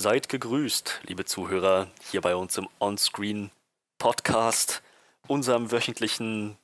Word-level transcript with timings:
Seid 0.00 0.28
gegrüßt, 0.28 1.00
liebe 1.08 1.24
Zuhörer, 1.24 1.88
hier 2.12 2.20
bei 2.20 2.36
uns 2.36 2.56
im 2.56 2.68
Onscreen 2.78 3.50
Podcast, 3.98 4.80
unserem 5.26 5.72
wöchentlichen 5.72 6.56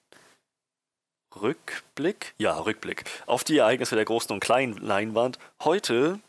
Rückblick, 1.34 2.34
ja, 2.38 2.56
Rückblick 2.56 3.02
auf 3.26 3.42
die 3.42 3.58
Ereignisse 3.58 3.96
der 3.96 4.04
großen 4.04 4.32
und 4.32 4.38
kleinen 4.38 4.76
Leinwand. 4.76 5.40
Heute 5.64 6.20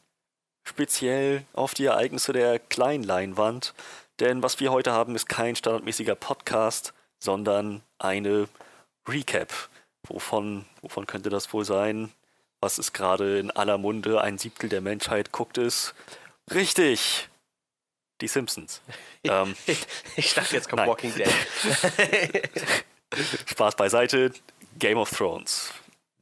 speziell 0.64 1.44
auf 1.54 1.76
die 1.76 1.86
Ereignisse 1.86 2.34
der 2.34 2.58
kleinen 2.58 3.04
Leinwand, 3.04 3.76
denn 4.20 4.42
was 4.42 4.60
wir 4.60 4.72
heute 4.72 4.92
haben, 4.92 5.14
ist 5.14 5.30
kein 5.30 5.56
standardmäßiger 5.56 6.16
Podcast, 6.16 6.96
sondern 7.20 7.84
eine 8.00 8.48
Recap. 9.08 9.54
Wovon, 10.08 10.66
wovon 10.82 11.06
könnte 11.06 11.30
das 11.30 11.54
wohl 11.54 11.66
sein? 11.66 12.12
Was 12.62 12.80
ist 12.80 12.94
gerade 12.94 13.38
in 13.38 13.52
aller 13.52 13.78
Munde? 13.78 14.22
Ein 14.22 14.40
Siebtel 14.40 14.70
der 14.70 14.82
Menschheit 14.82 15.32
guckt 15.32 15.60
es. 15.60 15.94
Richtig! 16.54 17.30
Die 18.22 18.28
Simpsons. 18.28 18.82
ähm, 19.24 19.56
ich 20.16 20.34
dachte, 20.34 20.56
jetzt 20.56 20.70
kommt 20.70 20.80
nein. 20.80 20.90
Walking 20.90 21.14
Dead. 21.16 21.30
Spaß 23.50 23.76
beiseite. 23.76 24.32
Game 24.80 24.98
of 24.98 25.10
Thrones. 25.10 25.74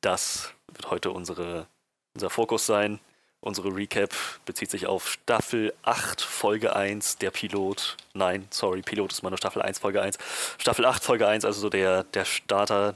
Das 0.01 0.53
wird 0.71 0.89
heute 0.89 1.11
unsere, 1.11 1.67
unser 2.15 2.29
Fokus 2.29 2.65
sein. 2.65 2.99
Unsere 3.41 3.75
Recap 3.75 4.15
bezieht 4.45 4.71
sich 4.71 4.87
auf 4.87 5.09
Staffel 5.09 5.73
8, 5.83 6.21
Folge 6.21 6.75
1, 6.75 7.17
der 7.17 7.29
Pilot. 7.29 7.97
Nein, 8.13 8.47
sorry, 8.51 8.81
Pilot 8.81 9.11
ist 9.11 9.21
mal 9.21 9.31
nur 9.31 9.37
Staffel 9.37 9.61
1, 9.61 9.79
Folge 9.79 10.01
1. 10.01 10.17
Staffel 10.57 10.85
8, 10.85 11.03
Folge 11.03 11.27
1, 11.27 11.43
also 11.43 11.59
so 11.59 11.69
der, 11.69 12.05
der 12.05 12.23
Starter 12.23 12.95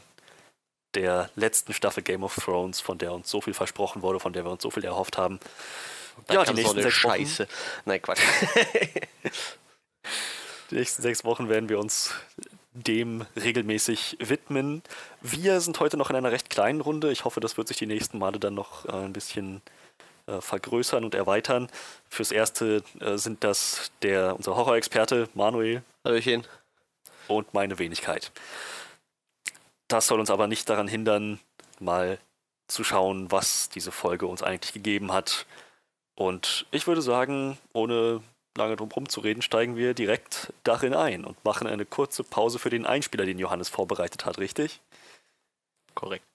der 0.96 1.30
letzten 1.36 1.74
Staffel 1.74 2.02
Game 2.02 2.24
of 2.24 2.36
Thrones, 2.36 2.80
von 2.80 2.98
der 2.98 3.12
uns 3.12 3.30
so 3.30 3.42
viel 3.42 3.54
versprochen 3.54 4.02
wurde, 4.02 4.22
von 4.22 4.32
der 4.32 4.46
wir 4.46 4.52
uns 4.52 4.64
so 4.64 4.72
viel 4.72 4.86
erhofft 4.86 5.18
haben. 5.18 5.40
Ja, 6.30 6.44
die 6.44 6.54
nächsten 6.54 6.82
sechs 6.82 6.96
Scheiße. 6.96 7.44
Wochen. 7.44 7.52
Nein, 7.86 8.02
Quatsch. 8.02 8.22
die 10.72 10.76
nächsten 10.76 11.02
sechs 11.02 11.24
Wochen 11.24 11.50
werden 11.50 11.70
wir 11.70 11.80
uns 11.80 12.14
dem 12.74 13.26
regelmäßig 13.36 14.18
widmen. 14.20 14.84
Wir 15.22 15.62
sind 15.62 15.80
heute 15.80 15.98
noch 15.98 16.10
in 16.10 16.16
einer 16.16 16.32
recht 16.32 16.50
kleinen 16.50 16.82
Runde. 16.82 17.12
Ich 17.12 17.26
hoffe, 17.26 17.40
das 17.40 17.58
wird 17.58 17.68
sich 17.68 17.78
die 17.78 17.88
nächsten 17.88 18.20
Male 18.20 18.40
dann 18.40 18.54
noch 18.54 18.86
äh, 18.86 18.92
ein 18.92 19.14
bisschen 19.14 19.62
äh, 20.28 20.42
vergrößern 20.42 21.04
und 21.04 21.16
erweitern. 21.16 21.70
Fürs 22.10 22.32
Erste 22.32 22.84
äh, 23.00 23.18
sind 23.18 23.44
das 23.44 23.92
der, 24.02 24.36
unser 24.36 24.56
Horrorexperte 24.56 25.30
Manuel. 25.34 25.82
Hallöchen. 26.04 26.46
Und 27.28 27.54
meine 27.54 27.80
Wenigkeit. 27.80 28.32
Das 29.88 30.08
soll 30.08 30.20
uns 30.20 30.30
aber 30.30 30.48
nicht 30.48 30.70
daran 30.70 30.88
hindern, 30.88 31.40
mal 31.80 32.20
zu 32.68 32.84
schauen, 32.84 33.32
was 33.32 33.70
diese 33.70 33.92
Folge 33.92 34.28
uns 34.28 34.44
eigentlich 34.44 34.74
gegeben 34.74 35.12
hat. 35.12 35.46
Und 36.18 36.66
ich 36.72 36.88
würde 36.88 37.04
sagen, 37.04 37.60
ohne 37.74 38.22
lange 38.58 38.76
drum 38.76 38.90
herum 38.90 39.08
zu 39.08 39.20
reden, 39.20 39.44
steigen 39.44 39.76
wir 39.76 39.94
direkt 39.94 40.52
darin 40.64 40.96
ein 40.96 41.24
und 41.24 41.46
machen 41.46 41.68
eine 41.68 41.86
kurze 41.86 42.24
Pause 42.24 42.58
für 42.58 42.72
den 42.72 42.88
Einspieler, 42.88 43.24
den 43.24 43.38
Johannes 43.38 43.70
vorbereitet 43.70 44.26
hat, 44.26 44.40
richtig? 44.40 44.82
Korrekt. 45.94 46.26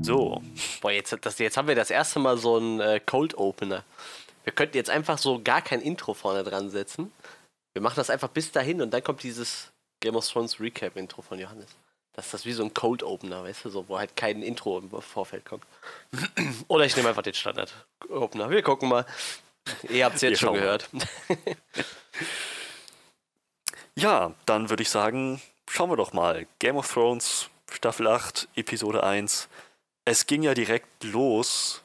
So. 0.00 0.42
Boah, 0.80 0.90
jetzt, 0.90 1.14
das, 1.20 1.38
jetzt 1.38 1.58
haben 1.58 1.68
wir 1.68 1.74
das 1.74 1.90
erste 1.90 2.18
Mal 2.18 2.38
so 2.38 2.56
einen 2.56 2.80
äh, 2.80 2.98
Cold 3.04 3.36
Opener. 3.36 3.84
Wir 4.44 4.54
könnten 4.54 4.78
jetzt 4.78 4.88
einfach 4.88 5.18
so 5.18 5.42
gar 5.42 5.60
kein 5.60 5.82
Intro 5.82 6.14
vorne 6.14 6.44
dran 6.44 6.70
setzen. 6.70 7.12
Wir 7.74 7.82
machen 7.82 7.96
das 7.96 8.08
einfach 8.08 8.28
bis 8.28 8.50
dahin 8.50 8.80
und 8.80 8.92
dann 8.92 9.04
kommt 9.04 9.22
dieses 9.22 9.70
Game 10.00 10.16
of 10.16 10.26
Thrones 10.26 10.58
Recap-Intro 10.58 11.22
von 11.22 11.38
Johannes. 11.38 11.66
Das 12.14 12.26
ist 12.26 12.34
das 12.34 12.46
wie 12.46 12.52
so 12.52 12.64
ein 12.64 12.72
Cold 12.72 13.02
Opener, 13.02 13.42
weißt 13.42 13.66
du, 13.66 13.70
so, 13.70 13.88
wo 13.88 13.98
halt 13.98 14.16
kein 14.16 14.42
Intro 14.42 14.78
im 14.78 14.90
Vorfeld 15.02 15.44
kommt. 15.44 15.64
Oder 16.68 16.86
ich 16.86 16.96
nehme 16.96 17.08
einfach 17.08 17.22
den 17.22 17.34
Standard 17.34 17.72
Opener. 18.08 18.48
Wir 18.48 18.62
gucken 18.62 18.88
mal. 18.88 19.04
Ihr 19.88 20.04
habt 20.04 20.16
es 20.16 20.22
jetzt 20.22 20.40
schon 20.40 20.54
gehört. 20.54 20.88
ja, 23.96 24.32
dann 24.46 24.70
würde 24.70 24.82
ich 24.82 24.90
sagen, 24.90 25.42
schauen 25.68 25.90
wir 25.90 25.96
doch 25.96 26.12
mal. 26.12 26.46
Game 26.60 26.76
of 26.76 26.90
Thrones, 26.90 27.50
Staffel 27.70 28.06
8, 28.06 28.48
Episode 28.54 29.02
1 29.02 29.48
es 30.04 30.26
ging 30.26 30.42
ja 30.42 30.54
direkt 30.54 31.04
los 31.04 31.82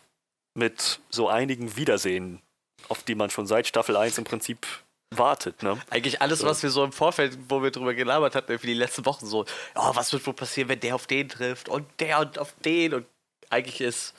mit 0.54 1.00
so 1.10 1.30
einigen 1.30 1.78
Wiedersehen, 1.78 2.42
auf 2.90 3.04
die 3.04 3.16
man 3.16 3.30
schon 3.30 3.48
seit 3.48 3.68
Staffel 3.68 3.96
1 3.96 4.18
im 4.18 4.24
Prinzip 4.24 4.66
wartet. 5.12 5.64
Ne? 5.64 5.80
Eigentlich 5.90 6.22
alles, 6.22 6.44
was 6.44 6.62
wir 6.64 6.70
so 6.70 6.84
im 6.84 6.92
Vorfeld, 6.92 7.38
wo 7.48 7.64
wir 7.64 7.72
drüber 7.72 7.94
gelabert 7.94 8.36
hatten, 8.36 8.60
für 8.60 8.68
die 8.68 8.74
letzten 8.74 9.06
Wochen 9.06 9.26
so, 9.26 9.46
oh, 9.76 9.92
was 9.94 10.14
wird 10.14 10.26
wohl 10.28 10.34
passieren, 10.34 10.70
wenn 10.70 10.80
der 10.80 10.96
auf 10.96 11.08
den 11.08 11.30
trifft 11.30 11.70
und 11.70 11.86
der 12.00 12.20
und 12.20 12.38
auf 12.38 12.54
den 12.64 12.94
und 12.94 13.06
eigentlich 13.50 13.82
ist 13.82 14.14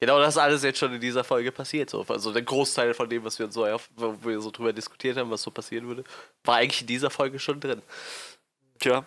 genau 0.00 0.20
das 0.20 0.38
alles 0.38 0.62
jetzt 0.62 0.78
schon 0.78 0.94
in 0.94 1.00
dieser 1.00 1.24
Folge 1.24 1.50
passiert. 1.50 1.90
So. 1.90 2.04
Also 2.08 2.32
der 2.32 2.42
Großteil 2.42 2.94
von 2.94 3.08
dem, 3.10 3.24
was 3.24 3.38
wir 3.38 3.50
so, 3.50 3.66
wo 3.96 4.16
wir 4.22 4.40
so 4.40 4.50
drüber 4.50 4.72
diskutiert 4.72 5.16
haben, 5.16 5.30
was 5.30 5.42
so 5.42 5.50
passieren 5.50 5.88
würde, 5.88 6.04
war 6.44 6.56
eigentlich 6.56 6.82
in 6.82 6.86
dieser 6.86 7.10
Folge 7.10 7.38
schon 7.40 7.58
drin. 7.58 7.82
Tja, 8.78 9.04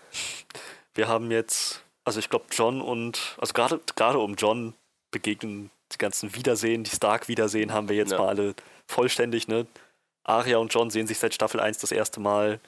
wir 0.93 1.07
haben 1.07 1.31
jetzt 1.31 1.81
also 2.03 2.19
ich 2.19 2.29
glaube, 2.29 2.45
John 2.51 2.81
und, 2.81 3.35
also 3.37 3.53
gerade 3.53 3.79
gerade 3.95 4.19
um 4.19 4.35
John 4.35 4.73
begegnen 5.11 5.71
die 5.91 5.97
ganzen 5.97 6.35
Wiedersehen, 6.35 6.83
die 6.83 6.91
Stark-Wiedersehen 6.91 7.73
haben 7.73 7.89
wir 7.89 7.95
jetzt 7.95 8.11
ja. 8.11 8.17
mal 8.17 8.29
alle 8.29 8.55
vollständig, 8.87 9.47
ne? 9.47 9.67
Arya 10.23 10.57
und 10.57 10.73
John 10.73 10.89
sehen 10.89 11.07
sich 11.07 11.19
seit 11.19 11.33
Staffel 11.33 11.59
1 11.59 11.79
das 11.79 11.91
erste 11.91 12.19
Mal. 12.19 12.59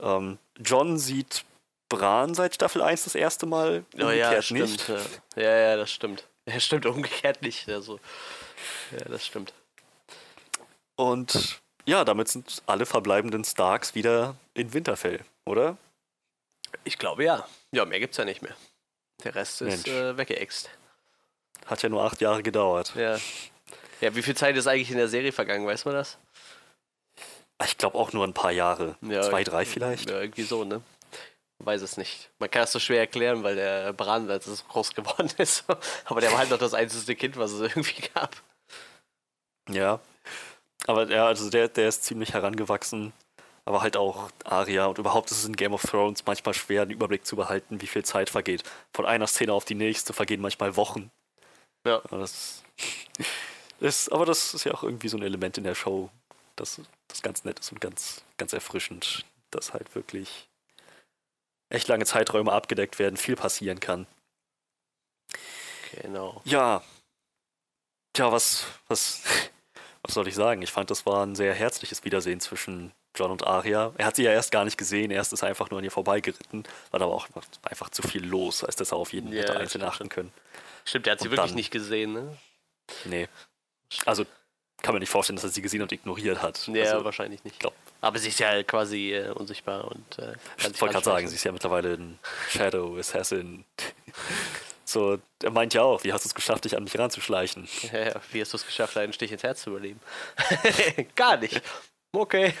Ähm, 0.00 0.38
John 0.58 0.98
sieht 0.98 1.44
Bran 1.88 2.34
seit 2.34 2.54
Staffel 2.54 2.82
1 2.82 3.04
das 3.04 3.14
erste 3.14 3.46
Mal. 3.46 3.84
Umgekehrt 3.92 4.08
oh 4.08 4.10
ja, 4.10 4.42
stimmt. 4.42 4.60
Nicht. 4.60 4.88
Ja. 4.88 5.42
ja, 5.42 5.56
ja, 5.56 5.76
das 5.76 5.90
stimmt. 5.92 6.26
Ja, 6.46 6.58
stimmt, 6.58 6.86
umgekehrt 6.86 7.42
nicht. 7.42 7.68
Also, 7.68 8.00
ja, 8.90 9.04
das 9.04 9.26
stimmt. 9.26 9.52
Und 10.96 11.60
ja, 11.84 12.04
damit 12.04 12.28
sind 12.28 12.62
alle 12.66 12.86
verbleibenden 12.86 13.44
Starks 13.44 13.94
wieder 13.94 14.36
in 14.54 14.72
Winterfell, 14.72 15.20
oder? 15.44 15.76
Ich 16.84 16.98
glaube 16.98 17.24
ja. 17.24 17.46
Ja, 17.72 17.84
mehr 17.84 18.00
gibt's 18.00 18.16
ja 18.16 18.24
nicht 18.24 18.42
mehr. 18.42 18.56
Der 19.24 19.34
Rest 19.34 19.62
ist 19.62 19.86
äh, 19.88 20.16
weggeext. 20.16 20.70
Hat 21.66 21.82
ja 21.82 21.88
nur 21.88 22.02
acht 22.02 22.20
Jahre 22.20 22.42
gedauert. 22.42 22.92
Ja. 22.96 23.18
Ja, 24.00 24.14
wie 24.16 24.22
viel 24.22 24.36
Zeit 24.36 24.56
ist 24.56 24.66
eigentlich 24.66 24.90
in 24.90 24.96
der 24.96 25.08
Serie 25.08 25.30
vergangen, 25.30 25.64
weiß 25.64 25.84
man 25.84 25.94
das? 25.94 26.18
Ich 27.64 27.78
glaube 27.78 27.98
auch 27.98 28.12
nur 28.12 28.26
ein 28.26 28.34
paar 28.34 28.52
Jahre. 28.52 28.96
Ja, 29.02 29.22
Zwei, 29.22 29.44
drei 29.44 29.64
vielleicht. 29.64 30.10
Ja, 30.10 30.20
irgendwie 30.20 30.42
so, 30.42 30.64
ne? 30.64 30.82
Weiß 31.58 31.82
es 31.82 31.96
nicht. 31.96 32.30
Man 32.38 32.50
kann 32.50 32.64
es 32.64 32.72
so 32.72 32.78
schwer 32.78 33.00
erklären, 33.00 33.42
weil 33.44 33.54
der 33.54 33.92
Bran 33.92 34.28
so 34.40 34.64
groß 34.68 34.94
geworden 34.94 35.30
ist. 35.38 35.64
Aber 36.06 36.20
der 36.20 36.32
war 36.32 36.38
halt 36.38 36.50
noch 36.50 36.58
das 36.58 36.74
einzige 36.74 37.14
Kind, 37.14 37.36
was 37.36 37.52
es 37.52 37.60
irgendwie 37.60 38.08
gab. 38.14 38.34
Ja. 39.68 40.00
Aber 40.86 41.08
ja, 41.08 41.26
also 41.26 41.48
der, 41.50 41.68
der 41.68 41.88
ist 41.88 42.04
ziemlich 42.04 42.34
herangewachsen 42.34 43.12
aber 43.64 43.82
halt 43.82 43.96
auch 43.96 44.30
Aria 44.44 44.86
und 44.86 44.98
überhaupt 44.98 45.30
ist 45.30 45.38
es 45.38 45.44
in 45.44 45.56
Game 45.56 45.72
of 45.72 45.82
Thrones 45.82 46.24
manchmal 46.26 46.54
schwer, 46.54 46.84
den 46.86 46.96
Überblick 46.96 47.24
zu 47.24 47.36
behalten, 47.36 47.80
wie 47.80 47.86
viel 47.86 48.04
Zeit 48.04 48.30
vergeht. 48.30 48.64
Von 48.92 49.06
einer 49.06 49.26
Szene 49.26 49.52
auf 49.52 49.64
die 49.64 49.74
nächste 49.74 50.12
vergehen 50.12 50.40
manchmal 50.40 50.76
Wochen. 50.76 51.10
Ja. 51.86 52.02
Das 52.10 52.62
ist, 53.80 54.10
aber 54.12 54.26
das 54.26 54.54
ist 54.54 54.64
ja 54.64 54.72
auch 54.74 54.82
irgendwie 54.82 55.08
so 55.08 55.16
ein 55.16 55.22
Element 55.22 55.58
in 55.58 55.64
der 55.64 55.74
Show, 55.74 56.10
das, 56.56 56.80
das 57.08 57.22
ganz 57.22 57.44
nett 57.44 57.58
ist 57.58 57.72
und 57.72 57.80
ganz, 57.80 58.22
ganz 58.36 58.52
erfrischend, 58.52 59.24
dass 59.50 59.72
halt 59.72 59.94
wirklich 59.94 60.48
echt 61.68 61.88
lange 61.88 62.04
Zeiträume 62.04 62.52
abgedeckt 62.52 62.98
werden, 62.98 63.16
viel 63.16 63.36
passieren 63.36 63.80
kann. 63.80 64.06
Genau. 66.00 66.40
Ja. 66.44 66.82
Tja, 68.14 68.30
was, 68.30 68.66
was, 68.88 69.22
was 70.02 70.14
soll 70.14 70.28
ich 70.28 70.34
sagen? 70.34 70.62
Ich 70.62 70.72
fand, 70.72 70.90
das 70.90 71.06
war 71.06 71.24
ein 71.24 71.34
sehr 71.34 71.54
herzliches 71.54 72.04
Wiedersehen 72.04 72.40
zwischen 72.40 72.92
John 73.14 73.30
und 73.30 73.46
Arya. 73.46 73.92
Er 73.98 74.06
hat 74.06 74.16
sie 74.16 74.22
ja 74.22 74.32
erst 74.32 74.52
gar 74.52 74.64
nicht 74.64 74.78
gesehen, 74.78 75.10
erst 75.10 75.32
ist 75.32 75.42
er 75.42 75.48
einfach 75.48 75.70
nur 75.70 75.78
an 75.78 75.84
ihr 75.84 75.90
vorbeigeritten. 75.90 76.64
War 76.90 77.02
aber 77.02 77.12
auch 77.12 77.28
einfach 77.62 77.90
zu 77.90 78.02
viel 78.02 78.24
los, 78.24 78.64
als 78.64 78.76
dass 78.76 78.92
er 78.92 78.98
auf 78.98 79.12
jeden 79.12 79.32
yeah, 79.32 79.42
hätte 79.42 79.58
einzeln 79.58 79.82
achten 79.84 80.08
können. 80.08 80.32
Stimmt, 80.84 81.06
er 81.06 81.12
hat 81.12 81.20
sie 81.20 81.26
und 81.26 81.32
wirklich 81.32 81.50
dann, 81.50 81.56
nicht 81.56 81.70
gesehen, 81.70 82.14
ne? 82.14 82.36
Nee. 83.04 83.28
Also 84.06 84.24
kann 84.82 84.94
man 84.94 85.00
nicht 85.00 85.10
vorstellen, 85.10 85.36
dass 85.36 85.44
er 85.44 85.50
sie 85.50 85.62
gesehen 85.62 85.82
und 85.82 85.92
ignoriert 85.92 86.42
hat. 86.42 86.66
Ja, 86.68 86.92
also, 86.92 87.04
wahrscheinlich 87.04 87.44
nicht. 87.44 87.58
Glaub. 87.60 87.74
Aber 88.00 88.18
sie 88.18 88.28
ist 88.28 88.40
ja 88.40 88.62
quasi 88.64 89.12
äh, 89.12 89.30
unsichtbar 89.30 89.90
und 89.90 90.18
äh, 90.18 90.34
Ich 90.58 90.80
wollte 90.80 90.94
gerade 90.94 91.04
sagen, 91.04 91.28
sie 91.28 91.36
ist 91.36 91.44
ja 91.44 91.52
mittlerweile 91.52 91.94
ein 91.94 92.18
Shadow 92.50 92.96
Assassin. 92.98 93.64
so, 94.84 95.18
er 95.42 95.50
meint 95.50 95.74
ja 95.74 95.82
auch, 95.82 96.02
wie 96.02 96.12
hast 96.12 96.24
du 96.24 96.28
es 96.28 96.34
geschafft, 96.34 96.64
dich 96.64 96.76
an 96.76 96.84
mich 96.84 96.98
ranzuschleichen? 96.98 97.68
Ja, 97.92 98.20
wie 98.32 98.40
hast 98.40 98.52
du 98.52 98.56
es 98.56 98.66
geschafft, 98.66 98.96
einen 98.96 99.12
Stich 99.12 99.30
ins 99.30 99.42
Herz 99.42 99.62
zu 99.62 99.70
überleben? 99.70 100.00
Gar 101.14 101.36
nicht. 101.36 101.62
Okay. 102.14 102.52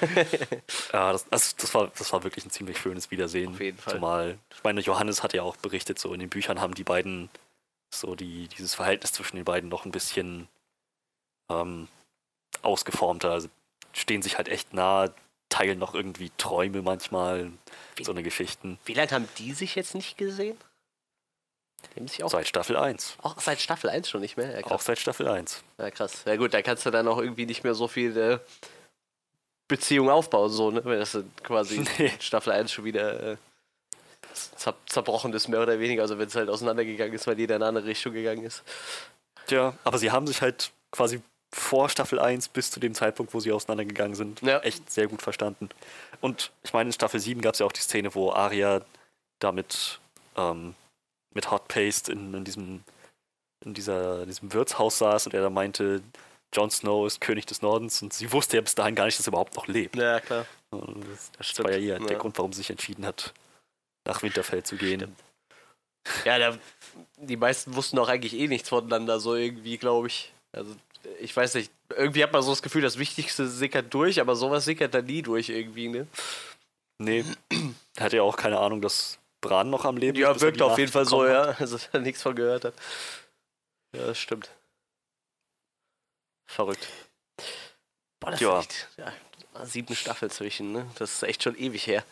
ja, 0.92 1.12
das, 1.12 1.28
das, 1.28 1.56
das, 1.56 1.74
war, 1.74 1.90
das 1.98 2.12
war 2.12 2.22
wirklich 2.24 2.46
ein 2.46 2.50
ziemlich 2.50 2.78
schönes 2.78 3.10
Wiedersehen. 3.10 3.52
Auf 3.52 3.60
jeden 3.60 3.76
Fall. 3.76 3.94
Zumal, 3.94 4.38
ich 4.54 4.64
meine, 4.64 4.80
Johannes 4.80 5.22
hat 5.22 5.34
ja 5.34 5.42
auch 5.42 5.56
berichtet, 5.56 5.98
so 5.98 6.14
in 6.14 6.20
den 6.20 6.30
Büchern 6.30 6.60
haben 6.60 6.74
die 6.74 6.84
beiden 6.84 7.28
so 7.94 8.14
die, 8.14 8.48
dieses 8.48 8.74
Verhältnis 8.74 9.12
zwischen 9.12 9.36
den 9.36 9.44
beiden 9.44 9.68
noch 9.68 9.84
ein 9.84 9.92
bisschen 9.92 10.48
ähm, 11.50 11.88
ausgeformter. 12.62 13.30
Also 13.30 13.48
stehen 13.92 14.22
sich 14.22 14.36
halt 14.38 14.48
echt 14.48 14.72
nah. 14.72 15.12
teilen 15.48 15.78
noch 15.78 15.94
irgendwie 15.94 16.30
Träume 16.38 16.80
manchmal, 16.80 17.52
Wie- 17.96 18.04
so 18.04 18.12
eine 18.12 18.22
Geschichten. 18.22 18.78
Wie 18.86 18.94
lange 18.94 19.10
haben 19.10 19.28
die 19.38 19.52
sich 19.52 19.74
jetzt 19.74 19.94
nicht 19.94 20.16
gesehen? 20.16 20.56
Seit 22.26 22.46
Staffel 22.48 22.76
1. 22.76 23.16
auch 23.22 23.38
seit 23.40 23.60
Staffel 23.60 23.90
1 23.90 24.08
schon 24.08 24.20
nicht 24.22 24.36
mehr. 24.36 24.58
Ja, 24.60 24.66
Auch 24.68 24.80
seit 24.80 24.98
Staffel 24.98 25.28
1. 25.28 25.62
Ja, 25.78 25.90
krass. 25.90 26.22
Ja 26.24 26.36
gut, 26.36 26.54
da 26.54 26.62
kannst 26.62 26.86
du 26.86 26.90
dann 26.90 27.06
auch 27.08 27.18
irgendwie 27.18 27.44
nicht 27.44 27.64
mehr 27.64 27.74
so 27.74 27.86
viel 27.88 28.16
äh, 28.16 28.38
Beziehung 29.68 30.08
aufbauen, 30.08 30.48
so, 30.50 30.70
ne? 30.70 30.82
Wenn 30.84 30.98
das 31.00 31.18
quasi 31.42 31.84
Nee. 31.98 32.12
Staffel 32.20 32.52
1 32.52 32.72
schon 32.72 32.84
wieder 32.84 33.32
äh, 33.32 33.36
zer 34.32 34.74
zerbrochen 34.86 35.32
ist, 35.34 35.48
mehr 35.48 35.60
oder 35.60 35.78
weniger. 35.80 36.02
Also 36.02 36.18
wenn 36.18 36.28
es 36.28 36.34
halt 36.36 36.48
auseinandergegangen 36.48 37.12
ist, 37.14 37.26
weil 37.26 37.38
jeder 37.38 37.56
in 37.56 37.62
eine 37.62 37.68
andere 37.70 37.86
Richtung 37.86 38.12
gegangen 38.12 38.44
ist. 38.44 38.62
Tja, 39.48 39.74
aber 39.84 39.98
sie 39.98 40.10
haben 40.10 40.26
sich 40.26 40.40
halt 40.40 40.70
quasi 40.92 41.20
vor 41.54 41.88
Staffel 41.88 42.18
1 42.18 42.48
bis 42.48 42.70
zu 42.70 42.80
dem 42.80 42.94
Zeitpunkt, 42.94 43.34
wo 43.34 43.40
sie 43.40 43.52
auseinandergegangen 43.52 44.14
sind, 44.14 44.40
Ja. 44.42 44.60
echt 44.60 44.90
sehr 44.90 45.06
gut 45.06 45.20
verstanden. 45.22 45.68
Und 46.20 46.50
ich 46.62 46.72
meine, 46.72 46.88
in 46.88 46.92
Staffel 46.92 47.20
7 47.20 47.40
gab 47.42 47.54
es 47.54 47.60
ja 47.60 47.66
auch 47.66 47.72
die 47.72 47.80
Szene, 47.80 48.14
wo 48.14 48.32
Arya 48.32 48.82
damit 49.38 50.00
ähm, 50.36 50.74
mit 51.34 51.50
Hot 51.50 51.68
Paste 51.68 52.10
in, 52.12 52.32
in 52.34 52.44
diesem 52.44 52.84
in 53.64 53.74
dieser, 53.74 54.26
diesem 54.26 54.52
Wirtshaus 54.52 54.98
saß 54.98 55.26
und 55.26 55.34
er 55.34 55.42
da 55.42 55.48
meinte, 55.48 56.02
Jon 56.52 56.68
Snow 56.70 57.06
ist 57.06 57.20
König 57.20 57.46
des 57.46 57.62
Nordens 57.62 58.02
und 58.02 58.12
sie 58.12 58.32
wusste 58.32 58.56
ja 58.56 58.60
bis 58.60 58.74
dahin 58.74 58.96
gar 58.96 59.04
nicht, 59.04 59.16
dass 59.20 59.26
er 59.28 59.30
überhaupt 59.30 59.54
noch 59.54 59.68
lebt. 59.68 59.94
Ja, 59.94 60.18
klar. 60.18 60.46
Und 60.70 61.04
Das, 61.08 61.30
das 61.38 61.46
stimmt. 61.46 61.68
war 61.68 61.72
ja 61.76 61.78
ihr 61.78 61.98
der 62.00 62.12
Ja. 62.12 62.18
Grund, 62.18 62.36
warum 62.38 62.52
sie 62.52 62.58
sich 62.58 62.70
entschieden 62.70 63.06
hat, 63.06 63.32
nach 64.04 64.20
Winterfell 64.24 64.64
zu 64.64 64.76
gehen. 64.76 65.00
Stimmt. 65.02 65.18
Ja, 66.24 66.38
da, 66.40 66.58
die 67.18 67.36
meisten 67.36 67.76
wussten 67.76 68.00
auch 68.00 68.08
eigentlich 68.08 68.34
eh 68.34 68.48
nichts 68.48 68.68
voneinander, 68.68 69.20
so 69.20 69.36
irgendwie, 69.36 69.78
glaube 69.78 70.08
ich. 70.08 70.32
Also, 70.50 70.74
ich 71.20 71.36
weiß 71.36 71.54
nicht, 71.54 71.70
irgendwie 71.90 72.22
hat 72.22 72.32
man 72.32 72.42
so 72.42 72.50
das 72.50 72.62
Gefühl, 72.62 72.82
das 72.82 72.98
Wichtigste 72.98 73.48
sickert 73.48 73.92
durch, 73.92 74.20
aber 74.20 74.36
sowas 74.36 74.64
sickert 74.64 74.94
da 74.94 75.02
nie 75.02 75.22
durch 75.22 75.48
irgendwie, 75.48 75.88
ne? 75.88 76.06
Nee, 76.98 77.24
er 77.96 78.04
hatte 78.04 78.16
ja 78.16 78.22
auch 78.22 78.36
keine 78.36 78.58
Ahnung, 78.58 78.80
dass 78.80 79.18
Bran 79.40 79.70
noch 79.70 79.84
am 79.84 79.96
Leben 79.96 80.16
Ja, 80.18 80.32
bis 80.32 80.42
er 80.42 80.46
wirkt 80.46 80.62
auf 80.62 80.78
jeden 80.78 80.92
Fall 80.92 81.04
so, 81.06 81.22
hat. 81.24 81.28
ja. 81.30 81.42
Also, 81.58 81.78
da 81.90 81.98
nichts 81.98 82.22
von 82.22 82.34
gehört 82.36 82.64
hat. 82.64 82.74
Ja, 83.94 84.06
das 84.06 84.18
stimmt. 84.18 84.50
Verrückt. 86.46 86.86
Boah, 88.20 88.30
das 88.30 88.40
Ja. 88.40 88.60
ist 88.60 88.66
echt. 88.66 88.88
Ja, 88.98 89.12
sieben 89.66 89.96
Staffel 89.96 90.30
zwischen, 90.30 90.72
ne? 90.72 90.86
Das 90.98 91.12
ist 91.12 91.22
echt 91.24 91.42
schon 91.42 91.56
ewig 91.58 91.86
her. 91.86 92.04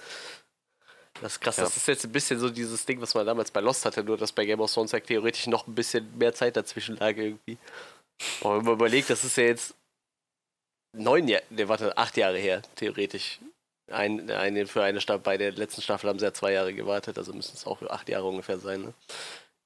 Das 1.20 1.32
ist 1.32 1.40
krass. 1.40 1.56
Ja. 1.58 1.64
Das 1.64 1.76
ist 1.76 1.86
jetzt 1.86 2.04
ein 2.04 2.12
bisschen 2.12 2.40
so 2.40 2.48
dieses 2.50 2.86
Ding, 2.86 3.00
was 3.00 3.14
man 3.14 3.26
damals 3.26 3.50
bei 3.50 3.60
Lost 3.60 3.84
hatte, 3.84 4.02
nur 4.02 4.16
dass 4.16 4.32
bei 4.32 4.44
Game 4.46 4.60
of 4.60 4.72
Thrones 4.72 4.92
halt 4.92 5.06
theoretisch 5.06 5.46
noch 5.46 5.66
ein 5.66 5.74
bisschen 5.74 6.16
mehr 6.18 6.34
Zeit 6.34 6.56
dazwischen 6.56 6.96
lag 6.96 7.16
irgendwie. 7.16 7.58
Aber 8.40 8.58
wenn 8.58 8.64
man 8.64 8.74
überlegt, 8.74 9.10
das 9.10 9.24
ist 9.24 9.36
ja 9.36 9.44
jetzt 9.44 9.74
neun 10.92 11.28
Jahre, 11.28 11.44
ne, 11.50 11.68
warte, 11.68 11.96
acht 11.96 12.16
Jahre 12.16 12.38
her, 12.38 12.62
theoretisch. 12.76 13.38
Ein, 13.90 14.30
eine, 14.30 14.66
für 14.66 14.84
eine 14.84 15.00
Staffel, 15.00 15.22
bei 15.22 15.36
der 15.36 15.50
letzten 15.52 15.82
Staffel 15.82 16.08
haben 16.08 16.18
sie 16.18 16.24
ja 16.24 16.32
zwei 16.32 16.52
Jahre 16.52 16.72
gewartet, 16.72 17.18
also 17.18 17.32
müssen 17.32 17.54
es 17.56 17.66
auch 17.66 17.82
acht 17.82 18.08
Jahre 18.08 18.26
ungefähr 18.26 18.58
sein, 18.58 18.82
ne? 18.82 18.94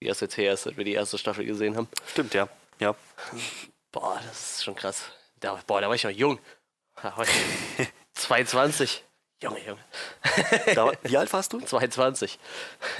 Die 0.01 0.06
erst 0.06 0.23
jetzt 0.23 0.37
her 0.39 0.55
ist, 0.55 0.62
seit 0.62 0.77
wir 0.79 0.85
die 0.85 0.95
erste 0.95 1.19
Staffel 1.19 1.45
gesehen 1.45 1.77
haben. 1.77 1.89
Stimmt, 2.06 2.33
ja. 2.33 2.49
Ja. 2.81 2.95
Boah, 3.93 4.21
das 4.27 4.56
ist 4.56 4.65
schon 4.65 4.75
krass. 4.75 5.05
Da, 5.41 5.61
boah, 5.67 5.81
da 5.81 5.89
war 5.89 5.95
ich 5.95 6.05
noch 6.05 6.11
jung. 6.11 6.39
Da 7.03 7.15
war 7.17 7.25
ich 7.25 7.89
22. 8.15 9.05
Junge, 9.43 9.61
Junge. 9.67 9.81
Da, 10.75 10.93
wie 11.03 11.17
alt 11.19 11.33
warst 11.33 11.53
du? 11.53 11.61
22. 11.61 12.39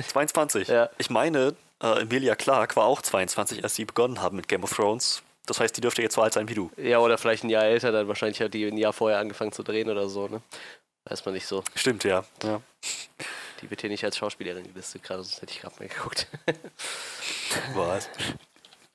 22. 0.09 0.69
Ja. 0.69 0.91
Ich 0.99 1.09
meine, 1.09 1.56
äh, 1.83 2.03
Emilia 2.03 2.35
Clarke 2.37 2.77
war 2.77 2.85
auch 2.85 3.01
22, 3.01 3.65
als 3.65 3.75
sie 3.75 3.87
begonnen 3.87 4.21
haben 4.21 4.37
mit 4.37 4.49
Game 4.49 4.62
of 4.62 4.75
Thrones. 4.75 5.23
Das 5.46 5.61
heißt, 5.61 5.76
die 5.76 5.81
dürfte 5.81 6.02
jetzt 6.02 6.14
so 6.14 6.23
alt 6.23 6.32
sein 6.32 6.49
wie 6.49 6.55
du. 6.55 6.70
Ja, 6.76 6.99
oder 6.99 7.19
vielleicht 7.19 7.44
ein 7.44 7.50
Jahr 7.50 7.64
älter, 7.64 7.93
dann 7.93 8.08
wahrscheinlich 8.08 8.41
hat 8.41 8.55
die 8.55 8.64
ein 8.64 8.79
Jahr 8.79 8.93
vorher 8.93 9.19
angefangen 9.19 9.52
zu 9.52 9.62
drehen 9.62 9.91
oder 9.91 10.08
so, 10.08 10.29
ne? 10.29 10.41
Weiß 11.05 11.25
man 11.26 11.35
nicht 11.35 11.46
so. 11.46 11.62
Stimmt, 11.75 12.05
ja. 12.05 12.25
ja. 12.43 12.62
Die 13.61 13.70
wird 13.70 13.82
hier 13.82 13.91
nicht 13.91 14.05
als 14.05 14.17
Schauspielerin 14.17 14.67
gelistet, 14.67 15.02
gerade 15.02 15.23
sonst 15.23 15.43
hätte 15.43 15.52
ich 15.52 15.61
gerade 15.61 15.76
mal 15.79 15.88
geguckt. 15.88 16.26
Was? 17.75 18.08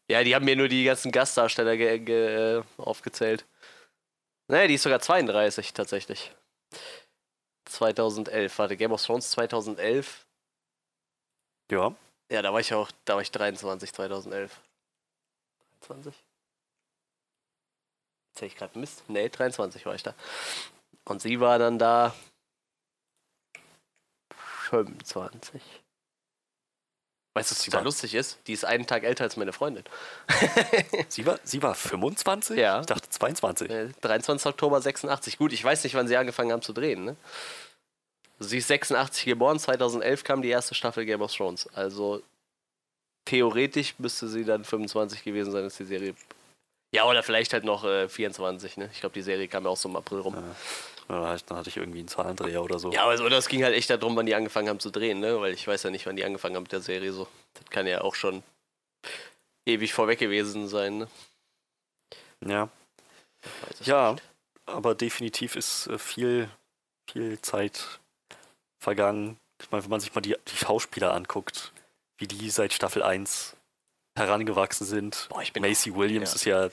ja, 0.07 0.23
die 0.23 0.33
haben 0.33 0.45
mir 0.45 0.55
nur 0.55 0.67
die 0.67 0.83
ganzen 0.83 1.11
Gastdarsteller 1.11 1.77
ge 1.77 1.99
ge 1.99 2.57
äh, 2.57 2.63
aufgezählt. 2.77 3.45
Naja, 4.47 4.67
die 4.67 4.73
ist 4.73 4.83
sogar 4.83 4.99
32 4.99 5.73
tatsächlich. 5.73 6.31
2011, 7.65 8.57
warte, 8.57 8.75
Game 8.75 8.91
of 8.91 9.03
Thrones 9.03 9.29
2011. 9.29 10.25
Ja. 11.69 11.93
Ja, 12.31 12.41
da 12.41 12.51
war 12.51 12.59
ich 12.59 12.73
auch, 12.73 12.91
da 13.05 13.15
war 13.15 13.21
ich 13.21 13.31
23, 13.31 13.93
2011. 13.93 14.59
23? 15.81 16.28
Jetzt 18.41 18.53
ich 18.53 18.57
gerade 18.57 18.79
Mist. 18.79 19.03
Nee, 19.07 19.29
23 19.29 19.85
war 19.85 19.95
ich 19.95 20.03
da. 20.03 20.13
Und 21.05 21.21
sie 21.21 21.39
war 21.39 21.59
dann 21.59 21.77
da 21.77 22.13
25. 24.69 25.61
Weißt 27.35 27.51
du, 27.51 27.55
was 27.55 27.63
total 27.63 27.83
lustig 27.83 28.15
ist? 28.15 28.39
Die 28.47 28.53
ist 28.53 28.65
einen 28.65 28.87
Tag 28.87 29.03
älter 29.03 29.23
als 29.25 29.37
meine 29.37 29.53
Freundin. 29.53 29.83
Sie 31.09 31.25
war, 31.25 31.39
sie 31.43 31.61
war 31.61 31.75
25? 31.75 32.57
Ja. 32.57 32.79
Ich 32.79 32.85
dachte 32.87 33.09
22. 33.09 33.69
Äh, 33.69 33.89
23. 34.01 34.47
Oktober 34.47 34.81
86. 34.81 35.37
Gut, 35.37 35.53
ich 35.53 35.63
weiß 35.63 35.83
nicht, 35.83 35.95
wann 35.95 36.07
sie 36.07 36.17
angefangen 36.17 36.51
haben 36.51 36.61
zu 36.61 36.73
drehen, 36.73 37.05
ne? 37.05 37.15
Sie 38.39 38.57
ist 38.57 38.67
86 38.67 39.25
geboren, 39.25 39.59
2011 39.59 40.23
kam 40.23 40.41
die 40.41 40.49
erste 40.49 40.73
Staffel 40.73 41.05
Game 41.05 41.21
of 41.21 41.33
Thrones. 41.35 41.67
Also 41.73 42.21
theoretisch 43.25 43.95
müsste 43.99 44.27
sie 44.27 44.45
dann 44.45 44.63
25 44.63 45.23
gewesen 45.23 45.51
sein, 45.51 45.63
als 45.63 45.77
die 45.77 45.85
Serie. 45.85 46.15
Ja, 46.93 47.05
oder 47.05 47.21
vielleicht 47.21 47.53
halt 47.53 47.63
noch 47.63 47.83
äh, 47.83 48.09
24, 48.09 48.77
ne? 48.77 48.89
Ich 48.91 48.99
glaube, 48.99 49.13
die 49.13 49.21
Serie 49.21 49.47
kam 49.47 49.65
ja 49.65 49.69
auch 49.69 49.77
so 49.77 49.87
im 49.89 49.95
April 49.95 50.19
rum. 50.19 50.35
Ja, 51.07 51.27
hatte- 51.29 51.43
Dann 51.47 51.57
hatte 51.59 51.69
ich 51.69 51.77
irgendwie 51.77 51.99
einen 51.99 52.07
Zahlendreher 52.07 52.63
oder 52.63 52.79
so. 52.79 52.91
Ja, 52.91 53.03
aber 53.05 53.23
oder 53.23 53.37
es 53.37 53.47
ging 53.47 53.63
halt 53.63 53.75
echt 53.75 53.89
darum, 53.89 54.15
wann 54.15 54.25
die 54.25 54.35
angefangen 54.35 54.69
haben 54.69 54.79
zu 54.79 54.89
drehen, 54.89 55.19
ne? 55.19 55.39
Weil 55.39 55.53
ich 55.53 55.67
weiß 55.67 55.83
ja 55.83 55.89
nicht, 55.91 56.05
wann 56.05 56.15
die 56.15 56.23
angefangen 56.25 56.55
haben 56.55 56.63
mit 56.63 56.71
der 56.71 56.81
Serie 56.81 57.13
so. 57.13 57.27
Das 57.53 57.65
kann 57.69 57.85
ja 57.85 58.01
auch 58.01 58.15
schon 58.15 58.41
ewig 59.67 59.93
vorweg 59.93 60.19
gewesen 60.19 60.67
sein, 60.67 60.99
ne? 60.99 61.07
Ja. 62.45 62.69
Ja, 63.81 64.13
nicht. 64.13 64.23
aber 64.65 64.95
definitiv 64.95 65.55
ist 65.55 65.87
äh, 65.87 65.97
viel, 65.97 66.49
viel 67.09 67.39
Zeit 67.41 67.99
vergangen. 68.81 69.37
Ich 69.61 69.71
meine, 69.71 69.83
wenn 69.83 69.89
man 69.91 69.99
sich 69.99 70.13
mal 70.15 70.21
die, 70.21 70.35
die 70.47 70.55
Schauspieler 70.55 71.13
anguckt, 71.13 71.71
wie 72.17 72.27
die 72.27 72.49
seit 72.49 72.73
Staffel 72.73 73.03
1 73.03 73.55
herangewachsen 74.17 74.85
sind. 74.85 75.27
Boah, 75.29 75.43
Macy 75.59 75.95
Williams 75.95 76.31
ja. 76.31 76.35
ist 76.35 76.45
ja 76.45 76.69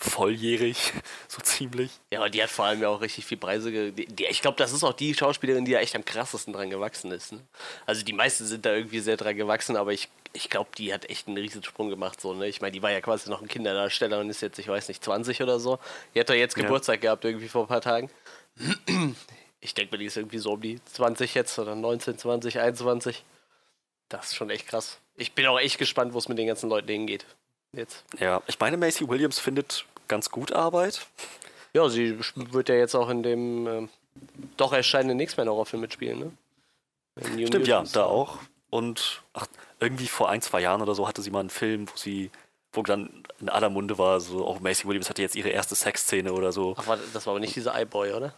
volljährig, 0.00 0.92
so 1.28 1.40
ziemlich. 1.42 1.90
Ja, 2.10 2.24
und 2.24 2.34
die 2.34 2.42
hat 2.42 2.50
vor 2.50 2.64
allem 2.64 2.82
ja 2.82 2.88
auch 2.88 3.00
richtig 3.00 3.26
viel 3.26 3.38
Preise. 3.38 3.70
Ge 3.70 3.92
die, 3.92 4.06
die, 4.06 4.26
ich 4.26 4.42
glaube, 4.42 4.56
das 4.56 4.72
ist 4.72 4.82
auch 4.82 4.94
die 4.94 5.14
Schauspielerin, 5.14 5.64
die 5.64 5.72
ja 5.72 5.80
echt 5.80 5.94
am 5.94 6.04
krassesten 6.04 6.52
dran 6.52 6.70
gewachsen 6.70 7.12
ist. 7.12 7.32
Ne? 7.32 7.40
Also 7.86 8.02
die 8.04 8.12
meisten 8.12 8.46
sind 8.46 8.64
da 8.64 8.74
irgendwie 8.74 9.00
sehr 9.00 9.16
dran 9.16 9.36
gewachsen, 9.36 9.76
aber 9.76 9.92
ich, 9.92 10.08
ich 10.32 10.48
glaube, 10.48 10.70
die 10.76 10.92
hat 10.92 11.08
echt 11.10 11.28
einen 11.28 11.36
riesen 11.36 11.62
Sprung 11.62 11.90
gemacht. 11.90 12.20
So, 12.20 12.32
ne? 12.32 12.48
Ich 12.48 12.60
meine, 12.60 12.72
die 12.72 12.82
war 12.82 12.90
ja 12.90 13.00
quasi 13.00 13.28
noch 13.28 13.42
ein 13.42 13.48
Kinderdarsteller 13.48 14.20
und 14.20 14.30
ist 14.30 14.40
jetzt, 14.40 14.58
ich 14.58 14.68
weiß 14.68 14.88
nicht, 14.88 15.04
20 15.04 15.42
oder 15.42 15.60
so. 15.60 15.78
Die 16.14 16.20
hat 16.20 16.28
doch 16.30 16.34
jetzt 16.34 16.56
Ja. 16.56 16.62
Geburtstag 16.62 17.00
gehabt, 17.02 17.24
irgendwie 17.24 17.48
vor 17.48 17.62
ein 17.62 17.68
paar 17.68 17.82
Tagen. 17.82 18.10
Ich 19.62 19.74
denke 19.74 19.92
mal, 19.92 19.98
die 19.98 20.06
ist 20.06 20.16
irgendwie 20.16 20.38
so 20.38 20.52
um 20.52 20.60
die 20.62 20.82
20 20.86 21.34
jetzt 21.34 21.58
oder 21.58 21.74
19, 21.74 22.16
20, 22.16 22.60
21. 22.60 23.24
Das 24.08 24.28
ist 24.28 24.36
schon 24.36 24.48
echt 24.48 24.66
krass. 24.66 24.98
Ich 25.16 25.34
bin 25.34 25.44
auch 25.46 25.58
echt 25.60 25.76
gespannt, 25.76 26.14
wo 26.14 26.18
es 26.18 26.28
mit 26.28 26.38
den 26.38 26.46
ganzen 26.46 26.70
Leuten 26.70 26.88
hingeht. 26.88 27.26
Jetzt. 27.72 28.04
Ja, 28.18 28.42
ich 28.46 28.58
meine, 28.58 28.76
Macy 28.76 29.08
Williams 29.08 29.38
findet 29.38 29.84
ganz 30.08 30.30
gut 30.30 30.52
Arbeit. 30.52 31.06
Ja, 31.72 31.88
sie 31.88 32.18
wird 32.34 32.68
ja 32.68 32.74
jetzt 32.74 32.94
auch 32.96 33.08
in 33.08 33.22
dem 33.22 33.66
ähm, 33.66 33.88
doch 34.56 34.72
erscheinenden 34.72 35.20
X-Men-Horrorfilm 35.20 35.80
mitspielen, 35.80 36.18
ne? 36.18 36.32
Stimmt, 37.46 37.66
ja, 37.66 37.82
da 37.92 38.04
auch. 38.04 38.38
Und 38.70 39.22
ach, 39.32 39.46
irgendwie 39.78 40.08
vor 40.08 40.30
ein, 40.30 40.42
zwei 40.42 40.60
Jahren 40.60 40.82
oder 40.82 40.94
so 40.94 41.06
hatte 41.06 41.22
sie 41.22 41.30
mal 41.30 41.40
einen 41.40 41.50
Film, 41.50 41.88
wo 41.88 41.96
sie, 41.96 42.30
wo 42.72 42.82
dann 42.82 43.24
in 43.40 43.48
aller 43.48 43.68
Munde 43.68 43.98
war, 43.98 44.20
so 44.20 44.46
auch 44.46 44.60
Macy 44.60 44.86
Williams 44.86 45.10
hatte 45.10 45.22
jetzt 45.22 45.36
ihre 45.36 45.48
erste 45.50 45.74
Sexszene 45.74 46.32
oder 46.32 46.52
so. 46.52 46.74
Ach, 46.78 46.86
warte, 46.86 47.02
das 47.12 47.26
war 47.26 47.32
aber 47.32 47.40
nicht 47.40 47.54
dieser 47.54 47.80
iBoy, 47.80 48.12
oder? 48.12 48.34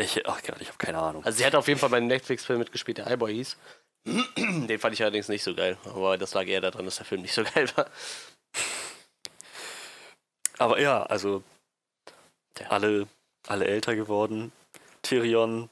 Ich, 0.00 0.26
ach 0.28 0.42
Gott, 0.42 0.60
ich 0.60 0.68
habe 0.68 0.78
keine 0.78 0.98
Ahnung. 0.98 1.24
Also 1.24 1.38
sie 1.38 1.44
hat 1.44 1.56
auf 1.56 1.66
jeden 1.66 1.80
Fall 1.80 1.90
bei 1.90 1.96
einem 1.96 2.06
Netflix-Film 2.06 2.60
mitgespielt, 2.60 2.98
der 2.98 3.10
iBoy 3.10 3.34
hieß. 3.34 3.56
Den 4.36 4.78
fand 4.78 4.94
ich 4.94 5.02
allerdings 5.02 5.28
nicht 5.28 5.42
so 5.42 5.54
geil. 5.54 5.76
Aber 5.84 6.16
das 6.16 6.34
lag 6.34 6.46
eher 6.46 6.60
daran, 6.60 6.84
dass 6.84 6.96
der 6.96 7.04
Film 7.06 7.22
nicht 7.22 7.34
so 7.34 7.42
geil 7.54 7.68
war. 7.74 7.86
Aber 10.58 10.80
ja, 10.80 11.02
also 11.04 11.42
Ja. 12.58 12.68
alle, 12.68 13.06
alle 13.46 13.66
älter 13.66 13.94
geworden. 13.94 14.52
Tyrion, 15.02 15.70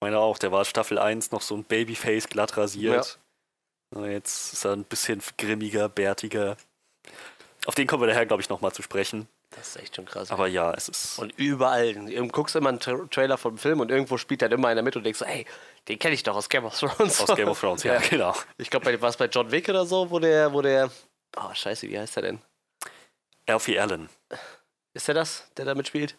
meine 0.00 0.18
auch, 0.18 0.38
der 0.38 0.52
war 0.52 0.64
Staffel 0.64 0.98
1 0.98 1.32
noch 1.32 1.42
so 1.42 1.56
ein 1.56 1.64
Babyface 1.64 2.28
glatt 2.28 2.56
rasiert. 2.56 3.18
Na, 3.90 4.06
Jetzt 4.06 4.52
ist 4.52 4.64
er 4.64 4.72
ein 4.72 4.84
bisschen 4.84 5.20
grimmiger, 5.36 5.88
bärtiger. 5.88 6.56
Auf 7.66 7.74
den 7.74 7.86
kommen 7.86 8.02
wir 8.02 8.06
daher, 8.08 8.26
glaube 8.26 8.42
ich, 8.42 8.48
nochmal 8.48 8.72
zu 8.72 8.82
sprechen. 8.82 9.28
Das 9.50 9.68
ist 9.68 9.76
echt 9.76 9.96
schon 9.96 10.06
krass. 10.06 10.30
Aber 10.30 10.46
ja, 10.46 10.72
es 10.72 10.88
ist. 10.88 11.18
und 11.18 11.32
überall, 11.36 11.92
du 11.92 12.28
guckst 12.28 12.56
immer 12.56 12.70
einen 12.70 12.80
Tra 12.80 13.04
Trailer 13.10 13.36
vom 13.36 13.58
Film 13.58 13.80
und 13.80 13.90
irgendwo 13.90 14.16
spielt 14.16 14.40
dann 14.40 14.50
immer 14.50 14.68
einer 14.68 14.80
mit 14.80 14.96
und 14.96 15.04
denkst 15.04 15.18
so, 15.18 15.24
ey, 15.26 15.44
den 15.88 15.98
kenne 15.98 16.14
ich 16.14 16.22
doch 16.22 16.34
aus 16.34 16.48
Game 16.48 16.64
of 16.64 16.78
Thrones. 16.78 17.20
Aus 17.20 17.36
Game 17.36 17.48
of 17.48 17.60
Thrones, 17.60 17.82
ja, 17.82 17.98
genau. 18.10 18.34
Ich 18.56 18.70
glaube, 18.70 19.00
war 19.02 19.10
es 19.10 19.16
bei 19.18 19.26
John 19.26 19.50
Wick 19.50 19.68
oder 19.68 19.84
so, 19.84 20.10
wo 20.10 20.18
der, 20.18 20.52
wo 20.52 20.62
der. 20.62 20.90
Oh, 21.36 21.54
scheiße, 21.54 21.88
wie 21.88 21.98
heißt 21.98 22.16
der 22.16 22.22
denn? 22.22 22.42
Alfie 23.46 23.78
Allen. 23.78 24.08
Ist 24.94 25.08
der 25.08 25.14
das, 25.14 25.48
der 25.56 25.64
da 25.64 25.74
mitspielt? 25.74 26.16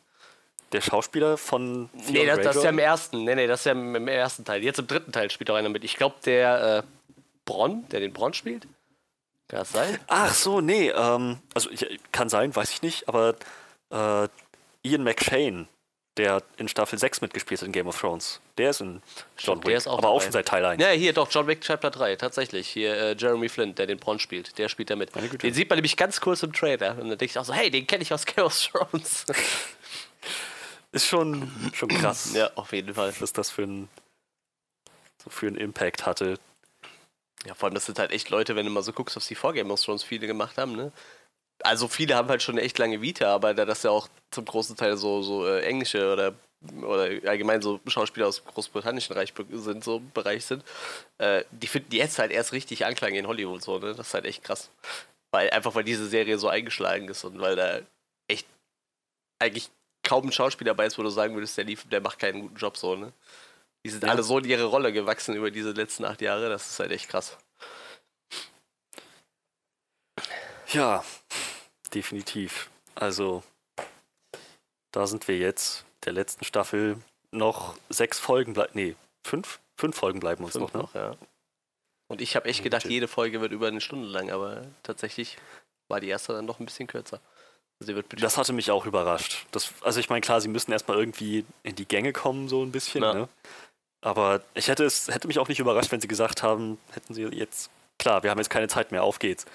der 0.73 0.81
Schauspieler 0.81 1.37
von 1.37 1.89
Nee, 2.09 2.25
das, 2.25 2.41
das 2.41 2.55
ist 2.57 2.63
ja 2.63 2.69
im 2.69 2.79
ersten. 2.79 3.23
Nee, 3.23 3.35
nee, 3.35 3.47
das 3.47 3.61
ist 3.61 3.65
ja 3.65 3.71
im, 3.71 3.95
im 3.95 4.07
ersten 4.07 4.43
Teil. 4.43 4.63
Jetzt 4.63 4.79
im 4.79 4.87
dritten 4.87 5.11
Teil 5.11 5.31
spielt 5.31 5.49
auch 5.51 5.55
einer 5.55 5.69
mit. 5.69 5.83
Ich 5.83 5.95
glaube, 5.95 6.15
der 6.25 6.79
äh, 6.79 6.83
Bronn, 7.45 7.87
der 7.89 7.99
den 7.99 8.13
Bronn 8.13 8.33
spielt. 8.33 8.67
Kann 9.47 9.59
das 9.59 9.71
sein? 9.71 9.99
Ach 10.07 10.33
so, 10.33 10.61
nee, 10.61 10.89
ähm, 10.89 11.39
also 11.53 11.69
ich, 11.69 11.85
kann 12.11 12.29
sein, 12.29 12.55
weiß 12.55 12.71
ich 12.71 12.81
nicht, 12.81 13.07
aber 13.07 13.35
äh, 13.91 14.27
Ian 14.83 15.03
McShane, 15.03 15.67
der 16.17 16.43
in 16.57 16.67
Staffel 16.67 16.99
6 16.99 17.21
mitgespielt 17.21 17.61
hat 17.61 17.67
in 17.67 17.71
Game 17.71 17.87
of 17.87 17.99
Thrones, 17.99 18.39
der 18.57 18.69
ist 18.69 18.81
in 18.81 19.01
John 19.37 19.59
Wick, 19.59 19.65
der 19.65 19.77
ist 19.77 19.87
auch 19.87 19.97
aber 19.97 20.09
auch 20.09 20.19
dabei. 20.19 20.23
schon 20.25 20.31
seit 20.33 20.47
Teil 20.47 20.65
1. 20.65 20.81
Ja, 20.81 20.89
hier 20.89 21.13
doch, 21.13 21.29
John 21.31 21.47
Wick 21.47 21.61
Chapter 21.61 21.89
3, 21.89 22.15
tatsächlich. 22.17 22.67
Hier 22.67 22.95
äh, 22.95 23.15
Jeremy 23.17 23.49
Flint, 23.49 23.79
der 23.79 23.87
den 23.87 23.97
Bronn 23.97 24.19
spielt. 24.19 24.57
Der 24.57 24.69
spielt 24.69 24.89
da 24.89 24.95
mit. 24.95 25.11
Den 25.41 25.53
sieht 25.53 25.69
man 25.69 25.77
nämlich 25.77 25.97
ganz 25.97 26.21
kurz 26.21 26.43
im 26.43 26.53
Trailer. 26.53 26.91
Und 26.91 27.09
dann 27.09 27.17
denke 27.17 27.25
ich 27.25 27.39
auch 27.39 27.45
so, 27.45 27.53
hey, 27.53 27.71
den 27.71 27.87
kenne 27.87 28.03
ich 28.03 28.13
aus 28.13 28.25
Game 28.27 28.45
of 28.45 28.57
Thrones. 28.57 29.25
Ist 30.91 31.07
schon, 31.07 31.51
schon 31.73 31.89
krass, 31.89 32.31
ja, 32.35 32.51
auf 32.53 32.71
jeden 32.71 32.93
Fall. 32.93 33.13
was 33.19 33.33
das 33.33 33.49
für 33.49 33.63
ein 33.63 33.89
so 35.23 35.29
für 35.29 35.47
einen 35.47 35.55
Impact 35.55 36.05
hatte. 36.05 36.37
Ja, 37.45 37.55
vor 37.55 37.67
allem, 37.67 37.75
das 37.75 37.85
sind 37.85 37.99
halt 37.99 38.11
echt 38.11 38.29
Leute, 38.29 38.55
wenn 38.55 38.65
du 38.65 38.71
mal 38.71 38.83
so 38.83 38.93
guckst, 38.93 39.15
was 39.15 39.27
die 39.27 39.35
vor 39.35 39.53
Game 39.53 39.71
of 39.71 39.81
Thrones 39.81 40.03
viele 40.03 40.27
gemacht 40.27 40.57
haben, 40.57 40.75
ne? 40.75 40.91
Also 41.63 41.87
viele 41.87 42.15
haben 42.15 42.27
halt 42.29 42.41
schon 42.43 42.55
eine 42.55 42.61
echt 42.61 42.77
lange 42.77 43.01
Vita, 43.01 43.33
aber 43.33 43.53
da 43.53 43.65
das 43.65 43.83
ja 43.83 43.91
auch 43.91 44.07
zum 44.31 44.45
großen 44.45 44.75
Teil 44.75 44.97
so, 44.97 45.21
so 45.21 45.47
äh, 45.47 45.61
englische 45.61 46.11
oder, 46.11 46.33
oder 46.81 47.03
allgemein 47.29 47.61
so 47.61 47.79
Schauspieler 47.87 48.27
aus 48.27 48.43
dem 48.43 48.51
großbritannischen 48.53 49.15
Reich 49.15 49.33
sind, 49.51 49.83
so 49.83 50.01
Bereich 50.13 50.45
sind, 50.45 50.63
äh, 51.19 51.43
die 51.51 51.67
finden 51.67 51.95
jetzt 51.95 52.19
halt 52.19 52.31
erst 52.31 52.51
richtig 52.51 52.85
Anklang 52.85 53.13
in 53.15 53.27
Hollywood 53.27 53.63
so, 53.63 53.79
ne? 53.79 53.93
Das 53.95 54.07
ist 54.07 54.13
halt 54.13 54.25
echt 54.25 54.43
krass. 54.43 54.69
Weil 55.31 55.49
einfach 55.51 55.73
weil 55.75 55.83
diese 55.83 56.07
Serie 56.07 56.37
so 56.37 56.47
eingeschlagen 56.49 57.07
ist 57.07 57.23
und 57.23 57.39
weil 57.39 57.55
da 57.55 57.79
echt 58.27 58.45
eigentlich 59.39 59.69
kaum 60.03 60.27
ein 60.27 60.31
Schauspieler 60.31 60.71
dabei 60.71 60.85
ist, 60.85 60.97
wo 60.97 61.03
du 61.03 61.09
sagen 61.09 61.33
würdest, 61.33 61.57
der 61.57 61.63
lief, 61.65 61.87
der 61.89 62.01
macht 62.01 62.19
keinen 62.19 62.41
guten 62.41 62.55
Job 62.57 62.77
so, 62.77 62.95
ne? 62.95 63.13
Die 63.85 63.89
sind 63.89 64.03
Ja. 64.03 64.09
alle 64.11 64.23
so 64.23 64.37
in 64.37 64.45
ihre 64.45 64.65
Rolle 64.65 64.91
gewachsen 64.93 65.35
über 65.35 65.51
diese 65.51 65.71
letzten 65.71 66.05
acht 66.05 66.21
Jahre, 66.21 66.49
das 66.49 66.69
ist 66.69 66.79
halt 66.79 66.91
echt 66.91 67.09
krass. 67.09 67.37
Ja, 70.67 71.03
definitiv. 71.93 72.69
Also, 72.95 73.43
da 74.91 75.07
sind 75.07 75.27
wir 75.27 75.37
jetzt, 75.37 75.85
der 76.05 76.13
letzten 76.13 76.45
Staffel, 76.45 76.97
noch 77.31 77.75
sechs 77.89 78.19
Folgen 78.19 78.53
bleiben, 78.53 78.71
nee, 78.73 78.95
fünf? 79.23 79.59
Fünf 79.75 79.95
Folgen 79.97 80.19
bleiben 80.19 80.43
uns 80.43 80.53
Fünf 80.53 80.73
noch, 80.73 80.73
ne? 80.73 80.79
noch, 80.81 80.95
ja. 80.95 81.17
Und 82.07 82.21
ich 82.21 82.35
habe 82.35 82.47
echt 82.47 82.63
gedacht, 82.63 82.85
jede 82.85 83.07
Folge 83.07 83.41
wird 83.41 83.51
über 83.51 83.67
eine 83.67 83.81
Stunde 83.81 84.07
lang, 84.07 84.29
aber 84.29 84.63
tatsächlich 84.83 85.37
war 85.87 85.99
die 85.99 86.09
erste 86.09 86.33
dann 86.33 86.45
noch 86.45 86.59
ein 86.59 86.65
bisschen 86.65 86.87
kürzer. 86.87 87.19
Also 87.79 87.91
sie 87.91 87.95
wird 87.95 88.21
Das 88.21 88.37
hatte 88.37 88.53
mich 88.53 88.69
auch 88.69 88.85
überrascht. 88.85 89.45
Das, 89.51 89.73
also 89.81 89.99
ich 89.99 90.09
meine, 90.09 90.21
klar, 90.21 90.39
sie 90.39 90.47
müssen 90.47 90.71
erstmal 90.71 90.97
irgendwie 90.97 91.45
in 91.63 91.75
die 91.75 91.87
Gänge 91.87 92.13
kommen, 92.13 92.49
so 92.49 92.63
ein 92.63 92.71
bisschen. 92.71 93.03
Ja. 93.03 93.13
Ne? 93.13 93.29
Aber 94.01 94.41
ich 94.53 94.67
hätte 94.67 94.85
es 94.85 95.07
hätte 95.07 95.27
mich 95.27 95.39
auch 95.39 95.47
nicht 95.47 95.59
überrascht, 95.59 95.91
wenn 95.91 96.01
sie 96.01 96.07
gesagt 96.07 96.43
haben, 96.43 96.77
hätten 96.91 97.13
sie 97.13 97.23
jetzt, 97.23 97.71
klar, 97.97 98.21
wir 98.21 98.29
haben 98.29 98.37
jetzt 98.37 98.49
keine 98.49 98.67
Zeit 98.67 98.91
mehr, 98.91 99.03
auf 99.03 99.17
geht's. 99.17 99.45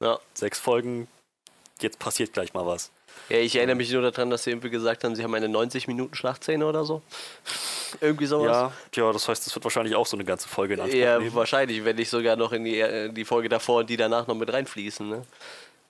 ja. 0.00 0.18
Sechs 0.34 0.58
Folgen, 0.58 1.08
jetzt 1.80 1.98
passiert 1.98 2.32
gleich 2.32 2.54
mal 2.54 2.66
was. 2.66 2.90
ja, 3.28 3.38
ich 3.38 3.54
erinnere 3.56 3.76
mich 3.76 3.90
nur 3.92 4.02
daran, 4.02 4.30
dass 4.30 4.44
sie 4.44 4.50
irgendwie 4.50 4.70
gesagt 4.70 5.04
haben, 5.04 5.14
sie 5.14 5.22
haben 5.22 5.34
eine 5.34 5.48
90-Minuten-Schlachtszene 5.48 6.66
oder 6.66 6.84
so. 6.84 7.02
irgendwie 8.00 8.26
sowas. 8.26 8.72
Ja, 8.94 9.02
ja, 9.04 9.12
das 9.12 9.28
heißt, 9.28 9.46
das 9.46 9.54
wird 9.54 9.64
wahrscheinlich 9.64 9.94
auch 9.94 10.06
so 10.06 10.16
eine 10.16 10.24
ganze 10.24 10.48
Folge 10.48 10.74
in 10.74 10.80
Anspruch 10.80 10.98
Ja, 11.00 11.18
nehmen. 11.18 11.34
wahrscheinlich, 11.34 11.84
wenn 11.84 11.96
nicht 11.96 12.10
sogar 12.10 12.36
noch 12.36 12.52
in 12.52 12.64
die, 12.64 12.78
äh, 12.80 13.10
die 13.12 13.24
Folge 13.24 13.48
davor 13.48 13.80
und 13.80 13.90
die 13.90 13.96
danach 13.96 14.26
noch 14.26 14.34
mit 14.34 14.52
reinfließen. 14.52 15.08
Ne? 15.08 15.22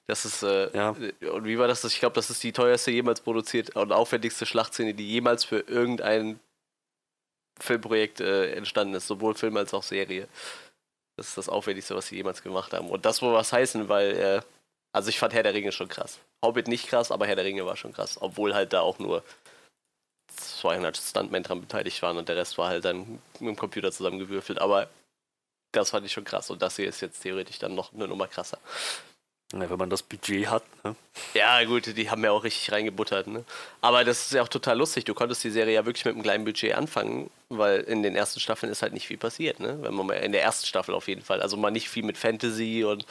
Das 0.07 0.25
ist, 0.25 0.43
äh, 0.43 0.71
Ja. 0.77 0.91
und 1.33 1.45
wie 1.45 1.59
war 1.59 1.67
das? 1.69 1.83
Ich 1.85 1.99
glaube, 1.99 2.15
das 2.15 2.31
ist 2.31 2.43
die 2.43 2.53
teuerste 2.53 2.91
jemals 2.91 3.21
produziert 3.21 3.75
und 3.77 3.93
aufwendigste 3.93 4.47
Schlachtszene, 4.47 4.95
die 4.95 5.09
jemals 5.09 5.43
für 5.45 5.61
irgendein 5.61 6.39
Filmprojekt 7.59 8.21
äh, 8.21 8.53
entstanden 8.53 8.95
ist, 8.95 9.07
sowohl 9.07 9.35
Film 9.35 9.57
als 9.57 9.73
auch 9.73 9.83
Serie. 9.83 10.29
Das 11.17 11.29
ist 11.29 11.39
das 11.39 11.49
Aufwendigste, 11.49 11.97
was 11.97 12.09
sie 12.09 12.17
jemals 12.17 12.43
gemacht 12.43 12.73
haben. 12.75 12.91
Und 12.91 13.07
das 13.07 13.23
wohl 13.23 13.33
was 13.33 13.53
heißen, 13.53 13.89
weil, 13.89 14.11
äh, 14.17 14.41
also 14.97 15.11
ich 15.11 15.19
fand 15.19 15.35
Herr 15.35 15.43
der 15.43 15.53
Ringe 15.53 15.73
schon 15.73 15.89
krass. 15.89 16.21
Hobbit 16.43 16.69
nicht 16.69 16.89
krass, 16.89 17.13
aber 17.13 17.27
Herr 17.27 17.37
der 17.37 17.45
Ringe 17.45 17.67
war 17.67 17.77
schon 17.77 17.93
krass. 17.93 18.17
Obwohl 18.19 18.55
halt 18.55 18.73
da 18.73 18.81
auch 18.81 18.99
nur 18.99 19.23
200 20.35 20.97
Stuntmen 20.97 21.43
dran 21.43 21.61
beteiligt 21.61 22.01
waren 22.01 22.17
und 22.17 22.31
der 22.31 22.37
Rest 22.37 22.57
war 22.57 22.71
halt 22.71 22.87
dann 22.87 23.21
mit 23.39 23.51
dem 23.51 23.57
Computer 23.57 23.93
zusammengewürfelt. 23.93 24.59
Aber 24.59 24.89
das 25.73 25.91
fand 25.91 26.07
ich 26.07 26.13
schon 26.13 26.25
krass. 26.25 26.49
Und 26.49 26.63
das 26.63 26.77
hier 26.77 26.89
ist 26.89 27.03
jetzt 27.03 27.21
theoretisch 27.21 27.59
dann 27.59 27.75
noch 27.75 27.93
eine 27.93 28.09
Nummer 28.09 28.27
krasser. 28.27 28.59
Ja, 29.53 29.69
wenn 29.69 29.79
man 29.79 29.91
das 29.91 30.03
Budget 30.03 30.49
hat. 30.49 30.65
Ne? 30.83 30.97
Ja, 31.35 31.63
gut, 31.65 31.95
die 31.95 32.11
haben 32.11 32.25
ja 32.25 32.31
auch 32.31 32.43
richtig 32.43 32.73
reingebuttert. 32.73 33.27
Ne? 33.27 33.45
Aber 33.83 34.03
das 34.03 34.23
ist 34.23 34.33
ja 34.33 34.43
auch 34.43 34.49
total 34.49 34.79
lustig. 34.79 35.05
Du 35.05 35.13
konntest 35.13 35.45
die 35.45 35.51
Serie 35.51 35.75
ja 35.75 35.85
wirklich 35.85 36.07
mit 36.07 36.15
einem 36.15 36.23
kleinen 36.23 36.47
Budget 36.47 36.75
anfangen, 36.75 37.31
weil 37.51 37.81
in 37.83 38.03
den 38.03 38.17
ersten 38.17 38.41
Staffeln 38.41 38.73
ist 38.73 38.81
halt 38.81 38.95
nicht 38.95 39.07
viel 39.07 39.19
passiert. 39.19 39.61
Ne? 39.61 39.77
Wenn 39.83 39.93
man 39.93 40.07
mal 40.07 40.15
in 40.15 40.33
der 40.33 40.43
ersten 40.43 40.67
Staffel 40.67 40.95
auf 40.95 41.07
jeden 41.07 41.23
Fall. 41.23 41.43
Also 41.43 41.59
mal 41.59 41.71
nicht 41.71 41.91
viel 41.91 42.03
mit 42.03 42.17
Fantasy 42.17 42.83
und 42.83 43.05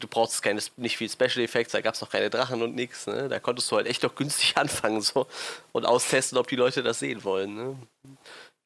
du 0.00 0.08
brauchst 0.08 0.42
keine, 0.42 0.60
nicht 0.76 0.96
viel 0.96 1.10
Special 1.10 1.40
Effects, 1.44 1.72
da 1.72 1.80
gab 1.80 1.94
es 1.94 2.00
noch 2.00 2.10
keine 2.10 2.30
Drachen 2.30 2.62
und 2.62 2.74
nix. 2.74 3.06
Ne? 3.06 3.28
Da 3.28 3.38
konntest 3.40 3.70
du 3.70 3.76
halt 3.76 3.86
echt 3.86 4.02
noch 4.02 4.14
günstig 4.14 4.56
anfangen 4.56 5.00
so 5.00 5.26
und 5.72 5.84
austesten, 5.86 6.38
ob 6.38 6.48
die 6.48 6.56
Leute 6.56 6.82
das 6.82 6.98
sehen 7.00 7.24
wollen. 7.24 7.54
Ne? 7.54 7.76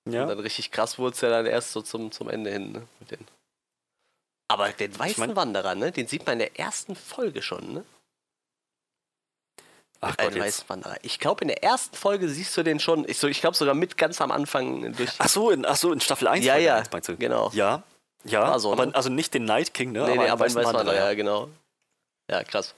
Ja. 0.09 0.23
Und 0.23 0.29
dann 0.29 0.41
richtig 0.41 0.71
krass 0.71 0.99
wurde 0.99 1.15
es 1.15 1.21
ja 1.21 1.29
dann 1.29 1.47
erst 1.47 1.73
so 1.73 1.83
zum, 1.83 2.11
zum 2.13 2.29
Ende 2.31 2.51
hin. 2.51 2.73
Ne? 2.73 2.87
Mit 3.01 3.11
den 3.11 3.27
Aber 4.49 4.69
den 4.71 4.99
weißen 4.99 5.21
mein- 5.27 5.37
Wanderer, 5.37 5.75
ne? 5.75 5.93
den 5.93 6.07
sieht 6.07 6.25
man 6.27 6.35
in 6.35 6.39
der 6.41 6.59
ersten 6.59 6.97
Folge 6.97 7.43
schon. 7.43 7.75
Ne? 7.75 7.85
Ach 10.01 10.17
Gott, 10.17 10.33
jetzt. 10.35 10.45
Weißwanderer. 10.45 10.97
Ich 11.03 11.19
glaube, 11.19 11.43
in 11.43 11.49
der 11.49 11.65
ersten 11.65 11.97
Folge 11.97 12.29
siehst 12.29 12.57
du 12.57 12.63
den 12.63 12.79
schon. 12.79 13.05
Ich, 13.09 13.19
so, 13.19 13.27
ich 13.27 13.41
glaube 13.41 13.57
sogar 13.57 13.75
mit 13.75 13.97
ganz 13.97 14.21
am 14.21 14.31
Anfang 14.31 14.93
durch. 14.93 15.11
Ach 15.19 15.29
so, 15.29 15.51
in, 15.51 15.67
ach 15.67 15.75
so, 15.77 15.93
in 15.93 16.01
Staffel 16.01 16.29
1 16.29 16.45
Ja, 16.45 16.57
ja, 16.57 16.77
1 16.77 16.93
meinst 16.93 17.09
du? 17.09 17.17
genau. 17.17 17.51
Ja, 17.53 17.83
ja, 18.25 18.43
War 18.43 18.61
so, 18.61 18.73
aber 18.73 18.87
ne? 18.87 18.95
also 18.95 19.09
nicht 19.09 19.35
den 19.35 19.45
Night 19.45 19.75
King, 19.75 19.93
ne? 19.93 20.05
nee, 20.05 20.17
nee, 20.17 20.29
aber 20.29 20.45
ein 20.45 20.51
weißen 20.51 20.63
Weißwanderer, 20.63 20.95
ja, 20.95 21.15
genau. 21.15 21.49
Ja, 22.31 22.43
krass. 22.45 22.75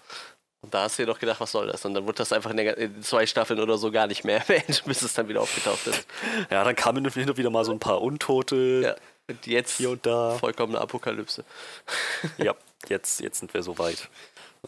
Und 0.63 0.75
da 0.75 0.83
hast 0.83 0.99
du 0.99 1.03
dir 1.03 1.07
doch 1.07 1.19
gedacht, 1.19 1.41
was 1.41 1.53
soll 1.53 1.69
das? 1.69 1.85
Und 1.87 1.95
dann 1.95 2.05
wurde 2.05 2.19
das 2.19 2.33
einfach 2.33 2.51
in, 2.51 2.59
der, 2.59 2.77
in 2.77 3.03
zwei 3.03 3.27
Staffeln 3.27 3.59
oder 3.61 3.79
so 3.79 3.91
gar 3.91 4.07
nicht 4.07 4.25
mehr 4.25 4.39
erwähnt, 4.49 4.83
bis 4.85 5.03
es 5.03 5.15
dann 5.15 5.29
wieder 5.29 5.41
aufgetaucht 5.41 5.87
ist. 5.87 6.07
Ja, 6.51 6.63
dann 6.65 6.77
kamen 6.77 7.09
hin 7.09 7.29
und 7.31 7.37
wieder 7.39 7.51
mal 7.51 7.65
so 7.65 7.73
ein 7.73 7.79
paar 7.79 8.03
Untote 8.03 8.83
Ja. 8.85 8.97
Und 9.29 9.47
jetzt 9.47 9.77
hier 9.77 9.91
und 9.91 10.05
da. 10.05 10.37
vollkommene 10.39 10.81
Apokalypse. 10.81 11.45
Ja, 12.39 12.55
jetzt, 12.89 13.21
jetzt 13.21 13.39
sind 13.39 13.55
wir 13.55 13.63
soweit. 13.63 14.09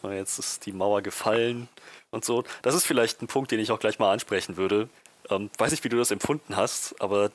Jetzt 0.09 0.39
ist 0.39 0.65
die 0.65 0.71
Mauer 0.71 1.01
gefallen 1.01 1.67
und 2.11 2.25
so. 2.25 2.43
Das 2.61 2.73
ist 2.73 2.85
vielleicht 2.85 3.21
ein 3.21 3.27
Punkt, 3.27 3.51
den 3.51 3.59
ich 3.59 3.71
auch 3.71 3.79
gleich 3.79 3.99
mal 3.99 4.11
ansprechen 4.11 4.57
würde. 4.57 4.89
Ähm, 5.29 5.51
weiß 5.57 5.71
nicht, 5.71 5.83
wie 5.83 5.89
du 5.89 5.97
das 5.97 6.11
empfunden 6.11 6.55
hast, 6.55 6.99
aber 6.99 7.31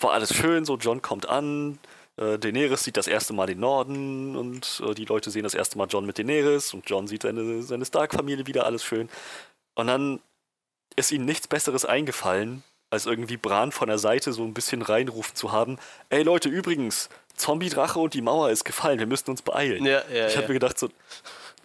war 0.00 0.12
alles 0.12 0.34
schön. 0.34 0.64
So, 0.64 0.76
John 0.76 1.00
kommt 1.00 1.28
an, 1.28 1.78
äh, 2.16 2.38
Daenerys 2.38 2.84
sieht 2.84 2.96
das 2.96 3.06
erste 3.06 3.32
Mal 3.32 3.46
den 3.46 3.60
Norden 3.60 4.36
und 4.36 4.82
äh, 4.86 4.94
die 4.94 5.04
Leute 5.04 5.30
sehen 5.30 5.42
das 5.42 5.54
erste 5.54 5.78
Mal 5.78 5.88
John 5.88 6.06
mit 6.06 6.18
Daenerys 6.18 6.72
und 6.74 6.88
John 6.88 7.06
sieht 7.06 7.22
seine, 7.22 7.62
seine 7.62 7.84
Stark-Familie 7.84 8.46
wieder, 8.46 8.66
alles 8.66 8.84
schön. 8.84 9.08
Und 9.74 9.88
dann 9.88 10.20
ist 10.96 11.10
ihnen 11.10 11.24
nichts 11.24 11.48
Besseres 11.48 11.84
eingefallen, 11.84 12.62
als 12.90 13.06
irgendwie 13.06 13.36
Bran 13.36 13.72
von 13.72 13.88
der 13.88 13.98
Seite 13.98 14.32
so 14.32 14.44
ein 14.44 14.54
bisschen 14.54 14.82
reinrufen 14.82 15.34
zu 15.34 15.50
haben. 15.50 15.78
Ey 16.08 16.22
Leute, 16.22 16.48
übrigens, 16.48 17.08
Zombie-Drache 17.34 17.98
und 17.98 18.14
die 18.14 18.22
Mauer 18.22 18.50
ist 18.50 18.64
gefallen, 18.64 19.00
wir 19.00 19.06
müssen 19.06 19.30
uns 19.30 19.42
beeilen. 19.42 19.84
Ja, 19.84 20.02
ja, 20.12 20.28
ich 20.28 20.34
ja. 20.34 20.38
habe 20.38 20.48
mir 20.48 20.54
gedacht, 20.54 20.78
so, 20.78 20.88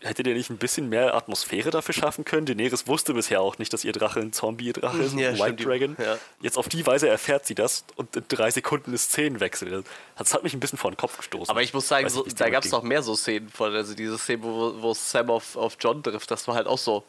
hättet 0.02 0.28
ihr 0.28 0.34
nicht 0.34 0.50
ein 0.50 0.58
bisschen 0.58 0.90
mehr 0.90 1.14
Atmosphäre 1.16 1.72
dafür 1.72 1.94
schaffen 1.94 2.26
können? 2.26 2.46
Daenerys 2.46 2.88
wusste 2.88 3.14
bisher 3.14 3.42
auch 3.42 3.58
nicht, 3.58 3.74
dass 3.74 3.84
ihr 3.84 3.92
Drache 3.92 4.20
ein 4.20 4.34
Zombie-Drache 4.34 4.98
ist, 5.02 5.16
Ja, 5.16 5.30
ein 5.30 5.40
White 5.40 5.64
Dragon. 5.64 5.96
ja. 6.00 6.18
Jetzt 6.42 6.58
auf 6.58 6.70
die 6.70 6.86
Weise 6.86 7.10
erfährt 7.10 7.46
sie 7.46 7.56
das 7.56 7.86
und 7.96 8.16
in 8.16 8.24
drei 8.28 8.52
Sekunden 8.52 8.94
ist 8.94 9.12
Szenenwechsel. 9.12 9.84
Das 10.18 10.34
hat 10.34 10.44
mich 10.44 10.54
ein 10.54 10.60
bisschen 10.60 10.78
vor 10.80 10.92
den 10.92 10.98
Kopf 10.98 11.18
gestoßen. 11.18 11.50
Aber 11.50 11.62
ich 11.62 11.74
muss 11.74 11.88
sagen, 11.88 12.08
so, 12.10 12.24
da 12.24 12.50
gab 12.50 12.64
es 12.66 12.72
noch 12.72 12.84
mehr 12.84 13.04
so 13.04 13.16
Szenen 13.16 13.50
von, 13.50 13.74
also 13.74 13.94
diese 13.94 14.18
Szene, 14.18 14.44
wo, 14.44 14.82
wo 14.82 14.94
Sam 14.94 15.30
auf, 15.30 15.56
auf 15.56 15.78
John 15.80 16.02
trifft, 16.04 16.30
das 16.32 16.48
war 16.48 16.56
halt 16.56 16.68
auch 16.68 16.78
so. 16.78 17.04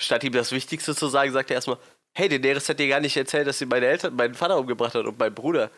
Statt 0.00 0.24
ihm 0.24 0.32
das 0.32 0.50
Wichtigste 0.52 0.96
zu 0.96 1.06
sagen, 1.08 1.32
sagt 1.32 1.50
er 1.50 1.56
erstmal, 1.56 1.78
hey, 2.14 2.28
Daenerys 2.28 2.68
hat 2.68 2.78
dir 2.78 2.88
gar 2.88 3.00
nicht 3.00 3.16
erzählt, 3.16 3.46
dass 3.46 3.58
sie 3.58 3.66
meine 3.66 3.86
Eltern, 3.86 4.14
meinen 4.16 4.34
Vater 4.34 4.58
umgebracht 4.58 4.94
hat 4.94 5.06
und 5.06 5.18
meinen 5.18 5.34
Bruder. 5.34 5.70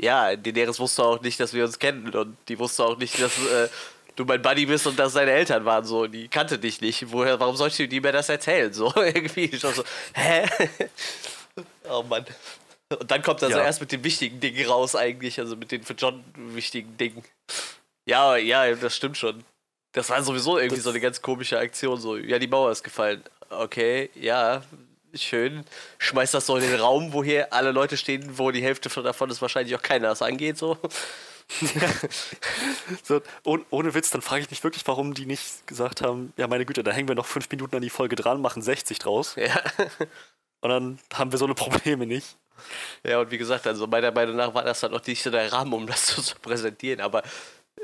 Ja, 0.00 0.34
Daenerys 0.34 0.80
wusste 0.80 1.04
auch 1.04 1.20
nicht, 1.22 1.38
dass 1.38 1.54
wir 1.54 1.64
uns 1.64 1.78
kennen 1.78 2.08
und 2.14 2.36
die 2.48 2.58
wusste 2.58 2.84
auch 2.84 2.98
nicht, 2.98 3.20
dass 3.22 3.32
äh, 3.46 3.68
du 4.16 4.24
mein 4.24 4.42
Buddy 4.42 4.66
bist 4.66 4.86
und 4.86 4.98
dass 4.98 5.14
deine 5.14 5.32
Eltern 5.32 5.64
waren 5.64 5.84
so. 5.84 6.06
Die 6.06 6.28
kannte 6.28 6.58
dich 6.58 6.80
nicht. 6.80 7.10
Woher, 7.12 7.38
warum 7.40 7.56
sollst 7.56 7.78
du 7.78 7.88
die 7.88 8.00
mir 8.00 8.12
das 8.12 8.28
erzählen? 8.28 8.72
So 8.72 8.92
irgendwie. 8.96 9.44
Ich 9.44 9.62
war 9.62 9.72
so, 9.72 9.84
hä? 10.14 10.46
oh 11.88 12.02
Mann. 12.02 12.24
Und 12.98 13.10
dann 13.10 13.22
kommt 13.22 13.42
er 13.42 13.50
so 13.50 13.58
Ja. 13.58 13.64
erst 13.64 13.80
mit 13.80 13.92
den 13.92 14.04
wichtigen 14.04 14.40
Dingen 14.40 14.66
raus 14.66 14.94
eigentlich, 14.94 15.38
also 15.40 15.56
mit 15.56 15.72
den 15.72 15.82
für 15.82 15.94
John 15.94 16.22
wichtigen 16.36 16.96
Dingen. 16.96 17.24
Ja, 18.06 18.36
ja, 18.36 18.74
das 18.74 18.94
stimmt 18.94 19.16
schon. 19.16 19.44
Das 19.92 20.10
war 20.10 20.22
sowieso 20.22 20.58
irgendwie 20.58 20.80
so 20.80 20.90
eine 20.90 21.00
ganz 21.00 21.22
komische 21.22 21.58
Aktion. 21.58 22.00
So, 22.00 22.16
ja, 22.16 22.38
die 22.38 22.46
Mauer 22.48 22.70
ist 22.70 22.82
gefallen. 22.82 23.22
Okay, 23.48 24.10
ja, 24.14 24.62
schön. 25.14 25.64
Schmeißt 25.98 26.34
das 26.34 26.46
so 26.46 26.56
in 26.56 26.62
den 26.62 26.78
Raum, 26.80 27.12
wo 27.12 27.22
hier 27.24 27.52
alle 27.52 27.70
Leute 27.70 27.96
stehen, 27.96 28.36
wo 28.38 28.50
die 28.50 28.62
Hälfte 28.62 28.90
von 28.90 29.04
davon 29.04 29.30
ist 29.30 29.40
wahrscheinlich 29.40 29.74
auch 29.76 29.82
keiner 29.82 30.08
das 30.08 30.22
angeht. 30.22 30.58
So. 30.58 30.76
so, 33.02 33.20
oh, 33.44 33.58
ohne 33.70 33.94
Witz, 33.94 34.10
dann 34.10 34.22
frage 34.22 34.42
ich 34.42 34.50
mich 34.50 34.64
wirklich, 34.64 34.86
warum 34.86 35.14
die 35.14 35.26
nicht 35.26 35.66
gesagt 35.66 36.02
haben, 36.02 36.32
ja 36.36 36.46
meine 36.46 36.64
Güte, 36.64 36.82
da 36.82 36.90
hängen 36.90 37.08
wir 37.08 37.14
noch 37.14 37.26
fünf 37.26 37.50
Minuten 37.50 37.76
an 37.76 37.82
die 37.82 37.90
Folge 37.90 38.16
dran, 38.16 38.40
machen 38.40 38.62
60 38.62 38.98
draus. 38.98 39.36
Ja. 39.36 39.60
Und 40.60 40.70
dann 40.70 40.98
haben 41.12 41.30
wir 41.30 41.38
so 41.38 41.44
eine 41.44 41.54
Probleme 41.54 42.06
nicht. 42.06 42.38
Ja, 43.04 43.20
und 43.20 43.30
wie 43.30 43.38
gesagt, 43.38 43.66
also 43.66 43.86
meiner 43.86 44.12
Meinung 44.12 44.36
nach 44.36 44.54
war 44.54 44.64
das 44.64 44.82
halt 44.82 44.92
noch 44.92 45.06
nicht 45.06 45.22
so 45.22 45.30
der 45.30 45.52
Rahmen, 45.52 45.72
um 45.74 45.86
das 45.86 46.06
so 46.06 46.22
zu 46.22 46.36
präsentieren, 46.38 47.00
aber 47.00 47.22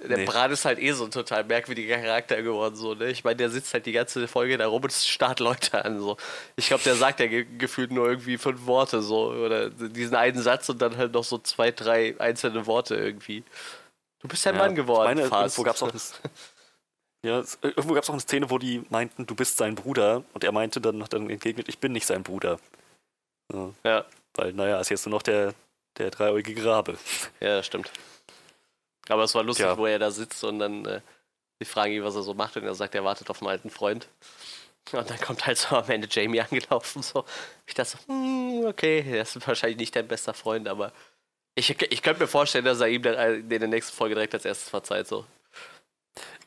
der 0.08 0.18
Nee. 0.18 0.24
Bran 0.24 0.50
ist 0.50 0.64
halt 0.64 0.78
eh 0.78 0.92
so 0.92 1.04
ein 1.04 1.10
total 1.10 1.44
merkwürdiger 1.44 1.98
Charakter 1.98 2.40
geworden, 2.42 2.74
so, 2.76 2.94
ne? 2.94 3.10
Ich 3.10 3.22
meine, 3.24 3.36
der 3.36 3.50
sitzt 3.50 3.72
halt 3.74 3.86
die 3.86 3.92
ganze 3.92 4.26
Folge 4.28 4.56
da 4.58 4.66
rum 4.66 4.82
und 4.82 4.92
starrt 4.92 5.40
Leute 5.40 5.84
an, 5.84 6.00
so. 6.00 6.16
Ich 6.56 6.68
glaube, 6.68 6.82
der 6.84 6.94
sagt 6.96 7.20
ja 7.20 7.26
ge 7.26 7.46
gefühlt 7.58 7.90
nur 7.92 8.08
irgendwie 8.08 8.38
fünf 8.38 8.66
Worte, 8.66 9.02
so, 9.02 9.30
oder 9.30 9.70
diesen 9.70 10.16
einen 10.16 10.40
Satz 10.42 10.68
und 10.68 10.80
dann 10.80 10.96
halt 10.96 11.12
noch 11.12 11.24
so 11.24 11.38
zwei, 11.38 11.70
drei 11.70 12.14
einzelne 12.18 12.66
Worte 12.66 12.96
irgendwie. 12.96 13.44
Du 14.20 14.28
bist 14.28 14.46
ein 14.46 14.54
Ja, 14.54 14.62
Mann 14.62 14.74
geworden, 14.74 15.04
meine, 15.04 15.26
fast. 15.28 15.56
irgendwo 15.58 15.62
gab 15.64 15.76
es 15.76 15.82
auch, 15.82 15.88
eine- 15.90 16.30
ja, 17.22 17.38
es- 17.40 17.58
irgendwo 17.62 17.94
gab's 17.94 18.08
auch 18.08 18.14
eine 18.14 18.20
Szene, 18.22 18.50
wo 18.50 18.58
die 18.58 18.82
meinten, 18.90 19.26
du 19.26 19.34
bist 19.34 19.56
sein 19.58 19.74
Bruder. 19.74 20.24
Und 20.32 20.44
er 20.44 20.52
meinte 20.52 20.80
dann, 20.80 21.02
hat 21.02 21.12
dann 21.12 21.28
entgegnet, 21.30 21.68
ich 21.68 21.78
bin 21.78 21.92
nicht 21.92 22.06
sein 22.06 22.22
Bruder. 22.22 22.58
Ja, 23.52 23.70
Ja, 23.84 24.04
weil, 24.34 24.52
naja, 24.52 24.80
ist 24.80 24.88
jetzt 24.90 25.04
nur 25.06 25.14
noch 25.16 25.22
der, 25.22 25.54
der 25.98 26.10
dreieugige 26.10 26.64
Rabe. 26.64 26.96
ja, 27.40 27.56
das 27.56 27.66
stimmt. 27.66 27.90
Aber 29.10 29.24
es 29.24 29.34
war 29.34 29.42
lustig, 29.42 29.66
Ja. 29.66 29.76
wo 29.76 29.86
er 29.86 29.98
da 29.98 30.10
sitzt 30.10 30.42
und 30.44 30.58
dann 30.58 30.84
äh, 30.86 31.00
die 31.60 31.66
fragen 31.66 31.92
ihn, 31.92 32.04
was 32.04 32.14
er 32.16 32.22
so 32.22 32.32
macht 32.34 32.56
und 32.56 32.64
er 32.64 32.74
sagt, 32.74 32.94
er 32.94 33.04
wartet 33.04 33.28
auf 33.30 33.40
einen 33.42 33.50
alten 33.50 33.70
Freund. 33.70 34.08
Und 34.92 35.10
dann 35.10 35.20
kommt 35.20 35.46
halt 35.46 35.58
so 35.58 35.76
am 35.76 35.88
Ende 35.90 36.08
Jamie 36.10 36.40
angelaufen. 36.40 37.02
So. 37.02 37.24
Ich 37.66 37.74
dachte 37.74 37.90
so, 37.90 37.98
hm, 38.12 38.64
okay, 38.66 39.04
das 39.18 39.36
ist 39.36 39.46
wahrscheinlich 39.46 39.78
nicht 39.78 39.94
dein 39.94 40.08
bester 40.08 40.32
Freund, 40.32 40.66
aber 40.68 40.92
ich, 41.54 41.68
ich 41.70 42.02
könnte 42.02 42.22
mir 42.22 42.28
vorstellen, 42.28 42.64
dass 42.64 42.80
er 42.80 42.88
ihm 42.88 43.02
dann 43.02 43.34
in 43.34 43.48
der 43.48 43.68
nächsten 43.68 43.94
Folge 43.94 44.14
direkt 44.14 44.34
als 44.34 44.44
erstes 44.46 44.70
verzeiht. 44.70 45.06
So. 45.06 45.26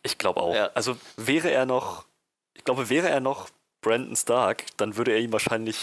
Ich 0.02 0.18
glaube 0.18 0.42
auch. 0.42 0.56
Ja. 0.56 0.72
Also 0.74 0.98
wäre 1.16 1.52
er 1.52 1.66
noch, 1.66 2.06
ich 2.56 2.64
glaube, 2.64 2.90
wäre 2.90 3.10
er 3.10 3.20
noch 3.20 3.50
Brandon 3.82 4.16
Stark, 4.16 4.66
dann 4.78 4.96
würde 4.98 5.12
er 5.12 5.20
ihm 5.20 5.32
wahrscheinlich, 5.32 5.78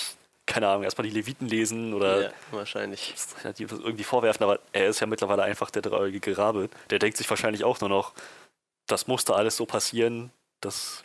keine 0.51 0.67
Ahnung, 0.67 0.83
erstmal 0.83 1.07
die 1.07 1.15
Leviten 1.15 1.47
lesen 1.47 1.95
oder 1.95 2.23
ja, 2.23 2.31
wahrscheinlich. 2.51 3.15
die 3.57 3.63
irgendwie 3.63 4.03
vorwerfen, 4.03 4.43
aber 4.43 4.59
er 4.73 4.89
ist 4.89 4.99
ja 4.99 5.07
mittlerweile 5.07 5.45
einfach 5.45 5.71
der 5.71 5.83
dreieugige 5.83 6.37
Rabe. 6.37 6.69
Der 6.91 6.99
denkt 6.99 7.17
sich 7.17 7.31
wahrscheinlich 7.31 7.63
auch 7.63 7.81
nur 7.81 7.89
noch, 7.89 8.13
das 8.89 9.07
musste 9.07 9.37
alles 9.37 9.57
so 9.57 9.65
passieren, 9.65 10.33
das, 10.61 11.05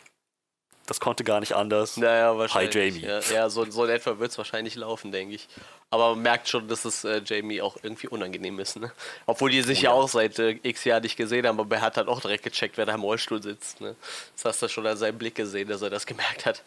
das 0.86 0.98
konnte 0.98 1.22
gar 1.22 1.38
nicht 1.38 1.54
anders. 1.54 1.96
Naja, 1.96 2.36
wahrscheinlich. 2.36 2.74
Jamie. 2.74 3.06
Ja, 3.06 3.20
ja 3.32 3.48
so, 3.48 3.64
so 3.70 3.84
in 3.84 3.90
etwa 3.90 4.18
wird 4.18 4.32
es 4.32 4.38
wahrscheinlich 4.38 4.74
laufen, 4.74 5.12
denke 5.12 5.36
ich. 5.36 5.46
Aber 5.90 6.10
man 6.16 6.22
merkt 6.22 6.48
schon, 6.48 6.66
dass 6.66 6.84
es 6.84 7.04
äh, 7.04 7.22
Jamie 7.24 7.62
auch 7.62 7.76
irgendwie 7.80 8.08
unangenehm 8.08 8.58
ist. 8.58 8.76
Ne? 8.76 8.90
Obwohl 9.26 9.50
die 9.50 9.62
sich 9.62 9.78
Oh 9.78 9.82
ja 9.84 9.90
ja. 9.90 9.96
auch 9.96 10.08
seit 10.08 10.40
äh, 10.40 10.58
x 10.60 10.82
Jahren 10.82 11.04
nicht 11.04 11.16
gesehen 11.16 11.46
haben, 11.46 11.60
aber 11.60 11.76
er 11.76 11.82
hat 11.82 11.96
dann 11.96 12.08
auch 12.08 12.20
direkt 12.20 12.42
gecheckt, 12.42 12.78
wer 12.78 12.86
da 12.86 12.94
im 12.94 13.02
Rollstuhl 13.02 13.40
sitzt. 13.40 13.80
Ne? 13.80 13.94
Das 14.34 14.44
hast 14.44 14.62
du 14.62 14.68
schon 14.68 14.84
an 14.88 14.96
seinem 14.96 15.18
Blick 15.18 15.36
gesehen, 15.36 15.68
dass 15.68 15.82
er 15.82 15.90
das 15.90 16.04
gemerkt 16.04 16.46
hat. 16.46 16.64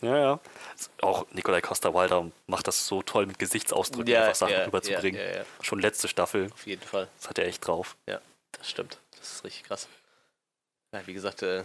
Ja, 0.00 0.16
ja. 0.16 0.40
Auch 1.02 1.26
Nikolai 1.32 1.60
Costa-Waldau 1.60 2.30
macht 2.46 2.68
das 2.68 2.86
so 2.86 3.02
toll 3.02 3.26
mit 3.26 3.38
Gesichtsausdrücken, 3.38 4.14
einfach 4.14 4.34
Sachen 4.34 4.54
rüberzubringen. 4.54 5.20
Ja, 5.20 5.26
ja, 5.26 5.36
ja, 5.38 5.44
Schon 5.60 5.80
letzte 5.80 6.08
Staffel, 6.08 6.50
auf 6.52 6.66
jeden 6.66 6.82
Fall. 6.82 7.08
das 7.18 7.28
hat 7.28 7.38
er 7.38 7.46
echt 7.46 7.66
drauf. 7.66 7.96
Ja, 8.06 8.20
das 8.52 8.70
stimmt. 8.70 8.98
Das 9.18 9.32
ist 9.32 9.44
richtig 9.44 9.64
krass. 9.64 9.88
Ja, 10.94 11.06
wie 11.06 11.14
gesagt, 11.14 11.42
äh, 11.42 11.62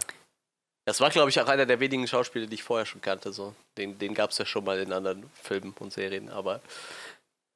das 0.84 1.00
war, 1.00 1.10
glaube 1.10 1.30
ich, 1.30 1.40
auch 1.40 1.48
einer 1.48 1.64
der 1.64 1.80
wenigen 1.80 2.06
Schauspieler, 2.06 2.46
die 2.46 2.54
ich 2.54 2.62
vorher 2.62 2.86
schon 2.86 3.00
kannte. 3.00 3.32
So. 3.32 3.54
Den, 3.78 3.98
den 3.98 4.14
gab 4.14 4.30
es 4.30 4.38
ja 4.38 4.44
schon 4.44 4.64
mal 4.64 4.78
in 4.80 4.92
anderen 4.92 5.30
Filmen 5.42 5.74
und 5.78 5.92
Serien, 5.92 6.28
aber 6.28 6.60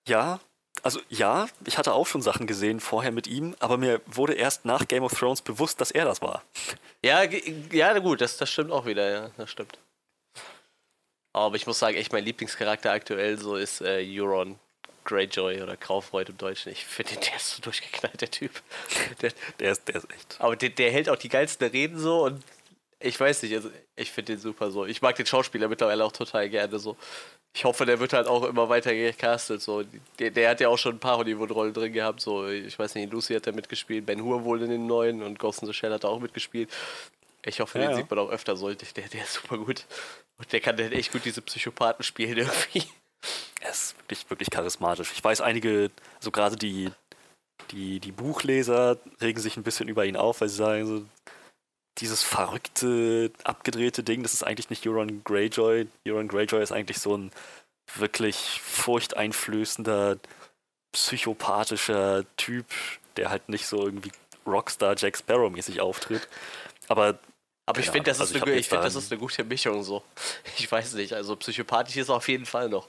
Ja, 0.07 0.41
also 0.83 1.01
ja, 1.09 1.49
ich 1.67 1.77
hatte 1.77 1.93
auch 1.93 2.07
schon 2.07 2.23
Sachen 2.23 2.47
gesehen 2.47 2.81
vorher 2.81 3.11
mit 3.13 3.27
ihm, 3.27 3.57
aber 3.59 3.77
mir 3.77 4.01
wurde 4.07 4.35
erst 4.35 4.65
nach 4.65 4.87
Game 4.87 5.03
of 5.03 5.13
Thrones 5.13 5.43
bewusst, 5.43 5.81
dass 5.81 5.91
er 5.91 6.05
das 6.05 6.23
war. 6.23 6.43
Ja, 7.05 7.23
ja, 7.25 7.93
na 7.93 7.99
gut, 7.99 8.21
das, 8.21 8.37
das 8.37 8.49
stimmt 8.51 8.71
auch 8.71 8.87
wieder, 8.87 9.11
ja, 9.11 9.31
das 9.37 9.51
stimmt. 9.51 9.79
Aber 11.33 11.57
ich 11.57 11.67
muss 11.67 11.79
sagen, 11.79 11.97
echt 11.97 12.13
mein 12.13 12.25
Lieblingscharakter 12.25 12.91
aktuell 12.91 13.39
so 13.39 13.57
ist 13.57 13.81
äh, 13.81 14.03
Euron 14.19 14.59
Greyjoy 15.05 15.63
oder 15.63 15.77
Graufreud 15.77 16.29
im 16.31 16.37
Deutschen. 16.39 16.73
Ich 16.73 16.85
finde, 16.85 17.15
der 17.17 17.37
ist 17.37 17.51
so 17.51 17.63
durchgeknallt, 17.63 18.21
der 18.21 18.31
Typ. 18.31 18.51
Der, 19.23 19.33
Der 19.59 19.73
ist, 19.73 19.89
der 19.89 19.97
ist 19.97 20.11
echt. 20.13 20.37
aber 20.41 20.57
der, 20.57 20.69
der 20.71 20.91
hält 20.91 21.09
auch 21.09 21.17
die 21.17 21.29
geilsten 21.29 21.69
Reden 21.71 21.99
so 21.99 22.25
und 22.25 22.45
ich 23.01 23.19
weiß 23.19 23.43
nicht, 23.45 23.55
also 23.55 23.71
ich 23.95 24.11
finde 24.11 24.33
den 24.33 24.41
super 24.41 24.71
so. 24.73 24.85
Ich 24.85 25.01
mag 25.03 25.15
den 25.17 25.25
Schauspieler 25.27 25.69
mittlerweile 25.69 26.05
auch 26.05 26.11
total 26.13 26.49
gerne 26.51 26.79
so. 26.81 26.97
Ich 27.55 27.65
hoffe, 27.65 27.87
der 27.87 28.01
wird 28.01 28.13
halt 28.13 28.27
auch 28.27 28.43
immer 28.45 28.69
weiter 28.69 28.93
gecastet. 28.93 29.63
So. 29.63 29.85
Der, 30.19 30.31
der 30.33 30.51
hat 30.51 30.61
ja 30.61 30.69
auch 30.69 30.77
schon 30.79 30.97
ein 30.97 30.99
paar 30.99 31.17
Hollywood-Rollen 31.19 31.73
drin 31.73 31.93
gehabt. 31.93 32.21
So. 32.21 32.47
Ich 32.49 32.77
weiß 32.79 32.97
nicht, 32.97 33.13
Lucy 33.13 33.35
hat 33.35 33.47
da 33.47 33.53
mitgespielt, 33.53 34.05
Ben 34.05 34.21
Hur 34.23 34.43
wohl 34.45 34.63
in 34.63 34.71
den 34.71 34.87
neuen 34.89 35.23
und 35.23 35.39
Ghost 35.39 35.63
in 35.63 35.69
the 35.69 35.73
Shell 35.75 35.93
hat 35.93 36.03
da 36.05 36.09
auch 36.09 36.19
mitgespielt. 36.19 36.71
Ich 37.45 37.61
hoffe, 37.61 37.79
Ja, 37.79 37.85
den 37.85 37.91
ja. 37.93 37.97
sieht 37.99 38.11
man 38.11 38.19
auch 38.19 38.31
öfter 38.31 38.57
so. 38.57 38.69
Der, 38.69 39.09
der 39.09 39.23
ist 39.23 39.35
super 39.35 39.59
gut. 39.59 39.85
Und 40.39 40.53
der 40.53 40.61
kann 40.61 40.77
dann 40.77 40.93
echt 40.93 41.13
gut 41.13 41.25
diese 41.25 41.43
Psychopathen 41.43 42.05
spielen 42.05 42.39
irgendwie. 42.39 42.85
Er 43.61 43.71
ist 43.71 43.97
wirklich, 43.99 44.29
wirklich 44.31 44.51
charismatisch. 44.51 45.13
Ich 45.13 45.23
weiß, 45.23 45.41
einige, 45.41 45.91
so 46.21 46.31
gerade 46.31 46.57
die, 46.57 46.91
die, 47.73 47.99
die 47.99 48.13
Buchleser 48.13 48.99
regen 49.21 49.41
sich 49.41 49.57
ein 49.57 49.65
bisschen 49.65 49.89
über 49.89 50.07
ihn 50.07 50.17
auf, 50.17 50.41
weil 50.41 50.49
sie 50.49 50.57
sagen, 50.57 50.87
so, 50.87 51.05
dieses 51.99 52.23
verrückte, 52.23 53.33
abgedrehte 53.45 54.05
Ding, 54.05 54.23
das 54.23 54.35
ist 54.35 54.45
eigentlich 54.45 54.71
nicht 54.71 54.87
Euron 54.87 55.23
Greyjoy. 55.25 55.89
Euron 56.07 56.29
Greyjoy 56.29 56.63
ist 56.63 56.73
eigentlich 56.73 56.99
so 56.99 57.17
ein 57.17 57.33
wirklich 57.97 58.61
furchteinflößender, 58.63 60.19
psychopathischer 60.93 62.25
Typ, 62.37 62.67
der 63.17 63.31
halt 63.31 63.49
nicht 63.49 63.67
so 63.67 63.85
irgendwie 63.85 64.13
Rockstar 64.47 64.95
Jack 64.97 65.19
Sparrow 65.19 65.51
mäßig 65.51 65.81
auftritt. 65.81 66.29
Aber 66.87 67.19
Aber 67.69 67.81
ich 67.81 67.91
finde, 67.91 68.11
das, 68.11 68.21
Also 68.21 68.41
eine 68.43 68.55
ich 68.55 68.67
find, 68.69 68.83
das 68.83 68.95
ist 68.95 69.13
eine 69.13 69.21
gute 69.21 69.45
Mischung 69.45 69.83
so. 69.83 70.03
Ich 70.59 70.71
weiß 70.71 70.95
nicht, 70.95 71.13
also 71.13 71.37
psychopathisch 71.37 71.97
ist 71.97 72.09
er 72.09 72.17
auf 72.17 72.29
jeden 72.29 72.47
Fall 72.47 72.69
noch. 72.69 72.89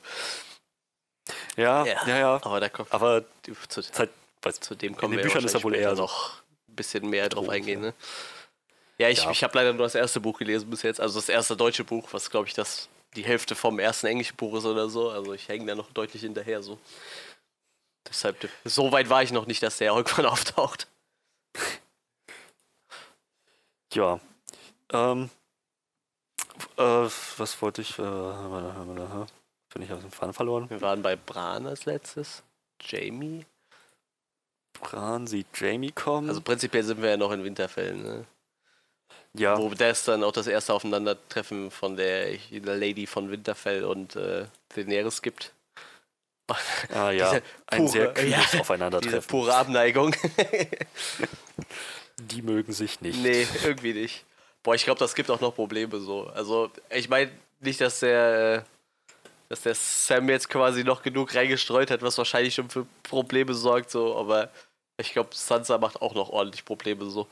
ja, 1.58 1.86
ja, 1.86 2.18
ja. 2.18 2.36
Aber 2.44 2.60
da 2.60 2.70
kommt, 2.70 2.92
Aber 2.94 3.26
zu, 3.68 3.80
ist 3.82 4.00
halt, 4.00 4.10
weiß, 4.42 4.60
zu 4.62 4.76
dem 4.76 4.94
in 4.94 4.98
kommen 4.98 5.12
den 5.12 5.18
wir 5.20 5.24
Büchern 5.26 5.44
ist 5.44 5.52
er 5.52 5.64
wahrscheinlich 5.64 5.64
wohl 5.64 5.76
eher 5.76 5.96
noch 5.96 6.42
ein 6.70 6.76
bisschen 6.76 7.10
mehr 7.10 7.28
drauf 7.28 7.50
eingehen. 7.50 7.84
ja. 7.84 7.90
Ne? 7.90 7.94
Ja, 9.00 9.10
ich, 9.10 9.24
Ja. 9.24 9.32
ich 9.32 9.44
habe 9.44 9.58
leider 9.58 9.74
nur 9.74 9.84
das 9.84 9.96
erste 9.96 10.20
Buch 10.20 10.40
gelesen 10.40 10.70
bis 10.70 10.82
jetzt, 10.84 11.00
also 11.00 11.20
das 11.20 11.30
erste 11.30 11.56
deutsche 11.58 11.84
Buch, 11.84 12.10
was 12.12 12.30
glaube 12.30 12.48
ich 12.48 12.54
das 12.54 12.90
die 13.16 13.24
Hälfte 13.26 13.56
vom 13.56 13.80
ersten 13.80 14.08
englischen 14.08 14.36
Buch 14.38 14.56
ist 14.58 14.66
oder 14.66 14.90
so. 14.90 15.10
Also 15.10 15.34
ich 15.34 15.48
hänge 15.48 15.66
da 15.66 15.76
noch 15.76 15.92
deutlich 15.92 16.22
hinterher 16.22 16.62
so. 16.64 16.80
Deshalb, 18.08 18.50
so 18.66 18.92
weit 18.92 19.10
war 19.10 19.24
ich 19.24 19.32
noch 19.32 19.46
nicht, 19.46 19.62
dass 19.62 19.78
der 19.78 19.94
irgendwann 19.94 20.26
auftaucht. 20.28 20.88
Ja. 23.94 24.20
Ähm, 24.92 25.30
äh, 26.78 26.82
was 27.38 27.62
wollte 27.62 27.82
ich? 27.82 27.98
Äh, 28.00 28.02
bin 28.02 29.84
ich 29.84 29.92
aus 29.92 30.02
dem 30.02 30.12
Faden 30.12 30.34
verloren? 30.34 30.70
Wir 30.70 30.82
waren 30.82 31.02
bei 31.02 31.16
Bran 31.16 31.68
als 31.68 31.86
letztes. 31.86 32.44
Jamie. 32.82 33.46
Bran 34.74 35.28
sieht 35.28 35.48
Jamie 35.56 35.92
kommen. 35.92 36.30
Also 36.30 36.42
prinzipiell 36.42 36.84
sind 36.84 37.02
wir 37.02 37.10
ja 37.12 37.18
noch 37.18 37.32
in 37.32 37.44
Winterfell, 37.44 37.96
ne? 37.96 38.26
ja, 39.34 39.58
Wo 39.58 39.70
das 39.70 40.06
dann 40.06 40.24
auch 40.24 40.32
das 40.32 40.48
erste 40.48 40.74
Aufeinandertreffen 40.74 41.70
von 41.70 41.96
der 41.96 42.38
Lady 42.50 43.06
von 43.06 43.30
Winterfell 43.30 43.84
und 43.84 44.16
äh, 44.16 44.46
Daenerys 44.76 45.22
gibt. 45.22 45.54
ah, 46.94 47.12
ja. 47.12 47.30
diese 47.30 47.44
ein 47.68 47.88
sehr 47.88 48.06
pure- 48.10 48.14
kühles 48.14 48.54
ja, 48.54 48.60
Aufeinandertreffen. 48.62 49.28
pure 49.30 49.54
Abneigung. 49.54 50.16
Die 52.18 52.42
mögen 52.42 52.74
sich 52.74 53.02
nicht. 53.02 53.22
nee, 53.22 53.48
irgendwie 53.64 53.94
nicht. 53.94 54.26
Boah, 54.64 54.76
ich 54.76 54.84
glaube, 54.84 55.00
das 55.00 55.16
gibt 55.16 55.30
auch 55.32 55.40
noch 55.42 55.56
Probleme 55.56 56.00
so. 56.00 56.28
Also, 56.28 56.70
ich 56.90 57.10
meine 57.10 57.32
nicht, 57.62 57.82
dass 57.82 58.00
der, 58.02 58.66
äh, 58.66 58.70
dass 59.50 59.62
der 59.62 59.76
Sam 59.76 60.30
jetzt 60.30 60.50
quasi 60.50 60.84
noch 60.84 61.02
genug 61.02 61.34
reingestreut 61.34 61.92
hat, 61.92 62.02
was 62.02 62.18
wahrscheinlich 62.18 62.56
schon 62.56 62.70
für 62.70 62.86
Probleme 63.04 63.54
sorgt, 63.54 63.90
so, 63.92 64.16
aber 64.18 64.50
ich 64.98 65.14
glaube, 65.14 65.30
Sansa 65.34 65.78
macht 65.78 66.02
auch 66.02 66.14
noch 66.14 66.30
ordentlich 66.30 66.66
Probleme 66.66 67.10
so. 67.10 67.28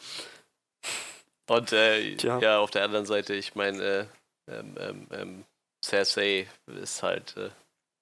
Und 1.47 1.71
äh, 1.71 2.15
Tja. 2.15 2.39
ja, 2.39 2.59
auf 2.59 2.71
der 2.71 2.83
anderen 2.83 3.05
Seite, 3.05 3.33
ich 3.33 3.55
meine, 3.55 3.83
äh, 3.83 4.05
ähm, 4.51 4.75
ähm, 4.79 5.07
ähm, 5.11 5.43
Cersei 5.83 6.47
ist 6.81 7.03
halt, 7.03 7.35
äh, 7.37 7.49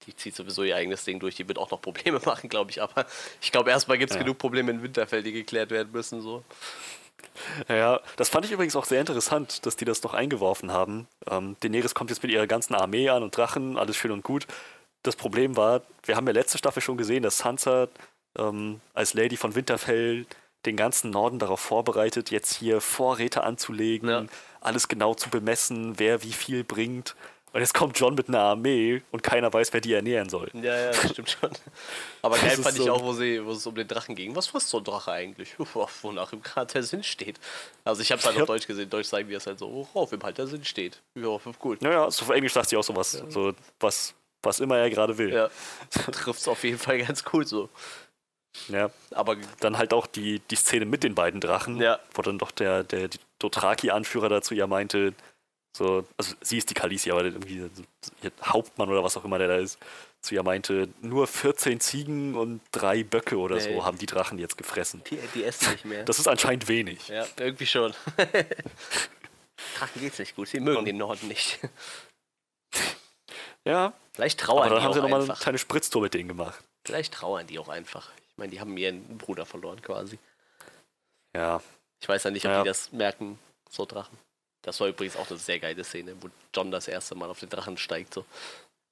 die 0.06 0.16
zieht 0.16 0.34
sowieso 0.34 0.62
ihr 0.62 0.76
eigenes 0.76 1.04
Ding 1.04 1.18
durch, 1.20 1.34
die 1.36 1.46
wird 1.46 1.58
auch 1.58 1.70
noch 1.70 1.80
Probleme 1.80 2.20
machen, 2.24 2.48
glaube 2.48 2.70
ich, 2.70 2.80
aber 2.82 3.06
ich 3.40 3.52
glaube, 3.52 3.70
erstmal 3.70 3.98
gibt 3.98 4.10
es 4.10 4.16
Ja. 4.16 4.22
genug 4.22 4.38
Probleme 4.38 4.70
in 4.70 4.82
Winterfell, 4.82 5.22
die 5.22 5.32
geklärt 5.32 5.70
werden 5.70 5.92
müssen, 5.92 6.20
so. 6.22 6.44
Ja, 7.68 8.00
das 8.16 8.28
fand 8.28 8.44
ich 8.46 8.52
übrigens 8.52 8.76
auch 8.76 8.84
sehr 8.84 9.00
interessant, 9.00 9.66
dass 9.66 9.76
die 9.76 9.84
das 9.84 10.02
noch 10.02 10.14
eingeworfen 10.14 10.72
haben. 10.72 11.06
Ähm, 11.30 11.56
Daenerys 11.60 11.94
kommt 11.94 12.10
jetzt 12.10 12.22
mit 12.22 12.32
ihrer 12.32 12.46
ganzen 12.46 12.74
Armee 12.74 13.08
an 13.08 13.22
und 13.22 13.36
Drachen, 13.36 13.76
alles 13.78 13.96
schön 13.96 14.10
und 14.10 14.24
gut. 14.24 14.46
Das 15.02 15.16
Problem 15.16 15.56
war, 15.56 15.82
wir 16.04 16.16
haben 16.16 16.26
ja 16.26 16.32
letzte 16.32 16.58
Staffel 16.58 16.82
schon 16.82 16.96
gesehen, 16.96 17.22
dass 17.22 17.38
Sansa 17.38 17.88
ähm, 18.38 18.80
als 18.94 19.14
Lady 19.14 19.36
von 19.36 19.54
Winterfell 19.54 20.26
den 20.64 20.76
ganzen 20.76 21.10
Norden 21.10 21.38
darauf 21.38 21.60
vorbereitet, 21.60 22.30
jetzt 22.30 22.54
hier 22.54 22.80
Vorräte 22.80 23.44
anzulegen, 23.44 24.08
Ja. 24.08 24.24
alles 24.60 24.88
genau 24.88 25.14
zu 25.14 25.30
bemessen, 25.30 25.98
wer 25.98 26.22
wie 26.22 26.32
viel 26.32 26.64
bringt. 26.64 27.14
Und 27.56 27.62
jetzt 27.62 27.72
kommt 27.72 27.98
John 27.98 28.14
mit 28.14 28.28
einer 28.28 28.40
Armee 28.40 29.00
und 29.12 29.22
keiner 29.22 29.50
weiß, 29.50 29.72
wer 29.72 29.80
die 29.80 29.94
ernähren 29.94 30.28
soll. 30.28 30.50
Ja, 30.52 30.76
ja, 30.78 30.86
das 30.88 31.10
stimmt 31.10 31.30
schon. 31.30 31.48
Aber 32.20 32.36
geil 32.36 32.50
fand 32.50 32.76
ich 32.76 32.84
so- 32.84 32.92
auch, 32.92 33.02
wo, 33.02 33.14
sie, 33.14 33.42
wo 33.42 33.52
es 33.52 33.66
um 33.66 33.74
den 33.74 33.88
Drachen 33.88 34.14
ging. 34.14 34.36
Was 34.36 34.48
frisst 34.48 34.68
so 34.68 34.76
ein 34.76 34.84
Drache 34.84 35.10
eigentlich? 35.10 35.54
Wonach 36.02 36.34
im 36.34 36.42
Grad 36.42 36.74
der 36.74 36.82
Sinn 36.82 37.02
steht. 37.02 37.40
Also 37.82 38.02
ich 38.02 38.12
habe 38.12 38.18
es 38.20 38.26
halt 38.26 38.36
Ja. 38.36 38.42
auf 38.42 38.46
Deutsch 38.48 38.66
gesehen. 38.66 38.90
Deutsch 38.90 39.06
sagen 39.08 39.26
die 39.28 39.32
das 39.32 39.46
halt 39.46 39.58
so, 39.58 39.72
worauf 39.72 40.12
im 40.12 40.22
halt 40.22 40.36
der 40.36 40.46
Sinn 40.46 40.64
steht. 40.66 41.00
Ja, 41.14 41.38
gut. 41.58 41.80
Naja, 41.80 42.10
so 42.10 42.26
auf 42.26 42.30
Englisch 42.30 42.52
sagt 42.52 42.68
sie 42.68 42.76
auch 42.76 42.84
sowas. 42.84 43.12
So, 43.30 43.54
was, 43.80 44.12
was 44.42 44.60
immer 44.60 44.76
er 44.76 44.90
gerade 44.90 45.16
will. 45.16 45.32
Ja, 45.32 45.48
trifft 46.12 46.40
es 46.40 46.48
auf 46.48 46.62
jeden 46.62 46.78
Fall 46.78 46.98
ganz 46.98 47.24
cool 47.32 47.46
so. 47.46 47.70
Ja. 48.68 48.90
Aber 49.12 49.36
Dann 49.60 49.78
halt 49.78 49.94
auch 49.94 50.06
die, 50.06 50.40
die 50.50 50.56
Szene 50.56 50.84
mit 50.84 51.02
den 51.04 51.14
beiden 51.14 51.40
Drachen, 51.40 51.80
Ja. 51.80 52.00
wo 52.12 52.20
dann 52.20 52.36
doch 52.38 52.50
der, 52.50 52.84
der 52.84 53.08
Dothraki-Anführer 53.38 54.28
dazu 54.28 54.54
ja 54.54 54.66
meinte, 54.66 55.14
so, 55.76 56.04
also 56.16 56.34
sie 56.40 56.58
ist 56.58 56.70
die 56.70 56.74
Khaleesi, 56.74 57.10
aber 57.10 57.24
irgendwie 57.24 57.68
ihr 58.22 58.32
Hauptmann 58.42 58.88
oder 58.88 59.04
was 59.04 59.16
auch 59.16 59.24
immer 59.24 59.38
der 59.38 59.48
da 59.48 59.56
ist, 59.56 59.78
zu 60.20 60.34
ihr 60.34 60.42
meinte, 60.42 60.88
nur 61.02 61.26
14 61.26 61.80
Ziegen 61.80 62.34
und 62.34 62.60
drei 62.72 63.04
Böcke 63.04 63.36
oder 63.38 63.56
Nee. 63.56 63.74
so 63.74 63.84
haben 63.84 63.98
die 63.98 64.06
Drachen 64.06 64.38
jetzt 64.38 64.56
gefressen. 64.58 65.02
die, 65.10 65.18
die 65.34 65.44
essen 65.44 65.72
nicht 65.72 65.84
mehr. 65.84 66.04
Das 66.04 66.18
ist 66.18 66.26
anscheinend 66.28 66.66
wenig. 66.68 67.08
ja, 67.08 67.26
irgendwie 67.38 67.66
schon. 67.66 67.92
Drachen 69.78 70.00
geht's 70.00 70.18
nicht 70.18 70.34
gut. 70.36 70.48
Sie 70.48 70.60
mögen 70.60 70.84
den 70.84 70.96
Norden 70.96 71.28
nicht. 71.28 71.58
Ja, 73.64 73.92
Vielleicht 74.14 74.40
trauern 74.40 74.66
aber 74.66 74.76
dann 74.76 74.78
die 74.78 74.84
haben 74.84 74.90
auch 74.90 74.94
sie 74.94 75.00
nochmal 75.02 75.22
eine 75.22 75.34
kleine 75.34 75.58
Spritztour 75.58 76.02
mit 76.02 76.14
denen 76.14 76.28
gemacht. 76.28 76.58
Vielleicht 76.84 77.12
trauern 77.14 77.46
die 77.46 77.58
auch 77.58 77.68
einfach. 77.68 78.10
Ich 78.30 78.38
meine, 78.38 78.50
die 78.52 78.60
haben 78.60 78.76
ihren 78.76 79.18
Bruder 79.18 79.44
verloren 79.44 79.82
quasi. 79.82 80.18
Ja, 81.34 81.60
Ich 82.00 82.08
weiß 82.08 82.24
ja 82.24 82.30
nicht, 82.30 82.44
ob 82.46 82.52
Ja. 82.52 82.62
die 82.62 82.68
das 82.68 82.92
merken, 82.92 83.38
so 83.68 83.84
Drachen. 83.84 84.16
Das 84.66 84.78
war 84.80 84.88
übrigens 84.88 85.16
auch 85.16 85.30
eine 85.30 85.38
sehr 85.38 85.58
geile 85.58 85.82
Szene, 85.84 86.14
wo 86.20 86.28
John 86.54 86.70
das 86.70 86.88
erste 86.88 87.14
Mal 87.14 87.30
auf 87.30 87.40
den 87.40 87.48
Drachen 87.48 87.78
steigt. 87.78 88.12
So. 88.12 88.24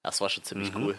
Das 0.02 0.20
war 0.22 0.30
schon 0.30 0.44
ziemlich 0.44 0.72
Mhm. 0.72 0.84
cool. 0.86 0.98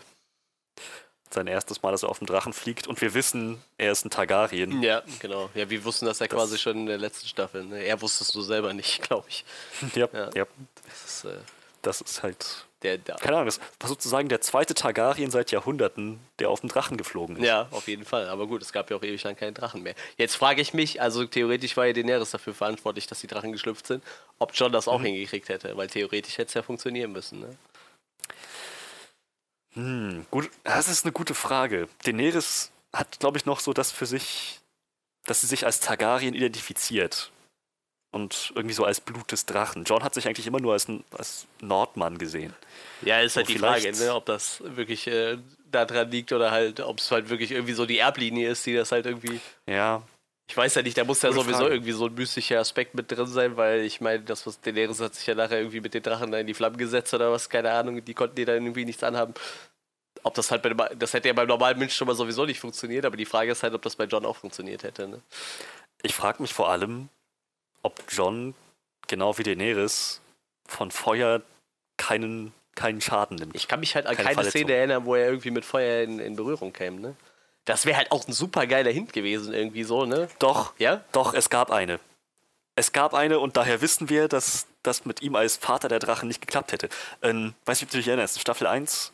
sein 1.31 1.47
erstes 1.47 1.81
Mal, 1.81 1.91
dass 1.91 2.03
er 2.03 2.09
auf 2.09 2.19
dem 2.19 2.27
Drachen 2.27 2.53
fliegt 2.53 2.87
und 2.87 3.01
wir 3.01 3.13
wissen, 3.13 3.61
er 3.77 3.91
ist 3.91 4.05
ein 4.05 4.09
Targaryen. 4.09 4.81
Ja, 4.83 5.01
genau. 5.19 5.49
Ja, 5.53 5.69
wir 5.69 5.83
wussten 5.83 6.05
das 6.05 6.19
ja 6.19 6.27
Das- 6.27 6.37
quasi 6.37 6.57
schon 6.57 6.77
in 6.77 6.85
der 6.85 6.97
letzten 6.97 7.27
Staffel. 7.27 7.65
Ne? 7.65 7.83
Er 7.83 7.99
wusste 8.01 8.23
es 8.23 8.33
nur 8.35 8.43
selber 8.45 8.71
nicht, 8.73 9.01
glaube 9.09 9.27
ich. 9.27 9.43
Ja, 9.95 10.07
Ja. 10.13 10.29
ja, 10.33 10.45
Das 10.85 11.03
ist 11.05 11.25
äh, 11.25 11.37
das 11.81 11.99
ist 12.01 12.23
halt, 12.23 12.65
der, 12.85 12.97
der. 12.99 13.15
keine 13.15 13.35
Ahnung, 13.35 13.47
das 13.47 13.59
war 13.79 13.89
sozusagen 13.89 14.29
der 14.29 14.41
zweite 14.41 14.73
Targaryen 14.73 15.31
seit 15.31 15.51
Jahrhunderten, 15.51 16.19
der 16.39 16.49
auf 16.49 16.59
dem 16.61 16.69
Drachen 16.69 16.97
geflogen 16.97 17.37
ist. 17.37 17.43
Ja, 17.45 17.67
auf 17.71 17.87
jeden 17.87 18.05
Fall. 18.05 18.27
Aber 18.29 18.47
gut, 18.47 18.61
es 18.61 18.71
gab 18.71 18.89
ja 18.89 18.97
auch 18.97 19.03
ewig 19.03 19.23
lang 19.23 19.35
keinen 19.35 19.53
Drachen 19.53 19.83
mehr. 19.83 19.95
Jetzt 20.17 20.35
frage 20.35 20.61
ich 20.61 20.73
mich, 20.73 21.01
also 21.01 21.25
theoretisch 21.25 21.75
war 21.77 21.85
ja 21.87 21.93
Daenerys 21.93 22.31
dafür 22.31 22.53
verantwortlich, 22.53 23.07
dass 23.07 23.19
die 23.21 23.27
Drachen 23.27 23.51
geschlüpft 23.51 23.87
sind, 23.87 24.03
ob 24.39 24.51
John 24.53 24.71
das 24.71 24.85
Mhm. 24.85 24.91
auch 24.93 25.01
hingekriegt 25.01 25.49
hätte, 25.49 25.75
weil 25.75 25.87
theoretisch 25.87 26.37
hätte 26.37 26.47
es 26.49 26.53
ja 26.53 26.61
funktionieren 26.61 27.11
müssen. 27.11 27.39
Ne? 27.41 27.55
Hm, 29.73 30.25
gut, 30.31 30.49
das 30.63 30.87
ist 30.87 31.03
eine 31.05 31.11
gute 31.11 31.33
Frage. 31.35 31.89
Daenerys 32.05 32.71
hat, 32.93 33.19
glaube 33.19 33.37
ich, 33.37 33.45
noch 33.45 33.59
so 33.59 33.73
das 33.73 33.91
für 33.91 34.05
sich, 34.05 34.59
dass 35.25 35.41
sie 35.41 35.47
sich 35.47 35.65
als 35.65 35.79
Targaryen 35.81 36.33
identifiziert. 36.33 37.31
Und 38.15 38.53
irgendwie 38.55 38.73
so 38.73 38.85
als 38.85 39.01
Blut 39.01 39.29
des 39.33 39.45
Drachen. 39.45 39.83
John 39.83 40.01
hat 40.01 40.13
sich 40.13 40.25
eigentlich 40.25 40.47
immer 40.47 40.61
nur 40.61 40.71
als, 40.71 40.87
als 41.17 41.47
Nordmann 41.59 42.17
gesehen. 42.17 42.53
Ja, 43.01 43.19
ist 43.19 43.35
halt 43.35 43.47
So 43.47 43.53
die 43.53 43.59
Frage, 43.59 43.91
ne, 43.91 44.15
ob 44.15 44.25
das 44.25 44.63
wirklich 44.63 45.05
äh, 45.07 45.37
daran 45.69 46.09
liegt 46.09 46.31
oder 46.31 46.49
halt, 46.51 46.79
ob 46.79 46.99
es 46.99 47.11
halt 47.11 47.27
wirklich 47.29 47.51
irgendwie 47.51 47.73
so 47.73 47.85
die 47.85 47.97
Erblinie 47.97 48.49
ist, 48.49 48.65
die 48.65 48.73
das 48.73 48.93
halt 48.93 49.05
irgendwie. 49.05 49.41
Ja, 49.67 50.01
Ich 50.47 50.55
weiß 50.55 50.75
ja 50.75 50.81
nicht, 50.81 50.97
da 50.97 51.03
muss 51.03 51.21
ja 51.23 51.33
sowieso 51.33 51.57
Frage. 51.57 51.73
irgendwie 51.73 51.91
so 51.91 52.05
ein 52.05 52.13
mystischer 52.13 52.57
Aspekt 52.59 52.95
mit 52.95 53.11
drin 53.11 53.27
sein, 53.27 53.57
weil 53.57 53.81
ich 53.81 53.99
meine, 53.99 54.23
das, 54.23 54.47
was 54.47 54.61
Daenerys 54.61 55.01
hat 55.01 55.13
sich 55.15 55.27
ja 55.27 55.35
nachher 55.35 55.57
irgendwie 55.57 55.81
mit 55.81 55.93
den 55.93 56.01
Drachen 56.01 56.31
da 56.31 56.37
in 56.37 56.47
die 56.47 56.53
Flammen 56.53 56.77
gesetzt 56.77 57.13
oder 57.13 57.33
was, 57.33 57.49
keine 57.49 57.71
Ahnung, 57.73 58.05
die 58.05 58.13
konnten 58.13 58.35
die 58.35 58.45
dann 58.45 58.63
irgendwie 58.63 58.85
nichts 58.85 59.03
anhaben. 59.03 59.33
Ob 60.23 60.35
das 60.35 60.51
halt 60.51 60.61
bei 60.61 60.69
dem, 60.69 60.81
das 60.97 61.11
hätte 61.13 61.27
ja 61.27 61.33
beim 61.33 61.49
normalen 61.49 61.77
Mensch 61.77 61.93
schon 61.95 62.07
mal 62.07 62.15
sowieso 62.15 62.45
nicht 62.45 62.61
funktioniert, 62.61 63.03
aber 63.05 63.17
die 63.17 63.25
Frage 63.25 63.51
ist 63.51 63.61
halt, 63.61 63.73
ob 63.73 63.81
das 63.81 63.97
bei 63.97 64.05
John 64.05 64.25
auch 64.25 64.37
funktioniert 64.37 64.83
hätte. 64.83 65.09
Ne? 65.09 65.21
ich 66.01 66.15
frage 66.15 66.41
mich 66.41 66.53
vor 66.53 66.69
allem, 66.69 67.09
ob 67.85 68.03
John, 68.09 68.55
genau 69.07 69.37
wie 69.37 69.43
Daenerys, 69.43 70.21
von 70.67 70.91
Feuer 70.91 71.41
keinen, 71.97 72.51
keinen 72.75 72.99
Schaden 72.99 73.37
nimmt. 73.37 73.55
Ich 73.55 73.67
kann 73.67 73.79
mich 73.79 73.95
halt 73.95 74.07
an 74.07 74.15
Keine 74.15 74.35
keine. 74.35 74.49
Szene 74.49 74.73
erinnern, 74.73 75.05
wo 75.05 75.15
er 75.15 75.27
irgendwie 75.27 75.51
mit 75.51 75.63
Feuer 75.63 76.03
in, 76.03 76.19
in 76.19 76.35
Berührung 76.35 76.73
käme. 76.73 76.99
Ne? 76.99 77.15
Das 77.65 77.85
wäre 77.85 77.97
halt 77.97 78.11
auch 78.11 78.27
ein 78.27 78.33
super 78.33 78.67
geiler 78.67 78.91
Hint 78.91 79.13
gewesen, 79.13 79.53
irgendwie 79.53 79.83
so, 79.83 80.05
ne? 80.05 80.27
Doch, 80.39 80.73
Ja? 80.77 81.03
Doch, 81.11 81.33
es 81.33 81.49
gab 81.49 81.71
eine. 81.71 81.99
Es 82.75 82.91
gab 82.91 83.13
eine 83.13 83.39
und 83.39 83.55
daher 83.55 83.81
wissen 83.81 84.09
wir, 84.09 84.27
dass 84.27 84.67
das 84.83 85.05
mit 85.05 85.21
ihm 85.21 85.35
als 85.35 85.55
Vater 85.55 85.87
der 85.87 85.99
Drachen 85.99 86.27
nicht 86.27 86.41
geklappt 86.41 86.73
hätte. 86.73 86.89
Ähm, 87.21 87.53
weiß 87.65 87.79
nicht, 87.79 87.87
ob 87.87 87.91
du 87.91 87.97
dich 87.97 88.07
erinnerst, 88.07 88.35
in 88.35 88.41
Staffel 88.41 88.67
1, 88.67 89.13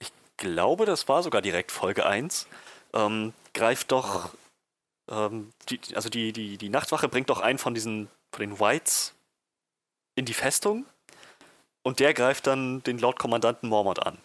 ich 0.00 0.10
glaube, 0.36 0.84
das 0.84 1.08
war 1.08 1.22
sogar 1.22 1.42
direkt 1.42 1.70
Folge 1.70 2.04
1, 2.04 2.48
ähm, 2.94 3.32
greift 3.54 3.92
doch, 3.92 4.30
ähm, 5.08 5.52
die, 5.68 5.80
also 5.94 6.08
die, 6.08 6.32
die, 6.32 6.58
die 6.58 6.68
Nachtwache 6.68 7.08
bringt 7.08 7.30
doch 7.30 7.40
einen 7.40 7.58
von 7.58 7.74
diesen, 7.74 8.08
von 8.32 8.40
den 8.40 8.60
Whites 8.60 9.14
in 10.14 10.24
die 10.24 10.34
Festung 10.34 10.86
und 11.82 12.00
der 12.00 12.14
greift 12.14 12.46
dann 12.46 12.82
den 12.82 12.98
Lordkommandanten 12.98 13.68
Mormont 13.68 14.04
an. 14.04 14.18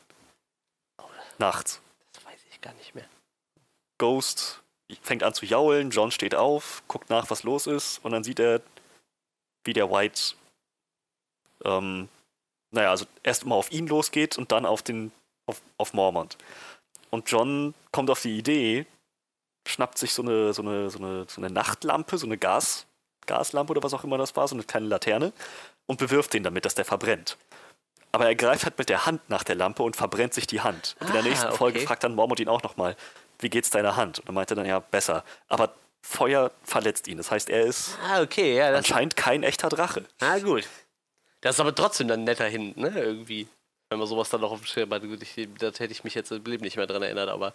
Nachts. 1.39 1.81
Das 2.13 2.25
weiß 2.25 2.39
ich 2.49 2.61
gar 2.61 2.73
nicht 2.73 2.95
mehr. 2.95 3.07
Ghost 3.97 4.61
fängt 5.01 5.23
an 5.23 5.33
zu 5.33 5.45
jaulen, 5.45 5.89
John 5.89 6.11
steht 6.11 6.35
auf, 6.35 6.83
guckt 6.87 7.09
nach, 7.09 7.29
was 7.29 7.43
los 7.43 7.67
ist, 7.67 8.03
und 8.03 8.11
dann 8.11 8.23
sieht 8.23 8.39
er, 8.39 8.61
wie 9.63 9.73
der 9.73 9.91
White, 9.91 10.35
ähm, 11.65 12.07
naja, 12.71 12.91
also 12.91 13.05
erst 13.23 13.45
mal 13.45 13.55
auf 13.55 13.71
ihn 13.71 13.87
losgeht 13.87 14.37
und 14.37 14.51
dann 14.51 14.65
auf 14.65 14.81
den, 14.81 15.11
auf, 15.45 15.61
auf 15.77 15.93
Mormont. 15.93 16.37
Und 17.09 17.29
John 17.29 17.73
kommt 17.91 18.09
auf 18.09 18.21
die 18.21 18.37
Idee, 18.37 18.85
schnappt 19.67 19.97
sich 19.97 20.13
so 20.13 20.21
eine, 20.21 20.53
so 20.53 20.61
eine, 20.61 20.89
so 20.89 20.99
eine, 20.99 21.25
so 21.27 21.41
eine 21.41 21.49
Nachtlampe, 21.51 22.17
so 22.17 22.25
eine 22.25 22.37
Gas, 22.37 22.85
Gaslampe 23.25 23.71
oder 23.71 23.83
was 23.83 23.93
auch 23.93 24.03
immer 24.03 24.17
das 24.17 24.35
war, 24.35 24.47
so 24.47 24.55
eine 24.55 24.63
kleine 24.63 24.87
Laterne, 24.87 25.33
und 25.85 25.97
bewirft 25.99 26.33
den 26.33 26.43
damit, 26.43 26.65
dass 26.65 26.75
der 26.75 26.85
verbrennt. 26.85 27.37
Aber 28.11 28.25
er 28.25 28.35
greift 28.35 28.63
halt 28.63 28.77
mit 28.77 28.89
der 28.89 29.05
Hand 29.05 29.29
nach 29.29 29.43
der 29.43 29.55
Lampe 29.55 29.83
und 29.83 29.95
verbrennt 29.95 30.33
sich 30.33 30.47
die 30.47 30.61
Hand. 30.61 30.95
Und 30.99 31.07
in 31.07 31.13
der 31.13 31.21
Ah, 31.21 31.25
nächsten 31.25 31.51
Folge 31.51 31.79
okay. 31.79 31.87
fragt 31.87 32.03
dann 32.03 32.15
Mormont 32.15 32.39
ihn 32.39 32.47
auch 32.47 32.63
nochmal, 32.63 32.95
wie 33.39 33.49
geht's 33.49 33.69
deiner 33.69 33.95
Hand? 33.95 34.19
Und 34.19 34.27
er 34.29 34.31
meinte 34.31 34.55
dann, 34.55 34.65
ja, 34.65 34.79
besser. 34.79 35.23
Aber 35.49 35.73
Feuer 36.01 36.51
verletzt 36.63 37.07
ihn. 37.07 37.17
Das 37.17 37.31
heißt, 37.31 37.49
er 37.49 37.63
ist 37.63 37.97
Ah, 38.09 38.21
okay, 38.21 38.55
ja, 38.55 38.73
anscheinend 38.73 39.15
kein 39.17 39.43
echter 39.43 39.69
Drache. 39.69 40.05
Ah, 40.21 40.39
gut. 40.39 40.67
Das 41.41 41.55
ist 41.55 41.59
aber 41.59 41.75
trotzdem 41.75 42.07
dann 42.07 42.21
ein 42.21 42.23
netter 42.23 42.45
Hint, 42.47 42.77
ne? 42.77 42.89
Irgendwie. 42.95 43.47
Wenn 43.89 43.99
man 43.99 44.07
sowas 44.07 44.29
dann 44.29 44.41
noch 44.41 44.51
auf 44.51 44.59
dem 44.61 44.65
Schirm 44.65 44.89
hat. 44.91 45.01
Gut, 45.03 45.21
ich, 45.21 45.47
das 45.59 45.79
hätte 45.79 45.91
ich 45.91 46.03
mich 46.03 46.15
jetzt 46.15 46.31
im 46.31 46.43
Leben 46.45 46.63
nicht 46.63 46.77
mehr 46.77 46.87
dran 46.87 47.03
erinnert, 47.03 47.29
aber. 47.29 47.53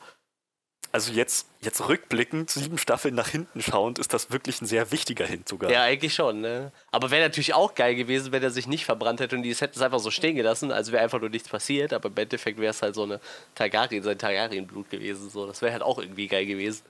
Also 0.95 1.11
jetzt, 1.11 1.49
jetzt 1.63 1.89
rückblickend, 1.89 2.51
sieben 2.51 2.77
Staffeln 2.77 3.15
nach 3.15 3.29
hinten 3.29 3.63
schauend, 3.63 3.99
ist 3.99 4.13
das 4.13 4.31
wirklich 4.31 4.61
ein 4.61 4.67
sehr 4.67 4.93
wichtiger 4.93 5.25
Hint 5.25 5.49
sogar. 5.49 5.71
Ja, 5.71 5.85
eigentlich 5.85 6.13
schon, 6.13 6.43
ne? 6.43 6.71
Aber 6.91 7.11
wäre 7.11 7.23
natürlich 7.23 7.55
auch 7.55 7.75
geil 7.75 7.95
gewesen, 7.95 8.31
wenn 8.31 8.43
er 8.43 8.51
sich 8.51 8.67
nicht 8.67 8.85
verbrannt 8.85 9.19
hätte 9.21 9.35
und 9.35 9.43
die 9.43 9.55
hätten 9.55 9.75
es 9.75 9.81
einfach 9.81 10.01
so 10.01 10.11
stehen 10.11 10.37
gelassen, 10.37 10.71
also 10.71 10.93
wäre 10.93 11.03
einfach 11.03 11.19
nur 11.19 11.31
nichts 11.31 11.49
passiert, 11.49 11.95
aber 11.95 12.11
im 12.11 12.17
Endeffekt 12.17 12.61
wäre 12.61 12.73
es 12.73 12.83
halt 12.83 12.95
so 12.95 13.05
eine 13.05 13.21
Targaryen, 13.55 14.03
sein 14.03 14.19
Targaryen-Blut 14.19 14.91
gewesen. 14.91 15.31
So. 15.31 15.47
Das 15.47 15.63
wäre 15.63 15.73
halt 15.73 15.83
auch 15.83 15.99
irgendwie 15.99 16.29
geil 16.29 16.45
gewesen. 16.45 16.83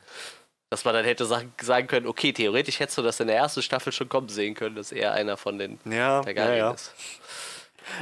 Dass 0.70 0.84
man 0.84 0.94
dann 0.94 1.04
hätte 1.04 1.24
sagen, 1.24 1.52
sagen 1.60 1.86
können, 1.86 2.08
okay, 2.08 2.32
theoretisch 2.32 2.80
hättest 2.80 2.98
du 2.98 3.02
das 3.02 3.20
in 3.20 3.28
der 3.28 3.36
ersten 3.36 3.62
Staffel 3.62 3.92
schon 3.92 4.08
kommen 4.08 4.28
sehen 4.28 4.54
können, 4.54 4.74
dass 4.74 4.90
er 4.90 5.12
einer 5.12 5.36
von 5.36 5.58
den 5.58 5.78
Ja, 5.84 5.92
ja, 5.92 6.22
Targaryen 6.22 6.56
ja. 6.58 6.70
ist. 6.72 6.92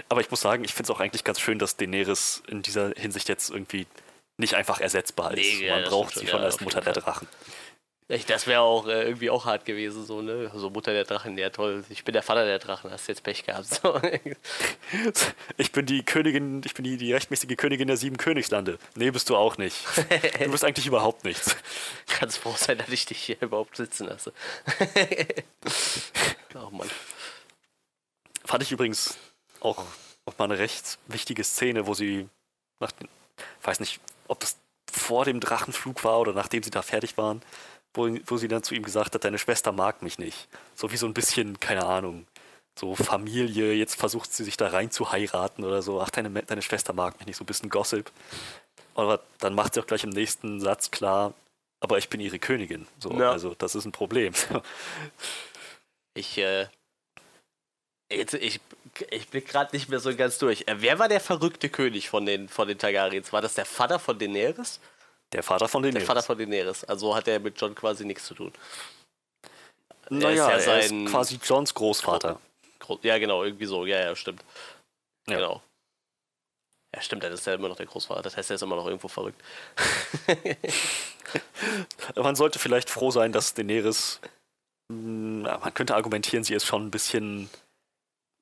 Aber 0.08 0.22
ich 0.22 0.30
muss 0.30 0.40
sagen, 0.40 0.64
ich 0.64 0.72
finde 0.72 0.90
es 0.90 0.96
auch 0.96 1.00
eigentlich 1.00 1.24
ganz 1.24 1.40
schön, 1.40 1.58
dass 1.58 1.76
Daenerys 1.76 2.42
in 2.48 2.62
dieser 2.62 2.92
Hinsicht 2.96 3.28
jetzt 3.28 3.50
irgendwie 3.50 3.86
nicht 4.40 4.54
einfach 4.54 4.80
ersetzbar 4.80 5.32
ist. 5.32 5.38
Nee, 5.38 5.66
ja, 5.66 5.74
Man 5.74 5.82
das 5.82 5.90
braucht 5.90 6.14
sie 6.14 6.26
schon, 6.26 6.40
ja, 6.40 6.44
als 6.46 6.60
Mutter 6.60 6.80
der. 6.80 6.92
Drachen. 6.94 7.28
Das 8.26 8.48
wäre 8.48 8.62
auch 8.62 8.88
äh, 8.88 9.04
irgendwie 9.04 9.30
auch 9.30 9.44
hart 9.44 9.64
gewesen, 9.64 10.04
so, 10.04 10.20
ne? 10.20 10.50
So 10.52 10.68
Mutter 10.68 10.92
der 10.92 11.04
Drachen, 11.04 11.38
ja 11.38 11.50
toll, 11.50 11.84
ich 11.90 12.02
bin 12.02 12.12
der 12.12 12.24
Vater 12.24 12.44
der 12.44 12.58
Drachen, 12.58 12.90
hast 12.90 13.06
jetzt 13.06 13.22
Pech 13.22 13.44
gehabt. 13.44 13.66
So. 13.66 14.00
Ich 15.56 15.70
bin 15.70 15.86
die 15.86 16.02
Königin, 16.02 16.62
ich 16.64 16.74
bin 16.74 16.84
die, 16.84 16.96
die 16.96 17.12
rechtmäßige 17.12 17.56
Königin 17.56 17.86
der 17.86 17.96
sieben 17.96 18.16
Königslande. 18.16 18.78
Nee, 18.96 19.12
bist 19.12 19.30
du 19.30 19.36
auch 19.36 19.58
nicht. 19.58 19.76
Du 20.42 20.50
bist 20.50 20.64
eigentlich 20.64 20.86
überhaupt 20.86 21.24
nichts. 21.24 21.54
Kannst 22.08 22.38
froh 22.38 22.54
sein, 22.56 22.78
dass 22.78 22.88
ich 22.88 23.06
dich 23.06 23.18
hier 23.22 23.36
überhaupt 23.40 23.76
sitzen 23.76 24.08
lasse. 24.08 24.32
oh 26.56 26.70
Mann. 26.70 26.90
Fand 28.44 28.62
ich 28.64 28.72
übrigens 28.72 29.16
auch, 29.60 29.84
auch 30.24 30.38
mal 30.38 30.46
eine 30.46 30.58
recht 30.58 30.98
wichtige 31.06 31.44
Szene, 31.44 31.86
wo 31.86 31.94
sie 31.94 32.28
nach, 32.80 32.90
den- 32.90 33.08
weiß 33.62 33.78
nicht, 33.78 34.00
ob 34.30 34.40
das 34.40 34.56
vor 34.90 35.24
dem 35.24 35.40
Drachenflug 35.40 36.04
war 36.04 36.20
oder 36.20 36.32
nachdem 36.32 36.62
sie 36.62 36.70
da 36.70 36.82
fertig 36.82 37.18
waren, 37.18 37.42
wo, 37.94 38.08
wo 38.26 38.36
sie 38.36 38.48
dann 38.48 38.62
zu 38.62 38.74
ihm 38.74 38.84
gesagt 38.84 39.14
hat, 39.14 39.24
deine 39.24 39.38
Schwester 39.38 39.72
mag 39.72 40.02
mich 40.02 40.18
nicht. 40.18 40.48
So 40.74 40.92
wie 40.92 40.96
so 40.96 41.06
ein 41.06 41.14
bisschen, 41.14 41.58
keine 41.58 41.84
Ahnung, 41.84 42.26
so 42.78 42.94
Familie, 42.94 43.74
jetzt 43.74 43.96
versucht 43.96 44.32
sie 44.32 44.44
sich 44.44 44.56
da 44.56 44.68
rein 44.68 44.90
zu 44.90 45.12
heiraten 45.12 45.64
oder 45.64 45.82
so, 45.82 46.00
ach, 46.00 46.10
deine, 46.10 46.30
deine 46.30 46.62
Schwester 46.62 46.92
mag 46.92 47.18
mich 47.18 47.26
nicht, 47.26 47.36
so 47.36 47.44
ein 47.44 47.46
bisschen 47.46 47.70
Gossip. 47.70 48.10
Aber 48.94 49.20
dann 49.38 49.54
macht 49.54 49.74
sie 49.74 49.80
auch 49.80 49.86
gleich 49.86 50.04
im 50.04 50.10
nächsten 50.10 50.60
Satz 50.60 50.90
klar, 50.90 51.34
aber 51.80 51.98
ich 51.98 52.08
bin 52.08 52.20
ihre 52.20 52.38
Königin. 52.38 52.86
So, 52.98 53.12
Ja. 53.12 53.32
Also 53.32 53.54
das 53.54 53.74
ist 53.74 53.84
ein 53.84 53.92
Problem. 53.92 54.32
Ich, 56.12 56.38
äh, 56.38 56.66
jetzt, 58.10 58.34
ich 58.34 58.60
Ich 59.10 59.28
blick 59.28 59.48
gerade 59.48 59.74
nicht 59.74 59.88
mehr 59.88 60.00
so 60.00 60.14
ganz 60.16 60.38
durch. 60.38 60.62
Äh, 60.66 60.76
wer 60.78 60.98
war 60.98 61.08
der 61.08 61.20
verrückte 61.20 61.68
König 61.68 62.08
von 62.10 62.26
den, 62.26 62.48
von 62.48 62.68
den 62.68 62.78
Targaryens? 62.78 63.32
War 63.32 63.40
das 63.42 63.54
der 63.54 63.64
Vater 63.66 63.98
von 63.98 64.18
Daenerys? 64.18 64.80
Der 65.32 65.42
Vater 65.42 65.68
von 65.68 65.82
Daenerys. 65.82 66.00
Der 66.02 66.06
Vater 66.06 66.22
von 66.26 66.36
Daenerys. 66.38 66.84
Also 66.84 67.14
hat 67.14 67.28
er 67.28 67.38
mit 67.40 67.60
John 67.60 67.74
quasi 67.74 68.04
nichts 68.04 68.24
zu 68.26 68.34
tun. 68.34 68.52
naja, 70.10 70.50
er 70.50 70.58
ist 70.58 70.66
ja 70.66 70.72
er 70.74 70.82
sein- 70.82 71.04
ist 71.06 71.12
quasi 71.12 71.38
Johns 71.42 71.72
Großvater. 71.74 72.40
Gro- 72.80 72.98
Ja, 73.02 73.18
genau, 73.18 73.44
irgendwie 73.44 73.66
so. 73.66 73.86
Ja, 73.86 74.00
ja, 74.00 74.16
stimmt. 74.16 74.42
Ja. 75.28 75.36
Genau. 75.36 75.62
Ja, 76.92 77.00
stimmt, 77.02 77.22
dann 77.22 77.32
ist 77.32 77.46
er 77.46 77.54
immer 77.54 77.68
noch 77.68 77.76
der 77.76 77.86
Großvater. 77.86 78.22
Das 78.22 78.36
heißt, 78.36 78.50
er 78.50 78.56
ist 78.56 78.62
immer 78.62 78.74
noch 78.74 78.86
irgendwo 78.86 79.06
verrückt. 79.06 79.40
Man 82.16 82.34
sollte 82.34 82.58
vielleicht 82.58 82.90
froh 82.90 83.10
sein, 83.12 83.30
dass 83.32 83.54
Daenerys, 83.54 84.20
mh, 84.88 85.58
man 85.58 85.74
könnte 85.74 85.94
argumentieren, 85.94 86.42
sie 86.42 86.54
ist 86.54 86.66
schon 86.66 86.86
ein 86.86 86.90
bisschen, 86.90 87.48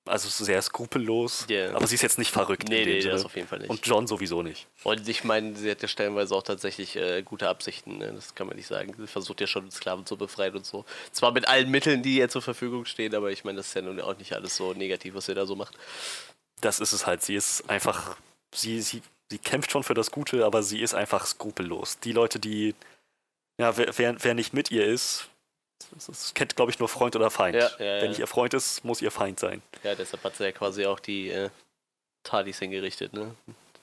also 0.09 0.29
sehr 0.29 0.61
skrupellos, 0.63 1.47
Ja. 1.49 1.75
aber 1.75 1.87
sie 1.87 1.95
ist 1.95 2.03
jetzt 2.03 2.19
nicht 2.19 2.31
verrückt 2.31 2.69
Nee, 2.69 2.79
in 2.83 2.85
dem 2.87 2.95
nee, 2.95 3.01
Sinne. 3.01 3.15
das 3.15 3.25
auf 3.25 3.37
jeden 3.37 3.49
Fall 3.49 3.59
nicht. 3.61 3.71
Und 3.71 3.87
John 3.87 4.07
sowieso 4.07 4.43
nicht. 4.43 4.67
Und 4.85 5.09
ich 5.09 5.25
meine, 5.25 5.55
sie 5.57 5.71
hat 5.71 5.83
ja 5.83 5.89
stellenweise 5.89 6.35
auch 6.35 6.43
tatsächlich 6.43 6.97
äh, 6.97 7.23
gute 7.23 7.49
Absichten, 7.49 7.99
ne? 7.99 8.13
das 8.15 8.35
kann 8.35 8.47
man 8.47 8.57
nicht 8.57 8.67
sagen. 8.67 8.95
Sie 8.99 9.07
versucht 9.07 9.41
ja 9.41 9.47
schon, 9.47 9.71
Sklaven 9.71 10.07
zu 10.07 10.17
befreien 10.17 10.55
und 10.57 10.67
so. 10.67 10.85
Zwar 11.13 11.33
mit 11.33 11.47
allen 11.49 11.71
Mitteln, 11.71 12.03
die 12.03 12.17
ihr 12.17 12.29
zur 12.29 12.43
Verfügung 12.43 12.85
stehen, 12.85 13.15
aber 13.15 13.31
ich 13.31 13.45
meine, 13.45 13.57
das 13.59 13.69
ist 13.69 13.75
ja 13.75 13.83
nun 13.83 14.01
auch 14.01 14.17
nicht 14.19 14.33
alles 14.33 14.57
so 14.57 14.73
negativ, 14.73 15.15
was 15.15 15.27
sie 15.27 15.35
da 15.35 15.47
so 15.47 15.57
macht. 15.57 15.75
Das 16.61 16.81
ist 16.81 16.93
es 16.93 17.07
halt. 17.07 17.23
Sie 17.23 17.35
ist 17.37 17.69
einfach, 17.71 18.17
sie, 18.55 18.81
sie, 18.83 19.03
sie 19.31 19.39
kämpft 19.39 19.71
schon 19.71 19.85
für 19.85 19.95
das 19.95 20.11
Gute, 20.11 20.45
aber 20.45 20.63
sie 20.63 20.81
ist 20.81 20.95
einfach 20.95 21.27
skrupellos. 21.27 21.99
Die 22.01 22.13
Leute, 22.13 22.39
die, 22.39 22.75
ja, 23.59 23.77
wer, 23.77 24.17
wer 24.23 24.35
nicht 24.35 24.55
mit 24.55 24.71
ihr 24.71 24.85
ist, 24.87 25.29
das, 26.07 26.35
kennt, 26.35 26.57
glaube 26.57 26.71
ich, 26.73 26.79
nur 26.79 26.89
Freund 26.89 27.15
oder 27.17 27.31
Feind. 27.31 27.55
Ja, 27.57 27.71
ja, 27.79 27.85
ja. 27.85 28.03
Wenn 28.03 28.11
nicht 28.11 28.21
ihr 28.21 28.27
Freund 28.27 28.55
ist, 28.55 28.85
muss 28.85 29.01
ihr 29.03 29.11
Feind 29.11 29.39
sein. 29.41 29.63
Ja, 29.83 29.95
deshalb 29.95 30.23
hat 30.25 30.37
sie 30.37 30.45
ja 30.45 30.53
quasi 30.53 30.87
auch 30.87 31.01
die 31.01 31.31
äh, 31.31 31.51
Tardis 32.23 32.59
hingerichtet, 32.59 33.13
ne? 33.13 33.35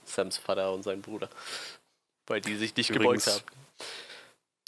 Sams 0.03 0.37
Vater 0.37 0.71
und 0.73 0.83
sein 0.83 1.01
Bruder. 1.01 1.29
Weil 2.27 2.41
die 2.41 2.55
sich 2.57 2.75
nicht 2.75 2.89
gebeugt 2.89 3.05
Übrigens- 3.05 3.27
haben. 3.27 3.43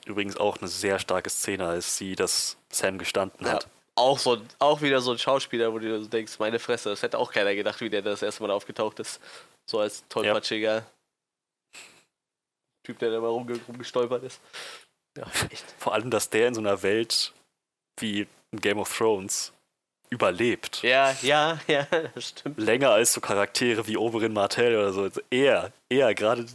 Übrigens 0.06 0.38
auch 0.38 0.58
eine 0.60 0.68
sehr 0.70 1.00
starke 1.00 1.30
Szene, 1.30 1.68
als 1.68 1.98
sie 1.98 2.16
das 2.16 2.58
Sam 2.70 2.98
gestanden 2.98 3.46
Ja. 3.46 3.54
hat. 3.54 3.68
Auch, 3.96 4.20
so, 4.20 4.38
auch 4.60 4.82
wieder 4.82 5.02
so 5.02 5.12
ein 5.12 5.18
Schauspieler, 5.18 5.74
wo 5.74 5.80
du 5.80 6.02
so 6.04 6.08
denkst, 6.08 6.40
meine 6.40 6.60
Fresse, 6.60 6.90
das 6.90 7.02
hätte 7.02 7.18
auch 7.18 7.32
keiner 7.32 7.54
gedacht, 7.56 7.82
wie 7.82 7.90
der 7.90 8.02
das 8.04 8.22
erste 8.22 8.42
Mal 8.44 8.52
aufgetaucht 8.52 9.00
ist. 9.00 9.20
So 9.66 9.80
als 9.80 10.04
tollpatschiger 10.08 10.86
Typ, 12.84 13.00
der 13.00 13.12
da 13.12 13.20
mal 13.20 13.28
rumge 13.28 13.60
rumgestolpert 13.68 14.24
ist. 14.24 14.40
Ja, 15.18 15.26
echt. 15.52 15.66
Vor 15.78 15.94
allem, 15.94 16.10
dass 16.10 16.30
der 16.30 16.48
in 16.48 16.54
so 16.54 16.62
einer 16.62 16.82
Welt 16.84 17.34
wie 18.00 18.28
in 18.52 18.60
Game 18.62 18.78
of 18.80 18.96
Thrones 18.96 19.52
überlebt. 20.10 20.82
Ja, 20.84 21.16
ja, 21.22 21.60
ja, 21.68 21.86
das 22.16 22.30
stimmt. 22.30 22.58
Länger 22.60 22.92
als 22.92 23.14
so 23.14 23.22
Charaktere 23.22 23.88
wie 23.88 23.98
Oberyn 23.98 24.34
Martell 24.34 24.76
oder 24.76 24.94
so. 24.94 25.02
Also 25.04 25.22
Er, 25.30 25.72
er, 25.90 26.14
gerade 26.14 26.46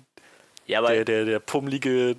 Ja, 0.66 0.80
der, 0.80 1.04
der, 1.04 1.24
der 1.24 1.38
pummelige 1.40 2.16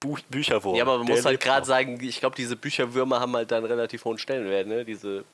Buch, 0.00 0.20
Bücherwurm. 0.28 0.76
ja, 0.76 0.82
aber 0.84 0.98
man 0.98 1.06
muss 1.08 1.24
halt 1.24 1.40
gerade 1.40 1.66
sagen, 1.66 1.98
ich 2.02 2.20
glaube, 2.20 2.36
diese 2.36 2.54
Bücherwürmer 2.56 3.20
haben 3.20 3.34
halt 3.34 3.50
dann 3.50 3.64
relativ 3.64 4.04
hohen 4.04 4.18
Stellenwert, 4.18 4.66
ne? 4.66 4.84
Diese 4.84 5.24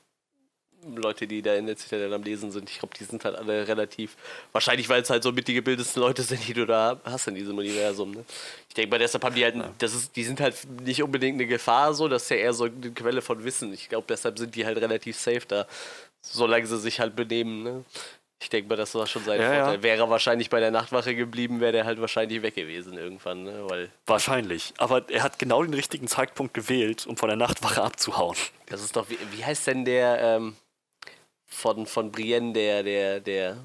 Leute, 0.95 1.27
die 1.27 1.41
da 1.41 1.55
in 1.55 1.65
der 1.65 1.77
Zitadelle 1.77 2.15
am 2.15 2.23
Lesen 2.23 2.51
sind, 2.51 2.69
ich 2.69 2.79
glaube, 2.79 2.95
die 2.97 3.03
sind 3.03 3.23
halt 3.25 3.35
alle 3.35 3.67
relativ. 3.67 4.15
Wahrscheinlich, 4.51 4.87
weil 4.89 5.01
es 5.01 5.09
halt 5.09 5.23
so 5.23 5.31
mit 5.31 5.47
die 5.47 5.53
gebildetsten 5.53 6.01
Leute 6.01 6.21
sind, 6.23 6.47
die 6.47 6.53
du 6.53 6.65
da 6.65 6.99
hast 7.03 7.27
in 7.27 7.35
diesem 7.35 7.57
Universum. 7.57 8.11
Ne? 8.11 8.25
Ich 8.69 8.75
denke 8.75 8.91
mal, 8.91 8.99
deshalb 8.99 9.23
haben 9.23 9.35
die 9.35 9.43
halt. 9.43 9.55
Das 9.79 9.93
ist, 9.93 10.15
die 10.15 10.23
sind 10.23 10.39
halt 10.39 10.55
nicht 10.83 11.01
unbedingt 11.01 11.35
eine 11.35 11.47
Gefahr, 11.47 11.93
so, 11.93 12.07
das 12.07 12.23
ist 12.23 12.29
ja 12.29 12.37
eher 12.37 12.53
so 12.53 12.65
eine 12.65 12.91
Quelle 12.91 13.21
von 13.21 13.43
Wissen. 13.43 13.73
Ich 13.73 13.89
glaube, 13.89 14.05
deshalb 14.07 14.37
sind 14.37 14.55
die 14.55 14.65
halt 14.65 14.77
relativ 14.77 15.17
safe 15.17 15.43
da, 15.47 15.65
solange 16.21 16.67
sie 16.67 16.77
sich 16.77 16.99
halt 16.99 17.15
benehmen. 17.15 17.63
Ne? 17.63 17.85
Ich 18.41 18.49
denke 18.49 18.69
mal, 18.69 18.75
das 18.75 18.93
war 18.93 19.07
schon 19.07 19.23
sein 19.23 19.39
Ja, 19.41 19.53
ja. 19.53 19.63
Vorteil. 19.63 19.83
Wäre 19.83 20.03
er 20.03 20.09
wahrscheinlich 20.09 20.49
bei 20.49 20.59
der 20.59 20.69
Nachtwache 20.69 21.15
geblieben, 21.15 21.61
wäre 21.61 21.71
der 21.71 21.85
halt 21.85 22.01
wahrscheinlich 22.01 22.41
weg 22.41 22.55
gewesen 22.55 22.97
irgendwann, 22.97 23.43
ne? 23.43 23.63
Weil 23.67 23.89
Wahrscheinlich. 24.05 24.73
Aber 24.77 25.09
er 25.09 25.23
hat 25.23 25.39
genau 25.39 25.63
den 25.63 25.73
richtigen 25.73 26.07
Zeitpunkt 26.07 26.53
gewählt, 26.53 27.07
um 27.07 27.17
von 27.17 27.29
der 27.29 27.37
Nachtwache 27.37 27.81
abzuhauen. 27.81 28.35
Das 28.67 28.83
ist 28.83 28.95
doch, 28.95 29.09
wie, 29.09 29.17
wie 29.31 29.43
heißt 29.43 29.67
denn 29.67 29.85
der 29.85 30.19
ähm, 30.21 30.55
von, 31.45 31.85
von 31.85 32.11
Brienne, 32.11 32.53
der, 32.53 32.83
der, 32.83 33.19
der, 33.19 33.57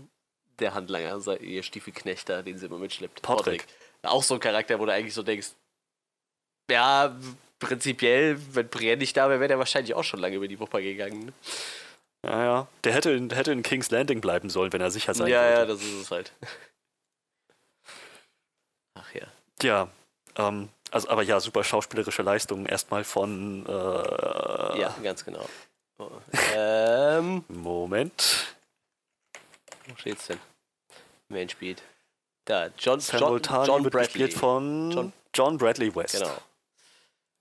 der 0.59 0.75
Handlanger, 0.75 1.21
sei- 1.21 1.37
ihr 1.39 1.63
Stiefelknechter, 1.63 2.43
den 2.43 2.59
sie 2.59 2.67
immer 2.67 2.79
mitschleppt? 2.79 3.23
Podrick. 3.23 3.67
Auch 4.03 4.23
so 4.23 4.35
ein 4.35 4.41
Charakter, 4.41 4.79
wo 4.79 4.87
du 4.87 4.93
eigentlich 4.93 5.15
so 5.15 5.23
denkst, 5.23 5.51
ja, 6.71 7.17
prinzipiell, 7.59 8.39
wenn 8.55 8.69
Brienne 8.69 8.99
nicht 8.99 9.17
da 9.17 9.29
wäre, 9.29 9.41
wäre 9.41 9.49
der 9.49 9.59
wahrscheinlich 9.59 9.95
auch 9.95 10.05
schon 10.05 10.21
lange 10.21 10.37
über 10.37 10.49
die 10.49 10.59
Wupper 10.61 10.81
gegangen. 10.81 11.27
Ne? 11.27 11.33
Ja, 12.25 12.45
ja. 12.45 12.69
Der 12.85 12.93
hätte, 12.95 13.11
in- 13.11 13.31
hätte 13.31 13.53
in 13.53 13.63
King's 13.63 13.91
Landing 13.91 14.21
bleiben 14.21 14.51
sollen, 14.51 14.73
wenn 14.73 14.81
er 14.81 14.91
sicher 14.91 15.15
sein 15.15 15.29
Ja, 15.29 15.43
ja, 15.51 15.57
wollte. 15.59 15.73
das 15.73 15.83
ist 15.83 15.93
es 16.03 16.11
halt. 16.11 16.33
Ach 18.95 19.15
ja. 19.15 19.27
Ja, 19.63 19.89
ähm, 20.37 20.69
also, 20.91 21.09
aber 21.09 21.23
ja, 21.23 21.41
super 21.41 21.65
schauspielerische 21.65 22.23
Leistung. 22.23 22.67
Erstmal 22.67 23.05
von. 23.05 23.65
Äh, 23.67 24.81
Ja, 24.81 24.95
ganz 25.03 25.25
genau. 25.25 25.47
Ähm, 26.53 27.45
Moment. 27.49 28.55
wo 29.87 29.97
steht's 29.97 30.27
denn? 30.29 30.39
Wer 31.29 31.49
spielt? 31.49 31.83
Da, 32.45 32.69
John, 32.79 32.99
John, 33.01 33.41
John 33.43 33.83
Bradley. 33.85 34.07
gespielt 34.07 34.35
von 34.35 34.91
John- 34.91 35.13
John, 35.35 35.59
Bradley 35.59 35.95
West. 35.95 36.15
Genau. 36.15 36.37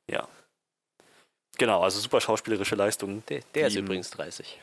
Ja. 0.07 0.27
Genau, 1.57 1.81
also 1.81 1.99
super 1.99 2.21
schauspielerische 2.21 2.75
Leistung. 2.75 3.23
Der, 3.27 3.41
der 3.55 3.67
ist 3.67 3.75
übrigens 3.75 4.11
30. 4.11 4.59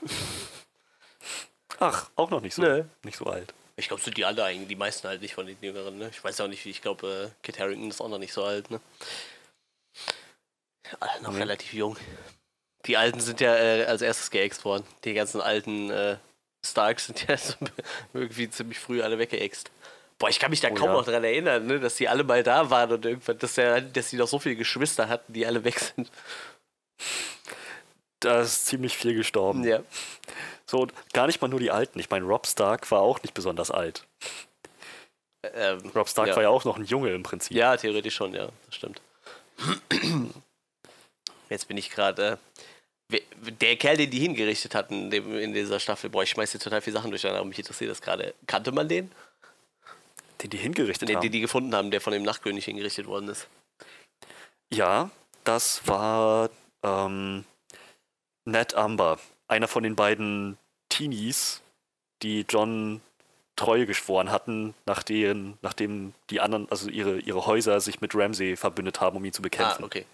Ach, 1.78 2.08
auch 2.16 2.30
noch 2.30 2.40
nicht 2.40 2.54
so, 2.54 2.62
Nö. 2.62 2.84
nicht 3.02 3.18
so 3.18 3.26
alt. 3.26 3.52
Ich 3.76 3.88
glaube, 3.88 4.02
sind 4.02 4.16
die 4.16 4.24
alle 4.24 4.42
eigentlich, 4.44 4.68
die 4.68 4.76
meisten 4.76 5.06
halt 5.08 5.20
nicht 5.20 5.34
von 5.34 5.46
den 5.46 5.58
Jüngeren, 5.60 5.98
ne? 5.98 6.08
Ich 6.10 6.22
weiß 6.24 6.40
auch 6.40 6.46
nicht, 6.48 6.64
wie, 6.64 6.70
ich 6.70 6.80
glaube, 6.80 7.30
äh, 7.30 7.42
Kit 7.42 7.58
Harington 7.58 7.90
ist 7.90 8.00
auch 8.00 8.08
noch 8.08 8.18
nicht 8.18 8.32
so 8.32 8.44
alt, 8.44 8.70
ne? 8.70 8.80
Alle 11.00 11.22
noch 11.22 11.32
Nee. 11.32 11.40
relativ 11.40 11.72
jung. 11.74 11.96
Die 12.86 12.96
Alten 12.96 13.20
sind 13.20 13.40
ja 13.40 13.54
äh, 13.56 13.84
als 13.84 14.02
erstes 14.02 14.30
geäxt 14.30 14.64
worden. 14.64 14.84
Die 15.04 15.14
ganzen 15.14 15.40
alten 15.40 15.90
äh, 15.90 16.16
Starks 16.64 17.06
sind 17.06 17.26
ja 17.28 17.36
so 17.36 17.54
irgendwie 18.14 18.48
ziemlich 18.50 18.78
früh 18.78 19.02
alle 19.02 19.18
weggeäxt. 19.18 19.70
Boah, 20.18 20.30
ich 20.30 20.38
kann 20.38 20.50
mich 20.50 20.60
da 20.60 20.68
Oh 20.70 20.74
kaum 20.74 20.88
ja. 20.88 20.92
noch 20.94 21.04
dran 21.04 21.24
erinnern, 21.24 21.66
ne, 21.66 21.78
dass 21.78 21.96
die 21.96 22.08
alle 22.08 22.24
mal 22.24 22.42
da 22.42 22.70
waren 22.70 22.92
und 22.92 23.04
irgendwann, 23.04 23.38
dass, 23.38 23.54
der, 23.54 23.82
dass 23.82 24.10
die 24.10 24.16
noch 24.16 24.28
so 24.28 24.38
viele 24.38 24.56
Geschwister 24.56 25.08
hatten, 25.08 25.32
die 25.32 25.44
alle 25.44 25.62
weg 25.64 25.78
sind. 25.78 26.10
Da 28.20 28.40
ist 28.40 28.66
ziemlich 28.66 28.96
viel 28.96 29.14
gestorben. 29.14 29.62
Ja. 29.64 29.80
So, 30.64 30.86
gar 31.12 31.26
nicht 31.26 31.42
mal 31.42 31.48
nur 31.48 31.60
die 31.60 31.70
Alten. 31.70 31.98
Ich 31.98 32.08
meine, 32.08 32.24
Rob 32.24 32.46
Stark 32.46 32.90
war 32.90 33.00
auch 33.00 33.22
nicht 33.22 33.34
besonders 33.34 33.70
alt. 33.70 34.06
Ähm, 35.54 35.92
Rob 35.94 36.08
Stark 36.08 36.28
ja. 36.28 36.36
war 36.36 36.42
ja 36.42 36.48
auch 36.48 36.64
noch 36.64 36.78
ein 36.78 36.84
Junge 36.84 37.12
im 37.12 37.22
Prinzip. 37.22 37.54
Ja, 37.56 37.76
theoretisch 37.76 38.14
schon, 38.14 38.32
ja, 38.32 38.48
das 38.66 38.74
stimmt. 38.74 39.02
Jetzt 41.50 41.68
bin 41.68 41.76
ich 41.76 41.90
gerade. 41.90 42.32
Äh, 42.32 42.36
der 43.08 43.76
Kerl, 43.76 43.96
den 43.96 44.10
die 44.10 44.18
hingerichtet 44.18 44.74
hatten 44.74 45.12
in, 45.12 45.54
dieser 45.54 45.78
Staffel, 45.78 46.10
boah, 46.10 46.22
ich 46.22 46.30
schmeiß 46.30 46.50
hier 46.50 46.60
total 46.60 46.80
viele 46.80 46.96
Sachen 46.96 47.10
durcheinander, 47.10 47.40
aber 47.40 47.48
mich 47.48 47.58
interessiert 47.58 47.90
das 47.90 48.02
gerade. 48.02 48.34
Kannte 48.46 48.72
man 48.72 48.88
den? 48.88 49.12
Den 50.42 50.50
die 50.50 50.56
hingerichtet 50.56 51.08
Den, 51.08 51.16
haben. 51.16 51.22
den 51.22 51.32
die 51.32 51.40
gefunden 51.40 51.74
haben, 51.74 51.90
der 51.90 52.00
von 52.00 52.12
dem 52.12 52.22
Nachtkönig 52.22 52.64
hingerichtet 52.64 53.06
worden 53.06 53.28
ist. 53.28 53.46
Ja, 54.72 55.10
das 55.44 55.86
war 55.86 56.50
ähm, 56.82 57.44
Ned 58.44 58.74
Amber, 58.74 59.18
einer 59.48 59.68
von 59.68 59.84
den 59.84 59.94
beiden 59.94 60.58
Teenies, 60.88 61.62
die 62.22 62.44
John 62.48 63.00
Treue 63.54 63.86
geschworen 63.86 64.30
hatten, 64.30 64.74
nachdem, 64.84 65.56
nachdem 65.62 66.12
die 66.28 66.40
anderen, 66.40 66.70
also 66.70 66.90
ihre, 66.90 67.18
ihre 67.20 67.46
Häuser 67.46 67.80
sich 67.80 68.00
mit 68.02 68.14
Ramsay 68.14 68.56
verbündet 68.56 69.00
haben, 69.00 69.16
um 69.16 69.24
ihn 69.24 69.32
zu 69.32 69.40
bekämpfen. 69.40 69.82
Ah, 69.82 69.86
okay. 69.86 70.04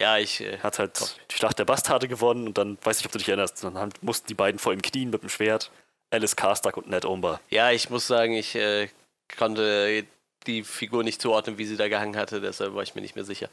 Ja, 0.00 0.18
ich. 0.18 0.40
Äh, 0.40 0.54
Er 0.56 0.62
hat 0.62 0.78
halt 0.78 1.16
die 1.30 1.36
Schlacht 1.36 1.58
der 1.58 1.64
Bastarde 1.64 2.08
gewonnen 2.08 2.46
und 2.48 2.58
dann, 2.58 2.78
weiß 2.82 2.98
nicht, 2.98 3.06
ob 3.06 3.12
du 3.12 3.18
dich 3.18 3.28
erinnerst, 3.28 3.62
dann 3.64 3.78
haben, 3.78 3.92
mussten 4.00 4.26
die 4.26 4.34
beiden 4.34 4.58
vor 4.58 4.72
ihm 4.72 4.82
knien 4.82 5.10
mit 5.10 5.22
dem 5.22 5.28
Schwert. 5.28 5.70
Alice 6.10 6.36
Karstark 6.36 6.76
und 6.76 6.88
Ned 6.88 7.04
Amber. 7.04 7.40
ja, 7.50 7.70
ich 7.72 7.90
muss 7.90 8.06
sagen, 8.06 8.34
ich 8.34 8.54
äh, 8.54 8.88
konnte 9.36 10.04
die 10.46 10.62
Figur 10.62 11.02
nicht 11.02 11.20
zuordnen, 11.22 11.58
wie 11.58 11.64
sie 11.64 11.76
da 11.76 11.88
gehangen 11.88 12.16
hatte, 12.16 12.40
deshalb 12.40 12.74
war 12.74 12.82
ich 12.82 12.94
mir 12.94 13.00
nicht 13.00 13.14
mehr 13.16 13.24
sicher. 13.24 13.48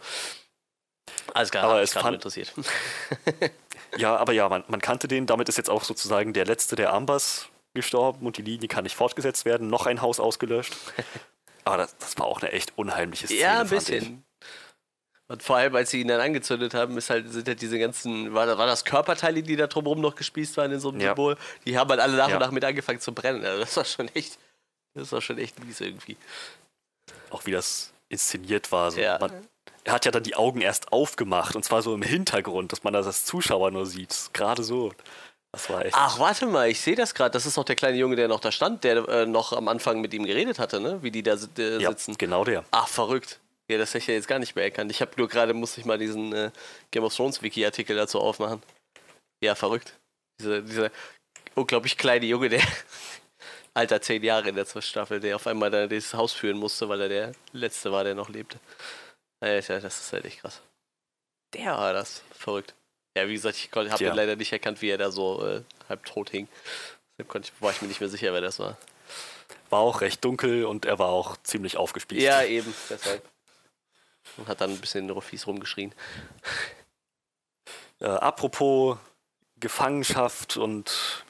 Alles 1.33 1.49
klar, 1.51 1.63
Aber 1.65 1.81
es 1.81 1.93
fand- 1.93 2.15
interessiert. 2.15 2.53
Ja, 3.97 4.15
aber 4.15 4.31
ja, 4.31 4.47
man, 4.47 4.63
man 4.69 4.79
kannte 4.79 5.09
den. 5.09 5.25
Damit 5.25 5.49
ist 5.49 5.57
jetzt 5.57 5.69
auch 5.69 5.83
sozusagen 5.83 6.31
der 6.31 6.45
letzte 6.45 6.77
der 6.77 6.93
Ambers 6.93 7.49
gestorben 7.73 8.25
und 8.25 8.37
die 8.37 8.41
Linie 8.41 8.69
kann 8.69 8.83
nicht 8.85 8.95
fortgesetzt 8.95 9.43
werden. 9.43 9.67
Noch 9.67 9.85
ein 9.85 10.01
Haus 10.01 10.21
ausgelöscht. 10.21 10.73
Aber 11.65 11.75
das, 11.77 11.97
das 11.97 12.17
war 12.17 12.25
auch 12.25 12.41
eine 12.41 12.53
echt 12.53 12.71
unheimliche 12.77 13.27
Szene. 13.27 13.41
Ja, 13.41 13.59
ein 13.59 13.65
ich. 13.65 13.71
bisschen. 13.71 14.23
Und 15.31 15.41
vor 15.41 15.55
allem, 15.55 15.73
als 15.75 15.91
sie 15.91 16.01
ihn 16.01 16.09
dann 16.09 16.19
angezündet 16.19 16.73
haben, 16.73 16.97
ist 16.97 17.09
halt, 17.09 17.31
sind 17.31 17.47
halt 17.47 17.61
diese 17.61 17.79
ganzen, 17.79 18.33
war, 18.33 18.57
war 18.57 18.65
das 18.67 18.83
Körperteile, 18.83 19.41
die 19.41 19.55
da 19.55 19.67
drumherum 19.67 20.01
noch 20.01 20.15
gespießt 20.15 20.57
waren 20.57 20.71
in 20.73 20.79
so 20.81 20.89
einem 20.89 20.99
Ja. 20.99 21.09
Symbol, 21.11 21.37
die 21.65 21.77
haben 21.77 21.89
halt 21.89 22.01
alle 22.01 22.17
nach 22.17 22.27
Ja. 22.27 22.35
und 22.35 22.41
nach 22.41 22.51
mit 22.51 22.65
angefangen 22.65 22.99
zu 22.99 23.13
brennen. 23.13 23.45
Also 23.45 23.61
das 23.61 23.77
war 23.77 23.85
schon 23.85 24.09
echt, 24.13 24.37
das 24.93 25.11
war 25.13 25.21
schon 25.21 25.37
echt 25.37 25.63
mies 25.63 25.79
irgendwie. 25.79 26.17
Auch 27.29 27.45
wie 27.45 27.51
das 27.51 27.93
inszeniert 28.09 28.73
war. 28.73 28.91
So. 28.91 28.99
Ja. 28.99 29.19
Man, 29.19 29.31
er 29.85 29.93
hat 29.93 30.03
ja 30.05 30.11
dann 30.11 30.23
die 30.23 30.35
Augen 30.35 30.59
erst 30.59 30.91
aufgemacht 30.91 31.55
und 31.55 31.63
zwar 31.63 31.81
so 31.81 31.93
im 31.95 32.01
Hintergrund, 32.01 32.73
dass 32.73 32.83
man 32.83 32.91
das 32.91 33.05
als 33.07 33.23
Zuschauer 33.23 33.71
nur 33.71 33.85
sieht. 33.85 34.31
Gerade 34.33 34.63
so. 34.63 34.91
Das 35.53 35.69
war 35.69 35.85
echt. 35.85 35.95
Ach, 35.97 36.19
warte 36.19 36.45
mal, 36.45 36.69
ich 36.69 36.81
sehe 36.81 36.95
das 36.95 37.13
gerade. 37.13 37.31
Das 37.31 37.45
ist 37.45 37.57
doch 37.57 37.63
der 37.63 37.75
kleine 37.77 37.97
Junge, 37.97 38.15
der 38.17 38.27
noch 38.27 38.39
da 38.41 38.51
stand, 38.51 38.83
der 38.83 39.07
äh, 39.07 39.25
noch 39.25 39.53
am 39.53 39.67
Anfang 39.69 40.01
mit 40.01 40.13
ihm 40.13 40.25
geredet 40.25 40.59
hatte, 40.59 40.79
ne? 40.81 41.01
Wie 41.03 41.11
die 41.11 41.23
da 41.23 41.35
äh, 41.57 41.81
ja, 41.81 41.89
sitzen. 41.89 42.17
genau 42.17 42.43
der. 42.43 42.63
Ach, 42.71 42.87
verrückt. 42.87 43.39
Ja, 43.71 43.77
das 43.77 43.91
hätte 43.91 43.99
ich 43.99 44.07
ja 44.07 44.13
jetzt 44.15 44.27
gar 44.27 44.37
nicht 44.37 44.53
mehr 44.53 44.65
erkannt. 44.65 44.91
Ich 44.91 44.99
habe 44.99 45.13
nur 45.15 45.29
gerade, 45.29 45.53
musste 45.53 45.79
ich 45.79 45.85
mal 45.85 45.97
diesen 45.97 46.33
äh, 46.33 46.51
Game 46.91 47.05
of 47.05 47.15
Thrones 47.15 47.41
Wiki-Artikel 47.41 47.95
dazu 47.95 48.19
aufmachen. 48.19 48.61
Ja, 49.41 49.55
verrückt. 49.55 49.97
Diese, 50.39 50.61
dieser 50.61 50.91
unglaublich 51.55 51.97
kleine 51.97 52.25
Junge, 52.25 52.49
der 52.49 52.61
alter 53.73 54.01
zehn 54.01 54.23
Jahre 54.23 54.49
in 54.49 54.55
der 54.55 54.65
zweiten 54.65 54.85
Staffel, 54.85 55.21
der 55.21 55.37
auf 55.37 55.47
einmal 55.47 55.71
da 55.71 55.87
dieses 55.87 56.13
Haus 56.13 56.33
führen 56.33 56.57
musste, 56.57 56.89
weil 56.89 56.99
er 56.99 57.07
der 57.07 57.31
Letzte 57.53 57.93
war, 57.93 58.03
der 58.03 58.13
noch 58.13 58.27
lebte. 58.27 58.59
Alter, 59.39 59.79
das 59.79 60.01
ist 60.01 60.11
halt 60.11 60.25
echt 60.25 60.41
krass. 60.41 60.61
Der 61.53 61.71
war 61.77 61.93
das. 61.93 62.23
Verrückt. 62.37 62.75
Ja, 63.17 63.29
wie 63.29 63.33
gesagt, 63.33 63.55
ich 63.55 63.71
habe 63.71 64.03
ihn 64.03 64.13
leider 64.13 64.35
nicht 64.35 64.51
erkannt, 64.51 64.81
wie 64.81 64.89
er 64.89 64.97
da 64.97 65.11
so 65.11 65.47
äh, 65.47 65.63
halb 65.87 66.05
tot 66.05 66.29
hing. 66.29 66.49
Deshalb 67.17 67.45
ich, 67.45 67.53
war 67.61 67.71
ich 67.71 67.81
mir 67.81 67.87
nicht 67.87 68.01
mehr 68.01 68.09
sicher, 68.09 68.33
wer 68.33 68.41
das 68.41 68.59
war. 68.59 68.77
War 69.69 69.79
auch 69.79 70.01
recht 70.01 70.25
dunkel 70.25 70.65
und 70.65 70.83
er 70.83 70.99
war 70.99 71.09
auch 71.09 71.37
ziemlich 71.43 71.77
aufgespießt. 71.77 72.21
Ja, 72.21 72.43
eben, 72.43 72.73
deshalb. 72.89 73.23
Und 74.37 74.47
hat 74.47 74.61
dann 74.61 74.71
ein 74.71 74.79
bisschen 74.79 75.21
fies 75.21 75.47
rumgeschrien. 75.47 75.93
Äh, 77.99 78.05
apropos 78.05 78.97
Gefangenschaft 79.59 80.57
und 80.57 81.23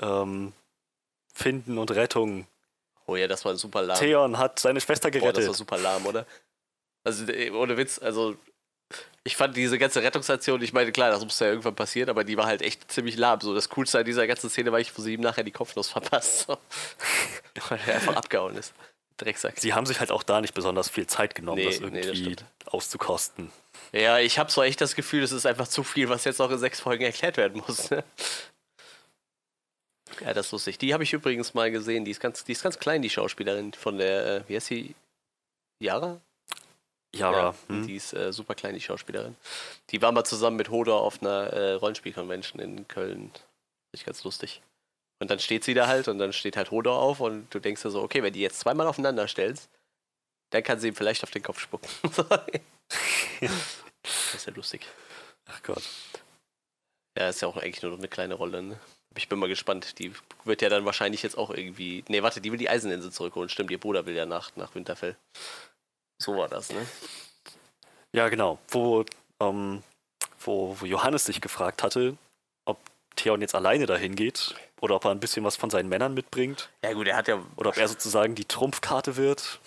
ähm, 0.00 0.52
Finden 1.32 1.78
und 1.78 1.90
Rettung. 1.90 2.46
Oh 3.06 3.16
ja, 3.16 3.26
das 3.26 3.44
war 3.44 3.56
super 3.56 3.82
lahm. 3.82 3.98
Theon 3.98 4.38
hat 4.38 4.58
seine 4.58 4.80
Schwester 4.80 5.10
Boah, 5.10 5.18
das 5.18 5.24
war 5.24 5.32
gerettet. 5.32 5.56
super 5.56 5.78
lahm, 5.78 6.06
oder? 6.06 6.26
Also, 7.04 7.26
äh, 7.32 7.50
ohne 7.50 7.76
Witz, 7.76 7.98
also. 7.98 8.36
Ich 9.24 9.36
fand 9.36 9.56
diese 9.56 9.78
ganze 9.78 10.02
Rettungsaktion, 10.02 10.62
ich 10.62 10.72
meine, 10.72 10.92
klar, 10.92 11.10
das 11.10 11.24
musste 11.24 11.46
ja 11.46 11.50
irgendwann 11.50 11.74
passieren, 11.74 12.08
aber 12.08 12.22
die 12.22 12.36
war 12.36 12.46
halt 12.46 12.62
echt 12.62 12.88
ziemlich 12.92 13.16
lahm. 13.16 13.40
So, 13.40 13.54
das 13.54 13.68
Coolste 13.68 13.98
an 13.98 14.04
dieser 14.04 14.24
ganzen 14.28 14.48
Szene 14.48 14.70
war, 14.70 14.78
ich, 14.78 14.96
wo 14.96 15.02
sie 15.02 15.14
ihm 15.14 15.20
nachher 15.20 15.42
die 15.42 15.50
Kopfnuss 15.50 15.88
verpasst. 15.88 16.46
So. 16.46 16.58
Weil 17.68 17.80
er 17.86 17.96
einfach 17.96 18.14
abgehauen 18.14 18.56
ist. 18.56 18.72
Drecksack. 19.16 19.58
Sie 19.58 19.74
haben 19.74 19.86
sich 19.86 20.00
halt 20.00 20.10
auch 20.10 20.22
da 20.22 20.40
nicht 20.40 20.54
besonders 20.54 20.90
viel 20.90 21.06
Zeit 21.06 21.34
genommen, 21.34 21.58
Nee, 21.58 21.66
das 21.66 21.80
nee, 21.80 22.00
das 22.02 22.18
irgendwie 22.18 22.36
auszukosten. 22.66 23.50
Ja, 23.92 24.18
ich 24.18 24.38
habe 24.38 24.50
so 24.50 24.62
echt 24.62 24.80
das 24.80 24.94
Gefühl, 24.94 25.22
es 25.22 25.32
ist 25.32 25.46
einfach 25.46 25.68
zu 25.68 25.82
viel, 25.82 26.08
was 26.08 26.24
jetzt 26.24 26.38
noch 26.38 26.50
in 26.50 26.58
sechs 26.58 26.80
Folgen 26.80 27.04
erklärt 27.04 27.36
werden 27.36 27.62
muss. 27.66 27.90
Ne? 27.90 28.04
Ja, 30.20 30.32
das 30.32 30.46
ist 30.46 30.52
lustig. 30.52 30.78
Die 30.78 30.94
habe 30.94 31.02
ich 31.02 31.12
übrigens 31.12 31.52
mal 31.52 31.70
gesehen. 31.70 32.04
Die 32.04 32.10
ist 32.10 32.20
ganz, 32.20 32.44
die 32.44 32.52
ist 32.52 32.62
ganz 32.62 32.78
klein, 32.78 33.02
die 33.02 33.10
Schauspielerin 33.10 33.72
von 33.74 33.98
der, 33.98 34.36
äh, 34.36 34.42
wie 34.46 34.56
heißt 34.56 34.68
sie? 34.68 34.94
Yara? 35.78 36.20
Yara. 37.14 37.38
Ja, 37.38 37.54
hm? 37.68 37.86
die 37.86 37.96
ist 37.96 38.14
äh, 38.14 38.32
super 38.32 38.54
klein, 38.54 38.74
die 38.74 38.80
Schauspielerin. 38.80 39.36
Die 39.90 40.00
war 40.00 40.12
mal 40.12 40.24
zusammen 40.24 40.56
mit 40.56 40.70
Hodor 40.70 41.02
auf 41.02 41.20
einer 41.20 41.52
äh, 41.52 41.72
Rollenspiel-Convention 41.72 42.60
in 42.60 42.88
Köln. 42.88 43.30
Richtig 43.92 44.06
ganz 44.06 44.24
lustig. 44.24 44.62
Und 45.18 45.30
dann 45.30 45.38
steht 45.38 45.64
sie 45.64 45.74
da 45.74 45.86
halt 45.86 46.08
und 46.08 46.18
dann 46.18 46.32
steht 46.32 46.56
halt 46.56 46.70
Hodor 46.70 46.98
auf 47.00 47.20
und 47.20 47.52
du 47.54 47.58
denkst 47.58 47.82
dir 47.82 47.90
so, 47.90 48.02
okay, 48.02 48.22
wenn 48.22 48.32
die 48.32 48.40
jetzt 48.40 48.60
zweimal 48.60 48.86
aufeinander 48.86 49.26
stellst, 49.28 49.70
dann 50.50 50.62
kann 50.62 50.78
sie 50.78 50.88
ihm 50.88 50.94
vielleicht 50.94 51.22
auf 51.22 51.30
den 51.30 51.42
Kopf 51.42 51.58
spucken. 51.58 51.88
das 53.40 54.34
ist 54.34 54.46
ja 54.46 54.52
lustig. 54.54 54.86
Ach 55.46 55.62
Gott. 55.62 55.82
Ja, 57.16 57.30
ist 57.30 57.40
ja 57.40 57.48
auch 57.48 57.56
eigentlich 57.56 57.82
nur 57.82 57.96
eine 57.96 58.08
kleine 58.08 58.34
Rolle, 58.34 58.62
ne? 58.62 58.78
Ich 59.16 59.30
bin 59.30 59.38
mal 59.38 59.48
gespannt. 59.48 59.98
Die 59.98 60.12
wird 60.44 60.60
ja 60.60 60.68
dann 60.68 60.84
wahrscheinlich 60.84 61.22
jetzt 61.22 61.38
auch 61.38 61.50
irgendwie. 61.50 62.04
Nee, 62.08 62.22
warte, 62.22 62.42
die 62.42 62.52
will 62.52 62.58
die 62.58 62.68
Eiseninsel 62.68 63.10
zurückholen. 63.10 63.48
Stimmt, 63.48 63.70
ihr 63.70 63.80
Bruder 63.80 64.04
will 64.04 64.14
ja 64.14 64.26
nach, 64.26 64.54
nach 64.56 64.74
Winterfell. 64.74 65.16
So 66.18 66.36
war 66.36 66.48
das, 66.48 66.70
ne? 66.70 66.86
Ja, 68.12 68.28
genau. 68.28 68.58
Wo, 68.68 69.06
ähm, 69.40 69.82
wo, 70.40 70.78
wo 70.78 70.84
Johannes 70.84 71.24
sich 71.24 71.40
gefragt 71.40 71.82
hatte, 71.82 72.18
ob 72.66 72.78
Theon 73.14 73.40
jetzt 73.40 73.54
alleine 73.54 73.86
dahin 73.86 74.14
geht 74.14 74.54
oder 74.80 74.96
ob 74.96 75.04
er 75.04 75.10
ein 75.10 75.20
bisschen 75.20 75.44
was 75.44 75.56
von 75.56 75.70
seinen 75.70 75.88
Männern 75.88 76.14
mitbringt 76.14 76.68
Ja, 76.84 76.92
gut, 76.92 77.06
er 77.08 77.16
hat 77.16 77.28
ja. 77.28 77.40
oder 77.56 77.70
ob 77.70 77.76
er 77.76 77.88
sozusagen 77.88 78.34
die 78.34 78.44
Trumpfkarte 78.44 79.16
wird. 79.16 79.60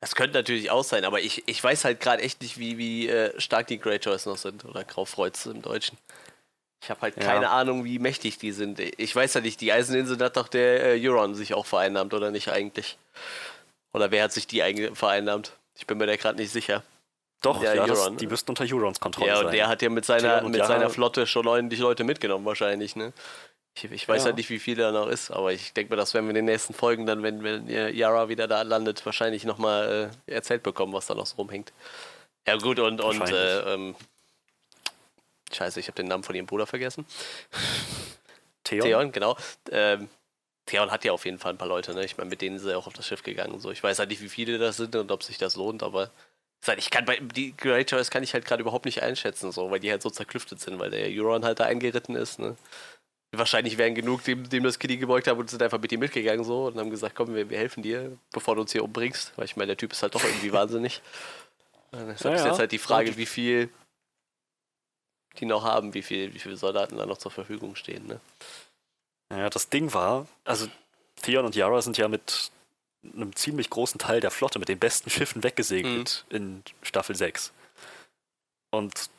Das 0.00 0.14
könnte 0.14 0.36
natürlich 0.36 0.70
auch 0.70 0.84
sein, 0.84 1.04
aber 1.06 1.20
ich, 1.20 1.44
ich 1.48 1.64
weiß 1.64 1.84
halt 1.86 2.00
gerade 2.00 2.22
echt 2.22 2.42
nicht, 2.42 2.58
wie, 2.58 2.76
wie 2.76 3.08
äh, 3.08 3.38
stark 3.40 3.68
die 3.68 3.78
Greyjoys 3.78 4.26
noch 4.26 4.36
sind 4.36 4.64
oder 4.66 4.84
Graufreuz 4.84 5.46
im 5.46 5.62
Deutschen. 5.62 5.96
Ich 6.82 6.90
habe 6.90 7.00
halt 7.00 7.16
Ja. 7.16 7.22
keine 7.24 7.48
Ahnung, 7.48 7.84
wie 7.86 7.98
mächtig 7.98 8.36
die 8.36 8.52
sind. 8.52 8.78
Ich 8.80 9.16
weiß 9.16 9.32
ja 9.32 9.40
nicht, 9.40 9.62
die 9.62 9.72
Eiseninsel 9.72 10.18
hat 10.18 10.36
doch 10.36 10.48
der 10.48 10.94
äh, 10.96 11.08
Euron 11.08 11.34
sich 11.34 11.54
auch 11.54 11.64
vereinnahmt, 11.64 12.12
oder 12.12 12.30
nicht 12.30 12.48
eigentlich? 12.48 12.98
Oder 13.94 14.10
wer 14.10 14.24
hat 14.24 14.32
sich 14.32 14.46
die 14.46 14.60
vereinnahmt? 14.92 15.52
Ich 15.76 15.86
bin 15.86 15.96
mir 15.96 16.06
da 16.06 16.16
gerade 16.16 16.36
nicht 16.36 16.52
sicher. 16.52 16.82
Doch, 17.40 17.60
Der 17.60 17.74
ja, 17.74 17.86
das, 17.86 18.10
die 18.16 18.26
müssten 18.26 18.50
unter 18.50 18.64
Eurons 18.64 19.00
Kontrolle 19.00 19.28
Ja, 19.30 19.36
sein. 19.36 19.46
und 19.46 19.52
der 19.52 19.68
hat 19.68 19.80
ja 19.80 19.88
mit 19.88 20.04
seiner, 20.04 20.42
mit 20.42 20.64
seiner 20.64 20.90
Flotte 20.90 21.26
schon 21.26 21.46
ordentlich 21.46 21.80
Leute 21.80 22.04
mitgenommen, 22.04 22.44
wahrscheinlich, 22.44 22.96
ne? 22.96 23.12
Ich, 23.76 23.84
ich 23.84 24.08
weiß 24.08 24.22
Ja. 24.22 24.26
halt 24.26 24.36
nicht, 24.36 24.50
wie 24.50 24.60
viel 24.60 24.76
da 24.76 24.92
noch 24.92 25.08
ist, 25.08 25.30
aber 25.30 25.52
ich 25.52 25.72
denke 25.72 25.92
mir, 25.92 25.96
das 25.96 26.14
werden 26.14 26.26
wir 26.26 26.30
in 26.30 26.36
den 26.36 26.44
nächsten 26.44 26.74
Folgen 26.74 27.06
dann, 27.06 27.22
wenn, 27.22 27.42
wenn 27.42 27.68
Yara 27.68 28.28
wieder 28.28 28.46
da 28.46 28.62
landet, 28.62 29.04
wahrscheinlich 29.04 29.44
nochmal 29.44 30.12
äh, 30.26 30.32
erzählt 30.32 30.62
bekommen, 30.62 30.92
was 30.92 31.06
da 31.06 31.14
noch 31.14 31.26
so 31.26 31.36
rumhängt. 31.36 31.72
Ja, 32.46 32.56
gut, 32.56 32.78
und, 32.78 33.00
und 33.00 33.20
äh, 33.20 33.74
ähm, 33.74 33.96
Scheiße, 35.52 35.80
ich 35.80 35.88
habe 35.88 35.96
den 35.96 36.06
Namen 36.06 36.22
von 36.22 36.34
ihrem 36.34 36.46
Bruder 36.46 36.66
vergessen. 36.66 37.04
Theon? 38.64 38.86
Theon, 38.86 39.12
genau. 39.12 39.36
Ähm, 39.70 40.08
Theon 40.66 40.90
hat 40.90 41.04
ja 41.04 41.12
auf 41.12 41.24
jeden 41.24 41.38
Fall 41.38 41.52
ein 41.52 41.58
paar 41.58 41.68
Leute, 41.68 41.94
ne? 41.94 42.04
Ich 42.04 42.16
meine, 42.16 42.30
mit 42.30 42.40
denen 42.40 42.56
ist 42.56 42.64
er 42.64 42.78
auch 42.78 42.86
auf 42.86 42.92
das 42.92 43.06
Schiff 43.06 43.22
gegangen 43.22 43.60
so. 43.60 43.70
Ich 43.70 43.82
weiß 43.82 43.98
halt 43.98 44.08
nicht, 44.10 44.22
wie 44.22 44.28
viele 44.28 44.58
das 44.58 44.76
sind 44.76 44.96
und 44.96 45.10
ob 45.12 45.22
sich 45.22 45.36
das 45.36 45.56
lohnt, 45.56 45.82
aber 45.82 46.10
ich 46.78 46.90
kann 46.90 47.04
bei 47.04 47.16
die 47.18 47.54
Greyjoys 47.54 48.10
kann 48.10 48.22
ich 48.22 48.32
halt 48.32 48.46
gerade 48.46 48.62
überhaupt 48.62 48.86
nicht 48.86 49.02
einschätzen, 49.02 49.52
so, 49.52 49.70
weil 49.70 49.80
die 49.80 49.90
halt 49.90 50.00
so 50.00 50.08
zerklüftet 50.08 50.60
sind, 50.60 50.78
weil 50.78 50.90
der 50.90 51.06
Euron 51.08 51.44
halt 51.44 51.60
da 51.60 51.64
eingeritten 51.64 52.16
ist, 52.16 52.38
ne? 52.38 52.56
Wahrscheinlich 53.38 53.78
wären 53.78 53.94
genug, 53.94 54.24
dem, 54.24 54.48
dem 54.48 54.64
das 54.64 54.78
Knie 54.78 54.96
gebeugt 54.96 55.26
haben 55.28 55.38
und 55.38 55.48
sind 55.50 55.62
einfach 55.62 55.80
mit 55.80 55.90
ihm 55.92 56.00
mitgegangen 56.00 56.44
so 56.44 56.66
und 56.66 56.78
haben 56.78 56.90
gesagt, 56.90 57.14
komm, 57.14 57.34
wir, 57.34 57.48
wir 57.50 57.58
helfen 57.58 57.82
dir, 57.82 58.16
bevor 58.32 58.54
du 58.56 58.62
uns 58.62 58.72
hier 58.72 58.84
umbringst. 58.84 59.32
Weil 59.36 59.44
ich 59.46 59.56
meine, 59.56 59.68
der 59.68 59.76
Typ 59.76 59.92
ist 59.92 60.02
halt 60.02 60.14
doch 60.14 60.24
irgendwie 60.24 60.52
wahnsinnig. 60.52 61.02
Deshalb 61.92 62.34
Ja, 62.34 62.40
ist 62.40 62.46
jetzt 62.46 62.58
halt 62.58 62.72
die 62.72 62.78
Frage, 62.78 63.16
wie 63.16 63.26
viel 63.26 63.68
die 65.38 65.46
noch 65.46 65.64
haben, 65.64 65.94
wie 65.94 66.02
viel, 66.02 66.32
wie 66.34 66.38
viele 66.38 66.56
Soldaten 66.56 66.96
da 66.96 67.06
noch 67.06 67.18
zur 67.18 67.30
Verfügung 67.32 67.74
stehen, 67.76 68.06
ne? 68.06 68.20
Ja, 69.32 69.50
das 69.50 69.68
Ding 69.68 69.92
war, 69.92 70.28
also 70.44 70.68
Theon 71.22 71.44
und 71.44 71.56
Yara 71.56 71.82
sind 71.82 71.96
ja 71.98 72.06
mit 72.06 72.52
einem 73.02 73.34
ziemlich 73.34 73.68
großen 73.68 73.98
Teil 73.98 74.20
der 74.20 74.30
Flotte, 74.30 74.58
mit 74.60 74.68
den 74.68 74.78
besten 74.78 75.10
Schiffen 75.10 75.42
weggesegelt 75.42 76.24
Mhm. 76.30 76.36
in 76.36 76.62
Staffel 76.82 77.16
6. 77.16 77.52
Und 78.70 79.10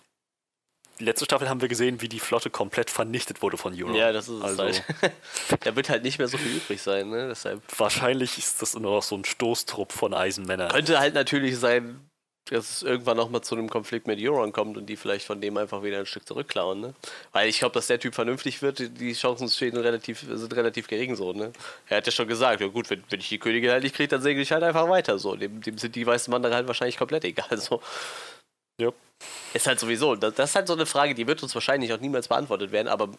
letzte 1.00 1.26
Staffel 1.26 1.50
haben 1.50 1.62
wir 1.62 1.68
gesehen, 1.68 2.02
wie 2.02 2.10
die 2.10 2.20
Flotte 2.20 2.50
komplett 2.50 2.90
vernichtet 2.90 3.42
wurde 3.42 3.58
von 3.58 3.74
Euron. 3.74 3.96
Ja, 3.96 4.12
das 4.14 4.28
ist 4.28 4.36
es 4.38 4.44
also, 4.44 4.64
halt. 4.64 4.84
da 5.66 5.76
wird 5.76 5.90
halt 5.90 6.04
nicht 6.04 6.18
mehr 6.20 6.28
so 6.28 6.38
viel 6.38 6.56
übrig 6.58 6.82
sein, 6.82 7.10
ne? 7.10 7.28
Deshalb 7.30 7.62
Wahrscheinlich 7.78 8.38
ist 8.38 8.62
das 8.62 8.74
nur 8.74 8.92
noch 8.94 9.04
so 9.04 9.16
ein 9.16 9.26
Stoßtrupp 9.26 9.92
von 9.92 10.14
Eisenmännern. 10.14 10.70
könnte 10.70 11.00
halt 11.00 11.14
natürlich 11.14 11.58
sein, 11.58 12.00
dass 12.48 12.70
es 12.70 12.84
irgendwann 12.84 13.18
nochmal 13.18 13.42
zu 13.42 13.56
einem 13.56 13.70
Konflikt 13.72 14.06
mit 14.06 14.20
Euron 14.22 14.52
kommt 14.54 14.78
und 14.78 14.86
die 14.86 14.98
vielleicht 14.98 15.26
von 15.26 15.42
dem 15.42 15.58
einfach 15.58 15.82
wieder 15.82 15.98
ein 15.98 16.06
Stück 16.06 16.28
zurückklauen, 16.28 16.80
ne? 16.80 16.94
Weil 17.32 17.50
ich 17.50 17.58
glaube, 17.58 17.74
dass 17.74 17.88
der 17.88 18.00
Typ 18.00 18.14
vernünftig 18.14 18.62
wird, 18.62 18.78
die- 18.78 18.90
die 18.90 19.14
Chancen 19.14 19.50
stehen 19.50 19.76
relativ, 19.76 20.20
sind 20.32 20.56
relativ 20.56 20.88
gering 20.88 21.16
so, 21.16 21.34
ne? 21.34 21.52
Er 21.88 21.98
hat 21.98 22.06
ja 22.06 22.12
schon 22.12 22.28
gesagt, 22.28 22.62
ja 22.62 22.68
gut, 22.68 22.88
wenn, 22.92 23.04
wenn 23.10 23.20
ich 23.20 23.30
die 23.30 23.40
Königin 23.40 23.72
halt 23.72 23.82
nicht 23.84 23.96
kriege, 23.96 24.10
dann 24.10 24.22
segel 24.22 24.44
ich 24.44 24.52
halt 24.52 24.62
einfach 24.62 24.88
weiter 24.88 25.18
so. 25.18 25.36
Dem, 25.36 25.60
dem 25.62 25.80
sind 25.80 25.96
die 25.96 26.06
weißen 26.06 26.32
Wanderer 26.32 26.54
halt 26.54 26.68
wahrscheinlich 26.68 26.98
komplett 26.98 27.26
egal. 27.26 27.58
So. 27.58 27.82
Ja. 28.80 28.92
Ist 29.54 29.68
halt 29.68 29.80
sowieso, 29.80 30.16
das, 30.16 30.34
das 30.36 30.50
ist 30.52 30.56
halt 30.56 30.68
so 30.68 30.74
eine 30.74 30.86
Frage, 30.86 31.16
die 31.16 31.28
wird 31.28 31.42
uns 31.42 31.56
wahrscheinlich 31.56 31.94
auch 31.94 32.00
niemals 32.00 32.28
beantwortet 32.28 32.72
werden, 32.72 32.88
aber 32.88 33.10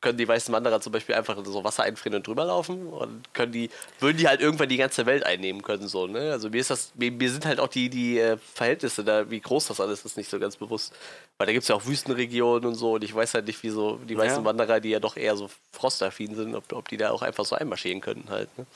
können 0.00 0.18
die 0.18 0.28
weißen 0.28 0.54
Wanderer 0.54 0.80
zum 0.80 0.92
Beispiel 0.92 1.14
einfach 1.14 1.36
so 1.44 1.64
Wasser 1.64 1.82
einfrieren 1.84 2.16
und 2.16 2.26
drüber 2.26 2.44
laufen? 2.44 2.86
Und 2.86 3.32
können 3.32 3.50
die, 3.52 3.70
würden 3.98 4.18
die 4.18 4.28
halt 4.28 4.40
irgendwann 4.40 4.68
die 4.68 4.76
ganze 4.76 5.06
Welt 5.06 5.24
einnehmen 5.24 5.62
können, 5.62 5.88
so, 5.88 6.06
ne? 6.06 6.32
Also 6.32 6.50
mir 6.50 6.60
ist 6.60 6.70
das, 6.70 6.92
mir, 6.94 7.10
mir 7.10 7.30
sind 7.30 7.46
halt 7.46 7.58
auch 7.58 7.68
die, 7.68 7.88
die 7.88 8.18
äh, 8.18 8.36
Verhältnisse 8.54 9.04
da, 9.04 9.30
wie 9.30 9.40
groß 9.40 9.68
das 9.68 9.80
alles 9.80 10.04
ist, 10.04 10.16
nicht 10.16 10.30
so 10.30 10.38
ganz 10.38 10.56
bewusst. 10.56 10.92
Weil 11.38 11.46
da 11.46 11.52
gibt 11.52 11.62
es 11.62 11.68
ja 11.68 11.74
auch 11.74 11.86
Wüstenregionen 11.86 12.66
und 12.66 12.74
so 12.74 12.94
und 12.94 13.04
ich 13.04 13.14
weiß 13.14 13.34
halt 13.34 13.46
nicht, 13.46 13.62
wie 13.62 13.70
so 13.70 13.98
die 14.08 14.16
weißen 14.16 14.38
Ja. 14.38 14.44
Wanderer, 14.44 14.80
die 14.80 14.90
ja 14.90 15.00
doch 15.00 15.16
eher 15.16 15.36
so 15.36 15.50
frostaffin 15.72 16.34
sind, 16.34 16.54
ob, 16.54 16.72
ob 16.72 16.88
die 16.88 16.98
da 16.98 17.10
auch 17.10 17.22
einfach 17.22 17.44
so 17.44 17.56
einmarschieren 17.56 18.00
könnten 18.00 18.30
halt, 18.30 18.56
ne? 18.58 18.66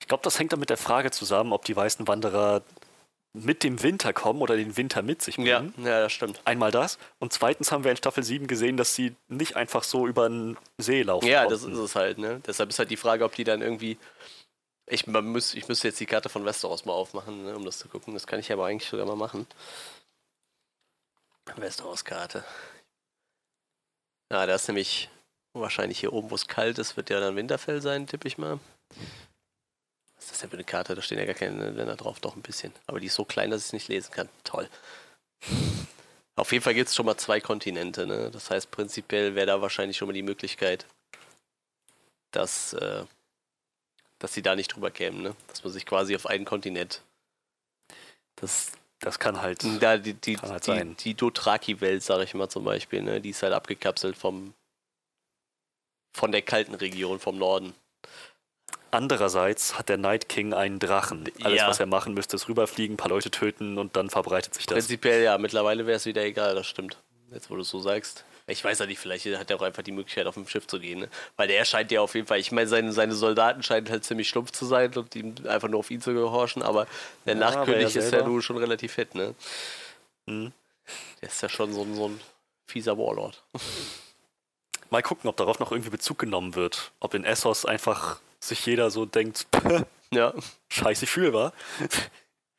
Ich 0.00 0.08
glaube, 0.08 0.24
das 0.24 0.38
hängt 0.38 0.52
dann 0.52 0.58
mit 0.58 0.70
der 0.70 0.76
Frage 0.76 1.12
zusammen, 1.12 1.52
ob 1.52 1.64
die 1.64 1.76
weißen 1.76 2.08
Wanderer 2.08 2.62
mit 3.34 3.62
dem 3.62 3.82
Winter 3.82 4.12
kommen 4.12 4.42
oder 4.42 4.56
den 4.56 4.76
Winter 4.76 5.00
mit 5.02 5.22
sich 5.22 5.36
Ja, 5.38 5.60
bringen. 5.60 5.74
ja, 5.78 6.00
das 6.02 6.12
stimmt. 6.12 6.40
Einmal 6.44 6.70
das. 6.70 6.98
Und 7.18 7.32
zweitens 7.32 7.72
haben 7.72 7.82
wir 7.84 7.90
in 7.90 7.96
Staffel 7.96 8.22
7 8.22 8.46
gesehen, 8.46 8.76
dass 8.76 8.94
sie 8.94 9.14
nicht 9.28 9.56
einfach 9.56 9.84
so 9.84 10.06
über 10.06 10.28
den 10.28 10.58
See 10.78 11.02
laufen. 11.02 11.26
Ja, 11.26 11.46
das 11.46 11.62
konnten. 11.62 11.76
ist 11.76 11.82
es 11.82 11.96
halt, 11.96 12.18
ne? 12.18 12.40
Deshalb 12.46 12.68
ist 12.68 12.78
halt 12.78 12.90
die 12.90 12.96
Frage, 12.98 13.24
ob 13.24 13.34
die 13.34 13.44
dann 13.44 13.62
irgendwie. 13.62 13.96
Ich, 14.86 15.06
man 15.06 15.24
muss, 15.26 15.54
ich 15.54 15.68
müsste 15.68 15.88
jetzt 15.88 16.00
die 16.00 16.06
Karte 16.06 16.28
von 16.28 16.44
Westeros 16.44 16.84
mal 16.84 16.92
aufmachen, 16.92 17.44
ne, 17.44 17.56
um 17.56 17.64
das 17.64 17.78
zu 17.78 17.88
gucken. 17.88 18.12
Das 18.14 18.26
kann 18.26 18.40
ich 18.40 18.52
aber 18.52 18.66
eigentlich 18.66 18.88
sogar 18.90 19.06
mal 19.06 19.16
machen. 19.16 19.46
Westeros-Karte. 21.56 22.44
Ja, 24.32 24.46
da 24.46 24.54
ist 24.54 24.68
nämlich 24.68 25.08
wahrscheinlich 25.54 26.00
hier 26.00 26.12
oben, 26.12 26.30
wo 26.30 26.34
es 26.34 26.48
kalt 26.48 26.78
ist, 26.78 26.96
wird 26.96 27.10
ja 27.10 27.20
dann 27.20 27.36
Winterfell 27.36 27.80
sein, 27.82 28.06
tippe 28.06 28.28
ich 28.28 28.38
mal. 28.38 28.58
Was 30.22 30.26
ist 30.26 30.32
das 30.34 30.40
denn 30.42 30.50
für 30.50 30.56
eine 30.56 30.64
Karte? 30.64 30.94
Da 30.94 31.02
stehen 31.02 31.18
ja 31.18 31.24
gar 31.24 31.34
keine 31.34 31.70
Länder 31.70 31.96
drauf, 31.96 32.20
doch 32.20 32.36
ein 32.36 32.42
bisschen. 32.42 32.72
Aber 32.86 33.00
die 33.00 33.06
ist 33.06 33.16
so 33.16 33.24
klein, 33.24 33.50
dass 33.50 33.62
ich 33.62 33.66
es 33.66 33.72
nicht 33.72 33.88
lesen 33.88 34.12
kann. 34.12 34.28
Toll. 34.44 34.68
Auf 36.36 36.52
jeden 36.52 36.62
Fall 36.62 36.74
gibt 36.74 36.88
es 36.88 36.94
schon 36.94 37.06
mal 37.06 37.16
zwei 37.16 37.40
Kontinente, 37.40 38.06
ne? 38.06 38.30
Das 38.30 38.48
heißt, 38.48 38.70
prinzipiell 38.70 39.34
wäre 39.34 39.46
da 39.46 39.60
wahrscheinlich 39.60 39.96
schon 39.96 40.06
mal 40.06 40.12
die 40.12 40.22
Möglichkeit, 40.22 40.86
dass, 42.30 42.72
äh, 42.74 43.04
dass 44.20 44.32
sie 44.32 44.42
da 44.42 44.54
nicht 44.54 44.68
drüber 44.68 44.92
kämen, 44.92 45.22
ne? 45.22 45.34
Dass 45.48 45.64
man 45.64 45.72
sich 45.72 45.86
quasi 45.86 46.14
auf 46.14 46.26
einen 46.26 46.44
Kontinent. 46.44 47.02
Das, 48.36 48.70
das 49.00 49.18
kann 49.18 49.42
halt. 49.42 49.64
Da 49.82 49.98
die, 49.98 50.14
die, 50.14 50.36
Kann 50.36 50.50
halt 50.50 50.62
die, 50.62 50.70
sein. 50.70 50.96
die 50.98 51.14
Dothraki-Welt, 51.14 52.04
sage 52.04 52.22
ich 52.22 52.34
mal 52.34 52.48
zum 52.48 52.62
Beispiel, 52.62 53.02
ne? 53.02 53.20
Die 53.20 53.30
ist 53.30 53.42
halt 53.42 53.54
abgekapselt 53.54 54.16
vom 54.16 54.54
von 56.14 56.30
der 56.30 56.42
kalten 56.42 56.74
Region 56.74 57.18
vom 57.18 57.38
Norden. 57.38 57.74
Andererseits 58.92 59.78
hat 59.78 59.88
der 59.88 59.96
Night 59.96 60.28
King 60.28 60.52
einen 60.52 60.78
Drachen. 60.78 61.24
Alles, 61.42 61.60
Ja. 61.60 61.66
was 61.68 61.80
er 61.80 61.86
machen 61.86 62.12
müsste, 62.14 62.36
ist 62.36 62.48
rüberfliegen, 62.48 62.94
ein 62.94 62.96
paar 62.98 63.08
Leute 63.08 63.30
töten 63.30 63.78
und 63.78 63.96
dann 63.96 64.10
verbreitet 64.10 64.54
sich 64.54 64.66
das. 64.66 64.74
Prinzipiell 64.76 65.22
ja, 65.24 65.38
mittlerweile 65.38 65.86
wäre 65.86 65.96
es 65.96 66.04
wieder 66.06 66.22
egal, 66.22 66.54
das 66.54 66.66
stimmt. 66.66 66.98
Jetzt, 67.32 67.50
wo 67.50 67.54
du 67.56 67.62
es 67.62 67.70
so 67.70 67.80
sagst. 67.80 68.24
Ich 68.46 68.62
weiß 68.62 68.80
ja 68.80 68.86
nicht, 68.86 68.98
vielleicht 68.98 69.24
hat 69.26 69.50
er 69.50 69.56
auch 69.56 69.62
einfach 69.62 69.82
die 69.82 69.92
Möglichkeit, 69.92 70.26
auf 70.26 70.34
dem 70.34 70.46
Schiff 70.46 70.66
zu 70.66 70.78
gehen. 70.78 71.00
Ne? 71.00 71.08
Weil 71.36 71.48
der 71.48 71.64
scheint 71.64 71.90
ja 71.90 72.02
auf 72.02 72.14
jeden 72.14 72.26
Fall, 72.26 72.38
ich 72.38 72.52
meine, 72.52 72.68
seine, 72.68 72.92
seine 72.92 73.14
Soldaten 73.14 73.62
scheinen 73.62 73.88
halt 73.88 74.04
ziemlich 74.04 74.28
stumpf 74.28 74.50
zu 74.50 74.66
sein 74.66 74.92
und 74.94 75.14
ihm 75.16 75.34
einfach 75.48 75.68
nur 75.68 75.80
auf 75.80 75.90
ihn 75.90 76.02
zu 76.02 76.12
gehorchen, 76.12 76.62
aber 76.62 76.86
der 77.24 77.36
Ja, 77.36 77.46
aber 77.46 77.56
Nachtkönig 77.56 77.96
er 77.96 78.02
ist 78.02 78.12
ja 78.12 78.22
nun 78.26 78.42
schon 78.42 78.58
relativ 78.58 78.92
fit, 78.92 79.14
ne? 79.14 79.34
Mhm. 80.26 80.52
Der 81.22 81.28
ist 81.30 81.40
ja 81.40 81.48
schon 81.48 81.72
so 81.72 81.82
ein, 81.82 81.94
so 81.94 82.08
ein 82.08 82.20
fieser 82.66 82.98
Warlord. 82.98 83.42
Mal 84.90 85.02
gucken, 85.02 85.30
ob 85.30 85.36
darauf 85.38 85.58
noch 85.58 85.70
irgendwie 85.72 85.90
Bezug 85.90 86.18
genommen 86.18 86.54
wird. 86.54 86.90
Ob 87.00 87.14
in 87.14 87.24
Essos 87.24 87.64
einfach 87.64 88.18
sich 88.42 88.64
jeder 88.66 88.90
so 88.90 89.06
denkt, 89.06 89.46
Ja. 90.12 90.34
scheiße, 90.68 91.04
ich 91.04 91.10
fühl 91.10 91.32
war. 91.32 91.52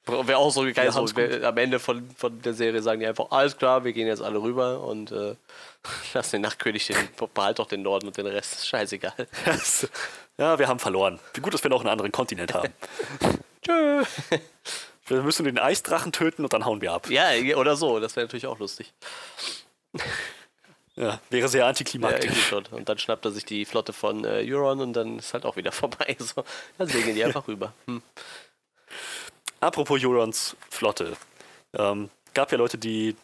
Wäre 0.06 0.38
auch 0.38 0.52
so 0.52 0.64
geil, 0.64 0.76
Wir 0.76 0.92
so, 0.92 1.48
am 1.48 1.58
Ende 1.58 1.80
von, 1.80 2.10
von 2.18 2.42
der 2.42 2.54
Serie 2.54 2.82
sagen 2.82 3.00
die 3.00 3.06
einfach, 3.06 3.32
alles 3.32 3.56
klar, 3.56 3.86
wir 3.86 3.94
gehen 3.94 4.08
jetzt 4.08 4.22
alle 4.22 4.42
rüber 4.42 4.82
und 4.82 5.12
äh, 5.12 5.36
lass 6.14 6.32
den 6.32 6.42
Nachtkönig, 6.42 6.88
den, 6.88 6.98
behalt 7.34 7.60
doch 7.60 7.68
den 7.68 7.84
Norden 7.84 8.08
und 8.08 8.18
den 8.18 8.28
Rest, 8.28 8.54
ist 8.54 8.68
scheißegal. 8.68 9.14
ja, 10.38 10.60
wir 10.60 10.68
haben 10.68 10.80
verloren. 10.80 11.20
Wie 11.34 11.42
gut, 11.42 11.54
dass 11.54 11.64
wir 11.64 11.70
noch 11.70 11.82
einen 11.82 11.90
anderen 11.90 12.12
Kontinent 12.12 12.54
haben. 12.54 12.74
Tschö. 13.62 14.04
Wir 15.06 15.22
müssen 15.22 15.46
den 15.46 15.60
Eisdrachen 15.60 16.12
töten 16.12 16.44
und 16.44 16.52
dann 16.54 16.66
hauen 16.66 16.82
wir 16.82 16.92
ab. 16.92 17.10
Ja, 17.10 17.30
oder 17.56 17.76
so, 17.76 18.00
das 18.00 18.16
wäre 18.16 18.26
natürlich 18.26 18.48
auch 18.48 18.60
lustig. 18.60 18.94
Ja, 20.96 21.20
wäre 21.30 21.48
sehr 21.48 21.62
Ja, 21.62 21.68
antiklimaktisch. 21.70 22.26
irgendwie 22.26 22.42
schon. 22.42 22.66
Und 22.68 22.88
dann 22.90 22.98
schnappt 23.00 23.26
er 23.26 23.32
sich 23.32 23.46
die 23.46 23.66
Flotte 23.66 23.94
von 23.94 24.26
äh, 24.26 24.44
Euron 24.48 24.80
und 24.82 24.94
dann 24.94 25.18
ist 25.20 25.34
halt 25.34 25.46
auch 25.46 25.56
wieder 25.56 25.72
vorbei. 25.74 26.16
So. 26.20 26.44
Dann 26.78 26.88
segeln 26.88 27.16
die 27.16 27.24
einfach 27.26 27.48
rüber. 27.48 27.74
Hm. 27.88 28.02
Apropos 29.60 30.04
Eurons 30.04 30.56
Flotte. 30.70 31.16
Ähm, 31.74 32.10
gab 32.34 32.52
ja 32.52 32.58
Leute, 32.58 32.78
die 32.78 33.16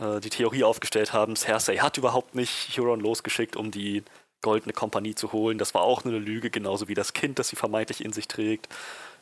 äh, 0.00 0.20
die 0.20 0.30
Theorie 0.30 0.64
aufgestellt 0.64 1.12
haben, 1.12 1.36
Cersei 1.36 1.76
hat 1.78 1.98
überhaupt 1.98 2.34
nicht 2.34 2.76
Euron 2.78 3.00
losgeschickt, 3.00 3.54
um 3.56 3.70
die 3.70 4.02
goldene 4.40 4.72
Kompanie 4.72 5.14
zu 5.14 5.32
holen. 5.32 5.58
Das 5.58 5.74
war 5.74 5.82
auch 5.82 6.04
nur 6.04 6.14
eine 6.14 6.24
Lüge, 6.24 6.50
genauso 6.50 6.88
wie 6.88 6.94
das 6.94 7.12
Kind, 7.12 7.38
das 7.38 7.48
sie 7.48 7.56
vermeintlich 7.56 8.04
in 8.04 8.12
sich 8.12 8.26
trägt. 8.28 8.68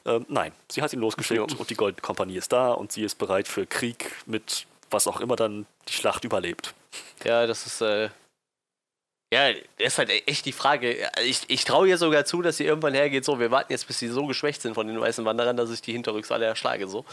Ähm, 0.04 0.24
nein, 0.28 0.52
sie 0.70 0.82
hat 0.82 0.92
ihn 0.92 1.00
losgeschickt 1.00 1.50
Ja. 1.52 1.58
und 1.58 1.70
die 1.70 1.74
goldene 1.76 2.00
Kompanie 2.02 2.36
ist 2.36 2.52
da 2.52 2.72
und 2.72 2.90
sie 2.92 3.04
ist 3.04 3.16
bereit 3.18 3.46
für 3.46 3.66
Krieg 3.66 4.12
mit 4.26 4.66
was 4.90 5.06
auch 5.06 5.20
immer 5.20 5.36
dann 5.36 5.66
die 5.88 5.92
Schlacht 5.92 6.24
überlebt. 6.24 6.74
Ja, 7.24 7.46
das 7.46 7.66
ist. 7.66 7.80
Äh 7.80 8.10
ja, 9.32 9.50
das 9.78 9.94
ist 9.94 9.98
halt 9.98 10.10
echt 10.28 10.44
die 10.44 10.52
Frage. 10.52 11.08
Ich, 11.24 11.40
ich 11.48 11.64
traue 11.64 11.88
ihr 11.88 11.96
sogar 11.96 12.26
zu, 12.26 12.42
dass 12.42 12.58
sie 12.58 12.64
irgendwann 12.64 12.92
hergeht, 12.92 13.24
so, 13.24 13.40
wir 13.40 13.50
warten 13.50 13.72
jetzt, 13.72 13.86
bis 13.86 13.98
sie 13.98 14.08
so 14.08 14.26
geschwächt 14.26 14.60
sind 14.60 14.74
von 14.74 14.86
den 14.86 15.00
weißen 15.00 15.24
Wanderern, 15.24 15.56
dass 15.56 15.70
ich 15.70 15.80
die 15.80 15.92
Hinterrücks 15.92 16.30
alle 16.30 16.44
erschlage, 16.44 16.86
so. 16.86 17.06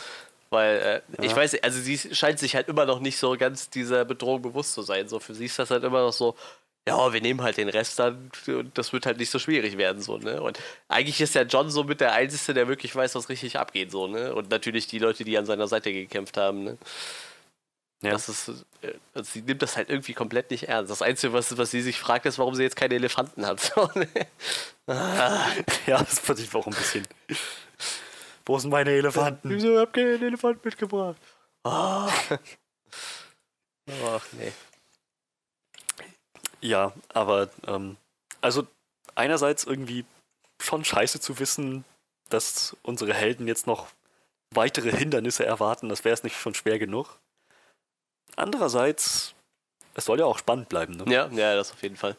Weil, 0.50 1.04
äh, 1.18 1.24
ich 1.24 1.32
Ja. 1.32 1.38
weiß, 1.38 1.64
also 1.64 1.80
sie 1.80 1.98
scheint 1.98 2.40
sich 2.40 2.56
halt 2.56 2.68
immer 2.68 2.86
noch 2.86 3.00
nicht 3.00 3.18
so 3.18 3.38
ganz 3.38 3.70
dieser 3.70 4.04
Bedrohung 4.04 4.42
bewusst 4.42 4.74
zu 4.74 4.82
sein. 4.82 5.08
So, 5.08 5.20
für 5.20 5.34
sie 5.34 5.46
ist 5.46 5.60
das 5.60 5.72
halt 5.72 5.84
immer 5.86 6.02
noch 6.02 6.12
so, 6.12 6.36
ja, 6.88 7.14
wir 7.14 7.22
nehmen 7.22 7.42
halt 7.42 7.56
den 7.56 7.70
Rest 7.70 8.00
dann 8.00 8.30
und 8.48 8.78
das 8.78 8.92
wird 8.92 9.06
halt 9.06 9.18
nicht 9.20 9.30
so 9.30 9.40
schwierig 9.40 9.78
werden, 9.78 10.02
so, 10.02 10.18
ne? 10.18 10.42
Und 10.42 10.60
eigentlich 10.90 11.22
ist 11.22 11.36
ja 11.36 11.44
John 11.44 11.70
so 11.70 11.84
mit 11.86 12.02
der 12.02 12.14
Einzige, 12.14 12.54
der 12.54 12.68
wirklich 12.68 12.96
weiß, 12.96 13.16
was 13.16 13.30
richtig 13.30 13.58
abgeht, 13.60 13.92
so, 13.92 14.08
ne? 14.08 14.34
Und 14.36 14.50
natürlich 14.50 14.88
die 14.88 15.00
Leute, 15.00 15.24
die 15.24 15.38
an 15.38 15.46
seiner 15.46 15.68
Seite 15.68 15.94
gekämpft 15.94 16.36
haben, 16.36 16.64
ne? 16.64 16.78
Ja. 18.02 18.12
Das 18.12 18.30
ist, 18.30 18.50
äh, 18.82 18.94
also 19.14 19.30
sie 19.32 19.42
nimmt 19.42 19.62
das 19.62 19.76
halt 19.76 19.90
irgendwie 19.90 20.14
komplett 20.14 20.52
nicht 20.52 20.70
ernst. 20.70 20.90
Das 20.90 21.02
Einzige, 21.02 21.34
was, 21.34 21.58
was 21.58 21.72
sie 21.72 21.82
sich 21.82 22.00
fragt, 22.00 22.26
ist, 22.26 22.40
warum 22.40 22.56
sie 22.56 22.64
jetzt 22.64 22.78
keine 22.78 22.96
Elefanten 22.96 23.46
hat. 23.46 23.74
Ne? 23.96 24.08
ja, 25.86 26.00
das 26.00 26.18
fand 26.18 26.40
ich 26.40 26.56
auch 26.56 26.66
ein 26.66 26.74
bisschen. 26.74 27.08
Wo 28.44 28.58
sind 28.58 28.72
meine 28.72 28.90
Elefanten? 28.90 29.48
Wieso 29.48 29.78
habt 29.78 29.96
ihr 29.98 30.14
keinen 30.14 30.24
Elefant 30.24 30.66
mitgebracht? 30.66 31.22
Ah. 31.64 32.10
Ach 34.06 34.26
nee. 34.32 34.52
Ja, 36.62 36.94
aber 37.14 37.50
ähm, 37.68 37.98
also 38.42 38.66
einerseits 39.14 39.64
irgendwie 39.64 40.06
schon 40.60 40.84
scheiße 40.84 41.20
zu 41.20 41.38
wissen, 41.38 41.86
dass 42.30 42.76
unsere 42.82 43.14
Helden 43.14 43.48
jetzt 43.48 43.68
noch 43.68 43.88
weitere 44.52 44.92
Hindernisse 44.92 45.46
erwarten, 45.46 45.90
das 45.90 46.04
wäre 46.04 46.14
es 46.14 46.24
nicht 46.24 46.40
schon 46.40 46.56
schwer 46.56 46.80
genug. 46.80 47.20
Andererseits, 48.40 49.34
es 49.96 50.06
soll 50.06 50.20
ja 50.20 50.26
auch 50.26 50.38
spannend 50.40 50.70
bleiben, 50.70 50.94
ne? 50.96 51.04
Ja, 51.12 51.28
ja, 51.28 51.56
das 51.56 51.72
auf 51.72 51.82
jeden 51.84 51.98
Fall. 51.98 52.16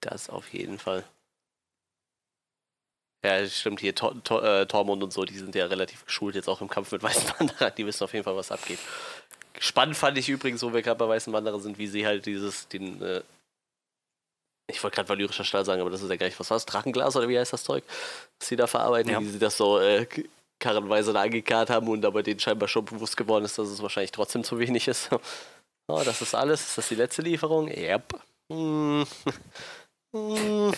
Das 0.00 0.30
auf 0.30 0.52
jeden 0.52 0.78
Fall. 0.78 1.04
Ja, 3.24 3.44
stimmt 3.48 3.80
hier. 3.80 3.94
Tor, 3.94 4.14
Tor, 4.22 4.42
äh, 4.44 4.66
Tormund 4.66 5.02
und 5.02 5.12
so, 5.12 5.24
die 5.24 5.36
sind 5.36 5.54
ja 5.54 5.66
relativ 5.66 6.04
geschult 6.04 6.36
jetzt 6.36 6.48
auch 6.48 6.60
im 6.60 6.68
Kampf 6.68 6.92
mit 6.92 7.02
Weißen 7.02 7.28
Wanderern. 7.38 7.72
Die 7.76 7.86
wissen 7.86 8.04
auf 8.04 8.12
jeden 8.12 8.24
Fall, 8.24 8.36
was 8.36 8.52
abgeht. 8.52 8.78
Spannend 9.58 9.96
fand 9.96 10.16
ich 10.18 10.28
übrigens, 10.28 10.62
wo 10.62 10.72
wir 10.72 10.82
gerade 10.82 10.98
bei 10.98 11.08
Weißen 11.08 11.32
Wanderer 11.32 11.58
sind, 11.60 11.78
wie 11.78 11.86
sie 11.88 12.06
halt 12.06 12.26
dieses, 12.26 12.68
den, 12.68 13.02
äh, 13.02 13.22
ich 14.70 14.82
wollte 14.84 14.96
gerade 14.96 15.08
valyrischer 15.08 15.44
Stahl 15.44 15.64
sagen, 15.64 15.80
aber 15.80 15.90
das 15.90 16.02
ist 16.02 16.10
ja 16.10 16.16
gar 16.16 16.26
nicht, 16.26 16.38
was 16.38 16.50
war 16.50 16.56
das? 16.56 16.66
Drachenglas 16.66 17.16
oder 17.16 17.28
wie 17.28 17.38
heißt 17.38 17.52
das 17.52 17.64
Zeug? 17.64 17.82
Was 18.38 18.48
sie 18.48 18.56
da 18.56 18.66
verarbeiten, 18.66 19.10
Ja. 19.10 19.20
wie 19.20 19.28
sie 19.28 19.38
das 19.38 19.56
so 19.56 19.80
äh, 19.80 20.06
karrenweise 20.58 21.12
da 21.12 21.22
angekarrt 21.22 21.70
haben 21.70 21.88
und 21.88 22.04
aber 22.04 22.22
denen 22.22 22.40
scheinbar 22.40 22.68
schon 22.68 22.84
bewusst 22.84 23.16
geworden 23.16 23.44
ist, 23.44 23.58
dass 23.58 23.68
es 23.68 23.82
wahrscheinlich 23.82 24.12
trotzdem 24.12 24.44
zu 24.44 24.58
wenig 24.58 24.88
ist. 24.88 25.10
Oh, 25.88 26.02
das 26.04 26.20
ist 26.20 26.34
alles. 26.34 26.62
Ist 26.62 26.78
das 26.78 26.88
die 26.88 26.96
letzte 26.96 27.22
Lieferung? 27.22 27.68
Yep. 27.68 28.20
Hm. 28.52 29.06
Hm. 30.12 30.72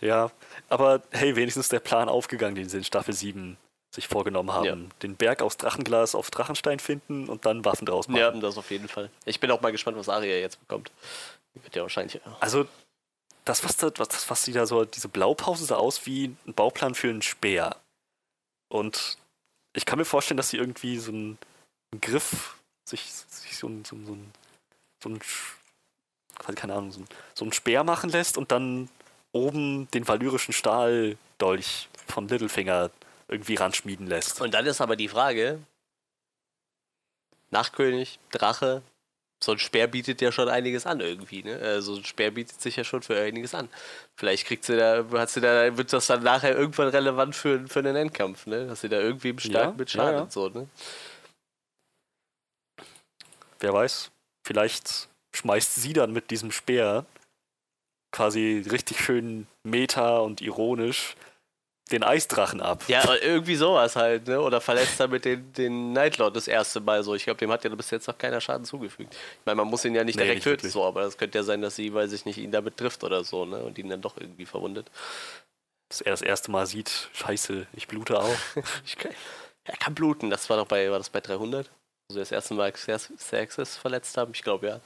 Ja, 0.00 0.30
aber 0.68 1.02
hey, 1.10 1.36
wenigstens 1.36 1.68
der 1.68 1.80
Plan 1.80 2.08
aufgegangen, 2.08 2.54
den 2.56 2.68
sie 2.68 2.78
in 2.78 2.84
Staffel 2.84 3.14
7 3.14 3.56
sich 3.94 4.08
vorgenommen 4.08 4.52
haben. 4.52 4.64
Ja. 4.64 4.76
Den 5.02 5.16
Berg 5.16 5.42
aus 5.42 5.56
Drachenglas 5.56 6.14
auf 6.14 6.30
Drachenstein 6.30 6.80
finden 6.80 7.28
und 7.28 7.44
dann 7.44 7.64
Waffen 7.64 7.86
draus 7.86 8.08
machen. 8.08 8.20
Ja, 8.20 8.30
das 8.30 8.56
auf 8.56 8.70
jeden 8.70 8.88
Fall. 8.88 9.10
Ich 9.24 9.38
bin 9.38 9.50
auch 9.50 9.60
mal 9.60 9.72
gespannt, 9.72 9.98
was 9.98 10.08
Aria 10.08 10.36
jetzt 10.36 10.58
bekommt. 10.60 10.90
Die 11.54 11.62
wird 11.62 11.76
ja 11.76 11.82
wahrscheinlich. 11.82 12.20
Also, 12.40 12.66
das, 13.44 13.62
was, 13.64 13.76
da, 13.76 13.90
was, 13.96 14.30
was 14.30 14.42
die 14.42 14.52
da 14.52 14.66
so, 14.66 14.84
diese 14.84 15.08
Blaupause 15.08 15.64
sah 15.64 15.76
aus 15.76 16.06
wie 16.06 16.34
ein 16.46 16.54
Bauplan 16.54 16.94
für 16.94 17.10
einen 17.10 17.22
Speer. 17.22 17.76
Und 18.72 19.18
ich 19.74 19.84
kann 19.84 19.98
mir 19.98 20.06
vorstellen, 20.06 20.38
dass 20.38 20.48
sie 20.48 20.56
irgendwie 20.56 20.98
so 20.98 21.12
einen, 21.12 21.38
Griff, 22.00 22.56
sich, 22.88 23.02
sich 23.12 23.58
so, 23.58 23.68
ein, 23.68 23.84
so, 23.84 23.96
so, 24.06 24.14
ein, 24.14 24.32
so 25.02 25.10
ein, 25.10 25.20
keine 26.54 26.72
Ahnung, 26.72 26.90
so 26.90 27.00
ein, 27.00 27.08
so 27.34 27.44
ein 27.44 27.52
Speer 27.52 27.84
machen 27.84 28.08
lässt 28.08 28.38
und 28.38 28.50
dann 28.50 28.88
oben 29.32 29.90
den 29.90 30.08
valyrischen 30.08 30.54
Stahldolch 30.54 31.90
von 32.06 32.28
Littlefinger 32.28 32.90
irgendwie 33.28 33.56
ranschmieden 33.56 34.06
lässt. 34.06 34.40
Und 34.40 34.54
dann 34.54 34.64
ist 34.64 34.80
aber 34.80 34.96
die 34.96 35.08
Frage: 35.08 35.60
Nachtkönig, 37.50 38.18
Drache, 38.30 38.80
so 39.42 39.52
ein 39.52 39.58
Speer 39.58 39.86
bietet 39.88 40.20
ja 40.20 40.32
schon 40.32 40.48
einiges 40.48 40.86
an 40.86 41.00
irgendwie, 41.00 41.42
ne? 41.42 41.82
So 41.82 41.96
ein 41.96 42.04
Speer 42.04 42.30
bietet 42.30 42.60
sich 42.60 42.76
ja 42.76 42.84
schon 42.84 43.02
für 43.02 43.18
einiges 43.20 43.54
an. 43.54 43.68
Vielleicht 44.16 44.46
kriegt 44.46 44.64
sie 44.64 44.76
da, 44.76 45.04
hat 45.12 45.30
sie 45.30 45.40
da, 45.40 45.76
wird 45.76 45.92
das 45.92 46.06
dann 46.06 46.22
nachher 46.22 46.56
irgendwann 46.56 46.88
relevant 46.88 47.34
für, 47.34 47.66
für 47.68 47.80
einen 47.80 47.96
Endkampf, 47.96 48.46
ne? 48.46 48.66
Dass 48.66 48.82
sie 48.82 48.88
da 48.88 49.00
irgendwie 49.00 49.30
im 49.30 49.38
stark 49.38 49.70
Ja, 49.70 49.74
mit 49.76 49.90
ja, 49.94 50.04
schadet, 50.04 50.24
ja. 50.26 50.30
so, 50.30 50.48
ne? 50.48 50.68
Wer 53.60 53.72
weiß, 53.72 54.10
vielleicht 54.46 55.08
schmeißt 55.34 55.76
sie 55.76 55.92
dann 55.92 56.12
mit 56.12 56.30
diesem 56.30 56.50
Speer 56.52 57.06
quasi 58.12 58.64
richtig 58.70 59.00
schön 59.00 59.46
meta 59.64 60.18
und 60.18 60.40
ironisch 60.40 61.16
den 61.92 62.02
Eisdrachen 62.02 62.60
ab. 62.60 62.82
Ja, 62.88 63.04
irgendwie 63.20 63.54
sowas 63.54 63.96
halt, 63.96 64.26
ne? 64.26 64.40
Oder 64.40 64.60
verletzt 64.60 64.98
damit 64.98 65.24
den, 65.24 65.52
den 65.52 65.92
Nightlord 65.92 66.34
das 66.34 66.48
erste 66.48 66.80
Mal 66.80 67.02
so. 67.02 67.14
Ich 67.14 67.24
glaube, 67.24 67.38
dem 67.38 67.50
hat 67.52 67.64
ja 67.64 67.70
bis 67.74 67.90
jetzt 67.90 68.08
noch 68.08 68.18
keiner 68.18 68.40
Schaden 68.40 68.64
zugefügt. 68.64 69.14
Ich 69.14 69.46
meine, 69.46 69.56
man 69.56 69.68
muss 69.68 69.84
ihn 69.84 69.94
ja 69.94 70.04
nicht 70.04 70.16
Nee, 70.16 70.22
direkt 70.22 70.36
nicht 70.38 70.44
töten, 70.44 70.56
wirklich. 70.62 70.72
so, 70.72 70.84
aber 70.84 71.02
das 71.02 71.16
könnte 71.18 71.38
ja 71.38 71.44
sein, 71.44 71.62
dass 71.62 71.76
sie, 71.76 71.92
weiß 71.92 72.12
ich 72.12 72.24
nicht, 72.24 72.38
ihn 72.38 72.50
damit 72.50 72.76
trifft 72.76 73.04
oder 73.04 73.22
so, 73.24 73.44
ne? 73.44 73.62
Und 73.62 73.78
ihn 73.78 73.88
dann 73.88 74.00
doch 74.02 74.16
irgendwie 74.16 74.46
verwundet. 74.46 74.90
Dass 75.88 76.00
er 76.00 76.10
das 76.12 76.22
erste 76.22 76.50
Mal 76.50 76.66
sieht, 76.66 77.08
scheiße, 77.12 77.66
ich 77.74 77.86
blute 77.86 78.18
auch. 78.18 78.36
Ich 78.86 78.96
kann, 78.96 79.12
er 79.64 79.76
kann 79.76 79.94
bluten. 79.94 80.30
Das 80.30 80.48
war 80.50 80.56
doch 80.56 80.66
bei, 80.66 80.90
war 80.90 80.98
das 80.98 81.10
bei 81.10 81.20
300? 81.20 81.70
Also 82.08 82.18
das 82.20 82.32
erste 82.32 82.54
Mal 82.54 82.72
Xerxes 82.72 83.76
verletzt 83.76 84.16
haben? 84.16 84.32
Ich 84.34 84.42
glaube, 84.42 84.66
ja. 84.66 84.80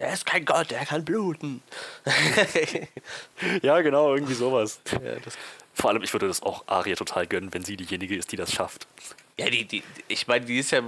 Er 0.00 0.12
ist 0.12 0.26
kein 0.26 0.44
Gott, 0.44 0.70
er 0.70 0.86
kann 0.86 1.04
bluten. 1.04 1.60
ja, 3.62 3.80
genau, 3.80 4.14
irgendwie 4.14 4.34
sowas. 4.34 4.80
ja, 4.92 5.16
das, 5.16 5.36
Vor 5.78 5.90
allem, 5.90 6.02
ich 6.02 6.12
würde 6.12 6.26
das 6.26 6.42
auch 6.42 6.64
Aria 6.66 6.96
total 6.96 7.26
gönnen, 7.26 7.54
wenn 7.54 7.64
sie 7.64 7.76
diejenige 7.76 8.16
ist, 8.16 8.32
die 8.32 8.36
das 8.36 8.52
schafft. 8.52 8.86
ja, 9.38 9.48
die, 9.48 9.64
die, 9.64 9.82
ich 10.08 10.26
meine, 10.26 10.44
die 10.44 10.58
ist 10.58 10.72
ja 10.72 10.82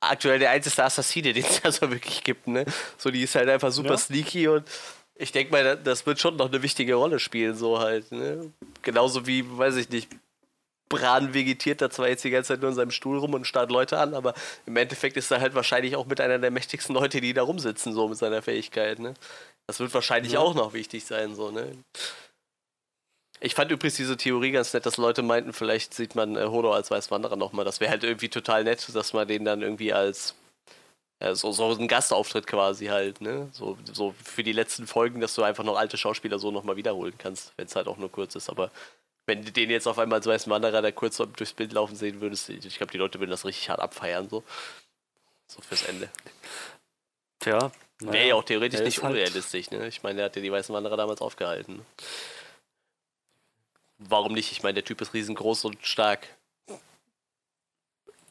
aktuell 0.00 0.38
der 0.38 0.50
einzige 0.50 0.84
Assassine, 0.84 1.32
den 1.34 1.44
es 1.44 1.60
ja 1.62 1.72
so 1.72 1.90
wirklich 1.90 2.22
gibt, 2.22 2.46
ne? 2.46 2.64
So, 2.98 3.10
die 3.10 3.22
ist 3.22 3.34
halt 3.34 3.48
einfach 3.48 3.72
super 3.72 3.90
Ja. 3.92 3.98
sneaky 3.98 4.48
und 4.48 4.68
ich 5.16 5.32
denke 5.32 5.50
mal, 5.52 5.64
da- 5.64 5.74
das 5.76 6.06
wird 6.06 6.20
schon 6.20 6.36
noch 6.36 6.48
eine 6.52 6.62
wichtige 6.62 6.94
Rolle 6.94 7.18
spielen, 7.18 7.56
so 7.56 7.78
halt, 7.80 8.12
ne? 8.12 8.52
Genauso 8.82 9.26
wie, 9.26 9.44
weiß 9.58 9.76
ich 9.76 9.88
nicht, 9.88 10.08
Bran 10.88 11.34
vegetiert 11.34 11.80
da 11.82 11.90
zwar 11.90 12.08
jetzt 12.08 12.22
die 12.22 12.30
ganze 12.30 12.48
Zeit 12.52 12.60
nur 12.60 12.70
in 12.70 12.76
seinem 12.76 12.92
Stuhl 12.92 13.18
rum 13.18 13.34
und 13.34 13.44
starrt 13.44 13.72
Leute 13.72 13.98
an, 13.98 14.14
aber 14.14 14.34
im 14.66 14.76
Endeffekt 14.76 15.16
ist 15.16 15.32
er 15.32 15.40
halt 15.40 15.56
wahrscheinlich 15.56 15.96
auch 15.96 16.06
mit 16.06 16.20
einer 16.20 16.38
der 16.38 16.52
mächtigsten 16.52 16.94
Leute, 16.94 17.20
die 17.20 17.34
da 17.34 17.42
rumsitzen, 17.42 17.92
so 17.92 18.06
mit 18.06 18.18
seiner 18.18 18.40
Fähigkeit, 18.40 19.00
ne? 19.00 19.14
Das 19.66 19.80
wird 19.80 19.92
wahrscheinlich 19.94 20.34
Ja. 20.34 20.38
auch 20.38 20.54
noch 20.54 20.74
wichtig 20.74 21.04
sein, 21.04 21.34
so, 21.34 21.50
ne? 21.50 21.72
Ich 23.40 23.54
fand 23.54 23.70
übrigens 23.70 23.96
diese 23.96 24.16
Theorie 24.16 24.50
ganz 24.50 24.72
nett, 24.72 24.86
dass 24.86 24.96
Leute 24.96 25.22
meinten, 25.22 25.52
vielleicht 25.52 25.94
sieht 25.94 26.14
man 26.14 26.36
äh, 26.36 26.46
Hodor 26.46 26.74
als 26.74 26.90
Weißwanderer 26.90 27.36
nochmal. 27.36 27.64
Das 27.64 27.80
wäre 27.80 27.90
halt 27.90 28.04
irgendwie 28.04 28.28
total 28.28 28.64
nett, 28.64 28.86
dass 28.94 29.12
man 29.12 29.28
den 29.28 29.44
dann 29.44 29.62
irgendwie 29.62 29.92
als 29.92 30.34
ja, 31.22 31.34
so, 31.34 31.52
so 31.52 31.70
ein 31.70 31.88
Gastauftritt 31.88 32.46
quasi 32.46 32.86
halt, 32.86 33.20
ne? 33.20 33.48
So, 33.52 33.78
so 33.90 34.14
für 34.22 34.42
die 34.42 34.52
letzten 34.52 34.86
Folgen, 34.86 35.20
dass 35.20 35.34
du 35.34 35.42
einfach 35.42 35.64
noch 35.64 35.76
alte 35.76 35.96
Schauspieler 35.96 36.38
so 36.38 36.50
nochmal 36.50 36.76
wiederholen 36.76 37.14
kannst, 37.16 37.52
wenn 37.56 37.66
es 37.66 37.76
halt 37.76 37.88
auch 37.88 37.96
nur 37.96 38.12
kurz 38.12 38.34
ist. 38.34 38.50
Aber 38.50 38.70
wenn 39.26 39.44
du 39.44 39.50
den 39.50 39.70
jetzt 39.70 39.86
auf 39.86 39.98
einmal 39.98 40.18
als 40.18 40.26
weißen 40.26 40.50
Wanderer 40.52 40.82
da 40.82 40.92
kurz 40.92 41.16
durchs 41.16 41.54
Bild 41.54 41.72
laufen 41.72 41.96
sehen 41.96 42.20
würdest, 42.20 42.48
ich 42.50 42.76
glaube, 42.76 42.92
die 42.92 42.98
Leute 42.98 43.18
würden 43.18 43.30
das 43.30 43.44
richtig 43.44 43.68
hart 43.70 43.80
abfeiern, 43.80 44.28
so. 44.28 44.44
So 45.46 45.62
fürs 45.62 45.84
Ende. 45.84 46.10
Tja. 47.38 47.70
Wäre 48.00 48.28
ja 48.28 48.34
auch 48.34 48.44
theoretisch 48.44 48.80
nicht 48.80 49.02
halt- 49.02 49.14
unrealistisch, 49.14 49.70
ne? 49.70 49.88
Ich 49.88 50.02
meine, 50.02 50.16
der 50.16 50.24
hat 50.26 50.36
ja 50.36 50.42
die 50.42 50.52
weißen 50.52 50.74
Wanderer 50.74 50.96
damals 50.98 51.22
aufgehalten. 51.22 51.84
Warum 53.98 54.32
nicht? 54.34 54.52
Ich 54.52 54.62
meine, 54.62 54.74
der 54.74 54.84
Typ 54.84 55.00
ist 55.00 55.14
riesengroß 55.14 55.64
und 55.64 55.84
stark. 55.86 56.26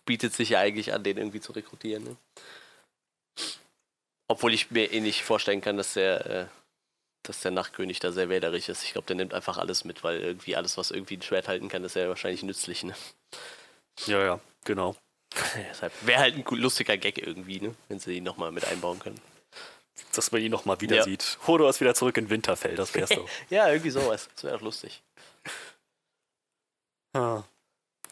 Bietet 0.05 0.33
sich 0.33 0.49
ja 0.49 0.59
eigentlich 0.59 0.93
an, 0.93 1.03
den 1.03 1.17
irgendwie 1.17 1.41
zu 1.41 1.51
rekrutieren, 1.51 2.03
ne? 2.03 2.15
Obwohl 4.27 4.53
ich 4.53 4.71
mir 4.71 4.91
eh 4.91 4.99
nicht 5.01 5.23
vorstellen 5.23 5.61
kann, 5.61 5.77
dass 5.77 5.93
der, 5.93 6.25
äh, 6.25 6.45
dass 7.23 7.39
der 7.41 7.51
Nachtkönig 7.51 7.99
da 7.99 8.11
sehr 8.11 8.29
wählerisch 8.29 8.69
ist. 8.69 8.83
Ich 8.83 8.91
glaube, 8.93 9.07
der 9.07 9.15
nimmt 9.15 9.33
einfach 9.33 9.57
alles 9.57 9.83
mit, 9.83 10.03
weil 10.03 10.19
irgendwie 10.19 10.55
alles, 10.55 10.77
was 10.77 10.91
irgendwie 10.91 11.17
ein 11.17 11.21
Schwert 11.21 11.47
halten 11.47 11.69
kann, 11.69 11.83
ist 11.83 11.95
ja 11.95 12.07
wahrscheinlich 12.07 12.43
nützlich, 12.43 12.83
ne? 12.83 12.95
Ja, 14.05 14.23
ja, 14.23 14.39
genau. 14.63 14.95
Deshalb 15.69 15.91
wäre 16.05 16.21
halt 16.21 16.35
ein 16.35 16.57
lustiger 16.57 16.97
Gag 16.97 17.17
irgendwie, 17.17 17.59
ne? 17.59 17.75
Wenn 17.87 17.99
sie 17.99 18.17
ihn 18.17 18.23
nochmal 18.23 18.51
mit 18.51 18.65
einbauen 18.65 18.99
können. 18.99 19.19
Dass 20.13 20.31
man 20.31 20.41
ihn 20.41 20.51
nochmal 20.51 20.79
wieder 20.81 20.97
Ja. 20.97 21.03
sieht. 21.03 21.39
Hodor 21.47 21.69
ist 21.69 21.81
wieder 21.81 21.95
zurück 21.95 22.17
in 22.17 22.29
Winterfell, 22.29 22.75
das 22.75 22.93
wär's 22.93 23.09
doch. 23.15 23.27
Ja, 23.49 23.69
irgendwie 23.69 23.91
sowas. 23.91 24.29
Das 24.35 24.43
wäre 24.43 24.55
auch 24.55 24.61
lustig. 24.61 25.01
Ah. 27.13 27.43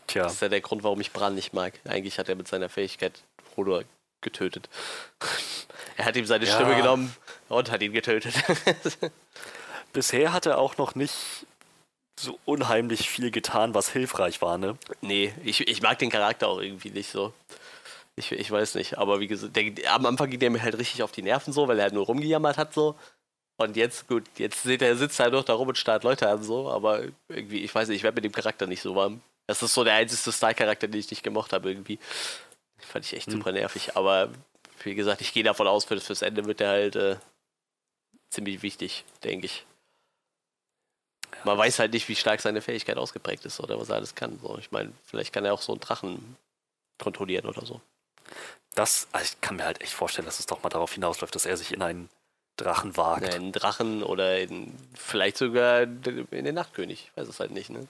Tja. 0.08 0.24
Das 0.24 0.34
ist 0.34 0.42
ja 0.42 0.50
der 0.50 0.62
Grund, 0.62 0.84
warum 0.84 1.02
ich 1.02 1.12
Bran 1.12 1.36
nicht 1.36 1.54
mag. 1.54 1.80
Eigentlich 1.86 2.20
hat 2.20 2.30
er 2.30 2.36
mit 2.36 2.48
seiner 2.48 2.70
Fähigkeit 2.70 3.24
Hodor 3.56 3.84
getötet. 4.22 4.70
er 5.98 6.06
hat 6.06 6.16
ihm 6.16 6.26
seine 6.26 6.46
Ja. 6.46 6.56
Stimme 6.56 6.76
genommen 6.76 7.16
und 7.50 7.72
hat 7.72 7.82
ihn 7.82 7.94
getötet. 7.94 8.34
Bisher 9.94 10.34
hat 10.34 10.46
er 10.46 10.58
auch 10.58 10.78
noch 10.78 10.96
nicht 10.96 11.46
so 12.20 12.40
unheimlich 12.46 13.10
viel 13.10 13.32
getan, 13.32 13.74
was 13.74 13.90
hilfreich 13.90 14.42
war, 14.42 14.58
ne? 14.58 14.78
nee, 15.02 15.34
ich, 15.44 15.68
ich 15.68 15.82
mag 15.82 15.98
den 16.00 16.12
Charakter 16.12 16.48
auch 16.48 16.60
irgendwie 16.60 16.92
nicht 16.92 17.12
so. 17.12 17.34
Ich, 18.16 18.32
ich 18.32 18.52
weiß 18.52 18.76
nicht, 18.76 19.00
aber 19.00 19.20
wie 19.20 19.28
gesagt, 19.28 19.56
der, 19.56 19.94
am 19.94 20.06
Anfang 20.06 20.30
ging 20.30 20.40
der 20.40 20.52
mir 20.52 20.62
halt 20.62 20.78
richtig 20.78 21.02
auf 21.02 21.12
die 21.12 21.24
Nerven 21.24 21.52
so, 21.52 21.68
weil 21.68 21.80
er 21.80 21.86
halt 21.86 21.94
nur 21.94 22.06
rumgejammert 22.06 22.58
hat 22.58 22.74
so. 22.74 22.96
Und 23.58 23.76
jetzt, 23.78 24.08
gut, 24.08 24.24
jetzt 24.38 24.64
seht 24.64 24.82
er, 24.82 24.96
sitzt 24.96 25.20
er 25.20 25.26
halt 25.26 25.34
noch 25.34 25.44
da 25.46 25.54
rum 25.54 25.68
und 25.68 25.78
starrt 25.78 26.04
Leute 26.04 26.28
an 26.28 26.44
so, 26.44 26.70
aber 26.70 27.04
irgendwie, 27.30 27.64
ich 27.64 27.74
weiß 27.74 27.88
nicht, 27.88 27.98
ich 27.98 28.04
werde 28.04 28.16
mit 28.16 28.26
dem 28.26 28.32
Charakter 28.32 28.66
nicht 28.68 28.82
so 28.82 28.96
warm. 28.96 29.22
Das 29.48 29.62
ist 29.62 29.74
so 29.74 29.84
der 29.84 29.94
einzige 29.96 30.32
Style-Charakter, 30.32 30.88
den 30.88 31.00
ich 31.00 31.10
nicht 31.12 31.24
gemocht 31.24 31.54
habe 31.54 31.70
irgendwie. 31.70 32.00
Fand 32.80 33.06
ich 33.06 33.14
echt 33.14 33.28
Hm. 33.28 33.34
super 33.34 33.52
nervig, 33.52 33.96
aber 33.96 34.30
wie 34.84 34.96
gesagt, 34.96 35.22
ich 35.22 35.34
gehe 35.34 35.44
davon 35.44 35.68
aus, 35.68 35.86
für, 35.86 36.00
fürs 36.02 36.22
Ende 36.24 36.46
wird 36.46 36.60
der 36.60 36.70
halt 36.70 36.96
äh, 36.96 37.18
ziemlich 38.30 38.62
wichtig, 38.64 39.06
denke 39.24 39.46
ich. 39.46 39.66
Man 41.46 41.58
weiß 41.58 41.80
halt 41.80 41.94
nicht, 41.94 42.08
wie 42.10 42.16
stark 42.16 42.42
seine 42.42 42.62
Fähigkeit 42.62 42.98
ausgeprägt 42.98 43.46
ist 43.46 43.60
oder 43.60 43.80
was 43.80 43.90
er 43.90 43.96
alles 43.96 44.16
kann. 44.16 44.40
So, 44.42 44.58
ich 44.58 44.72
meine, 44.72 44.94
vielleicht 45.06 45.34
kann 45.34 45.46
er 45.46 45.54
auch 45.54 45.62
so 45.62 45.74
einen 45.74 45.82
Drachen 45.82 46.38
kontrollieren 46.98 47.46
oder 47.46 47.66
so. 47.66 47.82
Das, 48.76 49.08
also 49.12 49.26
ich 49.26 49.42
kann 49.42 49.58
mir 49.58 49.66
halt 49.66 49.82
echt 49.82 49.94
vorstellen, 49.94 50.26
dass 50.26 50.40
es 50.40 50.46
doch 50.46 50.64
mal 50.64 50.70
darauf 50.70 50.94
hinausläuft, 50.94 51.36
dass 51.36 51.46
er 51.46 51.58
sich 51.58 51.74
in 51.74 51.82
einen 51.82 52.10
Drachen 52.58 52.96
wagt. 52.98 53.28
Ja, 53.28 53.36
in 53.36 53.52
Drachen 53.52 54.04
oder 54.04 54.40
in, 54.40 54.74
vielleicht 54.96 55.38
sogar 55.38 55.82
in 55.84 56.28
den 56.30 56.56
Nachtkönig. 56.56 57.10
Ich 57.12 57.18
weiß 57.18 57.28
es 57.28 57.40
halt 57.40 57.52
nicht, 57.52 57.70
ne? 57.70 57.88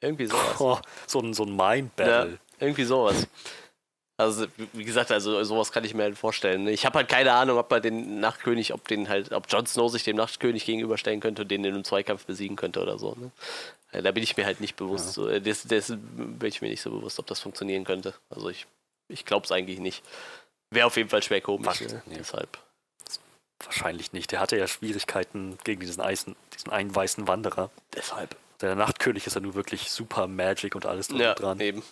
Irgendwie 0.00 0.26
sowas. 0.26 0.60
Oh, 0.60 0.78
so 1.06 1.20
ein, 1.20 1.34
so 1.34 1.42
ein 1.44 1.56
Ja, 1.58 1.68
Mind-Battle. 1.74 2.38
irgendwie 2.60 2.84
sowas. 2.84 3.26
Also, 4.20 4.46
wie- 4.72 4.84
gesagt, 4.84 5.12
also 5.12 5.42
sowas 5.44 5.70
kann 5.70 5.84
ich 5.84 5.94
mir 5.94 6.02
halt 6.04 6.18
vorstellen. 6.18 6.64
ne? 6.64 6.72
Ich 6.72 6.84
habe 6.84 6.98
halt 6.98 7.08
keine 7.08 7.32
Ahnung, 7.32 7.56
ob 7.58 7.70
man 7.70 7.80
den 7.82 8.18
Nachtkönig, 8.18 8.72
ob 8.74 8.88
den 8.88 9.08
halt, 9.08 9.32
ob 9.32 9.44
Jon 9.48 9.66
Snow 9.66 9.90
sich 9.90 10.02
dem 10.04 10.16
Nachtkönig 10.16 10.64
gegenüberstellen 10.64 11.20
könnte 11.20 11.42
und 11.42 11.50
den 11.50 11.64
in 11.64 11.74
einem 11.74 11.84
Zweikampf 11.84 12.24
besiegen 12.26 12.56
könnte 12.56 12.80
oder 12.82 12.98
so. 12.98 13.14
Ne? 13.14 13.30
Ja, 13.92 14.02
Da 14.02 14.10
bin 14.10 14.22
ich 14.24 14.36
mir 14.36 14.44
halt 14.44 14.60
nicht 14.60 14.74
bewusst. 14.76 15.12
So, 15.12 15.28
äh, 15.28 15.40
des, 15.40 15.62
dessen 15.64 16.36
bin 16.38 16.48
ich 16.48 16.60
mir 16.62 16.68
nicht 16.68 16.80
so 16.82 16.90
bewusst, 16.90 17.18
ob 17.20 17.26
das 17.28 17.38
funktionieren 17.40 17.84
könnte. 17.84 18.12
Also 18.30 18.48
ich, 18.48 18.66
ich 19.08 19.24
glaube 19.24 19.44
es 19.44 19.52
eigentlich 19.52 19.78
nicht. 19.78 20.02
Wäre 20.70 20.86
auf 20.86 20.96
jeden 20.96 21.08
Fall 21.10 21.22
schwer 21.22 21.40
komisch. 21.40 21.80
Ne? 21.82 22.02
Nee. 22.06 22.16
Deshalb. 22.18 22.58
Wahrscheinlich 23.64 24.12
nicht. 24.12 24.30
Der 24.32 24.40
hatte 24.40 24.56
ja 24.56 24.68
Schwierigkeiten 24.68 25.58
gegen 25.64 25.80
diesen, 25.80 26.00
Eisen, 26.00 26.36
diesen 26.54 26.70
einen 26.70 26.94
weißen 26.94 27.26
Wanderer. 27.26 27.70
Deshalb. 27.94 28.36
Der 28.60 28.74
Nachtkönig 28.74 29.26
ist 29.26 29.34
ja 29.34 29.40
nur 29.40 29.54
wirklich 29.54 29.90
super 29.90 30.26
Magic 30.26 30.74
und 30.74 30.86
alles 30.86 31.08
drum 31.08 31.20
Ja, 31.20 31.34
dran. 31.34 31.60
eben. 31.60 31.82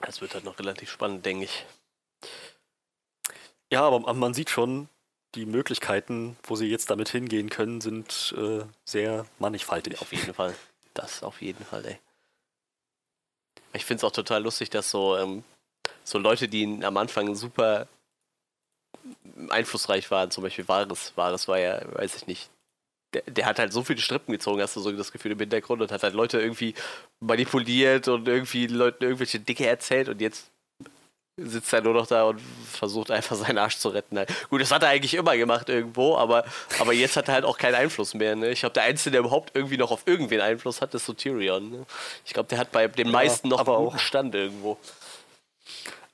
Das 0.00 0.20
wird 0.20 0.34
halt 0.34 0.44
noch 0.44 0.58
relativ 0.58 0.90
spannend, 0.90 1.24
denke 1.26 1.44
ich. 1.44 1.66
Ja, 3.70 3.82
aber 3.82 4.00
man 4.14 4.34
sieht 4.34 4.50
schon, 4.50 4.88
die 5.34 5.46
Möglichkeiten, 5.46 6.36
wo 6.42 6.56
sie 6.56 6.66
jetzt 6.66 6.90
damit 6.90 7.08
hingehen 7.08 7.50
können, 7.50 7.80
sind 7.80 8.34
äh, 8.36 8.64
sehr 8.84 9.26
mannigfaltig. 9.38 10.00
Auf 10.00 10.12
jeden 10.12 10.34
Fall. 10.34 10.54
Das 10.94 11.22
auf 11.22 11.40
jeden 11.40 11.64
Fall, 11.64 11.84
ey. 11.86 11.98
Ich 13.72 13.84
finde 13.84 13.98
es 14.00 14.04
auch 14.04 14.12
total 14.12 14.42
lustig, 14.42 14.70
dass 14.70 14.90
so, 14.90 15.16
ähm, 15.16 15.44
so 16.02 16.18
Leute, 16.18 16.48
die 16.48 16.80
am 16.84 16.96
Anfang 16.96 17.36
super 17.36 17.86
einflussreich 19.48 20.10
waren, 20.10 20.30
zum 20.30 20.44
Beispiel 20.44 20.66
Varys, 20.68 21.12
Varys 21.16 21.48
war 21.48 21.58
ja, 21.58 21.80
weiß 21.94 22.16
ich 22.16 22.26
nicht, 22.26 22.50
der, 23.14 23.22
der 23.22 23.46
hat 23.46 23.58
halt 23.58 23.72
so 23.72 23.82
viele 23.82 24.00
Strippen 24.00 24.32
gezogen, 24.32 24.60
hast 24.60 24.76
du 24.76 24.80
so 24.80 24.92
das 24.92 25.12
Gefühl 25.12 25.32
im 25.32 25.38
Hintergrund 25.38 25.82
und 25.82 25.90
hat 25.90 26.02
halt 26.02 26.14
Leute 26.14 26.40
irgendwie 26.40 26.74
manipuliert 27.18 28.08
und 28.08 28.28
irgendwie 28.28 28.66
Leuten 28.66 29.04
irgendwelche 29.04 29.40
Dicke 29.40 29.66
erzählt 29.66 30.08
und 30.08 30.20
jetzt 30.20 30.50
sitzt 31.36 31.72
er 31.72 31.80
nur 31.80 31.94
noch 31.94 32.06
da 32.06 32.24
und 32.24 32.40
versucht 32.70 33.10
einfach 33.10 33.36
seinen 33.36 33.58
Arsch 33.58 33.78
zu 33.78 33.88
retten. 33.88 34.18
Gut, 34.50 34.60
das 34.60 34.70
hat 34.70 34.82
er 34.82 34.90
eigentlich 34.90 35.14
immer 35.14 35.36
gemacht 35.36 35.68
irgendwo, 35.68 36.16
aber, 36.16 36.44
aber 36.78 36.92
jetzt 36.92 37.16
hat 37.16 37.28
er 37.28 37.34
halt 37.34 37.44
auch 37.44 37.58
keinen 37.58 37.74
Einfluss 37.74 38.14
mehr. 38.14 38.36
Ne? 38.36 38.50
Ich 38.50 38.60
glaube, 38.60 38.74
der 38.74 38.84
Einzige, 38.84 39.12
der 39.12 39.20
überhaupt 39.20 39.52
irgendwie 39.54 39.76
noch 39.76 39.90
auf 39.90 40.02
irgendwen 40.06 40.40
Einfluss 40.40 40.80
hat, 40.80 40.94
ist 40.94 41.06
so 41.06 41.12
Tyrion. 41.12 41.70
Ne? 41.70 41.86
Ich 42.26 42.34
glaube, 42.34 42.48
der 42.48 42.58
hat 42.58 42.72
bei 42.72 42.88
den 42.88 43.06
Ja, 43.06 43.12
meisten 43.12 43.48
noch 43.48 43.60
aber 43.60 43.76
einen 43.76 43.86
guten 43.86 43.98
Stand 43.98 44.34
irgendwo. 44.34 44.78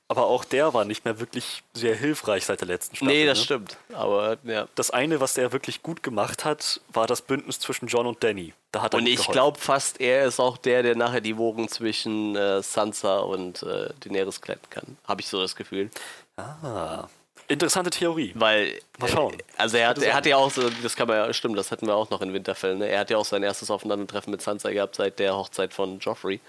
Aber 0.09 0.27
auch 0.27 0.45
der 0.45 0.73
war 0.73 0.85
nicht 0.85 1.03
mehr 1.03 1.19
wirklich 1.19 1.63
sehr 1.73 1.93
hilfreich 1.95 2.45
seit 2.45 2.61
der 2.61 2.67
letzten 2.67 2.95
Staffel. 2.95 3.13
nee, 3.13 3.25
das 3.25 3.39
ne? 3.39 3.43
stimmt. 3.43 3.77
Aber 3.93 4.37
ja. 4.43 4.67
Das 4.75 4.89
eine, 4.89 5.19
was 5.19 5.33
der 5.33 5.51
wirklich 5.51 5.83
gut 5.83 6.01
gemacht 6.01 6.45
hat, 6.45 6.79
war 6.93 7.07
das 7.07 7.21
Bündnis 7.21 7.59
zwischen 7.59 7.87
John 7.87 8.07
und 8.07 8.23
Danny. 8.23 8.53
Da 8.71 8.83
hat 8.83 8.93
er 8.93 8.99
Und 8.99 9.07
ich 9.07 9.27
glaube 9.27 9.59
fast, 9.59 9.99
er 9.99 10.25
ist 10.25 10.39
auch 10.39 10.55
der, 10.57 10.81
der 10.81 10.95
nachher 10.95 11.19
die 11.19 11.37
Wogen 11.37 11.67
zwischen 11.67 12.37
äh, 12.37 12.61
Sansa 12.63 13.19
und 13.19 13.63
äh, 13.63 13.89
Daenerys 13.99 14.39
glätten 14.39 14.69
kann. 14.69 14.97
Habe 15.05 15.19
ich 15.19 15.27
so 15.27 15.41
das 15.41 15.57
Gefühl. 15.57 15.89
Ah, 16.37 17.07
interessante 17.49 17.89
Theorie. 17.89 18.31
Weil, 18.35 18.79
Mal 18.99 19.09
schauen. 19.09 19.33
äh, 19.33 19.43
also 19.57 19.75
er 19.75 19.89
hat, 19.89 20.01
er 20.01 20.13
hat 20.13 20.25
ja 20.25 20.37
auch 20.37 20.51
so, 20.51 20.69
das 20.69 20.95
kann 20.95 21.09
man 21.09 21.17
ja, 21.17 21.33
stimmt, 21.33 21.57
das 21.57 21.71
hatten 21.71 21.85
wir 21.85 21.95
auch 21.95 22.09
noch 22.11 22.21
in 22.21 22.31
Winterfell, 22.31 22.77
ne? 22.77 22.87
Er 22.87 23.01
hat 23.01 23.09
ja 23.09 23.17
auch 23.17 23.25
sein 23.25 23.43
erstes 23.43 23.69
Aufeinandertreffen 23.69 24.31
mit 24.31 24.41
Sansa 24.41 24.71
gehabt 24.71 24.95
seit 24.95 25.19
der 25.19 25.35
Hochzeit 25.35 25.73
von 25.73 25.99
Joffrey. 25.99 26.39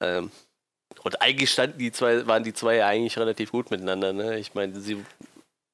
Ähm, 0.00 0.30
und 1.02 1.22
eigentlich 1.22 1.50
standen 1.50 1.78
die 1.78 1.92
zwei, 1.92 2.26
waren 2.26 2.44
die 2.44 2.54
zwei 2.54 2.76
ja 2.76 2.86
eigentlich 2.86 3.18
relativ 3.18 3.52
gut 3.52 3.70
miteinander, 3.70 4.12
ne? 4.12 4.38
Ich 4.38 4.54
meine, 4.54 4.80
sie, 4.80 5.04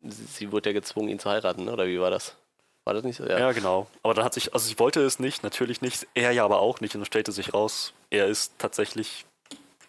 sie, 0.03 0.25
sie 0.25 0.53
wurde 0.53 0.71
ja 0.71 0.75
gezwungen, 0.75 1.09
ihn 1.09 1.19
zu 1.19 1.31
heiraten, 1.31 1.65
ne? 1.65 1.73
oder 1.73 1.87
wie 1.87 2.01
war 2.01 2.11
das? 2.11 2.37
War 2.85 2.95
das 2.95 3.05
nicht 3.05 3.17
so? 3.17 3.27
Ja. 3.27 3.53
genau. 3.53 3.87
Aber 4.03 4.15
dann 4.15 4.25
hat 4.25 4.33
sich, 4.33 4.55
also 4.55 4.67
sie 4.67 4.79
wollte 4.79 5.03
es 5.03 5.19
nicht, 5.19 5.43
natürlich 5.43 5.83
nicht. 5.83 6.07
Er 6.15 6.33
ja 6.33 6.43
aber 6.47 6.61
auch 6.61 6.81
nicht. 6.81 6.95
Und 6.95 7.03
dann 7.03 7.07
stellte 7.07 7.33
sich 7.33 7.53
raus, 7.53 7.93
er 8.09 8.27
ist 8.29 8.55
tatsächlich 8.57 9.27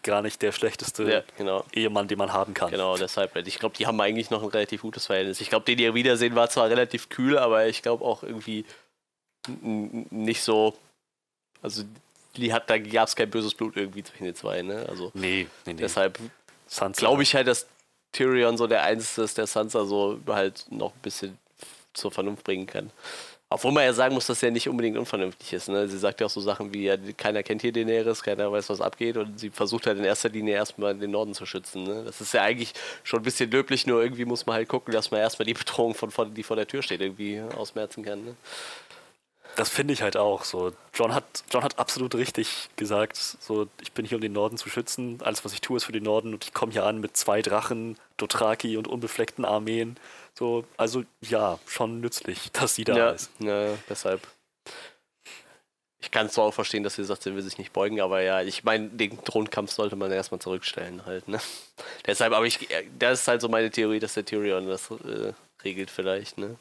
gar 0.02 0.20
nicht 0.20 0.42
der 0.42 0.52
schlechteste 0.52 1.10
Ja, 1.10 1.22
genau. 1.38 1.64
Ehemann, 1.72 2.08
den 2.08 2.18
man 2.18 2.34
haben 2.34 2.52
kann. 2.52 2.70
Genau, 2.70 2.98
deshalb. 2.98 3.34
Ich 3.36 3.58
glaube, 3.58 3.74
die 3.74 3.86
haben 3.86 3.98
eigentlich 4.02 4.28
noch 4.28 4.42
ein 4.42 4.50
relativ 4.50 4.82
gutes 4.82 5.06
Verhältnis. 5.06 5.40
Ich 5.40 5.48
glaube, 5.48 5.64
den 5.64 5.78
ihr 5.78 5.94
Wiedersehen 5.94 6.34
war 6.34 6.50
zwar 6.50 6.68
relativ 6.68 7.08
kühl, 7.08 7.38
aber 7.38 7.66
ich 7.68 7.80
glaube 7.80 8.04
auch 8.04 8.22
irgendwie 8.22 8.66
nicht 9.48 10.42
so. 10.42 10.76
Also, 11.62 11.84
die 12.40 12.52
hat, 12.52 12.68
da 12.68 12.78
gab 12.78 13.08
es 13.08 13.16
kein 13.16 13.30
böses 13.30 13.54
Blut 13.54 13.76
irgendwie 13.76 14.02
zwischen 14.02 14.24
den 14.24 14.34
zwei, 14.34 14.62
ne? 14.62 14.86
Also, 14.88 15.10
Nee, 15.14 15.46
nee, 15.66 15.72
nee. 15.72 15.80
deshalb 15.80 16.18
glaube 16.96 17.22
ich 17.22 17.34
halt, 17.34 17.46
dass 17.46 17.66
Tyrion 18.12 18.56
so 18.56 18.66
der 18.66 18.82
Einzige 18.82 19.22
ist, 19.22 19.38
der 19.38 19.46
Sansa 19.46 19.84
so 19.84 20.20
halt 20.28 20.66
noch 20.70 20.94
ein 20.94 21.00
bisschen 21.02 21.38
zur 21.92 22.10
Vernunft 22.10 22.44
bringen 22.44 22.66
kann. 22.66 22.90
Obwohl 23.52 23.72
man 23.72 23.82
ja 23.82 23.92
sagen 23.92 24.14
muss, 24.14 24.26
dass 24.26 24.40
er 24.44 24.52
nicht 24.52 24.68
unbedingt 24.68 24.96
unvernünftig 24.96 25.52
ist. 25.52 25.68
Ne? 25.68 25.88
Sie 25.88 25.98
sagt 25.98 26.20
ja 26.20 26.26
auch 26.26 26.30
so 26.30 26.40
Sachen 26.40 26.72
wie, 26.72 26.84
ja, 26.84 26.96
keiner 27.16 27.42
kennt 27.42 27.62
hier 27.62 27.72
Daenerys, 27.72 28.22
keiner 28.22 28.50
weiß, 28.50 28.70
was 28.70 28.80
abgeht 28.80 29.16
und 29.16 29.40
sie 29.40 29.50
versucht 29.50 29.88
halt 29.88 29.98
in 29.98 30.04
erster 30.04 30.28
Linie 30.28 30.54
erstmal 30.54 30.94
den 30.94 31.10
Norden 31.10 31.34
zu 31.34 31.44
schützen. 31.46 31.82
Ne? 31.82 32.04
Das 32.04 32.20
ist 32.20 32.32
ja 32.32 32.42
eigentlich 32.42 32.72
schon 33.02 33.18
ein 33.18 33.22
bisschen 33.24 33.50
löblich, 33.50 33.88
nur 33.88 34.04
irgendwie 34.04 34.24
muss 34.24 34.46
man 34.46 34.54
halt 34.54 34.68
gucken, 34.68 34.94
dass 34.94 35.10
man 35.10 35.18
erstmal 35.18 35.46
die 35.46 35.54
Bedrohung, 35.54 35.94
von, 35.94 36.12
von, 36.12 36.32
die 36.32 36.44
vor 36.44 36.54
der 36.54 36.68
Tür 36.68 36.80
steht, 36.80 37.00
irgendwie 37.00 37.40
ausmerzen 37.56 38.04
kann. 38.04 38.24
Ne? 38.24 38.36
Das 39.56 39.68
finde 39.68 39.92
ich 39.92 40.02
halt 40.02 40.16
auch 40.16 40.44
so. 40.44 40.72
John 40.94 41.14
hat, 41.14 41.24
John 41.50 41.62
hat 41.62 41.78
absolut 41.78 42.14
richtig 42.14 42.68
gesagt, 42.76 43.16
so, 43.16 43.68
ich 43.80 43.92
bin 43.92 44.04
hier, 44.04 44.16
um 44.16 44.22
den 44.22 44.32
Norden 44.32 44.56
zu 44.56 44.68
schützen. 44.68 45.18
Alles, 45.22 45.44
was 45.44 45.52
ich 45.52 45.60
tue, 45.60 45.76
ist 45.76 45.84
für 45.84 45.92
den 45.92 46.04
Norden 46.04 46.32
und 46.34 46.44
ich 46.44 46.54
komme 46.54 46.72
hier 46.72 46.84
an 46.84 47.00
mit 47.00 47.16
zwei 47.16 47.42
Drachen, 47.42 47.98
Dothraki 48.16 48.76
und 48.76 48.88
unbefleckten 48.88 49.44
Armeen. 49.44 49.96
So, 50.34 50.64
also 50.76 51.04
ja, 51.20 51.58
schon 51.66 52.00
nützlich, 52.00 52.50
dass 52.52 52.74
sie 52.74 52.84
da 52.84 52.96
ja, 52.96 53.10
ist. 53.10 53.30
Ja, 53.40 53.74
deshalb. 53.88 54.26
Ich 56.02 56.10
kann 56.10 56.30
zwar 56.30 56.46
auch 56.46 56.54
verstehen, 56.54 56.82
dass 56.82 56.94
sie 56.94 57.04
sagt, 57.04 57.22
sie 57.22 57.34
will 57.34 57.42
sich 57.42 57.58
nicht 57.58 57.74
beugen, 57.74 58.00
aber 58.00 58.22
ja, 58.22 58.40
ich 58.40 58.64
meine, 58.64 58.88
den 58.88 59.22
Thronkampf 59.22 59.70
sollte 59.70 59.96
man 59.96 60.10
erstmal 60.10 60.40
zurückstellen 60.40 61.04
halt, 61.04 61.28
ne? 61.28 61.38
Deshalb, 62.06 62.32
aber 62.32 62.46
ich, 62.46 62.68
das 62.98 63.20
ist 63.20 63.28
halt 63.28 63.42
so 63.42 63.50
meine 63.50 63.70
Theorie, 63.70 63.98
dass 63.98 64.14
der 64.14 64.24
Tyrion 64.24 64.66
das 64.66 64.90
äh, 64.90 65.34
regelt 65.62 65.90
vielleicht, 65.90 66.38
ne? 66.38 66.56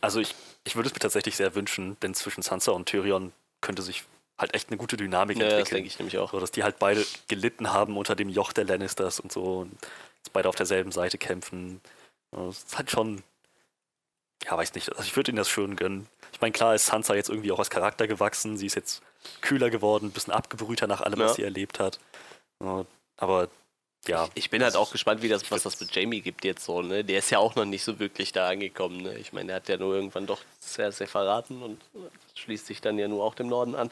Also 0.00 0.20
ich, 0.20 0.34
ich 0.64 0.76
würde 0.76 0.88
es 0.88 0.94
mir 0.94 1.00
tatsächlich 1.00 1.36
sehr 1.36 1.54
wünschen, 1.54 1.96
denn 2.00 2.14
zwischen 2.14 2.42
Sansa 2.42 2.72
und 2.72 2.86
Tyrion 2.86 3.32
könnte 3.60 3.82
sich 3.82 4.04
halt 4.38 4.54
echt 4.54 4.68
eine 4.68 4.76
gute 4.76 4.96
Dynamik 4.96 5.36
ja, 5.38 5.44
entwickeln. 5.44 5.64
Das 5.64 5.70
denke 5.70 5.86
ich 5.88 5.98
nämlich 5.98 6.18
auch. 6.18 6.32
So, 6.32 6.40
dass 6.40 6.50
die 6.50 6.62
halt 6.62 6.78
beide 6.78 7.04
gelitten 7.28 7.72
haben 7.72 7.96
unter 7.96 8.14
dem 8.14 8.28
Joch 8.28 8.52
der 8.52 8.64
Lannisters 8.64 9.20
und 9.20 9.32
so 9.32 9.58
und 9.60 9.78
beide 10.32 10.48
auf 10.48 10.54
derselben 10.56 10.92
Seite 10.92 11.18
kämpfen. 11.18 11.80
Das 12.30 12.58
ist 12.58 12.76
halt 12.78 12.90
schon, 12.90 13.22
ja, 14.44 14.56
weiß 14.56 14.74
nicht, 14.74 14.90
also 14.90 15.02
ich 15.02 15.14
würde 15.16 15.30
ihnen 15.30 15.36
das 15.36 15.48
schön 15.48 15.76
gönnen. 15.76 16.08
Ich 16.32 16.40
meine, 16.40 16.52
klar 16.52 16.74
ist 16.74 16.86
Sansa 16.86 17.14
jetzt 17.14 17.28
irgendwie 17.28 17.52
auch 17.52 17.58
als 17.58 17.70
Charakter 17.70 18.06
gewachsen, 18.06 18.56
sie 18.56 18.66
ist 18.66 18.74
jetzt 18.74 19.02
kühler 19.42 19.68
geworden, 19.70 20.06
ein 20.06 20.12
bisschen 20.12 20.32
abgebrühter 20.32 20.86
nach 20.86 21.00
allem, 21.02 21.20
Ja. 21.20 21.26
was 21.26 21.34
sie 21.36 21.42
erlebt 21.42 21.78
hat. 21.78 22.00
Aber 23.16 23.48
ja. 24.06 24.28
Ich 24.34 24.50
bin 24.50 24.62
halt 24.62 24.76
auch 24.76 24.90
gespannt, 24.90 25.22
wie 25.22 25.28
das, 25.28 25.50
was 25.50 25.62
das 25.62 25.80
mit 25.80 25.94
Jamie 25.94 26.20
gibt 26.20 26.44
jetzt 26.44 26.64
so, 26.64 26.82
ne? 26.82 27.04
Der 27.04 27.18
ist 27.18 27.30
ja 27.30 27.38
auch 27.38 27.54
noch 27.54 27.64
nicht 27.64 27.84
so 27.84 27.98
wirklich 27.98 28.32
da 28.32 28.48
angekommen, 28.48 29.02
ne? 29.02 29.16
Ich 29.18 29.32
meine, 29.32 29.48
der 29.48 29.56
hat 29.56 29.68
ja 29.68 29.76
nur 29.76 29.94
irgendwann 29.94 30.26
doch 30.26 30.40
sehr, 30.60 30.90
sehr 30.92 31.08
verraten 31.08 31.62
und 31.62 31.80
schließt 32.34 32.66
sich 32.66 32.80
dann 32.80 32.98
ja 32.98 33.08
nur 33.08 33.22
auch 33.24 33.34
dem 33.34 33.48
Norden 33.48 33.74
an. 33.74 33.90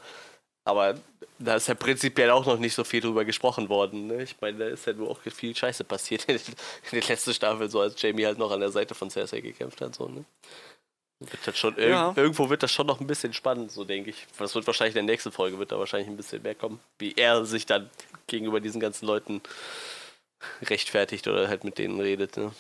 Aber 0.65 0.95
da 1.39 1.55
ist 1.57 1.69
ja 1.69 1.75
prinzipiell 1.75 2.31
auch 2.31 2.45
noch 2.45 2.59
nicht 2.59 2.75
so 2.75 2.85
viel 2.85 3.01
drüber 3.01 3.25
gesprochen 3.25 3.69
worden, 3.69 4.09
ne? 4.09 4.23
Ich 4.23 4.37
meine, 4.41 4.59
da 4.59 4.67
ist 4.67 4.87
ja 4.87 4.93
nur 4.93 5.11
auch 5.11 5.21
viel 5.21 5.57
Scheiße 5.57 5.85
passiert 5.85 6.25
in 6.27 6.39
der 6.93 7.03
letzten 7.03 7.35
Staffel, 7.35 7.71
so 7.71 7.81
als 7.81 8.01
Jamie 8.01 8.27
halt 8.27 8.39
noch 8.39 8.51
an 8.51 8.61
der 8.61 8.71
Seite 8.71 8.95
von 8.95 9.11
Cersei 9.11 9.41
gekämpft 9.41 9.81
hat, 9.81 9.95
so, 9.95 10.09
ne? 10.09 10.25
Wird 11.21 11.47
das 11.47 11.59
schon, 11.59 11.77
Ja. 11.79 12.15
Irgendwo 12.17 12.49
wird 12.49 12.63
das 12.63 12.73
schon 12.73 12.87
noch 12.87 12.99
ein 12.99 13.07
bisschen 13.07 13.35
spannend, 13.35 13.71
so 13.71 13.85
denke 13.85 14.11
ich. 14.11 14.27
Das 14.39 14.55
wird 14.55 14.67
wahrscheinlich 14.67 14.97
in 14.97 15.07
der 15.07 15.13
nächsten 15.13 15.31
Folge, 15.31 15.59
wird 15.59 15.71
da 15.71 15.79
wahrscheinlich 15.79 16.09
ein 16.09 16.17
bisschen 16.17 16.43
mehr 16.43 16.55
kommen, 16.55 16.81
wie 16.99 17.13
er 17.15 17.45
sich 17.45 17.67
dann 17.67 17.91
gegenüber 18.27 18.61
diesen 18.61 18.81
ganzen 18.81 19.07
Leuten 19.07 19.43
rechtfertigt 20.63 21.27
oder 21.29 21.49
halt 21.49 21.65
mit 21.65 21.79
denen 21.79 22.01
redet. 22.01 22.37
Ne? 22.37 22.53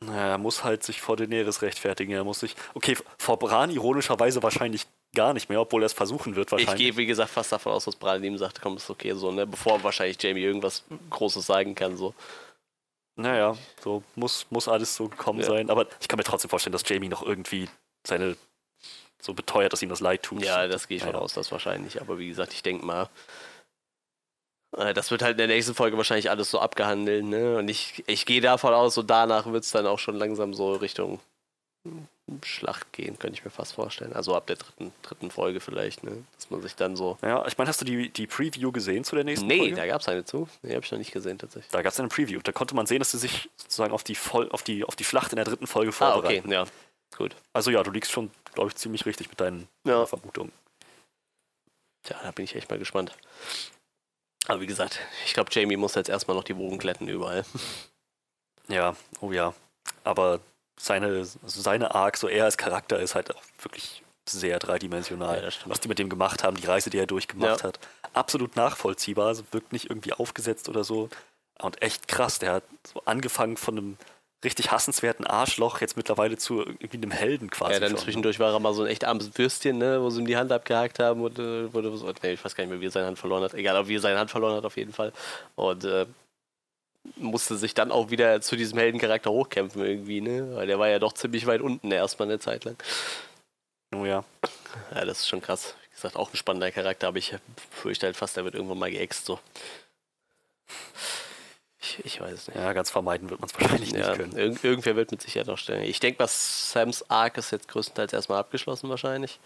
Naja, 0.00 0.28
er 0.28 0.38
muss 0.38 0.62
halt 0.64 0.82
sich 0.82 1.00
vor 1.00 1.16
Daenerys 1.16 1.62
rechtfertigen. 1.62 2.12
Er 2.12 2.24
muss 2.24 2.40
sich. 2.40 2.54
Okay, 2.74 2.96
vor 3.18 3.38
Bran 3.38 3.70
ironischerweise 3.70 4.42
wahrscheinlich 4.42 4.86
gar 5.14 5.32
nicht 5.32 5.48
mehr, 5.48 5.60
obwohl 5.60 5.82
er 5.82 5.86
es 5.86 5.94
versuchen 5.94 6.36
wird 6.36 6.48
Ich 6.48 6.52
wahrscheinlich. 6.52 6.76
gehe, 6.78 6.96
wie 6.98 7.06
gesagt, 7.06 7.30
fast 7.30 7.50
davon 7.52 7.72
aus, 7.72 7.86
dass 7.86 7.96
Bran 7.96 8.22
ihm 8.22 8.36
sagt, 8.36 8.60
komm, 8.60 8.76
ist 8.76 8.90
okay, 8.90 9.14
so, 9.14 9.32
ne? 9.32 9.46
Bevor 9.46 9.82
wahrscheinlich 9.82 10.22
Jamie 10.22 10.42
irgendwas 10.42 10.84
Großes 11.10 11.46
sagen 11.46 11.74
kann, 11.74 11.96
so. 11.96 12.12
Naja, 13.18 13.56
so 13.82 14.02
muss, 14.14 14.44
muss 14.50 14.68
alles 14.68 14.94
so 14.94 15.08
gekommen 15.08 15.40
Ja. 15.40 15.46
sein. 15.46 15.70
Aber 15.70 15.86
ich 16.00 16.08
kann 16.08 16.18
mir 16.18 16.24
trotzdem 16.24 16.50
vorstellen, 16.50 16.72
dass 16.72 16.86
Jamie 16.86 17.08
noch 17.08 17.22
irgendwie 17.22 17.68
seine 18.06 18.36
so 19.22 19.32
beteuert, 19.32 19.72
dass 19.72 19.80
ihm 19.80 19.88
das 19.88 20.00
leid 20.00 20.22
tut. 20.22 20.42
Ja, 20.44 20.68
das 20.68 20.86
gehe 20.86 20.98
ich 20.98 21.02
von 21.02 21.12
Naja. 21.12 21.24
aus, 21.24 21.32
das 21.32 21.50
wahrscheinlich. 21.50 22.00
Aber 22.02 22.18
wie 22.18 22.28
gesagt, 22.28 22.52
ich 22.52 22.62
denke 22.62 22.84
mal, 22.84 23.08
das 24.76 25.10
wird 25.10 25.22
halt 25.22 25.32
in 25.32 25.38
der 25.38 25.46
nächsten 25.48 25.74
Folge 25.74 25.96
wahrscheinlich 25.96 26.30
alles 26.30 26.50
so 26.50 26.60
abgehandelt, 26.60 27.24
ne? 27.24 27.56
Und 27.58 27.68
ich, 27.68 28.04
ich 28.06 28.26
gehe 28.26 28.40
davon 28.40 28.74
aus, 28.74 28.94
so 28.94 29.02
danach 29.02 29.46
wird 29.46 29.64
es 29.64 29.70
dann 29.70 29.86
auch 29.86 29.98
schon 29.98 30.16
langsam 30.16 30.54
so 30.54 30.74
Richtung 30.74 31.20
Schlacht 32.42 32.92
gehen, 32.92 33.16
könnte 33.20 33.38
ich 33.38 33.44
mir 33.44 33.50
fast 33.52 33.74
vorstellen. 33.74 34.12
Also 34.12 34.34
ab 34.34 34.48
der 34.48 34.56
dritten, 34.56 34.92
dritten 35.02 35.30
Folge 35.30 35.60
vielleicht, 35.60 36.02
ne? 36.02 36.24
Dass 36.34 36.50
man 36.50 36.60
sich 36.60 36.74
dann 36.74 36.96
so. 36.96 37.16
Ja, 37.22 37.46
ich 37.46 37.56
meine, 37.56 37.68
hast 37.68 37.80
du 37.80 37.84
die, 37.84 38.08
die 38.08 38.26
Preview 38.26 38.72
gesehen 38.72 39.04
zu 39.04 39.14
der 39.14 39.22
nächsten 39.24 39.46
Nee, 39.46 39.58
Folge? 39.58 39.76
da 39.76 39.86
gab 39.86 40.00
es 40.00 40.08
eine 40.08 40.24
zu. 40.24 40.48
Nee, 40.62 40.74
habe 40.74 40.84
ich 40.84 40.90
noch 40.90 40.98
nicht 40.98 41.12
gesehen 41.12 41.38
tatsächlich. 41.38 41.70
Da 41.70 41.82
gab 41.82 41.92
es 41.92 42.00
eine 42.00 42.08
Preview. 42.08 42.40
Da 42.42 42.50
konnte 42.50 42.74
man 42.74 42.86
sehen, 42.86 42.98
dass 42.98 43.12
sie 43.12 43.18
sich 43.18 43.48
sozusagen 43.56 43.92
auf 43.92 44.02
die, 44.02 44.16
Voll 44.16 44.50
auf 44.50 44.64
die, 44.64 44.82
auf 44.84 44.96
die 44.96 45.04
Schlacht 45.04 45.30
in 45.32 45.36
der 45.36 45.44
dritten 45.44 45.68
Folge 45.68 45.92
Ah, 46.00 46.16
okay, 46.16 46.40
vorbereiten. 46.40 46.50
ja. 46.52 46.64
Gut. 47.16 47.36
Also 47.52 47.70
ja, 47.70 47.84
du 47.84 47.92
liegst 47.92 48.10
schon, 48.10 48.32
glaube 48.54 48.70
ich, 48.70 48.74
ziemlich 48.76 49.06
richtig 49.06 49.28
mit 49.28 49.40
deinen 49.40 49.68
Ja. 49.84 50.04
Vermutungen. 50.04 50.50
Tja, 52.02 52.16
da 52.24 52.32
bin 52.32 52.44
ich 52.44 52.56
echt 52.56 52.68
mal 52.68 52.78
gespannt. 52.80 53.12
Aber 54.48 54.60
wie 54.60 54.66
gesagt, 54.66 55.00
ich 55.24 55.34
glaube, 55.34 55.50
Jamie 55.52 55.76
muss 55.76 55.94
jetzt 55.94 56.08
erstmal 56.08 56.36
noch 56.36 56.44
die 56.44 56.56
Wogen 56.56 56.78
glätten 56.78 57.08
überall. 57.08 57.44
Ja, 58.68 58.96
oh 59.20 59.32
ja. 59.32 59.54
Aber 60.04 60.40
seine, 60.78 61.06
also 61.06 61.38
seine 61.42 61.94
Arc, 61.94 62.16
so 62.16 62.28
er 62.28 62.44
als 62.44 62.56
Charakter, 62.56 62.98
ist 62.98 63.14
halt 63.14 63.34
auch 63.34 63.42
wirklich 63.60 64.02
sehr 64.28 64.58
dreidimensional. 64.58 65.42
Ja. 65.42 65.50
Was 65.66 65.80
die 65.80 65.88
mit 65.88 65.98
dem 65.98 66.08
gemacht 66.08 66.42
haben, 66.42 66.56
die 66.56 66.66
Reise, 66.66 66.90
die 66.90 66.98
er 66.98 67.06
durchgemacht 67.06 67.60
Ja. 67.60 67.68
hat. 67.68 67.78
Absolut 68.12 68.56
nachvollziehbar, 68.56 69.28
also 69.28 69.44
wirkt 69.52 69.72
nicht 69.72 69.88
irgendwie 69.90 70.12
aufgesetzt 70.12 70.68
oder 70.68 70.84
so. 70.84 71.08
Und 71.60 71.80
echt 71.80 72.08
krass, 72.08 72.38
der 72.38 72.52
hat 72.54 72.64
so 72.92 73.00
angefangen 73.04 73.56
von 73.56 73.78
einem 73.78 73.98
richtig 74.46 74.70
hassenswerten 74.70 75.26
Arschloch 75.26 75.80
jetzt 75.80 75.96
mittlerweile 75.96 76.38
zu 76.38 76.60
irgendwie 76.60 76.96
einem 76.96 77.10
Helden 77.10 77.50
quasi. 77.50 77.74
Ja, 77.74 77.80
dann 77.80 77.90
schon. 77.90 77.98
zwischendurch 77.98 78.38
war 78.38 78.52
er 78.52 78.60
mal 78.60 78.72
so 78.72 78.82
ein 78.82 78.88
echt 78.88 79.04
armes 79.04 79.36
Würstchen, 79.36 79.76
ne, 79.76 80.00
wo 80.00 80.08
sie 80.08 80.20
ihm 80.20 80.26
die 80.26 80.36
Hand 80.36 80.52
abgehakt 80.52 80.98
haben 80.98 81.20
und 81.20 81.38
äh, 81.38 81.72
wurde 81.74 81.94
so, 81.96 82.10
nee, 82.22 82.32
ich 82.32 82.44
weiß 82.44 82.54
gar 82.54 82.64
nicht 82.64 82.70
mehr, 82.70 82.80
wie 82.80 82.86
er 82.86 82.90
seine 82.90 83.06
Hand 83.06 83.18
verloren 83.18 83.42
hat. 83.42 83.54
Egal, 83.54 83.76
aber 83.76 83.88
wie 83.88 83.96
er 83.96 84.00
seine 84.00 84.18
Hand 84.18 84.30
verloren 84.30 84.56
hat 84.56 84.64
auf 84.64 84.76
jeden 84.76 84.92
Fall. 84.92 85.12
Und 85.56 85.84
äh, 85.84 86.06
musste 87.16 87.56
sich 87.56 87.74
dann 87.74 87.92
auch 87.92 88.10
wieder 88.10 88.40
zu 88.40 88.56
diesem 88.56 88.78
Heldencharakter 88.78 89.30
hochkämpfen 89.30 89.84
irgendwie, 89.84 90.20
ne? 90.20 90.54
Weil 90.54 90.66
der 90.66 90.78
war 90.78 90.88
ja 90.88 90.98
doch 90.98 91.12
ziemlich 91.12 91.46
weit 91.46 91.60
unten 91.60 91.90
erstmal 91.90 92.28
eine 92.28 92.38
Zeit 92.38 92.64
lang. 92.64 92.76
Oh 93.94 94.04
ja. 94.04 94.24
Ja, 94.94 95.04
das 95.04 95.20
ist 95.20 95.28
schon 95.28 95.42
krass. 95.42 95.74
Wie 95.90 95.94
gesagt, 95.94 96.16
auch 96.16 96.32
ein 96.32 96.36
spannender 96.36 96.70
Charakter, 96.70 97.08
aber 97.08 97.18
ich 97.18 97.34
fürchte 97.70 98.06
halt 98.06 98.16
fast, 98.16 98.36
der 98.36 98.44
wird 98.44 98.54
irgendwann 98.54 98.78
mal 98.78 98.90
geäxt 98.90 99.26
so. 99.26 99.38
Ich, 101.86 102.04
ich 102.04 102.20
weiß 102.20 102.32
es 102.32 102.48
nicht. 102.48 102.56
ja, 102.56 102.72
ganz 102.72 102.90
vermeiden 102.90 103.30
wird 103.30 103.40
man 103.40 103.48
es 103.48 103.60
wahrscheinlich 103.60 103.90
Ja, 103.92 104.08
nicht 104.10 104.18
können. 104.18 104.36
irg 104.36 104.64
irgendwer 104.64 104.96
wird 104.96 105.10
mit 105.12 105.22
Sicherheit 105.22 105.46
noch 105.46 105.58
stellen. 105.58 105.84
Ich 105.84 106.00
denke, 106.00 106.18
was 106.18 106.72
Sams 106.72 107.08
Arc 107.10 107.38
ist 107.38 107.52
jetzt 107.52 107.68
größtenteils 107.68 108.12
erstmal 108.12 108.38
abgeschlossen 108.38 108.88
wahrscheinlich. 108.90 109.38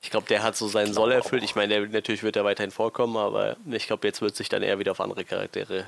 Ich 0.00 0.10
glaube, 0.10 0.28
der 0.28 0.42
hat 0.44 0.56
so 0.56 0.68
seinen 0.68 0.92
Soll 0.94 1.10
erfüllt. 1.12 1.42
auch. 1.42 1.46
Ich 1.46 1.56
meine, 1.56 1.88
natürlich 1.88 2.22
wird 2.22 2.36
er 2.36 2.44
weiterhin 2.44 2.70
vorkommen, 2.70 3.16
aber 3.16 3.56
ich 3.68 3.86
glaube, 3.88 4.06
jetzt 4.06 4.20
wird 4.20 4.36
sich 4.36 4.48
dann 4.48 4.62
eher 4.62 4.78
wieder 4.78 4.92
auf 4.92 5.00
andere 5.00 5.24
Charaktere 5.24 5.86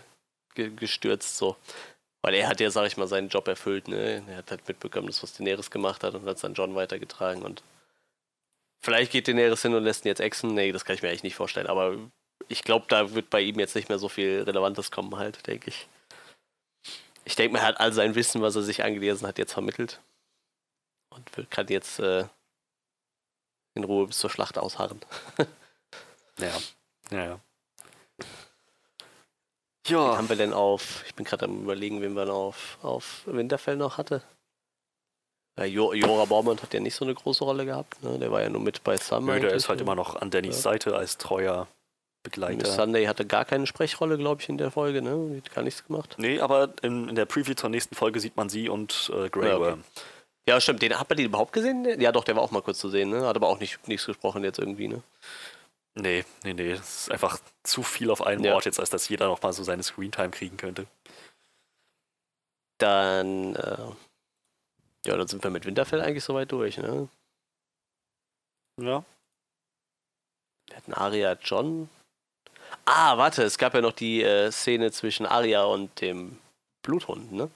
ge 0.55 0.71
gestürzt, 0.75 1.37
so. 1.37 1.57
Weil 2.23 2.35
er 2.35 2.49
hat 2.49 2.59
ja, 2.61 2.71
sag 2.71 2.87
ich 2.87 2.97
mal, 2.97 3.07
seinen 3.07 3.29
Job 3.29 3.47
erfüllt, 3.47 3.87
ne? 3.89 4.23
Er 4.29 4.37
hat 4.39 4.51
halt 4.51 4.66
mitbekommen, 4.66 5.07
dass 5.07 5.23
was 5.23 5.33
Daenerys 5.35 5.71
gemacht 5.71 6.03
hat 6.03 6.14
und 6.14 6.27
hat 6.27 6.37
es 6.37 6.43
dann 6.43 6.55
John 6.55 6.75
weitergetragen 6.75 7.43
und 7.43 7.62
vielleicht 8.83 9.12
geht 9.12 9.29
Daenerys 9.29 9.62
hin 9.62 9.75
und 9.75 9.85
lässt 9.85 10.05
ihn 10.05 10.09
jetzt 10.09 10.21
exen. 10.21 10.55
Nee, 10.55 10.73
das 10.73 10.85
kann 10.85 10.97
ich 10.97 11.03
mir 11.03 11.09
eigentlich 11.09 11.23
nicht 11.23 11.37
vorstellen, 11.37 11.68
aber 11.68 11.97
ich 12.51 12.64
glaube, 12.64 12.86
da 12.88 13.14
wird 13.14 13.30
bei 13.30 13.40
ihm 13.40 13.61
jetzt 13.61 13.76
nicht 13.76 13.88
mehr 13.88 13.98
so 13.98 14.09
viel 14.09 14.42
Relevantes 14.42 14.90
kommen, 14.90 15.16
halt, 15.16 15.46
denke 15.46 15.70
ich. 15.70 15.86
Ich 17.24 17.36
denke, 17.36 17.53
man 17.53 17.62
hat 17.62 17.78
all 17.78 17.92
sein 17.92 18.16
Wissen, 18.16 18.42
was 18.42 18.57
er 18.57 18.62
sich 18.62 18.82
angelesen 18.82 19.26
hat, 19.26 19.38
jetzt 19.38 19.53
vermittelt. 19.53 20.01
Und 21.14 21.51
kann 21.51 21.68
jetzt 21.68 22.01
äh, 22.01 22.24
in 23.74 23.84
Ruhe 23.84 24.09
bis 24.09 24.18
zur 24.18 24.30
Schlacht 24.30 24.59
ausharren. 24.59 25.01
Ja. 26.38 26.59
Ja, 27.11 27.24
ja. 27.24 27.40
Wen 28.16 28.26
Ja, 29.88 30.16
haben 30.16 30.30
wir 30.30 30.36
denn 30.36 30.55
auf, 30.55 31.05
ich 31.07 31.14
bin 31.14 31.26
gerade 31.26 31.44
am 31.44 31.64
überlegen, 31.64 32.01
wen 32.01 32.14
wir 32.14 32.24
noch 32.24 32.46
auf, 32.46 32.78
auf 32.80 33.22
Winterfell 33.26 33.76
noch 33.76 33.98
hatte. 33.98 34.22
Ja, 35.59 35.66
jo 35.66 35.92
Jora 35.92 36.24
Bormund 36.24 36.62
hat 36.62 36.72
ja 36.72 36.80
nicht 36.80 36.94
so 36.94 37.05
eine 37.05 37.14
große 37.14 37.44
Rolle 37.44 37.66
gehabt, 37.66 38.03
ne? 38.03 38.18
Der 38.18 38.32
war 38.32 38.40
ja 38.40 38.48
nur 38.48 38.62
mit 38.62 38.82
bei 38.84 38.96
Sam. 38.96 39.26
Nö, 39.26 39.38
der 39.38 39.53
ist 39.53 39.68
halt 39.68 39.82
immer 39.82 39.94
noch 39.94 40.16
an 40.16 40.30
Dannys 40.30 40.57
Ja. 40.57 40.62
Seite 40.62 40.96
als 40.96 41.18
treuer 41.18 41.68
Miss 42.23 42.33
Begleiter. 42.33 42.66
Sunday 42.66 43.07
hatte 43.07 43.27
gar 43.27 43.45
keine 43.45 43.66
Sprechrolle, 43.66 44.18
glaube 44.18 44.43
ich, 44.43 44.49
in 44.49 44.59
der 44.59 44.71
Folge, 44.71 45.01
ne? 45.01 45.31
Die 45.31 45.37
hat 45.39 45.55
gar 45.55 45.62
nichts 45.62 45.87
gemacht. 45.87 46.16
Nee, 46.18 46.41
aber 46.41 46.75
in, 46.83 47.09
in 47.09 47.14
der 47.14 47.25
Preview 47.25 47.55
zur 47.55 47.71
nächsten 47.71 47.95
Folge 47.95 48.21
sieht 48.21 48.37
man 48.37 48.49
sie 48.49 48.68
und 48.68 49.11
äh, 49.14 49.31
Grey 49.31 49.49
Ja, 49.49 49.57
okay. 49.57 49.71
Worm. 49.71 49.85
Ja, 50.47 50.61
stimmt. 50.61 50.83
Den, 50.83 50.99
hat 50.99 51.09
man 51.09 51.16
den 51.16 51.27
überhaupt 51.27 51.53
gesehen? 51.53 52.01
Ja, 52.01 52.12
doch, 52.12 52.25
der 52.25 52.37
war 52.37 52.43
auch 52.43 52.51
mal 52.51 52.62
kurz 52.62 52.79
zu 52.79 52.89
sehen, 52.89 53.11
ne? 53.11 53.27
Hat 53.27 53.37
aber 53.37 53.49
auch 53.49 53.61
nicht, 53.61 53.87
nichts 53.89 54.07
gesprochen 54.07 54.45
jetzt 54.45 54.59
irgendwie, 54.59 54.89
ne? 54.89 55.03
Nee, 55.95 56.25
nee, 56.45 56.55
nee. 56.55 56.75
Das 56.75 57.03
ist 57.03 57.11
einfach 57.11 57.39
zu 57.62 57.83
viel 57.83 58.11
auf 58.11 58.23
einem 58.23 58.45
Ja. 58.45 58.55
Ort 58.55 58.64
jetzt, 58.64 58.81
als 58.81 58.91
dass 58.91 59.09
jeder 59.09 59.27
noch 59.27 59.43
mal 59.43 59.53
so 59.53 59.62
seine 59.62 59.83
Screentime 59.83 60.31
kriegen 60.31 60.57
könnte. 60.57 60.87
Dann, 62.79 63.57
äh, 63.57 63.77
ja, 65.07 65.16
dann 65.16 65.27
sind 65.29 65.43
wir 65.43 65.51
mit 65.51 65.64
Winterfell 65.66 66.01
eigentlich 66.01 66.25
soweit 66.25 66.53
durch, 66.53 66.79
ne? 66.79 67.09
Ja. 68.79 69.05
Wir 70.68 70.77
hatten 70.77 70.95
Arya 70.95 71.37
John. 71.43 71.89
Ah, 72.85 73.18
warte, 73.18 73.43
es 73.43 73.59
gab 73.59 73.75
ja 73.75 73.81
noch 73.81 73.93
die 73.93 74.23
äh, 74.23 74.51
Szene 74.51 74.93
zwischen 74.93 75.27
Arya 75.27 75.64
und 75.64 76.01
dem 76.01 76.39
Bluthund, 76.83 77.33
ne? 77.33 77.51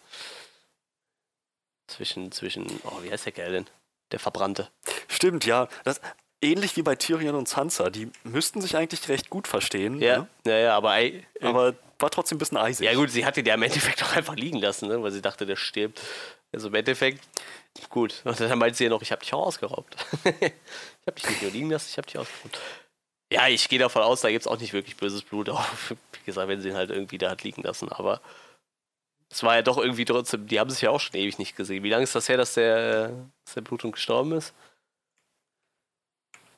Zwischen, 1.87 2.33
zwischen, 2.33 2.81
oh, 2.85 3.03
wie 3.03 3.11
heißt 3.11 3.27
der 3.27 3.33
Kerl 3.33 3.53
denn? 3.53 3.67
Der 4.12 4.19
Verbrannte. 4.19 4.69
Stimmt, 5.09 5.45
ja. 5.45 5.69
Das, 5.85 6.01
ähnlich 6.41 6.77
wie 6.77 6.83
bei 6.83 6.95
Tyrion 6.95 7.35
und 7.35 7.49
Sansa. 7.49 7.91
Die 7.91 8.11
müssten 8.23 8.61
sich 8.61 8.77
eigentlich 8.77 9.09
recht 9.09 9.31
gut 9.31 9.49
verstehen. 9.49 10.01
Ja, 10.01 10.19
ne? 10.19 10.29
ja, 10.47 10.59
ja, 10.59 10.77
aber, 10.77 10.97
ey, 10.97 11.25
Aber 11.41 11.75
war 11.99 12.11
trotzdem 12.11 12.37
ein 12.37 12.39
bisschen 12.39 12.59
eisig. 12.59 12.87
ja 12.87 12.95
gut, 12.95 13.11
sie 13.11 13.25
hat 13.25 13.37
ihn 13.37 13.47
ja 13.47 13.55
im 13.55 13.62
Endeffekt 13.62 14.03
auch 14.03 14.15
einfach 14.15 14.37
liegen 14.37 14.59
lassen, 14.59 14.89
ne? 14.89 15.03
weil 15.03 15.12
sie 15.12 15.23
dachte, 15.23 15.47
der 15.47 15.57
stirbt. 15.57 16.01
Also 16.53 16.69
im 16.69 16.75
Endeffekt, 16.75 17.27
gut. 17.89 18.23
Und 18.25 18.39
dann 18.39 18.59
meint 18.59 18.77
sie 18.77 18.85
ja 18.85 18.91
noch, 18.91 19.03
ich 19.03 19.11
habe 19.11 19.23
dich 19.23 19.33
auch 19.35 19.47
ausgeraubt. 19.47 19.97
ich 20.25 21.07
habe 21.07 21.17
dich 21.17 21.29
nicht 21.29 21.43
nur 21.43 21.51
liegen 21.51 21.71
lassen, 21.71 21.89
ich 21.91 21.97
habe 21.97 22.07
dich 22.07 22.19
ausgeraubt. 22.19 22.61
Ja, 23.35 23.49
ich 23.49 23.68
gehe 23.68 23.78
davon 23.78 24.03
aus, 24.03 24.20
da 24.20 24.30
gibt 24.30 24.43
es 24.43 24.47
auch 24.47 24.59
nicht 24.59 24.72
wirklich 24.72 24.97
böses 24.97 25.22
Blut. 25.22 25.49
Auch, 25.51 25.64
wie 25.91 26.24
gesagt, 26.26 26.49
wenn 26.49 26.61
sie 26.61 26.68
ihn 26.70 26.76
halt 26.76 26.91
irgendwie 26.91 27.18
da 27.18 27.30
hat 27.30 27.43
liegen 27.43 27.62
lassen. 27.62 27.91
Aber 27.91 28.20
es 29.30 29.43
war 29.43 29.57
ja 29.57 29.62
doch 29.62 29.78
irgendwie 29.78 30.05
trotzdem, 30.05 30.47
die 30.47 30.61
haben 30.61 30.70
sich 30.70 30.82
ja 30.82 30.91
auch 30.91 31.01
schon 31.01 31.16
ewig 31.16 31.39
nicht 31.39 31.57
gesehen. 31.57 31.82
Wie 31.82 31.91
lange 31.91 32.05
ist 32.05 32.14
das 32.14 32.28
her, 32.28 32.37
dass 32.37 32.55
der, 32.55 33.09
dass 33.45 33.55
der 33.55 33.62
Blutung 33.62 33.93
gestorben 33.93 34.32
ist? 34.32 34.55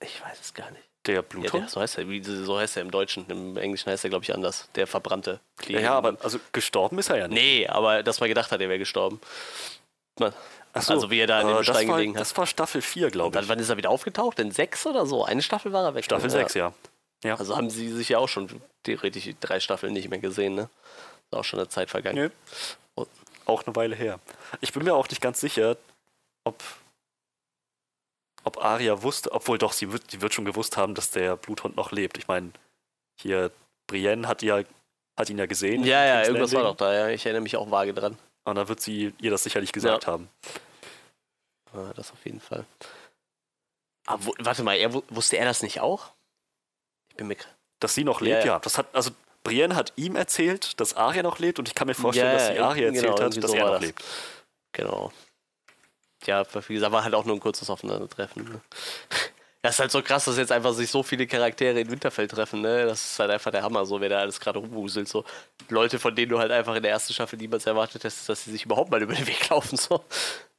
Ich 0.01 0.21
weiß 0.23 0.39
es 0.41 0.55
gar 0.55 0.71
nicht. 0.71 0.83
Der 1.07 1.15
Ja, 1.17 1.23
Bluthund? 1.23 1.63
der, 1.65 1.69
so, 1.69 1.81
heißt 1.81 1.99
er, 1.99 2.09
wie, 2.09 2.23
so 2.23 2.59
heißt 2.59 2.77
er 2.77 2.83
im 2.83 2.91
Deutschen. 2.91 3.25
Im 3.31 3.57
Englischen 3.57 3.91
heißt 3.91 4.05
er, 4.05 4.11
glaube 4.11 4.25
ich, 4.25 4.35
anders. 4.35 4.69
Der 4.75 4.87
verbrannte. 4.87 5.41
Ja, 5.69 5.81
ja, 5.81 5.93
aber 5.95 6.17
also 6.23 6.39
gestorben 6.53 6.99
ist 6.99 7.09
er 7.09 7.17
ja 7.19 7.29
nicht. 7.29 7.41
Nee, 7.41 7.67
aber 7.69 8.03
dass 8.03 8.21
man 8.21 8.29
gedacht 8.29 8.51
hat, 8.51 8.61
er 8.61 8.69
wäre 8.69 8.79
gestorben. 8.79 9.21
Man, 10.19 10.35
so, 10.83 10.93
also 10.95 11.11
wie 11.11 11.19
er 11.21 11.27
da 11.27 11.41
in 11.41 11.47
äh, 11.49 11.51
dem 11.51 11.57
das 11.59 11.67
Stein 11.67 11.89
war, 11.89 11.97
gelegen 11.97 12.15
hat. 12.15 12.21
Das 12.21 12.37
war 12.37 12.47
Staffel 12.47 12.83
4, 12.83 13.07
Und 13.07 13.13
glaube 13.13 13.33
dann, 13.35 13.45
ich. 13.45 13.49
wann 13.51 13.59
ist 13.59 13.69
er 13.69 13.77
wieder 13.77 13.91
aufgetaucht? 13.91 14.39
In 14.39 14.51
sechs 14.51 14.87
oder 14.87 15.07
so? 15.07 15.25
Eine 15.25 15.43
Staffel 15.43 15.73
war 15.73 15.85
er 15.85 15.95
weg. 15.95 16.05
Staffel 16.05 16.31
ja. 16.31 16.37
6, 16.39 16.55
ja. 16.55 16.73
Ja. 17.25 17.37
Also 17.37 17.57
haben 17.57 17.71
sie 17.71 17.91
sich 17.93 18.09
ja 18.11 18.19
auch 18.19 18.29
schon 18.29 18.49
theoretisch 18.83 19.29
drei 19.41 19.59
Staffeln 19.61 19.93
nicht 19.93 20.09
mehr 20.11 20.19
gesehen, 20.19 20.55
ne? 20.55 20.69
Ist 21.31 21.37
auch 21.39 21.45
schon 21.45 21.59
eine 21.59 21.69
Zeit 21.69 21.91
vergangen. 21.91 22.31
Und- 22.95 23.09
Auch 23.47 23.65
eine 23.67 23.75
Weile 23.77 23.95
her. 23.97 24.19
Ich 24.61 24.73
bin 24.73 24.83
mir 24.85 24.95
auch 24.95 25.09
nicht 25.09 25.21
ganz 25.21 25.41
sicher, 25.41 25.77
ob, 26.45 26.63
ob 28.45 28.65
Arya 28.65 29.03
wusste, 29.03 29.33
obwohl 29.33 29.59
doch, 29.59 29.73
sie 29.73 29.93
wird, 29.93 30.11
sie 30.11 30.21
wird 30.21 30.35
schon 30.35 30.45
gewusst 30.45 30.77
haben, 30.77 30.95
dass 30.95 31.11
der 31.11 31.37
Bluthund 31.37 31.77
noch 31.77 31.91
lebt. 31.93 32.19
Ich 32.19 32.29
meine, 32.29 32.51
hier, 33.21 33.51
Brienne 33.87 34.29
hat, 34.29 34.43
ja, 34.43 34.63
hat 35.17 35.31
ihn 35.31 35.39
ja 35.39 35.47
gesehen. 35.47 35.85
Ja, 35.85 36.05
ja, 36.05 36.23
irgendwas 36.27 36.53
war 36.53 36.63
Landing. 36.63 36.77
doch 36.79 36.87
da, 36.87 36.95
ja. 36.95 37.09
Ich 37.09 37.25
erinnere 37.25 37.43
mich 37.43 37.57
auch 37.57 37.71
vage 37.71 37.95
dran. 37.95 38.19
Und 38.45 38.55
dann 38.55 38.69
wird 38.69 38.81
sie 38.81 39.13
ihr 39.21 39.31
das 39.31 39.43
sicherlich 39.43 39.73
gesagt 39.73 40.05
Ja. 40.05 40.13
haben. 40.13 40.29
Ja, 41.77 41.93
das 41.95 42.13
auf 42.13 42.25
jeden 42.25 42.41
Fall. 42.41 42.65
Aber 44.07 44.25
wo, 44.27 44.35
warte 44.39 44.63
mal, 44.63 44.75
er, 44.77 44.93
wu- 44.95 45.03
wusste 45.11 45.37
er 45.37 45.45
das 45.45 45.63
nicht 45.63 45.81
auch? 45.81 46.13
Ich 47.11 47.17
bin 47.17 47.27
mir. 47.29 47.37
Dass 47.81 47.95
sie 47.95 48.05
noch 48.05 48.21
lebt, 48.21 48.45
ja. 48.45 48.55
ja. 48.55 48.59
Das 48.61 48.79
hat, 48.79 48.87
also 48.95 49.11
Brienne 49.45 49.75
hat 49.77 49.93
ihm 49.97 50.17
erzählt, 50.17 50.81
dass 50.81 50.95
Arya 50.95 51.23
noch 51.23 51.39
lebt 51.39 51.59
und 51.59 51.69
ich 51.69 51.75
kann 51.75 51.87
mir 51.89 51.95
vorstellen, 51.95 52.29
Ja, 52.33 52.33
dass 52.39 52.47
sie 52.49 52.59
Arya 52.61 52.91
genau, 52.91 53.09
erzählt 53.09 53.21
hat, 53.37 53.43
dass 53.45 53.51
so 53.51 53.57
er 53.57 53.65
noch 53.67 53.73
das. 53.73 53.81
lebt. 53.83 54.05
Genau. 54.73 55.13
Ja, 56.25 56.45
wie 56.69 56.75
gesagt, 56.75 56.93
war 56.93 57.05
halt 57.05 57.15
auch 57.15 57.25
nur 57.25 57.37
ein 57.37 57.41
kurzes 57.41 57.69
Aufeinandertreffen. 57.71 58.45
Ne? 58.45 58.61
Das 59.63 59.75
ist 59.77 59.81
halt 59.81 59.91
so 59.91 60.01
krass, 60.01 60.27
dass 60.27 60.37
jetzt 60.37 60.53
einfach 60.53 60.73
sich 60.75 60.89
so 60.89 61.03
viele 61.03 61.27
Charaktere 61.27 61.81
in 61.81 61.91
Winterfell 61.91 62.29
treffen, 62.29 62.61
ne? 62.61 62.87
Das 62.87 63.05
ist 63.05 63.19
halt 63.19 63.33
einfach 63.33 63.51
der 63.51 63.65
Hammer, 63.65 63.85
so 63.85 64.01
wer 64.01 64.09
da 64.09 64.21
alles 64.21 64.39
gerade 64.39 64.61
rumwuselt. 64.61 65.09
So 65.09 65.25
Leute, 65.71 65.99
von 65.99 66.15
denen 66.15 66.29
du 66.31 66.39
halt 66.39 66.53
einfach 66.53 66.77
in 66.77 66.85
der 66.85 66.93
ersten 66.93 67.13
Staffel 67.15 67.37
niemals 67.37 67.67
erwartet 67.67 68.05
hättest, 68.05 68.29
dass 68.29 68.45
sie 68.45 68.53
sich 68.53 68.65
überhaupt 68.65 68.93
mal 68.93 69.03
über 69.03 69.13
den 69.15 69.27
Weg 69.27 69.49
laufen. 69.49 69.77
So. 69.77 70.05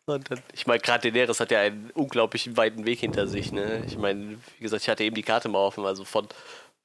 Und 0.07 0.31
dann, 0.31 0.41
ich 0.53 0.65
meine, 0.65 0.79
gerade 0.79 1.11
Daenerys 1.11 1.41
hat 1.41 1.51
ja 1.51 1.59
einen 1.59 1.91
unglaublich 1.91 2.55
weiten 2.55 2.85
Weg 2.85 2.99
hinter 2.99 3.27
sich, 3.27 3.51
ne? 3.51 3.83
Ich 3.85 3.97
meine, 3.97 4.37
wie 4.57 4.63
gesagt, 4.63 4.83
ich 4.83 4.89
hatte 4.89 5.03
eben 5.03 5.15
die 5.15 5.23
Karte 5.23 5.49
mal 5.49 5.59
offen, 5.59 5.85
also 5.85 6.05
von, 6.05 6.29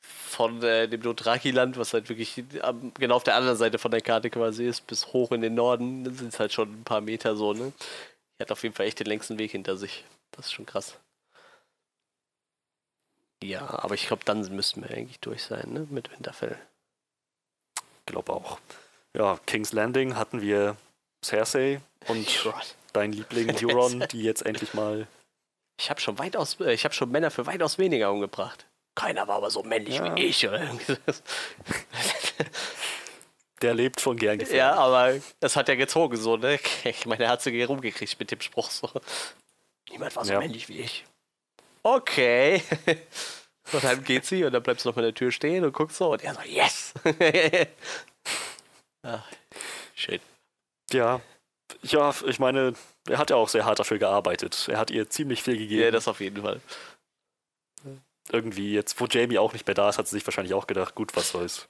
von 0.01 0.61
äh, 0.65 0.89
dem 0.89 1.03
Dothraki-Land, 1.03 1.77
was 1.79 1.95
halt 1.95 2.09
wirklich 2.09 2.43
am, 2.63 2.93
genau 2.95 3.15
auf 3.15 3.23
der 3.23 3.37
anderen 3.37 3.57
Seite 3.57 3.79
von 3.79 3.93
der 3.93 4.01
Karte 4.01 4.29
quasi 4.29 4.67
ist, 4.67 4.89
bis 4.89 5.13
hoch 5.13 5.31
in 5.31 5.41
den 5.41 5.55
Norden, 5.55 6.05
sind 6.17 6.35
es 6.35 6.41
halt 6.41 6.53
schon 6.53 6.81
ein 6.81 6.85
paar 6.85 7.01
Meter 7.01 7.37
so, 7.37 7.53
ne? 7.53 7.73
Die 8.39 8.43
hat 8.43 8.51
auf 8.51 8.65
jeden 8.65 8.75
Fall 8.75 8.87
echt 8.87 8.99
den 8.99 9.07
längsten 9.07 9.39
Weg 9.39 9.53
hinter 9.53 9.77
sich. 9.77 10.05
Das 10.33 10.47
ist 10.47 10.53
schon 10.53 10.67
krass. 10.67 10.99
Ja, 13.45 13.69
aber 13.85 13.95
ich 13.95 14.09
glaube, 14.09 14.25
dann 14.25 14.41
müssten 14.55 14.83
wir 14.83 14.91
eigentlich 14.91 15.21
durch 15.21 15.45
sein, 15.45 15.73
ne? 15.73 15.87
Mit 15.91 16.11
Winterfell. 16.11 16.59
glaube 18.07 18.33
auch. 18.33 18.59
Ja, 19.17 19.39
King's 19.47 19.73
Landing 19.73 20.17
hatten 20.17 20.41
wir 20.41 20.77
Cersei 21.25 21.81
und 22.09 22.27
dein 22.93 23.13
Liebling 23.13 23.55
Euron, 23.65 24.05
die 24.11 24.23
jetzt 24.23 24.45
endlich 24.45 24.75
mal. 24.75 25.07
Ich 25.81 25.91
habe 25.91 26.01
schon 26.01 26.19
weitaus, 26.19 26.59
äh, 26.61 26.73
ich 26.73 26.85
habe 26.85 26.95
schon 26.95 27.11
Männer 27.11 27.31
für 27.31 27.47
weitaus 27.47 27.79
weniger 27.79 28.11
umgebracht. 28.13 28.67
Keiner 28.95 29.27
war 29.27 29.37
aber 29.37 29.51
so 29.51 29.63
männlich 29.63 29.97
Ja. 29.97 30.15
wie 30.17 30.25
ich. 30.25 30.47
Der 33.63 33.75
lebt 33.75 34.01
schon 34.01 34.17
gern 34.17 34.39
gefährlich. 34.39 34.59
ja, 34.59 34.75
aber 34.75 35.15
das 35.41 35.55
hat 35.57 35.69
ja 35.69 35.77
gezogen 35.77 36.17
so, 36.17 36.37
ne? 36.37 36.59
Ich 36.85 37.07
meine, 37.07 37.25
er 37.25 37.31
hat 37.31 37.43
sie 37.43 37.63
rumgekriegt 37.63 38.19
mit 38.19 38.31
dem 38.31 38.41
Spruch 38.41 38.71
so. 38.71 38.91
Niemand 39.91 40.15
war 40.17 40.25
so 40.25 40.33
Ja. 40.33 40.41
männlich 40.41 40.69
wie 40.69 40.81
ich. 40.81 41.05
Okay. 41.83 42.63
Und 43.73 43.85
dann 43.85 44.03
geht 44.05 44.27
sie 44.27 44.45
und 44.45 44.53
dann 44.53 44.63
bleibst 44.63 44.85
du 44.85 44.91
noch 44.91 44.97
an 44.97 45.05
der 45.05 45.15
Tür 45.15 45.31
stehen 45.31 45.65
und 45.65 45.73
guckst 45.73 45.97
so 45.97 46.11
und 46.13 46.23
er 46.25 46.35
so, 46.35 46.41
yes! 46.43 46.93
Ach, 49.05 49.25
schön. 49.95 50.21
Ja. 50.93 51.21
Ja, 51.83 52.15
ich 52.27 52.39
meine, 52.39 52.75
er 53.09 53.19
hat 53.19 53.31
ja 53.31 53.37
auch 53.37 53.49
sehr 53.49 53.65
hart 53.65 53.79
dafür 53.81 53.99
gearbeitet. 53.99 54.69
Er 54.71 54.79
hat 54.79 54.91
ihr 54.91 55.11
ziemlich 55.11 55.43
viel 55.43 55.57
gegeben. 55.59 55.83
Ja, 55.83 55.91
das 55.91 56.07
auf 56.09 56.21
jeden 56.21 56.43
Fall. 56.43 56.61
Irgendwie, 58.31 58.73
jetzt 58.73 58.99
wo 59.01 59.07
Jamie 59.07 59.37
auch 59.39 59.53
nicht 59.53 59.67
mehr 59.67 59.75
da 59.75 59.89
ist, 59.89 59.99
hat 59.99 60.07
sie 60.07 60.15
sich 60.17 60.27
wahrscheinlich 60.27 60.55
auch 60.55 60.69
gedacht, 60.69 60.95
gut, 60.95 61.15
was 61.17 61.31
soll's. 61.31 61.67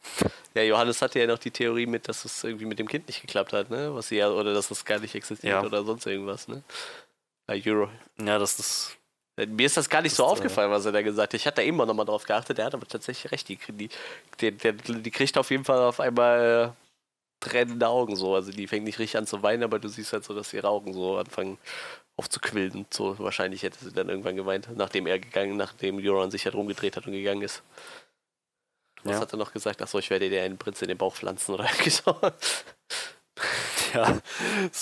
Ja, 0.55 0.63
Johannes 0.63 1.01
hatte 1.01 1.19
ja 1.19 1.27
noch 1.27 1.39
die 1.39 1.51
Theorie 1.51 1.87
mit, 1.87 2.09
dass 2.09 2.27
es 2.27 2.45
irgendwie 2.45 2.67
mit 2.67 2.79
dem 2.79 2.87
Kind 2.89 3.07
nicht 3.09 3.23
geklappt 3.23 3.55
hat, 3.55 3.71
ne? 3.71 3.95
Was 3.95 4.09
sie 4.09 4.17
ja, 4.17 4.29
oder 4.29 4.53
dass 4.53 4.69
das 4.69 4.85
gar 4.85 4.99
nicht 4.99 5.15
existiert 5.15 5.51
Ja. 5.51 5.63
oder 5.65 5.83
sonst 5.83 6.07
irgendwas, 6.07 6.47
ne? 6.49 6.63
Bei 7.47 7.61
Euro. 7.67 7.89
Ja, 8.19 8.39
das 8.39 8.59
ist. 8.59 8.97
Mir 9.49 9.65
ist 9.65 9.79
das 9.79 9.89
gar 9.89 10.03
nicht 10.03 10.15
so 10.15 10.25
Das, 10.25 10.29
äh, 10.31 10.33
aufgefallen, 10.35 10.71
was 10.71 10.85
er 10.85 10.93
da 10.93 11.01
gesagt 11.01 11.33
hat. 11.33 11.41
Ich 11.41 11.47
hatte 11.47 11.57
da 11.57 11.63
eben 11.63 11.79
noch 11.79 11.95
mal 11.95 12.05
drauf 12.05 12.25
geachtet, 12.25 12.59
der 12.59 12.67
hat 12.67 12.75
aber 12.75 12.87
tatsächlich 12.87 13.33
recht. 13.33 13.49
Die, 13.49 13.59
die, 13.69 13.89
die, 14.41 14.53
die, 14.53 15.03
die 15.03 15.11
kriegt 15.11 15.39
auf 15.39 15.51
jeden 15.51 15.65
Fall 15.65 15.79
auf 15.79 16.01
einmal 16.01 16.75
äh, 16.77 16.82
tränende 17.43 17.89
Augen 17.89 18.17
so. 18.17 18.35
Also 18.35 18.51
die 18.53 18.67
fängt 18.67 18.85
nicht 18.85 18.99
richtig 18.99 19.19
an 19.19 19.27
zu 19.27 19.43
weinen, 19.43 19.63
aber 19.63 19.79
du 19.79 19.89
siehst 19.89 20.13
halt 20.13 20.25
so, 20.25 20.35
dass 20.35 20.53
ihre 20.55 20.69
Augen 20.69 20.93
so 20.95 21.19
anfangen 21.19 21.59
aufzuquillen. 22.17 22.87
So 22.91 23.19
wahrscheinlich 23.19 23.63
hätte 23.63 23.85
sie 23.85 23.93
dann 23.93 24.09
irgendwann 24.09 24.37
geweint, 24.37 24.69
nachdem 24.75 25.07
er 25.07 25.19
gegangen, 25.19 25.57
nachdem 25.57 25.99
Euron 25.99 26.31
sich 26.31 26.45
halt 26.45 26.55
rumgedreht 26.55 26.97
hat 26.97 27.07
und 27.07 27.13
gegangen 27.13 27.43
ist. 27.43 27.63
Was 29.05 29.15
Ja. 29.17 29.21
hat 29.21 29.33
er 29.33 29.39
noch 29.39 29.53
gesagt? 29.53 29.83
Achso, 29.83 29.99
ich 29.99 30.11
werde 30.11 30.31
dir 30.31 30.43
einen 30.43 30.59
Prinz 30.59 30.81
in 30.81 30.89
den 30.89 30.99
Bauch 30.99 31.15
pflanzen 31.15 31.55
oder 31.55 31.69
so. 31.89 32.17
Ja, 33.95 34.21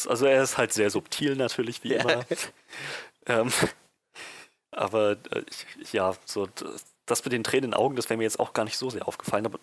also 0.09 0.27
er 0.27 0.43
ist 0.43 0.59
halt 0.59 0.73
sehr 0.73 0.91
subtil 0.91 1.37
natürlich, 1.37 1.83
wie 1.83 1.95
Ja. 1.95 2.01
immer. 2.03 2.27
Ähm, 3.27 3.53
aber 4.73 5.13
äh, 5.31 5.45
ja, 5.93 6.15
so 6.25 6.49
das 7.07 7.25
mit 7.25 7.33
den 7.33 7.45
Tränen 7.45 7.65
in 7.65 7.71
den 7.73 7.81
Augen, 7.81 7.97
das 7.97 8.09
wäre 8.09 8.19
mir 8.19 8.25
jetzt 8.25 8.39
auch 8.41 8.53
gar 8.53 8.65
nicht 8.65 8.77
so 8.77 8.91
sehr 8.91 9.07
aufgefallen. 9.09 9.47
Aber 9.47 9.59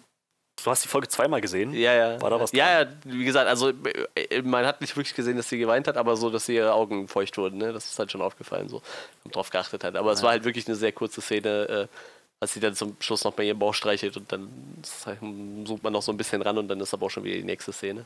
du 0.63 0.71
hast 0.71 0.83
die 0.83 0.87
Folge 0.89 1.07
zweimal 1.07 1.39
gesehen. 1.41 1.73
Ja, 1.73 1.93
ja. 1.93 2.21
War 2.21 2.29
da 2.29 2.39
was 2.39 2.51
Ja, 2.51 2.81
ja, 2.81 2.87
wie 3.05 3.23
gesagt, 3.25 3.47
also 3.47 3.71
äh, 4.15 4.41
man 4.41 4.65
hat 4.65 4.81
nicht 4.81 4.95
wirklich 4.97 5.15
gesehen, 5.15 5.37
dass 5.37 5.49
sie 5.49 5.57
geweint 5.57 5.87
hat, 5.87 5.97
aber 5.97 6.15
so, 6.17 6.29
dass 6.29 6.49
ihre 6.49 6.73
Augen 6.73 7.07
feucht 7.07 7.37
wurden, 7.37 7.57
ne? 7.57 7.71
Das 7.73 7.85
ist 7.85 7.97
halt 7.99 8.11
schon 8.11 8.21
aufgefallen, 8.21 8.67
so. 8.69 8.81
Und 9.23 9.35
drauf 9.35 9.49
geachtet 9.49 9.83
hat. 9.83 9.95
Aber 9.95 10.11
es 10.11 10.19
Ja. 10.19 10.23
war 10.25 10.31
halt 10.31 10.43
wirklich 10.43 10.67
eine 10.67 10.75
sehr 10.75 10.91
kurze 10.91 11.21
Szene, 11.21 11.87
äh, 11.89 11.95
als 12.39 12.53
sie 12.53 12.59
dann 12.59 12.75
zum 12.75 12.95
Schluss 12.99 13.23
noch 13.23 13.33
bei 13.33 13.43
ihrem 13.43 13.59
Bauch 13.59 13.73
streichelt 13.73 14.15
und 14.17 14.31
dann 14.31 14.49
zoomt 14.83 15.83
man 15.83 15.93
noch 15.93 16.01
so 16.03 16.11
ein 16.11 16.17
bisschen 16.17 16.41
ran 16.41 16.57
und 16.57 16.67
dann 16.67 16.79
ist 16.79 16.93
aber 16.93 17.07
auch 17.07 17.09
schon 17.11 17.23
wieder 17.23 17.35
die 17.37 17.43
nächste 17.43 17.71
Szene. 17.73 18.05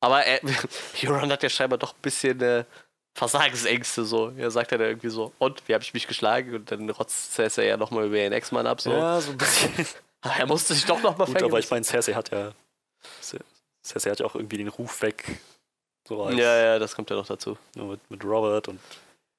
Aber 0.00 0.26
äh, 0.26 0.40
Euron 1.06 1.30
hat 1.30 1.42
ja 1.42 1.48
scheinbar 1.48 1.78
doch 1.78 1.92
ein 1.92 2.00
bisschen 2.02 2.40
äh, 2.40 2.64
Versagensängste 3.14 4.04
so. 4.04 4.32
Er 4.36 4.50
sagt 4.50 4.72
dann 4.72 4.80
irgendwie 4.80 5.10
so, 5.10 5.32
und, 5.38 5.62
wie 5.66 5.74
habe 5.74 5.82
ich 5.84 5.92
mich 5.92 6.06
geschlagen? 6.06 6.54
Und 6.54 6.70
dann 6.70 6.88
rotzt 6.90 7.34
Cersei 7.34 7.66
ja 7.66 7.76
nochmal 7.76 8.06
über 8.06 8.16
ihren 8.16 8.32
Ex-Mann 8.32 8.66
ab, 8.66 8.80
so. 8.80 8.92
Ja, 8.92 9.20
so 9.20 9.32
ein 9.32 9.38
bisschen. 9.38 9.86
Ah, 10.22 10.34
Er 10.38 10.46
musste 10.46 10.74
sich 10.74 10.84
doch 10.84 11.00
nochmal 11.02 11.26
Gut, 11.26 11.42
aber 11.42 11.58
ich 11.58 11.70
meine, 11.70 11.84
Cersei 11.84 12.12
hat 12.14 12.30
ja. 12.30 12.52
Cersei 13.82 14.10
hat 14.10 14.20
ja 14.20 14.26
auch 14.26 14.34
irgendwie 14.34 14.58
den 14.58 14.68
Ruf 14.68 15.00
weg. 15.02 15.24
So 16.06 16.22
als, 16.24 16.36
Ja, 16.36 16.56
ja, 16.56 16.78
das 16.78 16.94
kommt 16.94 17.10
ja 17.10 17.16
noch 17.16 17.26
dazu. 17.26 17.56
nur 17.74 17.92
mit, 17.92 18.10
mit 18.10 18.24
Robert 18.24 18.68
und, 18.68 18.80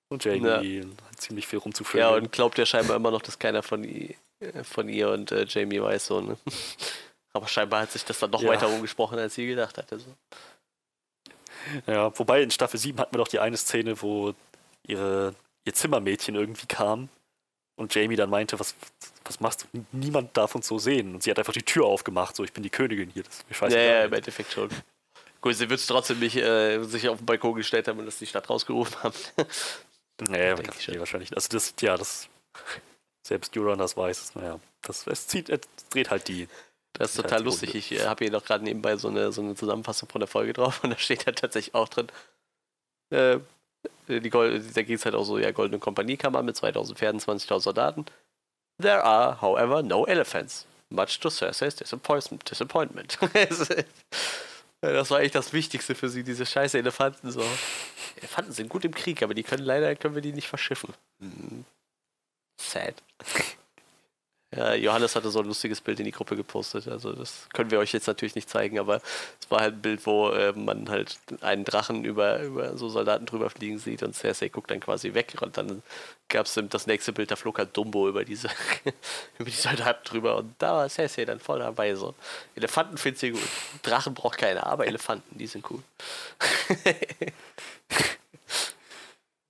und 0.09 0.23
Jamie 0.25 0.81
und 0.81 1.01
hat 1.03 1.19
ziemlich 1.21 1.45
viel 1.47 1.59
rumzuführen. 1.59 2.07
Ja, 2.09 2.15
und 2.15 2.31
glaubt 2.31 2.57
ja 2.57 2.65
scheinbar 2.65 2.95
immer 2.95 3.11
noch, 3.11 3.21
dass 3.21 3.37
keiner 3.37 3.61
von, 3.61 3.83
i- 3.83 4.15
äh, 4.39 4.63
von 4.63 4.89
ihr 4.89 5.09
und 5.11 5.31
äh, 5.31 5.45
Jamie 5.47 5.81
weiß 5.81 6.07
so, 6.07 6.21
ne? 6.21 6.37
Aber 7.33 7.47
scheinbar 7.47 7.81
hat 7.81 7.91
sich 7.91 8.03
das 8.03 8.19
dann 8.19 8.31
noch 8.31 8.41
Ja. 8.41 8.49
weiter 8.49 8.67
rumgesprochen, 8.67 9.17
als 9.19 9.35
sie 9.35 9.47
gedacht 9.47 9.77
hatte. 9.77 9.99
So. 9.99 10.13
Ja, 11.87 12.17
wobei 12.17 12.41
in 12.41 12.51
Staffel 12.51 12.79
7 12.79 12.99
hatten 12.99 13.13
wir 13.13 13.19
doch 13.19 13.27
die 13.27 13.39
eine 13.39 13.55
Szene, 13.57 14.01
wo 14.01 14.33
ihre, 14.87 15.35
ihr 15.65 15.73
Zimmermädchen 15.73 16.35
irgendwie 16.35 16.65
kam 16.65 17.07
und 17.75 17.93
Jamie 17.93 18.15
dann 18.15 18.29
meinte, 18.29 18.59
was, 18.59 18.75
was 19.33 19.39
machst 19.39 19.67
du? 19.73 19.85
Niemand 19.91 20.35
darf 20.35 20.53
uns 20.55 20.67
so 20.67 20.77
sehen. 20.77 21.15
Und 21.15 21.23
sie 21.23 21.31
hat 21.31 21.39
einfach 21.39 21.53
die 21.53 21.63
Tür 21.63 21.85
aufgemacht, 21.85 22.35
so 22.35 22.43
ich 22.43 22.53
bin 22.53 22.63
die 22.63 22.69
Königin 22.69 23.09
hier. 23.09 23.23
Das 23.23 23.35
ist 23.39 23.49
mir 23.49 23.53
Ja, 23.55 23.59
scheißegal. 23.59 23.85
ja, 23.85 24.03
im 24.05 24.13
Endeffekt 24.13 24.51
schon. 24.53 24.69
Gut, 25.41 25.55
sie 25.55 25.69
wird 25.69 25.79
es 25.79 25.87
trotzdem 25.87 26.19
nicht 26.19 26.35
äh, 26.37 26.83
sich 26.83 27.09
auf 27.09 27.17
den 27.17 27.25
Balkon 27.25 27.55
gestellt 27.55 27.87
haben 27.87 27.97
und 27.99 28.05
das 28.05 28.19
die 28.19 28.27
Stadt 28.27 28.49
rausgerufen 28.49 29.01
haben. 29.03 29.15
Nee, 30.29 30.53
ich 30.53 30.83
schon. 30.83 30.93
nee, 30.93 30.99
wahrscheinlich. 30.99 31.33
Also 31.33 31.47
das, 31.49 31.73
ja, 31.81 31.97
das 31.97 32.29
selbst 33.25 33.57
Euron 33.57 33.79
das 33.79 33.97
weiß. 33.97 34.35
Naja, 34.35 34.59
das 34.83 35.07
es 35.07 35.25
zieht, 35.27 35.49
es 35.49 35.61
dreht 35.89 36.11
halt 36.11 36.27
die 36.27 36.47
Das 36.93 37.11
ist 37.11 37.17
Halt 37.17 37.29
total 37.29 37.43
lustig. 37.43 37.69
Runde. 37.69 37.77
Ich 37.79 37.91
äh, 37.93 38.05
habe 38.05 38.23
hier 38.25 38.31
noch 38.31 38.45
gerade 38.45 38.63
nebenbei 38.63 38.97
so 38.97 39.07
eine, 39.07 39.31
so 39.31 39.41
eine 39.41 39.55
Zusammenfassung 39.55 40.09
von 40.09 40.19
der 40.19 40.27
Folge 40.27 40.53
drauf 40.53 40.79
und 40.83 40.91
da 40.91 40.97
steht 40.99 41.25
halt 41.25 41.39
tatsächlich 41.39 41.73
auch 41.73 41.89
drin, 41.89 42.07
äh, 43.09 43.39
die 44.07 44.29
Gold, 44.29 44.77
da 44.77 44.83
geht 44.83 44.99
es 44.99 45.05
halt 45.05 45.15
auch 45.15 45.23
so, 45.23 45.39
ja, 45.39 45.51
Goldene 45.51 45.79
Kompanie 45.79 46.17
kam 46.17 46.35
an 46.35 46.45
mit 46.45 46.55
2000 46.55 46.99
Pferden, 46.99 47.19
20.000 47.19 47.59
Soldaten. 47.61 48.05
There 48.81 49.03
are, 49.03 49.39
however, 49.41 49.83
no 49.83 50.05
elephants. 50.05 50.65
Much 50.89 51.19
to 51.21 51.29
Cersei's 51.29 51.75
disappointment. 51.75 53.17
das 54.81 55.11
war 55.11 55.21
echt 55.21 55.35
das 55.35 55.53
Wichtigste 55.53 55.95
für 55.95 56.09
sie, 56.09 56.23
diese 56.23 56.45
scheiße 56.45 56.77
Elefanten. 56.77 57.31
So. 57.31 57.45
Elefanten 58.17 58.51
sind 58.51 58.69
gut 58.69 58.83
im 58.83 58.93
Krieg, 58.93 59.23
aber 59.23 59.33
die 59.33 59.43
können 59.43 59.63
leider 59.63 59.95
können 59.95 60.15
wir 60.15 60.21
die 60.21 60.33
nicht 60.33 60.47
verschiffen. 60.47 60.93
Hm. 61.19 61.65
Sad. 62.59 62.95
Ja, 64.53 64.73
Johannes 64.73 65.15
hatte 65.15 65.29
so 65.29 65.39
ein 65.39 65.45
lustiges 65.45 65.79
Bild 65.79 65.99
in 65.99 66.05
die 66.05 66.11
Gruppe 66.11 66.35
gepostet. 66.35 66.85
Also 66.89 67.13
das 67.13 67.47
können 67.53 67.71
wir 67.71 67.79
euch 67.79 67.93
jetzt 67.93 68.07
natürlich 68.07 68.35
nicht 68.35 68.49
zeigen, 68.49 68.79
aber 68.79 68.97
es 68.97 69.49
war 69.49 69.61
halt 69.61 69.75
ein 69.75 69.81
Bild, 69.81 70.05
wo 70.05 70.29
äh, 70.29 70.51
man 70.51 70.89
halt 70.89 71.19
einen 71.39 71.63
Drachen 71.63 72.03
über, 72.03 72.41
über 72.41 72.77
so 72.77 72.89
Soldaten 72.89 73.25
drüber 73.25 73.49
fliegen 73.49 73.79
sieht 73.79 74.03
und 74.03 74.13
Cersei 74.13 74.49
guckt 74.49 74.69
dann 74.69 74.81
quasi 74.81 75.13
weg 75.13 75.35
und 75.39 75.55
dann 75.55 75.81
gab 76.27 76.47
es 76.47 76.59
das 76.69 76.85
nächste 76.85 77.13
Bild, 77.13 77.31
da 77.31 77.37
flog 77.37 77.59
halt 77.59 77.77
Dumbo 77.77 78.09
über 78.09 78.25
diese 78.25 78.49
über 79.39 79.49
die 79.49 79.55
Soldaten 79.55 80.03
drüber 80.03 80.35
und 80.35 80.53
da 80.57 80.73
war 80.73 80.89
Cersei 80.89 81.23
dann 81.23 81.39
voll 81.39 81.59
dabei 81.59 81.95
so. 81.95 82.13
Elefanten 82.55 82.97
findet 82.97 83.19
sie 83.19 83.31
gut. 83.31 83.41
Drachen 83.83 84.13
braucht 84.13 84.37
keiner, 84.37 84.65
aber 84.67 84.85
Elefanten, 84.85 85.37
die 85.37 85.47
sind 85.47 85.63
cool. 85.71 85.81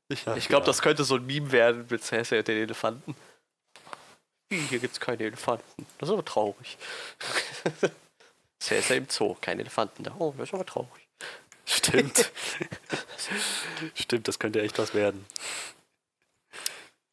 ich 0.09 0.27
ich 0.27 0.47
glaube, 0.47 0.67
das 0.67 0.83
könnte 0.83 1.03
so 1.05 1.15
ein 1.15 1.25
Meme 1.25 1.51
werden 1.51 1.87
mit 1.89 2.03
Cersei 2.03 2.37
und 2.37 2.47
den 2.47 2.57
Elefanten. 2.57 3.15
Hier 4.51 4.79
gibt's 4.79 4.99
keine 4.99 5.23
Elefanten. 5.23 5.85
Das 5.97 6.09
ist 6.09 6.13
aber 6.13 6.25
traurig. 6.25 6.77
Cersei 8.61 8.97
im 8.97 9.09
Zoo, 9.09 9.35
keine 9.39 9.61
Elefanten 9.61 10.03
da. 10.03 10.15
Oh, 10.19 10.33
das 10.37 10.49
ist 10.49 10.53
aber 10.53 10.65
traurig. 10.65 11.07
Stimmt. 11.65 12.31
Stimmt, 13.95 14.27
das 14.27 14.39
könnte 14.39 14.61
echt 14.61 14.77
was 14.77 14.93
werden. 14.93 15.25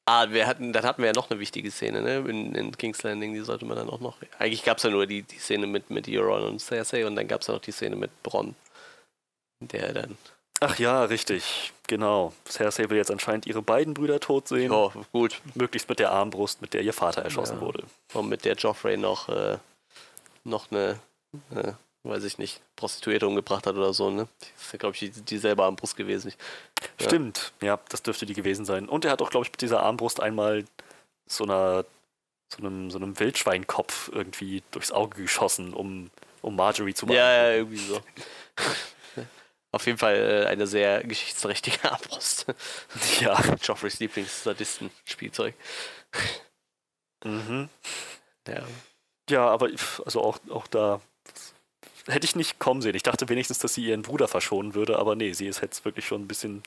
Ah, 0.05 0.31
wir 0.31 0.47
hatten, 0.47 0.73
dann 0.73 0.85
hatten 0.85 1.03
wir 1.03 1.09
ja 1.09 1.13
noch 1.13 1.31
eine 1.31 1.39
wichtige 1.39 1.71
Szene, 1.71 2.03
ne? 2.03 2.17
In, 2.29 2.55
in 2.55 2.77
King's 2.77 3.03
Landing, 3.03 3.35
die 3.35 3.41
sollte 3.41 3.67
man 3.67 3.77
dann 3.77 3.91
auch 3.91 4.01
noch. 4.01 4.17
Eigentlich 4.39 4.65
gab 4.65 4.79
es 4.79 4.83
ja 4.83 4.91
nur 4.91 5.07
die, 5.07 5.23
die 5.23 5.39
Szene 5.39 5.67
mit, 5.67 5.91
mit 5.91 6.09
Euron 6.09 6.43
und 6.45 6.61
Cersei 6.61 7.07
und 7.07 7.15
dann 7.15 7.29
gab 7.29 7.43
es 7.43 7.47
ja 7.47 7.55
noch 7.55 7.61
die 7.61 7.73
Szene 7.73 7.95
mit 7.95 8.23
Bronn. 8.23 8.57
Der 9.61 9.93
dann. 9.93 10.17
Ach 10.61 10.79
ja, 10.79 11.05
richtig. 11.05 11.73
Genau. 11.89 12.33
Cersei 12.49 12.89
will 12.91 12.97
jetzt 12.99 13.11
anscheinend 13.11 13.47
ihre 13.47 13.63
beiden 13.63 13.95
Brüder 13.95 14.21
tot 14.21 14.47
sehen. 14.47 14.71
Oh, 14.71 14.93
gut. 15.13 15.41
Möglichst 15.55 15.89
mit 15.89 15.99
der 15.99 16.13
Armbrust, 16.13 16.63
mit 16.63 16.73
der 16.75 16.83
ihr 16.83 16.93
Vater 16.93 17.23
erschossen 17.23 17.57
Ja. 17.57 17.61
wurde. 17.63 17.83
Und 18.15 18.29
mit 18.29 18.45
der 18.45 18.55
Joffrey 18.55 18.97
noch, 18.97 19.29
äh, 19.29 19.59
noch 20.45 20.71
eine, 20.71 21.01
äh, 21.55 21.73
weiß 22.05 22.25
ich 22.25 22.39
nicht, 22.39 22.61
Prostituierte 22.77 23.27
umgebracht 23.27 23.67
hat 23.67 23.75
oder 23.75 23.93
so, 23.93 24.11
ne? 24.11 24.29
Das 24.39 24.67
ist 24.67 24.73
ja, 24.73 24.79
glaube 24.79 24.95
ich, 24.95 25.01
die, 25.01 25.11
dieselbe 25.23 25.65
Armbrust 25.65 25.97
gewesen. 25.97 26.33
Ja. 27.01 27.07
Stimmt, 27.07 27.53
ja, 27.61 27.79
das 27.89 28.03
dürfte 28.03 28.25
die 28.27 28.35
gewesen 28.35 28.65
sein. 28.65 28.89
Und 28.89 29.05
er 29.05 29.11
hat 29.11 29.21
auch, 29.23 29.31
glaube 29.31 29.47
ich, 29.47 29.51
mit 29.53 29.61
dieser 29.63 29.83
Armbrust 29.83 30.21
einmal 30.21 30.65
so 31.27 31.45
einer 31.45 31.85
so 32.51 32.63
einem, 32.63 32.91
so 32.91 32.97
einem 32.99 33.19
Wildschweinkopf 33.21 34.11
irgendwie 34.11 34.63
durchs 34.71 34.91
Auge 34.91 35.21
geschossen, 35.21 35.75
um, 35.75 36.11
um 36.41 36.57
Marjorie 36.57 36.95
zu 36.95 37.05
Ja, 37.07 37.13
ja, 37.15 37.43
beeindrucken. 37.65 37.75
irgendwie 37.75 37.85
so. 37.85 38.01
Auf 39.71 39.87
jeden 39.87 39.99
Fall 39.99 40.17
äh, 40.17 40.47
eine 40.47 40.67
sehr 40.67 41.05
geschichtsträchtige 41.05 41.79
Armbrust. 41.91 42.47
Ja. 43.21 43.39
Joffreys 43.63 43.99
Lieblings-Sadisten-Spielzeug. 44.01 45.55
Mhm. 47.25 47.69
Ja. 48.47 48.67
Ja, 49.31 49.47
aber 49.49 49.69
also 50.05 50.23
auch, 50.23 50.39
auch 50.49 50.67
da 50.69 51.01
hätte 52.07 52.25
ich 52.25 52.37
nicht 52.37 52.59
kommen 52.59 52.81
sehen. 52.81 52.95
Ich 52.95 53.03
dachte 53.03 53.29
wenigstens, 53.29 53.59
dass 53.59 53.75
sie 53.75 53.85
ihren 53.85 54.03
Bruder 54.03 54.29
verschonen 54.29 54.75
würde, 54.75 54.99
aber 54.99 55.15
nee, 55.15 55.33
sie 55.33 55.47
ist 55.47 55.61
jetzt 55.61 55.85
wirklich 55.85 56.07
schon 56.07 56.23
ein 56.23 56.29
bisschen 56.29 56.63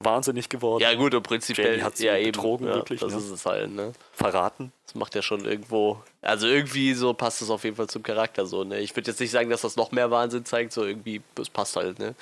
wahnsinnig 0.00 0.48
geworden. 0.48 0.82
ja, 0.82 0.94
gut, 0.94 1.14
und 1.14 1.22
prinzipiell 1.22 1.72
Jamie 1.72 1.82
hat 1.82 1.96
sie 1.96 2.06
ja, 2.06 2.16
eben, 2.16 2.32
betrogen, 2.32 2.66
ja, 2.66 2.74
wirklich, 2.74 3.00
Das 3.00 3.12
ne? 3.12 3.18
ist 3.18 3.30
es 3.30 3.46
halt, 3.46 3.70
ne? 3.70 3.92
Verraten. 4.12 4.72
Das 4.84 4.94
macht 4.94 5.14
ja 5.14 5.22
schon 5.22 5.44
irgendwo. 5.44 6.02
Also 6.20 6.46
irgendwie 6.46 6.94
so 6.94 7.14
passt 7.14 7.40
es 7.42 7.50
auf 7.50 7.64
jeden 7.64 7.76
Fall 7.76 7.88
zum 7.88 8.02
Charakter 8.02 8.46
so, 8.46 8.64
ne? 8.64 8.80
Ich 8.80 8.94
würde 8.96 9.10
jetzt 9.10 9.20
nicht 9.20 9.30
sagen, 9.30 9.48
dass 9.50 9.62
das 9.62 9.76
noch 9.76 9.92
mehr 9.92 10.10
Wahnsinn 10.10 10.44
zeigt, 10.44 10.72
so 10.72 10.84
irgendwie, 10.84 11.22
es 11.40 11.48
passt 11.50 11.76
halt, 11.76 11.98
ne? 11.98 12.14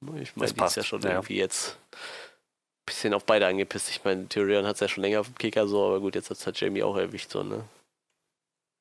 Ich 0.00 0.06
meine, 0.06 0.22
Es 0.22 0.34
die 0.34 0.44
ist 0.44 0.56
passt, 0.56 0.76
ja 0.76 0.82
schon 0.82 1.02
ja. 1.02 1.10
irgendwie 1.10 1.36
jetzt 1.36 1.76
ein 1.92 2.86
bisschen 2.86 3.14
auf 3.14 3.24
beide 3.24 3.46
angepisst. 3.46 3.90
Ich 3.90 4.02
meine, 4.04 4.28
Tyrion 4.28 4.66
hat 4.66 4.74
es 4.74 4.80
ja 4.80 4.88
schon 4.88 5.02
länger 5.02 5.20
auf 5.20 5.26
dem 5.26 5.36
Kicker 5.38 5.68
so, 5.68 5.86
aber 5.86 6.00
gut, 6.00 6.14
jetzt 6.14 6.30
hat 6.30 6.38
es 6.38 6.46
halt 6.46 6.58
Jamie 6.60 6.82
auch 6.82 6.96
erwischt, 6.96 7.30
so, 7.30 7.42
ne? 7.42 7.64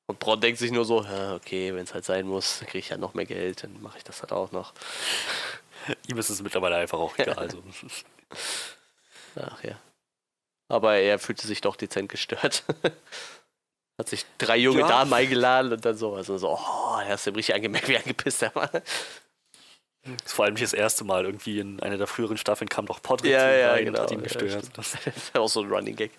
Und 0.08 0.18
Braun 0.18 0.42
denkt 0.42 0.58
sich 0.58 0.72
nur 0.72 0.86
so, 0.86 1.04
ja, 1.04 1.36
okay, 1.36 1.76
wenn 1.76 1.84
es 1.84 1.94
halt 1.94 2.04
sein 2.04 2.26
muss, 2.26 2.60
dann 2.60 2.68
kriege 2.68 2.80
ich 2.80 2.90
halt 2.90 3.00
noch 3.00 3.14
mehr 3.14 3.28
Geld, 3.28 3.64
dann 3.64 3.80
mache 3.80 4.00
ich 4.00 4.04
das 4.04 4.22
halt 4.24 4.32
auch 4.32 4.52
noch. 4.52 4.74
Ihm 6.08 6.18
ist 6.18 6.30
es 6.30 6.42
mittlerweile 6.42 6.76
einfach 6.78 7.00
auch 7.00 7.18
egal. 7.18 7.38
Also. 7.38 7.64
Ach 9.36 9.64
ja. 9.64 9.80
Aber 10.68 10.96
er 10.96 11.18
fühlte 11.20 11.48
sich 11.48 11.62
doch 11.62 11.76
dezent 11.76 12.10
gestört. 12.10 12.64
Hat 14.00 14.08
sich 14.10 14.26
drei 14.38 14.58
junge 14.58 14.82
Ja. 14.82 14.88
Damen 14.88 15.14
eingeladen 15.14 15.74
und 15.74 15.84
dann 15.84 15.98
so, 15.98 16.16
also 16.16 16.38
so, 16.38 16.52
oh, 16.58 17.00
er 17.00 17.10
hast 17.10 17.28
du 17.28 17.32
richtig 17.32 17.56
angemerkt, 17.56 17.88
wie 17.90 17.98
angepisst 17.98 18.42
er 18.44 18.56
war. 18.56 18.68
Das 18.68 18.84
ist 20.26 20.34
vor 20.34 20.46
allem 20.46 20.54
nicht 20.54 20.64
das 20.64 20.74
erste 20.74 21.04
Mal. 21.04 21.26
Irgendwie 21.26 21.60
in 21.60 21.82
einer 21.82 21.98
der 21.98 22.08
früheren 22.08 22.38
Staffeln 22.38 22.70
kam 22.70 22.86
doch 22.86 23.02
Podrick 23.02 23.32
Ja, 23.32 23.52
ja, 23.52 23.72
rein 23.72 23.86
genau. 23.86 24.00
und 24.00 24.04
hat 24.06 24.12
ihn 24.12 24.20
Ja, 24.20 24.24
gestört. 24.24 24.52
stimmt. 24.52 24.78
das, 24.78 24.96
ist 25.06 25.38
auch 25.38 25.50
so 25.50 25.62
ein 25.62 25.70
Running 25.70 25.96
Gag. 25.98 26.12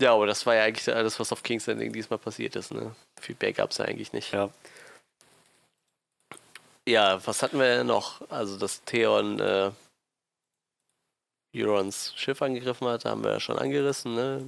Ja, 0.00 0.12
aber 0.12 0.26
das 0.26 0.44
war 0.44 0.54
ja 0.56 0.64
eigentlich 0.64 0.94
alles, 0.94 1.18
was 1.20 1.32
auf 1.32 1.42
King's 1.42 1.66
Landing 1.66 1.92
diesmal 1.92 2.18
passiert 2.18 2.56
ist, 2.56 2.72
ne? 2.72 2.94
Viel 3.20 3.36
mehr 3.40 3.52
gab 3.52 3.70
es 3.70 3.78
ja 3.78 3.84
eigentlich 3.84 4.12
nicht. 4.12 4.32
ja. 4.32 4.50
Ja, 6.86 7.24
was 7.26 7.42
hatten 7.42 7.58
wir 7.58 7.82
noch? 7.84 8.28
Also, 8.30 8.58
dass 8.58 8.84
Theon 8.84 9.40
äh, 9.40 9.70
Eurons 11.54 12.12
Schiff 12.16 12.42
angegriffen 12.42 12.86
hat, 12.88 13.04
haben 13.06 13.24
wir 13.24 13.32
ja 13.32 13.40
schon 13.40 13.58
angerissen, 13.58 14.14
ne? 14.14 14.46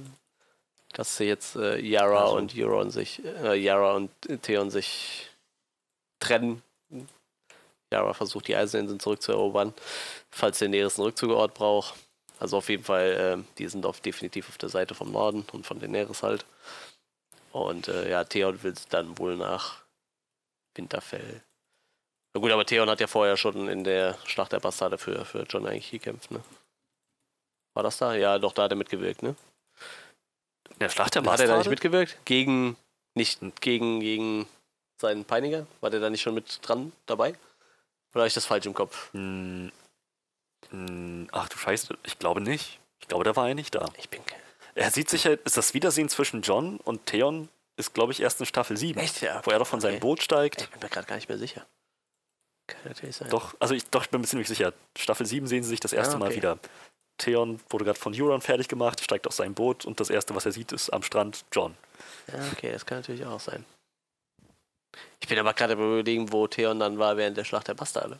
Dass 0.93 1.17
sie 1.17 1.25
jetzt 1.25 1.55
äh, 1.55 1.79
Yara 1.79 2.25
Also- 2.25 2.37
und 2.37 2.53
Euron 2.55 2.91
sich, 2.91 3.23
äh, 3.25 3.55
Yara 3.55 3.95
und 3.95 4.11
Theon 4.43 4.69
sich 4.69 5.29
trennen. 6.19 6.61
Yara 7.91 8.13
versucht, 8.13 8.47
die 8.47 8.55
Eiseninseln 8.55 8.99
zurückzuerobern, 8.99 9.73
falls 10.29 10.59
der 10.59 10.67
einen 10.67 10.85
Rückzugeort 10.85 11.53
braucht. 11.53 11.95
Also 12.39 12.57
auf 12.57 12.69
jeden 12.69 12.83
Fall, 12.83 13.11
äh, 13.39 13.55
die 13.57 13.67
sind 13.67 13.85
auf, 13.85 13.99
definitiv 14.01 14.49
auf 14.49 14.57
der 14.57 14.69
Seite 14.69 14.93
vom 14.93 15.11
Norden 15.11 15.45
und 15.53 15.65
von 15.65 15.79
Daenerys 15.79 16.21
halt. 16.21 16.45
Und 17.51 17.87
äh, 17.87 18.09
ja, 18.11 18.23
Theon 18.25 18.61
will 18.61 18.75
dann 18.89 19.17
wohl 19.17 19.35
nach 19.37 19.83
Winterfell. 20.75 21.41
Na 22.37 22.41
gut, 22.41 22.51
aber 22.51 22.67
Theon 22.67 22.87
hat 22.87 22.99
ja 22.99 23.07
vorher 23.07 23.35
schon 23.35 23.67
in 23.67 23.83
der 23.83 24.15
Schlacht 24.25 24.51
der 24.51 24.59
Bastarde 24.59 24.99
für, 24.99 25.25
für 25.25 25.41
John 25.49 25.65
eigentlich 25.65 25.89
gekämpft, 25.89 26.29
ne? 26.29 26.39
War 27.73 27.81
das 27.81 27.97
da? 27.97 28.13
Ja, 28.13 28.37
doch, 28.37 28.53
da 28.53 28.61
hat 28.65 28.71
er 28.71 28.75
mitgewirkt, 28.75 29.23
ne? 29.23 29.35
In 30.69 30.77
der 30.79 30.89
Schlacht 30.89 31.15
der 31.15 31.23
Hat 31.23 31.25
er 31.25 31.31
da 31.31 31.43
nicht 31.43 31.47
Bastarde? 31.47 31.69
mitgewirkt? 31.71 32.19
Gegen, 32.25 32.77
nicht 33.15 33.39
gegen, 33.61 34.01
gegen 34.01 34.47
seinen 35.01 35.25
Peiniger? 35.25 35.65
War 35.81 35.89
der 35.89 35.99
da 35.99 36.11
nicht 36.11 36.21
schon 36.21 36.35
mit 36.35 36.59
dran 36.61 36.91
dabei? 37.07 37.29
Oder 38.13 38.21
habe 38.21 38.27
ich 38.27 38.35
das 38.35 38.45
falsch 38.45 38.67
im 38.67 38.75
Kopf? 38.75 39.11
Hm, 39.13 39.71
hm, 40.69 41.29
ach 41.31 41.49
du 41.49 41.57
Scheiße, 41.57 41.97
ich 42.03 42.19
glaube 42.19 42.41
nicht. 42.41 42.79
Ich 42.99 43.07
glaube, 43.07 43.23
da 43.23 43.35
war 43.35 43.47
er 43.47 43.55
nicht 43.55 43.73
da. 43.73 43.89
Ich 43.97 44.09
bin. 44.09 44.21
Er 44.75 44.91
sieht 44.91 45.09
sich 45.09 45.25
halt, 45.25 45.41
ist 45.41 45.57
das 45.57 45.73
Wiedersehen 45.73 46.07
zwischen 46.07 46.43
John 46.43 46.77
und 46.77 47.07
Theon 47.07 47.49
ist, 47.77 47.95
glaube 47.95 48.11
ich, 48.11 48.21
erst 48.21 48.39
in 48.41 48.45
Staffel 48.45 48.77
7. 48.77 48.99
Echt, 48.99 49.23
ja? 49.23 49.41
Wo 49.43 49.49
er 49.49 49.57
doch 49.57 49.65
von 49.65 49.81
seinem 49.81 49.93
Okay. 49.95 50.01
Boot 50.01 50.21
steigt. 50.21 50.61
Ich 50.61 50.69
bin 50.69 50.81
mir 50.81 50.89
gerade 50.89 51.07
gar 51.07 51.15
nicht 51.15 51.29
mehr 51.29 51.39
sicher. 51.39 51.65
Kann 52.67 52.81
natürlich 52.85 53.15
sein. 53.15 53.29
Doch, 53.29 53.55
also 53.59 53.73
ich, 53.73 53.85
doch, 53.85 54.03
ich 54.03 54.09
bin 54.09 54.21
mir 54.21 54.27
ziemlich 54.27 54.47
sicher. 54.47 54.73
Staffel 54.97 55.25
7 55.25 55.47
sehen 55.47 55.63
sie 55.63 55.69
sich 55.69 55.79
das 55.79 55.93
erste 55.93 56.15
Ah, 56.15 56.19
Mal 56.19 56.27
okay. 56.27 56.37
wieder. 56.37 56.59
Theon 57.17 57.59
wurde 57.69 57.85
gerade 57.85 57.97
von 57.99 58.13
Euron 58.13 58.41
fertig 58.41 58.67
gemacht, 58.67 59.01
steigt 59.03 59.25
aus 59.25 59.37
seinem 59.37 59.55
Boot 59.55 59.85
und 59.85 59.99
das 59.99 60.09
erste, 60.09 60.35
was 60.35 60.45
er 60.45 60.51
sieht, 60.51 60.71
ist 60.71 60.91
am 60.91 61.01
Strand 61.01 61.45
John. 61.51 61.75
Ja, 62.31 62.39
okay, 62.51 62.71
das 62.71 62.85
kann 62.85 62.99
natürlich 62.99 63.25
auch 63.25 63.39
sein. 63.39 63.65
Ich 65.19 65.27
bin 65.27 65.39
aber 65.39 65.53
gerade 65.53 65.73
überlegen, 65.73 66.31
wo 66.31 66.45
Theon 66.47 66.79
dann 66.79 66.99
war 66.99 67.17
während 67.17 67.37
der 67.37 67.43
Schlacht 67.43 67.67
der 67.67 67.73
Bastarde. 67.73 68.19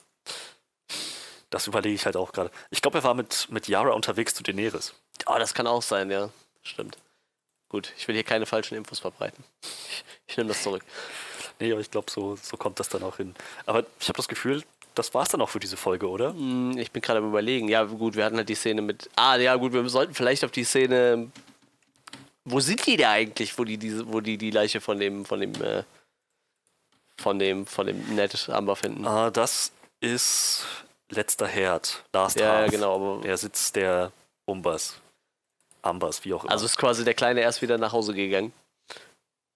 Das 1.50 1.68
überlege 1.68 1.95
ich 1.95 2.06
halt 2.06 2.18
auch 2.18 2.32
gerade. 2.32 2.52
Ich 2.72 2.82
glaube, 2.82 2.98
er 3.00 3.04
war 3.04 3.14
mit, 3.14 3.48
mit 3.52 3.68
Yara 3.68 3.91
unterwegs 3.91 4.34
zu 4.34 4.43
Daenerys. 4.43 4.93
Oh, 5.28 5.36
das 5.38 5.54
kann 5.54 5.68
auch 5.68 5.82
sein, 5.82 6.10
ja. 6.12 6.30
Stimmt. 6.64 6.98
Gut, 7.70 7.93
ich 7.98 8.08
will 8.08 8.16
hier 8.16 8.24
keine 8.24 8.45
falschen 8.45 8.76
Infos 8.76 9.00
verbreiten. 9.00 9.43
Ich, 9.64 10.04
ich 10.28 10.38
nehme 10.38 10.50
das 10.50 10.64
zurück. 10.64 10.84
Nee, 11.60 11.72
aber 11.72 11.82
ich 11.82 11.89
glaube, 11.91 12.12
so, 12.12 12.36
so 12.41 12.55
kommt 12.58 12.80
das 12.80 12.89
dann 12.89 13.03
auch 13.03 13.18
hin. 13.18 13.36
Aber 13.66 13.84
ich 13.99 14.08
habe 14.10 14.18
das 14.18 14.28
Gefühl, 14.28 14.64
das 14.95 15.14
war 15.14 15.24
es 15.24 15.30
dann 15.30 15.41
auch 15.41 15.49
für 15.49 15.60
diese 15.60 15.78
Folge, 15.78 16.10
oder? 16.10 16.30
Hm, 16.32 16.78
Ich 16.78 16.91
bin 16.91 17.01
gerade 17.01 17.20
am 17.20 17.28
überlegen. 17.30 17.68
Ja, 17.70 17.84
gut, 17.84 18.16
wir 18.16 18.26
hatten 18.26 18.38
halt 18.38 18.49
die 18.49 18.55
Szene 18.55 18.82
mit. 18.82 19.10
Ah, 19.16 19.36
ja, 19.38 19.55
gut, 19.55 19.74
wir 19.74 19.88
sollten 19.89 20.14
vielleicht 20.14 20.43
auf 20.43 20.51
die 20.51 20.64
Szene. 20.64 21.30
Wo 22.45 22.60
sind 22.60 22.86
die 22.86 22.97
da 22.97 23.12
eigentlich, 23.12 23.58
wo 23.58 23.64
die 23.64 23.78
diese, 23.78 24.12
wo 24.12 24.22
die 24.22 24.38
die 24.38 24.51
Leiche 24.51 24.80
von 24.82 24.99
dem, 24.99 25.26
von 25.26 25.39
dem, 25.41 25.53
äh, 25.62 25.84
von 27.18 27.39
dem, 27.39 27.66
von 27.66 27.88
dem 27.88 28.16
Ned 28.16 28.49
Amber 28.49 28.76
finden? 28.76 29.05
Ah, 29.05 29.30
das 29.32 29.72
ist 29.99 30.66
letzter 31.10 31.47
Herd. 31.47 32.03
Last 32.14 32.39
ja, 32.39 32.45
ja, 32.45 32.53
Half. 32.62 32.72
genau. 32.72 32.95
Aber, 32.95 33.22
Der 33.24 33.38
Sitz 33.38 33.72
der 33.72 34.12
Umbers. 34.45 34.95
Ambers, 35.82 36.24
wie 36.26 36.34
auch 36.34 36.43
immer. 36.43 36.51
also 36.51 36.66
ist 36.66 36.78
quasi 36.78 37.03
der 37.05 37.14
Kleine 37.14 37.41
erst 37.41 37.62
wieder 37.62 37.78
nach 37.78 37.91
Hause 37.93 38.14
gegangen. 38.14 38.51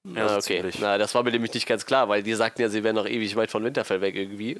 Ja, 0.03 0.27
ah, 0.27 0.37
okay. 0.37 0.57
Ziemlich. 0.57 0.79
Na, 0.79 0.97
das 0.97 1.13
war 1.13 1.23
mir 1.23 1.31
nämlich 1.31 1.53
nicht 1.53 1.67
ganz 1.67 1.85
klar, 1.85 2.09
weil 2.09 2.23
die 2.23 2.33
sagten 2.33 2.61
ja, 2.61 2.69
sie 2.69 2.83
wären 2.83 2.95
noch 2.95 3.05
ewig 3.05 3.35
weit 3.35 3.51
von 3.51 3.63
Winterfell 3.63 4.01
weg 4.01 4.15
irgendwie. 4.15 4.59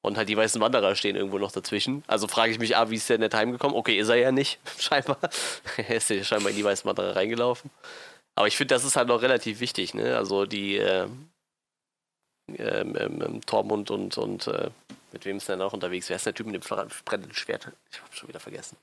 Und 0.00 0.16
halt 0.16 0.28
die 0.28 0.36
weißen 0.36 0.60
Wanderer 0.60 0.94
stehen 0.94 1.16
irgendwo 1.16 1.38
noch 1.38 1.52
dazwischen. 1.52 2.02
Also 2.06 2.28
frage 2.28 2.52
ich 2.52 2.58
mich, 2.58 2.76
ah, 2.76 2.90
wie 2.90 2.96
ist 2.96 3.08
der 3.08 3.18
nicht 3.18 3.34
heimgekommen? 3.34 3.76
Okay, 3.76 3.98
ist 3.98 4.08
er 4.08 4.16
ja 4.16 4.32
nicht, 4.32 4.58
scheinbar. 4.78 5.18
er 5.76 5.96
ist 5.96 6.10
ja 6.10 6.22
scheinbar 6.24 6.50
in 6.50 6.56
die 6.56 6.64
weißen 6.64 6.88
Wanderer 6.88 7.16
reingelaufen. 7.16 7.70
Aber 8.34 8.46
ich 8.46 8.56
finde, 8.56 8.74
das 8.74 8.84
ist 8.84 8.96
halt 8.96 9.08
noch 9.08 9.22
relativ 9.22 9.60
wichtig, 9.60 9.94
ne? 9.94 10.16
Also 10.16 10.46
die 10.46 10.76
äh, 10.76 11.08
ähm, 12.56 12.96
ähm, 12.96 13.40
Tormund 13.44 13.90
und, 13.90 14.16
und 14.16 14.46
äh, 14.46 14.70
mit 15.12 15.24
wem 15.24 15.38
ist 15.38 15.48
der 15.48 15.56
noch 15.56 15.72
unterwegs? 15.72 16.08
Wer 16.08 16.16
ist 16.16 16.26
der 16.26 16.34
Typ 16.34 16.46
mit 16.46 16.54
dem 16.54 16.78
brennenden 17.04 17.34
Schwert? 17.34 17.70
Ich 17.90 18.00
habe 18.00 18.14
schon 18.14 18.28
wieder 18.28 18.40
vergessen. 18.40 18.76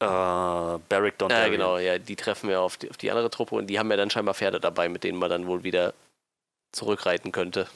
Äh, 0.00 0.06
Barrick 0.06 1.18
Dondarrion. 1.18 1.44
Ja, 1.44 1.48
genau, 1.48 1.78
ja, 1.78 1.98
die 1.98 2.16
treffen 2.16 2.48
wir 2.48 2.60
auf 2.60 2.76
die, 2.76 2.88
auf 2.90 2.96
die 2.96 3.10
andere 3.10 3.30
Truppe 3.30 3.56
und 3.56 3.66
die 3.66 3.78
haben 3.78 3.90
ja 3.90 3.96
dann 3.96 4.10
scheinbar 4.10 4.34
Pferde 4.34 4.60
dabei, 4.60 4.88
mit 4.88 5.04
denen 5.04 5.18
man 5.18 5.30
dann 5.30 5.46
wohl 5.46 5.64
wieder 5.64 5.92
zurückreiten 6.72 7.32
könnte. 7.32 7.68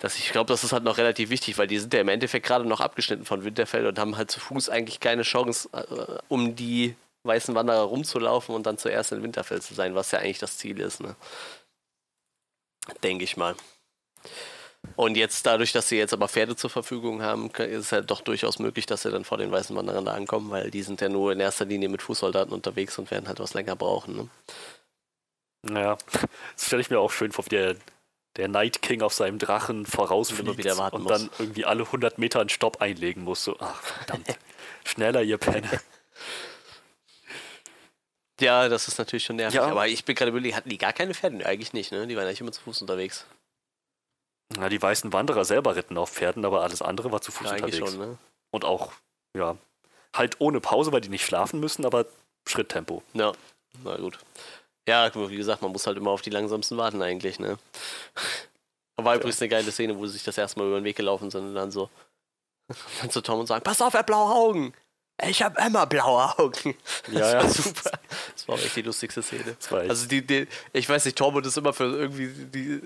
Das, 0.00 0.18
ich 0.18 0.32
glaube, 0.32 0.48
das 0.48 0.64
ist 0.64 0.72
halt 0.72 0.82
noch 0.82 0.98
relativ 0.98 1.30
wichtig, 1.30 1.58
weil 1.58 1.68
die 1.68 1.78
sind 1.78 1.94
ja 1.94 2.00
im 2.00 2.08
Endeffekt 2.08 2.44
gerade 2.44 2.64
noch 2.64 2.80
abgeschnitten 2.80 3.24
von 3.24 3.44
Winterfell 3.44 3.86
und 3.86 4.00
haben 4.00 4.16
halt 4.16 4.32
zu 4.32 4.40
Fuß 4.40 4.68
eigentlich 4.68 4.98
keine 4.98 5.22
Chance, 5.22 5.68
äh, 5.72 6.18
um 6.26 6.56
die 6.56 6.96
weißen 7.22 7.54
Wanderer 7.54 7.82
rumzulaufen 7.82 8.52
und 8.52 8.66
dann 8.66 8.78
zuerst 8.78 9.12
in 9.12 9.22
Winterfell 9.22 9.62
zu 9.62 9.74
sein, 9.74 9.94
was 9.94 10.10
ja 10.10 10.18
eigentlich 10.18 10.40
das 10.40 10.58
Ziel 10.58 10.80
ist. 10.80 11.00
Ne? 11.00 11.14
Denke 13.04 13.22
ich 13.22 13.36
mal. 13.36 13.54
Und 14.96 15.16
jetzt 15.16 15.46
dadurch, 15.46 15.72
dass 15.72 15.88
sie 15.88 15.96
jetzt 15.96 16.12
aber 16.12 16.28
Pferde 16.28 16.56
zur 16.56 16.70
Verfügung 16.70 17.22
haben, 17.22 17.50
ist 17.50 17.86
es 17.86 17.92
halt 17.92 18.10
doch 18.10 18.20
durchaus 18.20 18.58
möglich, 18.58 18.84
dass 18.86 19.02
sie 19.02 19.10
dann 19.10 19.24
vor 19.24 19.38
den 19.38 19.50
weißen 19.50 19.74
Wanderern 19.74 20.04
da 20.04 20.12
ankommen, 20.12 20.50
weil 20.50 20.70
die 20.70 20.82
sind 20.82 21.00
ja 21.00 21.08
nur 21.08 21.32
in 21.32 21.40
erster 21.40 21.64
Linie 21.64 21.88
mit 21.88 22.02
Fußsoldaten 22.02 22.52
unterwegs 22.52 22.98
und 22.98 23.10
werden 23.10 23.28
halt 23.28 23.38
was 23.40 23.54
länger 23.54 23.76
brauchen. 23.76 24.16
Ne? 24.16 24.28
Naja, 25.62 25.96
das 26.54 26.66
stelle 26.66 26.82
ich 26.82 26.90
mir 26.90 26.98
auch 26.98 27.12
schön 27.12 27.32
vor, 27.32 27.44
wie 27.46 27.50
der, 27.50 27.76
der 28.36 28.48
Night 28.48 28.82
King 28.82 29.02
auf 29.02 29.14
seinem 29.14 29.38
Drachen 29.38 29.86
vorausfliegt 29.86 30.66
und, 30.66 30.92
und 30.92 31.10
dann 31.10 31.30
irgendwie 31.38 31.64
alle 31.64 31.84
100 31.84 32.18
Meter 32.18 32.40
einen 32.40 32.48
Stopp 32.48 32.82
einlegen 32.82 33.22
muss. 33.22 33.44
So, 33.44 33.56
ach 33.60 33.80
verdammt, 33.82 34.26
schneller 34.84 35.22
ihr 35.22 35.38
Penne. 35.38 35.80
Ja, 38.40 38.68
das 38.68 38.88
ist 38.88 38.98
natürlich 38.98 39.24
schon 39.24 39.36
nervig. 39.36 39.54
Ja. 39.54 39.66
Aber 39.66 39.86
ich 39.86 40.04
bin 40.04 40.16
gerade 40.16 40.30
überlegt, 40.30 40.56
hatten 40.56 40.68
die 40.68 40.78
gar 40.78 40.92
keine 40.92 41.14
Pferde? 41.14 41.46
Eigentlich 41.46 41.72
nicht, 41.72 41.92
ne? 41.92 42.08
Die 42.08 42.16
waren 42.16 42.26
eigentlich 42.26 42.40
immer 42.40 42.50
zu 42.50 42.60
Fuß 42.62 42.80
unterwegs. 42.80 43.24
Na, 44.58 44.68
die 44.68 44.80
weißen 44.80 45.12
Wanderer 45.12 45.44
selber 45.44 45.76
ritten 45.76 45.96
auf 45.98 46.10
Pferden, 46.10 46.44
aber 46.44 46.62
alles 46.62 46.82
andere 46.82 47.12
war 47.12 47.20
zu 47.20 47.32
Fuß 47.32 47.46
ja, 47.46 47.52
unterwegs. 47.54 47.78
Schon, 47.78 47.98
ne? 47.98 48.18
Und 48.50 48.64
auch, 48.64 48.92
ja, 49.36 49.56
halt 50.14 50.40
ohne 50.40 50.60
Pause, 50.60 50.92
weil 50.92 51.00
die 51.00 51.08
nicht 51.08 51.24
schlafen 51.24 51.60
müssen, 51.60 51.84
aber 51.84 52.06
Schritttempo. 52.46 53.02
Ja, 53.14 53.32
na 53.84 53.96
gut. 53.96 54.18
Ja, 54.88 55.14
wie 55.14 55.36
gesagt, 55.36 55.62
man 55.62 55.72
muss 55.72 55.86
halt 55.86 55.96
immer 55.96 56.10
auf 56.10 56.22
die 56.22 56.30
langsamsten 56.30 56.76
warten 56.76 57.02
eigentlich, 57.02 57.38
ne? 57.38 57.56
War 58.96 59.14
ja. 59.14 59.20
übrigens 59.20 59.40
eine 59.40 59.48
geile 59.48 59.72
Szene, 59.72 59.96
wo 59.96 60.06
sie 60.06 60.14
sich 60.14 60.24
das 60.24 60.38
erste 60.38 60.58
Mal 60.58 60.66
über 60.66 60.80
den 60.80 60.84
Weg 60.84 60.96
gelaufen 60.96 61.30
sind 61.30 61.46
und 61.46 61.54
dann 61.54 61.70
so, 61.70 61.88
dann 63.00 63.10
zu 63.10 63.20
Tom 63.20 63.40
und 63.40 63.46
sagen, 63.46 63.64
pass 63.64 63.80
auf, 63.80 63.94
er 63.94 64.00
hat 64.00 64.06
blaue 64.06 64.34
Augen 64.34 64.74
ich 65.28 65.42
habe 65.42 65.60
immer 65.64 65.86
blaue 65.86 66.38
Augen. 66.38 66.74
Ja, 67.10 67.18
das 67.20 67.34
war 67.34 67.42
ja. 67.42 67.48
super. 67.48 67.90
Das 68.34 68.48
war 68.48 68.58
echt 68.58 68.76
die 68.76 68.82
lustigste 68.82 69.22
Szene. 69.22 69.56
Also 69.70 70.06
die, 70.06 70.26
die, 70.26 70.46
ich 70.72 70.88
weiß 70.88 71.04
nicht, 71.04 71.16
Tormund 71.16 71.46
ist 71.46 71.56
immer 71.56 71.72
für 71.72 71.84
irgendwie, 71.84 72.28
die, 72.28 72.80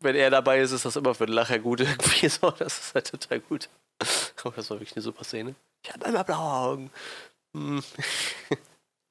wenn 0.00 0.16
er 0.16 0.30
dabei 0.30 0.60
ist, 0.60 0.72
ist 0.72 0.84
das 0.84 0.96
immer 0.96 1.14
für 1.14 1.26
den 1.26 1.34
Lacher 1.34 1.58
gut 1.58 1.80
irgendwie 1.80 2.28
so. 2.28 2.50
Das 2.50 2.78
ist 2.78 2.94
halt 2.94 3.10
total 3.10 3.40
gut. 3.40 3.68
Aber 4.42 4.54
das 4.54 4.70
war 4.70 4.78
wirklich 4.78 4.96
eine 4.96 5.02
super 5.02 5.24
Szene. 5.24 5.54
Ich 5.82 5.92
habe 5.92 6.06
immer 6.06 6.24
blaue 6.24 6.52
Augen. 6.52 6.90
Hm. 7.54 7.82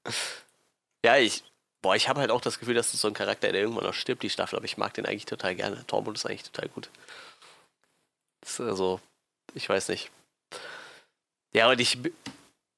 ja, 1.05 1.17
ich, 1.17 1.43
boah, 1.81 1.95
ich 1.95 2.07
habe 2.07 2.21
halt 2.21 2.31
auch 2.31 2.41
das 2.41 2.59
Gefühl, 2.59 2.75
dass 2.75 2.91
das 2.91 3.01
so 3.01 3.07
ein 3.07 3.13
Charakter, 3.13 3.51
der 3.51 3.61
irgendwann 3.61 3.85
noch 3.85 3.93
stirbt, 3.93 4.23
die 4.23 4.29
Staffel, 4.29 4.55
aber 4.55 4.65
ich 4.65 4.77
mag 4.77 4.93
den 4.93 5.05
eigentlich 5.05 5.25
total 5.25 5.55
gerne. 5.55 5.85
Tormund 5.87 6.17
ist 6.17 6.25
eigentlich 6.25 6.43
total 6.43 6.69
gut. 6.69 6.89
Also, 8.59 9.01
ich 9.53 9.67
weiß 9.67 9.89
nicht. 9.89 10.11
Ja, 11.53 11.69
und 11.69 11.79
ich, 11.81 11.97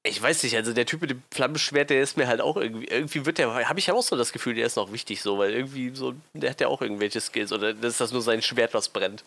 ich 0.02 0.20
weiß 0.20 0.42
nicht, 0.44 0.56
also 0.56 0.72
der 0.72 0.86
Typ 0.86 1.02
mit 1.02 1.10
dem 1.10 1.22
Flammenschwert, 1.30 1.90
der 1.90 2.02
ist 2.02 2.16
mir 2.16 2.26
halt 2.26 2.40
auch 2.40 2.56
irgendwie, 2.56 2.86
irgendwie 2.86 3.26
wird 3.26 3.38
der, 3.38 3.68
habe 3.68 3.78
ich 3.78 3.86
ja 3.86 3.94
auch 3.94 4.02
so 4.02 4.16
das 4.16 4.32
Gefühl, 4.32 4.54
der 4.54 4.66
ist 4.66 4.76
noch 4.76 4.92
wichtig 4.92 5.20
so, 5.20 5.38
weil 5.38 5.52
irgendwie 5.52 5.94
so, 5.94 6.14
der 6.32 6.50
hat 6.50 6.60
ja 6.60 6.68
auch 6.68 6.80
irgendwelche 6.80 7.20
Skills 7.20 7.52
oder 7.52 7.74
das 7.74 7.92
ist 7.92 8.00
das 8.00 8.12
nur 8.12 8.22
sein 8.22 8.40
Schwert, 8.40 8.72
was 8.72 8.88
brennt. 8.88 9.24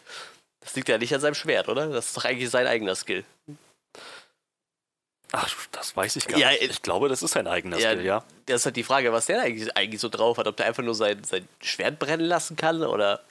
Das 0.61 0.75
liegt 0.75 0.89
ja 0.89 0.97
nicht 0.97 1.13
an 1.13 1.21
seinem 1.21 1.35
Schwert, 1.35 1.69
oder? 1.69 1.87
Das 1.87 2.07
ist 2.07 2.17
doch 2.17 2.25
eigentlich 2.25 2.49
sein 2.49 2.65
eigener 2.65 2.95
Skill. 2.95 3.23
Ach, 5.31 5.51
das 5.71 5.95
weiß 5.95 6.15
ich 6.15 6.27
gar 6.27 6.39
ja, 6.39 6.51
nicht. 6.51 6.63
Ich 6.63 6.81
glaube, 6.81 7.09
das 7.09 7.21
ist 7.21 7.31
sein 7.31 7.47
eigener 7.47 7.77
ja, 7.77 7.91
Skill, 7.91 8.05
ja. 8.05 8.23
Das 8.45 8.61
ist 8.61 8.65
halt 8.65 8.75
die 8.75 8.83
Frage, 8.83 9.11
was 9.11 9.25
der 9.25 9.41
eigentlich, 9.41 9.75
eigentlich 9.75 9.99
so 9.99 10.09
drauf 10.09 10.37
hat. 10.37 10.47
Ob 10.47 10.55
der 10.57 10.67
einfach 10.67 10.83
nur 10.83 10.95
sein, 10.95 11.23
sein 11.23 11.47
Schwert 11.61 11.99
brennen 11.99 12.25
lassen 12.25 12.55
kann 12.55 12.83
oder 12.83 13.21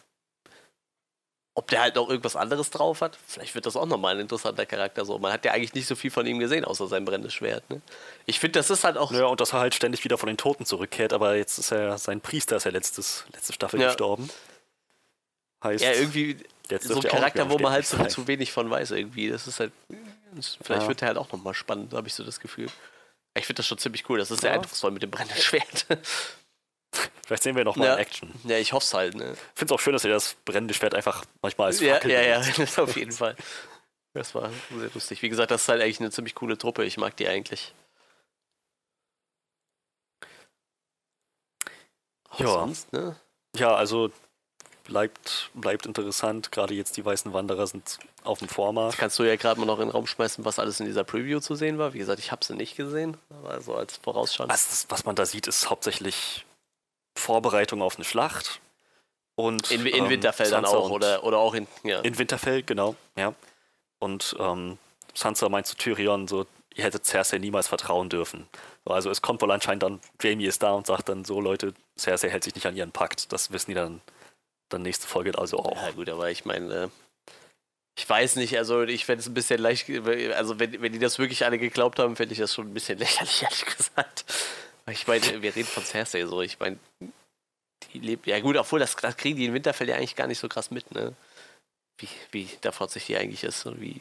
ob 1.55 1.68
der 1.68 1.82
halt 1.82 1.96
noch 1.96 2.09
irgendwas 2.09 2.34
anderes 2.34 2.70
drauf 2.70 3.03
hat. 3.03 3.18
Vielleicht 3.26 3.55
wird 3.55 3.66
das 3.66 3.76
auch 3.76 3.86
nochmal 3.86 4.14
ein 4.14 4.20
interessanter 4.20 4.64
Charakter 4.64 5.05
so. 5.05 5.18
Man 5.18 5.32
hat 5.32 5.44
ja 5.44 5.53
eigentlich 5.53 5.74
nicht 5.74 5.86
so 5.86 5.94
viel 5.94 6.11
von 6.11 6.24
ihm 6.26 6.38
gesehen, 6.38 6.64
außer 6.64 6.88
sein 6.88 7.05
brennendes 7.05 7.34
Schwert. 7.34 7.68
Ne? 7.68 7.82
Ich 8.24 8.40
finde, 8.40 8.59
das 8.59 8.70
ist 8.70 8.84
halt 8.84 8.96
auch. 8.96 9.12
Ja, 9.12 9.26
und 9.26 9.40
dass 9.40 9.53
er 9.53 9.61
halt 9.61 9.74
ständig 9.74 10.03
wieder 10.05 10.16
von 10.16 10.28
den 10.28 10.38
Toten 10.38 10.64
zurückkehrt, 10.64 11.12
aber 11.12 11.36
jetzt 11.36 11.59
ist 11.59 11.70
er, 11.70 11.98
sein 11.98 12.20
Priester 12.20 12.57
ist 12.57 12.64
ja 12.64 12.70
letztes, 12.70 13.24
letzte 13.32 13.53
Staffel 13.53 13.80
ja. 13.80 13.88
gestorben. 13.88 14.30
Heißt. 15.62 15.84
Ja, 15.84 15.92
irgendwie 15.92 16.38
so 16.80 16.96
ein 16.96 17.03
Charakter, 17.03 17.50
wo 17.50 17.59
man 17.59 17.72
halt 17.72 17.86
so 17.86 18.03
zu 18.07 18.26
wenig 18.26 18.50
von 18.50 18.70
weiß 18.70 18.92
irgendwie. 18.92 19.28
Das 19.28 19.46
ist 19.46 19.61
halt. 19.61 19.72
Vielleicht 20.62 20.82
ja. 20.82 20.88
wird 20.88 21.03
er 21.03 21.09
halt 21.09 21.18
auch 21.18 21.30
nochmal 21.30 21.53
spannend, 21.53 21.92
habe 21.92 22.09
ich 22.09 22.14
so 22.14 22.24
das 22.24 22.40
Gefühl. 22.40 22.68
Ich 23.34 23.46
finde 23.46 23.59
das 23.59 23.66
schon 23.66 23.78
ziemlich 23.78 24.09
cool. 24.09 24.18
Das 24.18 24.30
ist 24.30 24.40
sehr 24.40 24.53
eindrucksvoll 24.53 24.90
mit 24.90 25.03
dem 25.03 25.11
brennenden 25.11 25.40
Schwert. 25.40 25.86
Vielleicht 27.24 27.43
sehen 27.45 27.57
wir 27.57 27.64
noch 27.64 27.76
mal 27.76 27.86
ja. 27.86 27.95
in 27.95 28.01
Action. 28.01 28.32
Ja, 28.45 28.59
ich 28.59 28.72
hoffe 28.72 28.84
es 28.84 28.95
halt. 28.95 29.14
Ne? 29.14 29.32
Ich 29.32 29.59
finde 29.59 29.72
es 29.72 29.78
auch 29.78 29.82
schön, 29.82 29.93
dass 29.93 30.05
er 30.05 30.11
das 30.11 30.34
brennende 30.45 30.74
Schwert 30.74 30.95
einfach 30.95 31.24
manchmal 31.40 31.68
als 31.68 31.80
Fackel 31.80 32.11
Ja, 32.11 32.20
ja, 32.20 32.43
ja, 32.43 32.66
auf 32.82 32.97
jeden 32.97 33.12
Fall. 33.12 33.36
Das 34.14 34.34
war 34.34 34.51
sehr 34.76 34.90
lustig. 34.93 35.22
Wie 35.22 35.28
gesagt, 35.28 35.51
das 35.51 35.62
ist 35.62 35.68
halt 35.68 35.80
eigentlich 35.80 36.01
eine 36.01 36.11
ziemlich 36.11 36.34
coole 36.34 36.59
Truppe. 36.59 36.84
Ich 36.84 36.99
mag 36.99 37.16
die 37.16 37.28
eigentlich. 37.28 37.74
ja. 42.38 42.47
Sonst, 42.47 42.93
ne? 42.93 43.16
Ja, 43.57 43.74
also 43.74 44.11
bleibt, 44.84 45.51
bleibt 45.55 45.86
interessant. 45.86 46.53
Gerade 46.53 46.74
jetzt 46.74 46.97
die 46.97 47.05
weißen 47.05 47.32
Wanderer 47.32 47.66
sind 47.66 47.99
auf 48.24 48.38
dem 48.38 48.49
Vormarsch. 48.49 48.97
Kannst 48.97 49.18
du 49.18 49.24
ja 49.24 49.36
gerade 49.36 49.61
mal 49.61 49.66
noch 49.66 49.78
in 49.78 49.88
den 49.88 49.93
Raum 49.93 50.07
schmeißen, 50.07 50.45
was 50.45 50.59
alles 50.59 50.80
in 50.80 50.86
dieser 50.86 51.05
Preview 51.05 51.40
zu 51.40 51.55
sehen 51.55 51.78
war. 51.78 51.95
Wie 51.95 51.99
gesagt, 51.99 52.18
ich 52.18 52.32
habe 52.32 52.45
sie 52.45 52.55
nicht 52.55 52.76
gesehen, 52.76 53.16
aber 53.30 53.61
so 53.61 53.74
als 53.74 53.97
Vorausschau. 53.99 54.49
Was, 54.49 54.86
was 54.88 55.05
man 55.05 55.14
da 55.14 55.26
sieht, 55.26 55.47
ist 55.47 55.70
hauptsächlich 55.70 56.45
Vorbereitung 57.14 57.82
auf 57.82 57.96
eine 57.96 58.04
Schlacht. 58.04 58.60
Und, 59.34 59.70
in, 59.70 59.86
in 59.86 60.04
ähm, 60.04 60.10
Winterfell 60.10 60.50
dann 60.50 60.64
auch, 60.64 60.90
oder, 60.90 61.24
oder 61.24 61.38
auch 61.38 61.54
in. 61.54 61.66
Ja. 61.84 62.00
In 62.00 62.18
Winterfell, 62.18 62.62
genau, 62.62 62.96
ja. 63.16 63.34
Und 63.98 64.36
ähm, 64.38 64.78
Sansa 65.14 65.48
meint 65.48 65.66
zu 65.66 65.76
Tyrion 65.76 66.28
so, 66.28 66.46
ihr 66.74 66.84
hättet 66.84 67.06
Cersei 67.06 67.38
niemals 67.38 67.68
vertrauen 67.68 68.08
dürfen. 68.08 68.48
Also 68.84 69.10
es 69.10 69.22
kommt 69.22 69.40
wohl 69.42 69.50
anscheinend 69.50 69.82
dann, 69.84 70.00
Jamie 70.20 70.46
ist 70.46 70.62
da 70.62 70.72
und 70.72 70.86
sagt 70.86 71.08
dann 71.08 71.24
so, 71.24 71.40
Leute, 71.40 71.72
Cersei 71.96 72.28
hält 72.30 72.44
sich 72.44 72.54
nicht 72.54 72.66
an 72.66 72.76
ihren 72.76 72.92
Pakt. 72.92 73.32
Das 73.32 73.52
wissen 73.52 73.70
die 73.70 73.74
dann, 73.74 74.00
dann 74.68 74.82
nächste 74.82 75.06
Folge 75.06 75.38
also 75.38 75.58
auch. 75.58 75.80
Ja 75.82 75.92
gut, 75.92 76.08
aber 76.08 76.30
ich 76.30 76.44
meine, 76.44 76.74
äh, 76.74 76.88
ich 77.96 78.08
weiß 78.08 78.36
nicht, 78.36 78.56
also 78.58 78.82
ich 78.82 79.04
fände 79.04 79.20
es 79.20 79.28
ein 79.28 79.34
bisschen 79.34 79.60
leicht, 79.60 79.88
also 80.34 80.58
wenn, 80.58 80.80
wenn 80.80 80.92
die 80.92 80.98
das 80.98 81.18
wirklich 81.18 81.44
alle 81.44 81.58
geglaubt 81.58 81.98
haben, 81.98 82.16
fände 82.16 82.32
ich 82.32 82.38
das 82.38 82.54
schon 82.54 82.68
ein 82.68 82.74
bisschen 82.74 82.98
lächerlich, 82.98 83.42
ehrlich 83.42 83.64
gesagt. 83.66 84.24
Ich 84.91 85.07
meine, 85.07 85.43
wir 85.43 85.55
reden 85.55 85.68
von 85.68 85.85
Cersei 85.85 86.26
so. 86.26 86.43
Ich 86.43 86.59
meine, 86.59 86.78
die 87.93 87.99
lebt. 87.99 88.26
Ja, 88.26 88.41
gut, 88.41 88.57
obwohl 88.57 88.80
das, 88.80 88.97
das 88.97 89.16
kriegen 89.16 89.37
die 89.37 89.47
in 89.47 89.55
Winterfell 89.55 89.89
ja 89.89 89.97
eigentlich 89.97 90.16
gar 90.16 90.26
nicht 90.26 90.39
so 90.39 90.49
krass 90.49 90.70
mit, 90.70 90.91
ne? 90.93 91.14
Wie, 91.99 92.09
wie 92.33 92.45
sich 92.89 93.07
die 93.07 93.16
eigentlich 93.16 93.45
ist 93.45 93.64
und 93.66 93.80
wie 93.80 94.01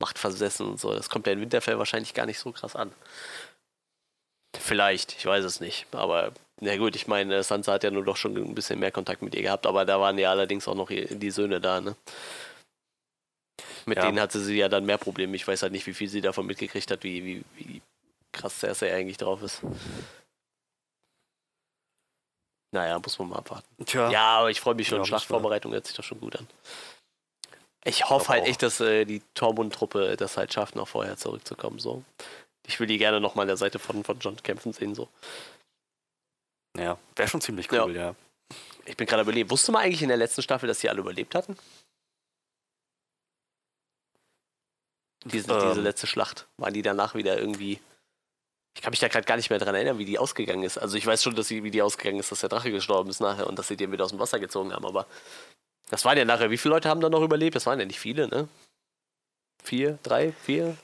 machtversessen 0.00 0.66
und 0.66 0.80
so. 0.80 0.94
Das 0.94 1.10
kommt 1.10 1.26
ja 1.26 1.32
in 1.32 1.40
Winterfell 1.40 1.78
wahrscheinlich 1.78 2.14
gar 2.14 2.26
nicht 2.26 2.38
so 2.38 2.52
krass 2.52 2.76
an. 2.76 2.92
Vielleicht, 4.56 5.16
ich 5.18 5.26
weiß 5.26 5.44
es 5.44 5.60
nicht. 5.60 5.86
Aber 5.92 6.32
na 6.60 6.76
gut, 6.76 6.96
ich 6.96 7.06
meine, 7.06 7.42
Sansa 7.42 7.72
hat 7.72 7.84
ja 7.84 7.90
nur 7.90 8.04
doch 8.04 8.16
schon 8.16 8.36
ein 8.36 8.54
bisschen 8.54 8.78
mehr 8.78 8.92
Kontakt 8.92 9.22
mit 9.22 9.34
ihr 9.34 9.42
gehabt, 9.42 9.66
aber 9.66 9.84
da 9.84 10.00
waren 10.00 10.18
ja 10.18 10.30
allerdings 10.30 10.68
auch 10.68 10.74
noch 10.74 10.88
die 10.88 11.30
Söhne 11.30 11.60
da, 11.60 11.80
ne? 11.80 11.96
Mit 13.86 13.98
ja. 13.98 14.06
denen 14.06 14.20
hatte 14.20 14.40
sie 14.40 14.56
ja 14.56 14.68
dann 14.68 14.84
mehr 14.84 14.98
Probleme. 14.98 15.34
Ich 15.36 15.46
weiß 15.46 15.62
halt 15.62 15.72
nicht, 15.72 15.86
wie 15.86 15.94
viel 15.94 16.08
sie 16.08 16.20
davon 16.20 16.46
mitgekriegt 16.46 16.90
hat, 16.90 17.02
wie, 17.02 17.24
wie, 17.24 17.44
wie 17.56 17.82
krass 18.32 18.58
Cersei 18.58 18.94
eigentlich 18.94 19.16
drauf 19.16 19.42
ist. 19.42 19.62
Naja, 22.72 22.98
muss 22.98 23.18
man 23.18 23.30
mal 23.30 23.38
abwarten. 23.38 23.66
Tja. 23.84 24.10
Ja, 24.10 24.38
aber 24.38 24.50
ich 24.50 24.60
freue 24.60 24.74
mich 24.74 24.86
schon. 24.86 24.98
Ja, 24.98 25.04
Schlachtvorbereitung 25.04 25.72
hört 25.72 25.86
sich 25.86 25.96
doch 25.96 26.04
schon 26.04 26.20
gut 26.20 26.36
an. 26.36 26.46
Ich 27.84 28.08
hoffe 28.08 28.28
halt 28.28 28.44
auch. 28.44 28.48
echt, 28.48 28.62
dass 28.62 28.80
äh, 28.80 29.04
die 29.04 29.22
Tormund-Truppe 29.34 30.16
das 30.16 30.36
halt 30.36 30.52
schafft, 30.52 30.76
noch 30.76 30.86
vorher 30.86 31.16
zurückzukommen. 31.16 31.78
So. 31.78 32.04
Ich 32.66 32.78
will 32.78 32.86
die 32.86 32.98
gerne 32.98 33.20
noch 33.20 33.34
mal 33.34 33.42
an 33.42 33.48
der 33.48 33.56
Seite 33.56 33.78
von, 33.78 34.04
von 34.04 34.18
John 34.20 34.36
kämpfen 34.42 34.72
sehen. 34.72 34.94
So. 34.94 35.08
Ja, 36.78 36.98
wäre 37.16 37.28
schon 37.28 37.40
ziemlich 37.40 37.72
cool, 37.72 37.96
ja. 37.96 38.10
ja. 38.10 38.14
Ich 38.84 38.96
bin 38.96 39.06
gerade 39.06 39.22
überlebt. 39.22 39.50
Wusste 39.50 39.72
man 39.72 39.82
eigentlich 39.82 40.02
in 40.02 40.08
der 40.08 40.16
letzten 40.16 40.42
Staffel, 40.42 40.66
dass 40.66 40.80
sie 40.80 40.88
alle 40.88 41.00
überlebt 41.00 41.34
hatten? 41.34 41.56
Diese, 45.24 45.52
ähm. 45.52 45.68
diese 45.68 45.80
letzte 45.80 46.06
Schlacht. 46.06 46.46
Waren 46.56 46.74
die 46.74 46.82
danach 46.82 47.14
wieder 47.14 47.38
irgendwie 47.38 47.80
Ich 48.76 48.82
kann 48.82 48.90
mich 48.90 49.00
da 49.00 49.08
gerade 49.08 49.26
gar 49.26 49.36
nicht 49.36 49.50
mehr 49.50 49.58
dran 49.58 49.74
erinnern, 49.74 49.98
wie 49.98 50.04
die 50.04 50.18
ausgegangen 50.18 50.62
ist. 50.62 50.78
Also 50.78 50.96
ich 50.96 51.04
weiß 51.06 51.22
schon, 51.22 51.34
dass 51.34 51.48
sie, 51.48 51.64
wie 51.64 51.70
die 51.70 51.82
ausgegangen 51.82 52.20
ist, 52.20 52.30
dass 52.30 52.40
der 52.40 52.48
Drache 52.48 52.70
gestorben 52.70 53.10
ist 53.10 53.20
nachher 53.20 53.46
und 53.46 53.58
dass 53.58 53.68
sie 53.68 53.76
den 53.76 53.90
wieder 53.92 54.04
aus 54.04 54.10
dem 54.10 54.18
Wasser 54.20 54.38
gezogen 54.38 54.72
haben, 54.72 54.84
aber 54.86 55.06
das 55.90 56.04
waren 56.04 56.16
ja 56.16 56.24
nachher, 56.24 56.50
wie 56.50 56.56
viele 56.58 56.74
Leute 56.74 56.88
haben 56.88 57.00
da 57.00 57.08
noch 57.10 57.22
überlebt? 57.22 57.56
Das 57.56 57.66
waren 57.66 57.80
ja 57.80 57.84
nicht 57.84 57.98
viele, 57.98 58.28
ne? 58.28 58.48
Vier, 59.62 59.98
drei, 60.02 60.32
vier? 60.44 60.76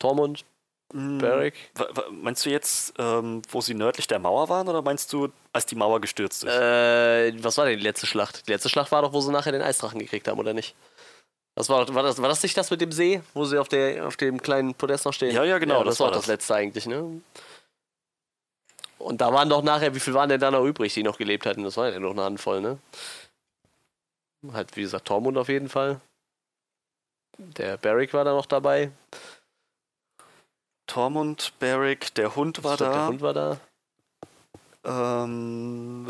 Tormund, 0.00 0.44
Beric? 0.92 1.54
Wa- 1.74 1.88
wa- 1.94 2.04
Meinst 2.10 2.44
du 2.44 2.50
jetzt, 2.50 2.92
ähm, 2.98 3.40
wo 3.48 3.60
sie 3.62 3.72
nördlich 3.74 4.06
der 4.08 4.18
Mauer 4.18 4.48
waren 4.50 4.68
oder 4.68 4.82
meinst 4.82 5.10
du, 5.12 5.28
als 5.52 5.64
die 5.64 5.74
Mauer 5.76 6.00
gestürzt 6.00 6.44
ist? 6.44 6.50
Äh, 6.52 7.32
was 7.42 7.56
war 7.56 7.64
denn 7.66 7.78
die 7.78 7.82
letzte 7.84 8.06
Schlacht? 8.06 8.46
Die 8.46 8.50
letzte 8.52 8.68
Schlacht 8.68 8.92
war 8.92 9.00
doch, 9.02 9.12
wo 9.12 9.20
sie 9.20 9.30
nachher 9.32 9.52
den 9.52 9.62
Eisdrachen 9.62 10.00
gekriegt 10.00 10.28
haben, 10.28 10.38
oder 10.38 10.52
nicht? 10.52 10.74
Das 11.54 11.68
war, 11.68 11.86
war, 11.94 12.02
das, 12.02 12.20
war 12.20 12.28
das 12.28 12.42
nicht 12.42 12.56
das 12.56 12.70
mit 12.70 12.80
dem 12.80 12.92
See, 12.92 13.22
wo 13.34 13.44
sie 13.44 13.58
auf, 13.58 13.68
der, 13.68 14.06
auf 14.06 14.16
dem 14.16 14.40
kleinen 14.40 14.74
Podest 14.74 15.04
noch 15.04 15.12
stehen? 15.12 15.34
Ja, 15.34 15.44
ja, 15.44 15.58
genau, 15.58 15.84
das, 15.84 15.98
das 15.98 16.00
war 16.00 16.10
das 16.10 16.20
das. 16.20 16.26
letzte 16.28 16.54
eigentlich, 16.54 16.86
ne? 16.86 17.20
Und 18.98 19.20
da 19.20 19.32
waren 19.32 19.48
doch 19.48 19.62
nachher, 19.62 19.94
wie 19.94 20.00
viel 20.00 20.14
waren 20.14 20.28
denn 20.28 20.40
da 20.40 20.50
noch 20.50 20.64
übrig, 20.64 20.94
die 20.94 21.02
noch 21.02 21.18
gelebt 21.18 21.44
hatten? 21.44 21.64
Das 21.64 21.76
war 21.76 21.90
ja 21.90 21.98
noch 21.98 22.12
eine 22.12 22.22
Handvoll, 22.22 22.60
ne? 22.60 22.78
Halt, 24.52 24.76
wie 24.76 24.82
gesagt, 24.82 25.06
Tormund 25.06 25.36
auf 25.36 25.48
jeden 25.48 25.68
Fall. 25.68 26.00
Der 27.38 27.76
Barrick 27.76 28.14
war 28.14 28.24
da 28.24 28.32
noch 28.32 28.46
dabei. 28.46 28.90
Tormund, 30.86 31.52
Beric, 31.58 32.14
der 32.14 32.34
Hund 32.36 32.64
war 32.64 32.76
glaub, 32.76 32.90
Der 32.90 32.98
da. 32.98 33.06
Hund 33.08 33.20
war 33.20 33.34
da. 33.34 33.60
Ähm, 34.84 36.06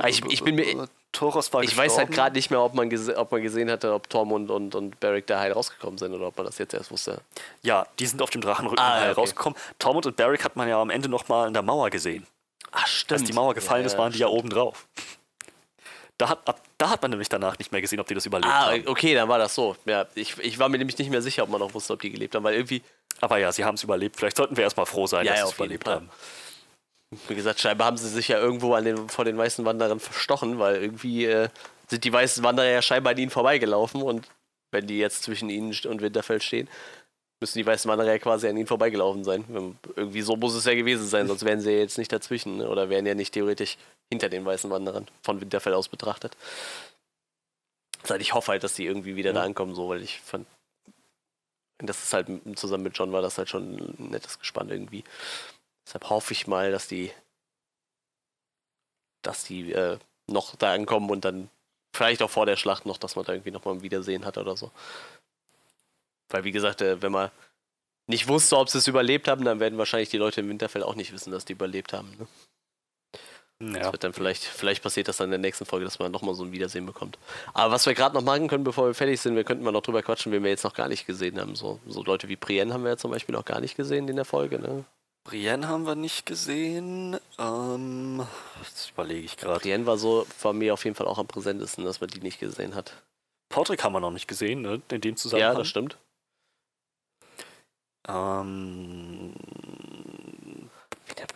Ah, 0.00 0.08
ich- 0.08 0.24
ich 0.26 0.42
bin 0.42 0.54
mir- 0.54 0.88
Toros 1.12 1.52
war 1.52 1.62
Ich 1.62 1.76
weiß 1.76 1.98
halt 1.98 2.10
gerade 2.10 2.36
nicht 2.36 2.50
mehr, 2.50 2.60
ob 2.60 2.74
man, 2.74 2.90
ob 3.16 3.32
man 3.32 3.42
gesehen 3.42 3.70
hatte, 3.70 3.92
ob 3.92 4.08
Tormund 4.08 4.50
und, 4.50 4.74
und 4.74 4.98
Barrick 5.00 5.26
da 5.26 5.40
heil 5.40 5.52
rausgekommen 5.52 5.98
sind 5.98 6.12
oder 6.14 6.28
ob 6.28 6.36
man 6.36 6.46
das 6.46 6.58
jetzt 6.58 6.74
erst 6.74 6.90
wusste. 6.90 7.20
Ja, 7.62 7.86
die 7.98 8.06
sind 8.06 8.22
auf 8.22 8.30
dem 8.30 8.40
Drachenrücken 8.40 8.78
Ah, 8.78 9.00
heil 9.00 9.10
okay. 9.12 9.20
rausgekommen. 9.20 9.58
Tormund 9.78 10.06
und 10.06 10.16
Beric 10.16 10.44
hat 10.44 10.56
man 10.56 10.68
ja 10.68 10.80
am 10.80 10.90
Ende 10.90 11.08
nochmal 11.08 11.48
in 11.48 11.54
der 11.54 11.62
Mauer 11.62 11.90
gesehen. 11.90 12.26
Ach, 12.72 12.86
stimmt. 12.86 13.20
Als 13.20 13.28
die 13.28 13.32
Mauer 13.34 13.54
gefallen 13.54 13.82
Ja, 13.82 13.86
ist, 13.86 13.98
waren 13.98 14.12
die 14.12 14.18
ja 14.18 14.26
oben 14.28 14.50
drauf. 14.50 14.86
Da 16.18 16.28
hat, 16.30 16.46
ab, 16.48 16.60
da 16.78 16.90
hat 16.90 17.00
man 17.00 17.10
nämlich 17.12 17.28
danach 17.28 17.56
nicht 17.58 17.70
mehr 17.72 17.80
gesehen, 17.80 18.00
ob 18.00 18.06
die 18.08 18.14
das 18.14 18.26
überlebt 18.26 18.52
Ah, 18.52 18.70
haben. 18.72 18.86
okay, 18.88 19.14
dann 19.14 19.28
war 19.28 19.38
das 19.38 19.54
so. 19.54 19.76
Ja, 19.86 20.04
ich, 20.14 20.36
ich 20.38 20.58
war 20.58 20.68
mir 20.68 20.78
nämlich 20.78 20.98
nicht 20.98 21.10
mehr 21.10 21.22
sicher, 21.22 21.44
ob 21.44 21.48
man 21.48 21.60
noch 21.60 21.72
wusste, 21.74 21.92
ob 21.92 22.00
die 22.00 22.10
gelebt 22.10 22.34
haben, 22.34 22.42
weil 22.44 22.54
irgendwie, 22.54 22.82
Aber 23.20 23.38
ja, 23.38 23.50
sie 23.52 23.64
haben 23.64 23.76
es 23.76 23.82
überlebt. 23.84 24.16
Vielleicht 24.16 24.36
sollten 24.36 24.56
wir 24.56 24.64
erstmal 24.64 24.86
froh 24.86 25.06
sein, 25.06 25.24
Ja, 25.26 25.32
dass 25.32 25.40
sie 25.42 25.46
es 25.48 25.54
überlebt 25.54 25.84
Fall. 25.84 25.94
haben. 25.94 26.10
Wie 27.28 27.34
gesagt, 27.34 27.60
scheinbar 27.60 27.86
haben 27.86 27.96
sie 27.96 28.08
sich 28.08 28.28
ja 28.28 28.38
irgendwo 28.38 28.74
an 28.74 28.84
den, 28.84 29.08
vor 29.08 29.24
den 29.24 29.38
weißen 29.38 29.64
Wanderern 29.64 30.00
verstochen, 30.00 30.58
weil 30.58 30.76
irgendwie 30.76 31.24
äh, 31.24 31.48
sind 31.88 32.04
die 32.04 32.12
weißen 32.12 32.42
Wanderer 32.44 32.68
ja 32.68 32.82
scheinbar 32.82 33.12
an 33.12 33.18
ihnen 33.18 33.30
vorbeigelaufen 33.30 34.02
und 34.02 34.26
wenn 34.70 34.86
die 34.86 34.98
jetzt 34.98 35.22
zwischen 35.22 35.48
ihnen 35.48 35.74
und 35.86 36.02
Winterfell 36.02 36.42
stehen, 36.42 36.68
müssen 37.40 37.58
die 37.58 37.64
weißen 37.66 37.90
Wanderer 37.90 38.08
ja 38.08 38.18
quasi 38.18 38.48
an 38.48 38.56
ihnen 38.56 38.66
vorbeigelaufen 38.66 39.24
sein. 39.24 39.44
Irgendwie 39.96 40.20
so 40.22 40.36
muss 40.36 40.54
es 40.54 40.64
ja 40.66 40.74
gewesen 40.74 41.06
sein, 41.06 41.26
sonst 41.28 41.44
wären 41.44 41.60
sie 41.60 41.70
ja 41.70 41.78
jetzt 41.78 41.96
nicht 41.96 42.12
dazwischen 42.12 42.58
ne? 42.58 42.68
oder 42.68 42.90
wären 42.90 43.06
ja 43.06 43.14
nicht 43.14 43.32
theoretisch 43.32 43.78
hinter 44.10 44.28
den 44.28 44.44
weißen 44.44 44.70
Wanderern 44.70 45.06
von 45.22 45.40
Winterfell 45.40 45.72
aus 45.72 45.88
betrachtet. 45.88 46.36
Also 48.02 48.16
ich 48.16 48.34
hoffe 48.34 48.52
halt, 48.52 48.64
dass 48.64 48.74
die 48.74 48.84
irgendwie 48.84 49.16
wieder 49.16 49.32
da 49.32 49.40
Ja. 49.40 49.46
ankommen, 49.46 49.74
so, 49.74 49.88
weil 49.88 50.02
ich 50.02 50.20
fand, 50.20 50.46
das 51.78 52.02
ist 52.02 52.12
halt 52.12 52.28
zusammen 52.56 52.82
mit 52.84 52.98
John 52.98 53.12
war 53.12 53.22
das 53.22 53.38
halt 53.38 53.48
schon 53.48 53.76
ein 53.98 54.10
nettes 54.10 54.38
Gespann 54.38 54.68
irgendwie. 54.68 55.04
Deshalb 55.88 56.10
hoffe 56.10 56.34
ich 56.34 56.46
mal, 56.46 56.70
dass 56.70 56.86
die, 56.86 57.10
dass 59.22 59.44
die 59.44 59.72
äh, 59.72 59.98
noch 60.26 60.54
da 60.56 60.74
ankommen 60.74 61.08
und 61.08 61.24
dann 61.24 61.48
vielleicht 61.94 62.20
auch 62.20 62.28
vor 62.28 62.44
der 62.44 62.56
Schlacht 62.56 62.84
noch, 62.84 62.98
dass 62.98 63.16
man 63.16 63.24
da 63.24 63.32
irgendwie 63.32 63.52
nochmal 63.52 63.72
ein 63.72 63.82
Wiedersehen 63.82 64.26
hat 64.26 64.36
oder 64.36 64.54
so. 64.54 64.70
Weil 66.28 66.44
wie 66.44 66.52
gesagt, 66.52 66.82
äh, 66.82 67.00
wenn 67.00 67.12
man 67.12 67.30
nicht 68.06 68.28
wusste, 68.28 68.58
ob 68.58 68.68
sie 68.68 68.76
es 68.76 68.86
überlebt 68.86 69.28
haben, 69.28 69.46
dann 69.46 69.60
werden 69.60 69.78
wahrscheinlich 69.78 70.10
die 70.10 70.18
Leute 70.18 70.42
im 70.42 70.50
Winterfell 70.50 70.82
auch 70.82 70.94
nicht 70.94 71.14
wissen, 71.14 71.30
dass 71.30 71.46
die 71.46 71.54
überlebt 71.54 71.94
haben. 71.94 72.14
Ne? 72.18 73.72
Das 73.72 73.86
Ja. 73.86 73.92
wird 73.92 74.04
dann 74.04 74.12
vielleicht, 74.12 74.44
vielleicht 74.44 74.82
passiert 74.82 75.08
das 75.08 75.16
dann 75.16 75.28
in 75.28 75.30
der 75.30 75.38
nächsten 75.38 75.64
Folge, 75.64 75.86
dass 75.86 75.98
man 75.98 76.12
nochmal 76.12 76.34
so 76.34 76.44
ein 76.44 76.52
Wiedersehen 76.52 76.84
bekommt. 76.84 77.18
Aber 77.54 77.72
was 77.72 77.86
wir 77.86 77.94
gerade 77.94 78.14
noch 78.14 78.22
machen 78.22 78.48
können, 78.48 78.62
bevor 78.62 78.88
wir 78.88 78.94
fertig 78.94 79.22
sind, 79.22 79.36
wir 79.36 79.44
könnten 79.44 79.64
mal 79.64 79.72
noch 79.72 79.80
drüber 79.82 80.02
quatschen, 80.02 80.32
wen 80.32 80.42
wir 80.44 80.50
jetzt 80.50 80.64
noch 80.64 80.74
gar 80.74 80.88
nicht 80.88 81.06
gesehen 81.06 81.40
haben. 81.40 81.56
So, 81.56 81.80
so 81.86 82.02
Leute 82.04 82.28
wie 82.28 82.36
Brienne 82.36 82.74
haben 82.74 82.82
wir 82.84 82.90
ja 82.90 82.96
zum 82.98 83.10
Beispiel 83.10 83.34
noch 83.34 83.46
gar 83.46 83.60
nicht 83.62 83.74
gesehen 83.74 84.06
in 84.06 84.16
der 84.16 84.26
Folge. 84.26 84.58
Ne? 84.58 84.84
Brienne 85.28 85.68
haben 85.68 85.86
wir 85.86 85.94
nicht 85.94 86.24
gesehen. 86.24 87.18
Ähm, 87.38 88.26
das 88.60 88.88
überlege 88.88 89.26
ich 89.26 89.36
gerade. 89.36 89.60
Brienne 89.60 89.84
war 89.84 89.98
so 89.98 90.26
war 90.40 90.54
mir 90.54 90.72
auf 90.72 90.84
jeden 90.84 90.96
Fall 90.96 91.06
auch 91.06 91.18
am 91.18 91.26
präsentesten, 91.26 91.84
dass 91.84 92.00
man 92.00 92.08
die 92.08 92.20
nicht 92.20 92.40
gesehen 92.40 92.74
hat. 92.74 93.02
Portrick 93.50 93.84
haben 93.84 93.92
wir 93.92 94.00
noch 94.00 94.10
nicht 94.10 94.26
gesehen, 94.26 94.62
ne? 94.62 94.80
In 94.90 95.02
dem 95.02 95.12
Ja, 95.12 95.16
Zusammenhang. 95.16 95.58
das 95.58 95.68
stimmt. 95.68 95.98
Ähm, 98.08 99.34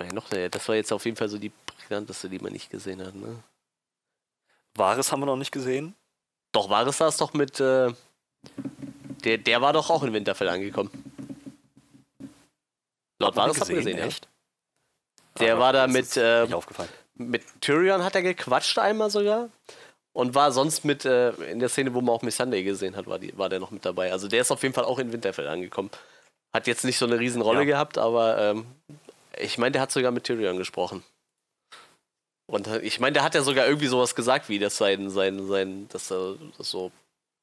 ja 0.01 0.13
noch? 0.15 0.29
Das 0.31 0.69
war 0.69 0.75
jetzt 0.75 0.93
auf 0.93 1.05
jeden 1.05 1.19
Fall 1.19 1.29
so 1.29 1.37
die 1.37 1.51
prägnanteste, 1.51 2.31
die 2.31 2.39
man 2.39 2.53
nicht 2.53 2.71
gesehen 2.71 3.05
hat. 3.05 3.15
Ne? 3.15 3.43
Varys 4.75 5.13
haben 5.13 5.21
wir 5.21 5.27
noch 5.27 5.37
nicht 5.37 5.53
gesehen. 5.53 5.95
Doch, 6.53 6.71
Varys 6.71 6.97
saß 6.97 7.19
doch 7.19 7.35
mit. 7.35 7.61
Äh, 7.61 7.93
der, 9.25 9.39
der 9.39 9.61
war 9.61 9.75
doch 9.75 9.91
auch 9.91 10.03
in 10.03 10.15
Winterfell 10.15 10.49
angekommen. 10.49 11.12
Laut 13.23 13.37
Varys 13.37 13.61
hat 13.61 13.69
man 13.69 13.77
gesehen, 13.79 13.99
ja. 13.99 14.05
echt? 14.05 14.29
Der 15.39 15.53
Aber 15.55 15.63
war 15.63 15.73
da 15.73 15.87
mit, 15.87 16.17
äh, 16.17 16.47
mit 17.15 17.43
Tyrion 17.61 18.05
hat 18.05 18.15
er 18.15 18.23
gequatscht 18.23 18.79
einmal 18.79 19.11
sogar. 19.11 19.49
Und 20.15 20.35
war 20.35 20.53
sonst 20.53 20.85
mit, 20.85 21.07
äh, 21.07 21.31
in 21.51 21.59
der 21.59 21.71
Szene, 21.71 21.95
wo 21.95 22.03
man 22.03 22.15
auch 22.15 22.21
Missandei 22.23 22.61
gesehen 22.63 22.97
hat, 22.97 23.07
war, 23.07 23.19
die, 23.19 23.37
war 23.39 23.49
der 23.49 23.61
noch 23.61 23.71
mit 23.71 23.85
dabei. 23.87 24.13
Also 24.13 24.29
der 24.29 24.43
ist 24.43 24.51
auf 24.51 24.63
jeden 24.63 24.75
Fall 24.75 24.85
auch 24.85 24.99
in 24.99 25.11
Winterfell 25.11 25.49
angekommen. 25.49 25.91
Hat 26.53 26.67
jetzt 26.67 26.85
nicht 26.85 26.99
so 26.99 27.07
eine 27.07 27.19
Riesenrolle 27.19 27.61
Ja. 27.61 27.65
gehabt, 27.65 27.97
aber 27.97 28.37
ähm, 28.39 28.67
ich 29.39 29.57
meine, 29.57 29.73
der 29.73 29.81
hat 29.81 29.91
sogar 29.91 30.11
mit 30.11 30.25
Tyrion 30.25 30.59
gesprochen. 30.59 31.03
Und 32.47 32.67
äh, 32.67 32.81
ich 32.81 33.01
meine, 33.01 33.15
der 33.15 33.23
hat 33.23 33.35
ja 33.35 33.43
sogar 33.43 33.67
irgendwie 33.67 33.87
sowas 33.87 34.15
gesagt, 34.15 34.51
wie 34.51 34.59
das 34.59 34.77
sein, 34.77 35.09
sein, 35.09 35.47
sein, 35.47 35.89
dass, 35.89 36.11
er, 36.11 36.35
dass 36.59 36.69
so 36.69 36.93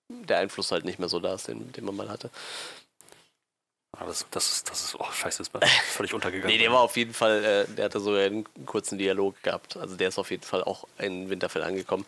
der 0.09 0.37
Einfluss 0.37 0.71
halt 0.71 0.85
nicht 0.85 0.99
mehr 0.99 1.09
so 1.09 1.19
da 1.19 1.33
ist, 1.33 1.47
den, 1.47 1.71
den 1.71 1.85
man 1.85 1.95
mal 1.95 2.09
hatte. 2.09 2.29
Ah, 3.97 4.05
das, 4.05 4.25
das 4.29 4.51
ist, 4.51 4.69
das 4.69 4.83
ist, 4.85 4.95
oh, 4.99 5.11
scheiße, 5.11 5.41
ist 5.41 5.51
völlig 5.91 6.13
untergegangen. 6.13 6.55
Nee, 6.55 6.61
der 6.61 6.71
war 6.71 6.81
auf 6.81 6.95
jeden 6.95 7.13
Fall, 7.13 7.43
äh, 7.43 7.73
der 7.73 7.85
hatte 7.85 7.99
sogar 7.99 8.21
einen 8.21 8.45
kurzen 8.65 8.97
Dialog 8.97 9.41
gehabt. 9.41 9.77
Also 9.77 9.95
der 9.95 10.09
ist 10.09 10.19
auf 10.19 10.29
jeden 10.31 10.43
Fall 10.43 10.63
auch 10.63 10.85
in 10.99 11.29
Winterfell 11.29 11.63
angekommen. 11.63 12.05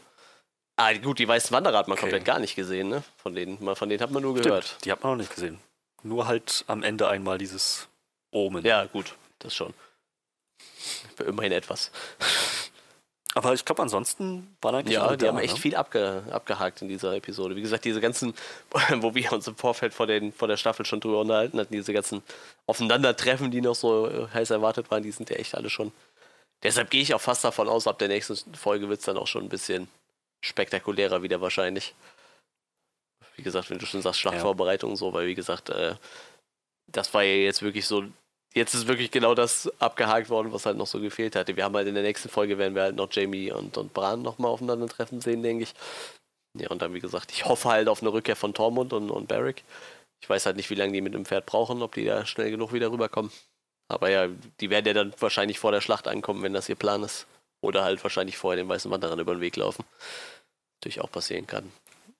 Ah, 0.78 0.94
gut, 0.94 1.20
die 1.20 1.28
Weißen 1.28 1.52
Wanderer 1.52 1.78
hat 1.80 1.88
man 1.88 1.94
Okay. 1.94 2.02
komplett 2.02 2.26
gar 2.26 2.40
nicht 2.40 2.56
gesehen, 2.56 2.90
ne? 2.90 3.04
Von 3.18 3.36
denen, 3.36 3.58
von 3.76 3.90
denen 3.90 4.02
hat 4.02 4.12
man 4.12 4.22
nur 4.24 4.34
Stimmt, 4.34 4.46
gehört. 4.48 4.78
die 4.86 4.92
hat 4.92 5.04
man 5.04 5.14
noch 5.14 5.18
nicht 5.18 5.34
gesehen. 5.34 5.60
Nur 6.04 6.28
halt 6.28 6.64
am 6.68 6.82
Ende 6.84 7.08
einmal 7.10 7.38
dieses 7.38 7.88
Omen. 8.32 8.66
Ja, 8.66 8.86
gut, 8.86 9.16
das 9.40 9.54
schon. 9.56 9.74
Immerhin 11.20 11.52
etwas. 11.52 11.92
Aber 13.34 13.54
ich 13.54 13.64
glaube, 13.64 13.82
ansonsten 13.82 14.56
waren 14.62 14.76
eigentlich 14.76 14.96
Ja, 14.96 15.10
die 15.16 15.18
da, 15.18 15.28
haben 15.28 15.38
echt 15.38 15.56
ne? 15.56 15.60
viel 15.60 15.76
abge, 15.76 16.24
abgehakt 16.32 16.82
in 16.82 16.90
dieser 16.90 17.16
Episode. 17.16 17.56
Wie 17.56 17.62
gesagt, 17.62 17.86
diese 17.86 18.02
ganzen, 18.02 18.34
wo 18.98 19.16
wir 19.16 19.32
uns 19.32 19.48
im 19.48 19.56
Vorfeld 19.56 19.94
vor, 19.94 20.06
den, 20.08 20.34
vor 20.34 20.48
der 20.48 20.58
Staffel 20.58 20.86
schon 20.86 21.00
drüber 21.00 21.22
unterhalten 21.22 21.58
hatten, 21.60 21.74
diese 21.74 21.94
ganzen 21.94 22.22
Aufeinandertreffen, 22.68 23.50
die 23.50 23.62
noch 23.62 23.76
so 23.76 24.08
äh, 24.08 24.28
heiß 24.34 24.50
erwartet 24.50 24.92
waren, 24.92 25.04
die 25.04 25.12
sind 25.12 25.30
ja 25.30 25.38
echt 25.38 25.56
alle 25.56 25.70
schon. 25.70 25.94
Deshalb 26.64 26.90
gehe 26.90 27.02
ich 27.02 27.14
auch 27.14 27.22
fast 27.22 27.44
davon 27.44 27.70
aus, 27.70 27.88
ab 27.88 28.00
der 28.00 28.10
nächsten 28.10 28.54
Folge 28.54 28.90
wird 28.90 29.00
es 29.00 29.06
dann 29.06 29.18
auch 29.18 29.28
schon 29.28 29.44
ein 29.44 29.50
bisschen 29.50 29.88
spektakulärer 30.42 31.24
wieder 31.24 31.42
wahrscheinlich. 31.42 31.96
Wie 33.36 33.44
gesagt, 33.44 33.70
wenn 33.70 33.80
du 33.80 33.86
schon 33.86 34.02
sagst, 34.02 34.20
Schlachtvorbereitung 34.20 34.92
und 34.92 34.98
so, 34.98 35.14
weil 35.14 35.28
wie 35.28 35.36
gesagt, 35.36 35.70
äh, 35.70 35.96
das 36.88 37.14
war 37.14 37.24
ja 37.24 37.34
jetzt 37.34 37.62
wirklich 37.62 37.88
so, 37.88 38.04
jetzt 38.54 38.74
ist 38.74 38.88
wirklich 38.88 39.12
genau 39.12 39.34
das 39.36 39.72
abgehakt 39.80 40.30
worden, 40.30 40.52
was 40.52 40.66
halt 40.66 40.78
noch 40.78 40.88
so 40.88 41.00
gefehlt 41.00 41.36
hatte. 41.36 41.56
Wir 41.56 41.64
haben 41.64 41.76
halt 41.76 41.88
in 41.88 41.94
der 41.96 42.04
nächsten 42.04 42.30
Folge 42.30 42.58
werden 42.58 42.76
wir 42.76 42.84
halt 42.84 42.96
noch 42.96 43.12
Jamie 43.12 43.52
und, 43.52 43.78
und 43.78 43.94
Bran 43.94 44.22
nochmal 44.22 44.52
aufeinandertreffen 44.52 45.22
sehen, 45.22 45.44
denke 45.44 45.64
ich. 45.64 45.74
Ja, 46.60 46.70
und 46.70 46.82
dann, 46.82 46.94
wie 46.94 47.00
gesagt, 47.00 47.32
ich 47.32 47.46
hoffe 47.46 47.70
halt 47.70 47.88
auf 47.88 48.02
eine 48.02 48.12
Rückkehr 48.12 48.36
von 48.36 48.54
Tormund 48.54 48.92
und, 48.94 49.10
und 49.10 49.28
Barrick. 49.28 49.64
Ich 50.22 50.30
weiß 50.30 50.46
halt 50.46 50.58
nicht, 50.58 50.70
wie 50.70 50.76
lange 50.76 50.92
die 50.94 51.02
mit 51.02 51.14
dem 51.14 51.26
Pferd 51.26 51.46
brauchen, 51.46 51.82
ob 51.82 51.96
die 51.96 52.06
da 52.06 52.26
schnell 52.26 52.52
genug 52.52 52.74
wieder 52.74 52.92
rüberkommen. 52.92 53.32
Aber 53.88 54.10
ja, 54.10 54.28
die 54.60 54.70
werden 54.70 54.86
ja 54.86 54.94
dann 54.94 55.14
wahrscheinlich 55.20 55.60
vor 55.60 55.72
der 55.72 55.82
Schlacht 55.82 56.08
ankommen, 56.08 56.44
wenn 56.44 56.54
das 56.54 56.70
ihr 56.70 56.76
Plan 56.76 57.04
ist. 57.04 57.26
Oder 57.64 57.84
halt 57.84 58.04
wahrscheinlich 58.04 58.38
vorher 58.38 58.62
den 58.62 58.70
weißen 58.70 58.90
Wanderern 58.92 59.20
über 59.20 59.34
den 59.36 59.42
Weg 59.42 59.56
laufen. 59.56 59.86
Natürlich 60.80 61.02
auch 61.02 61.12
passieren 61.12 61.48
kann. 61.48 61.72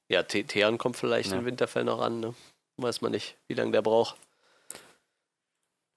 Ja, 0.10 0.24
The- 0.30 0.44
Theon 0.44 0.78
kommt 0.78 0.98
vielleicht 0.98 1.32
Ja. 1.32 1.38
im 1.38 1.46
Winterfell 1.46 1.84
noch 1.84 2.00
an, 2.02 2.20
ne? 2.20 2.34
Weiß 2.78 3.02
man 3.02 3.12
nicht, 3.12 3.36
wie 3.48 3.54
lange 3.56 3.72
der 3.72 3.82
braucht. 3.82 4.16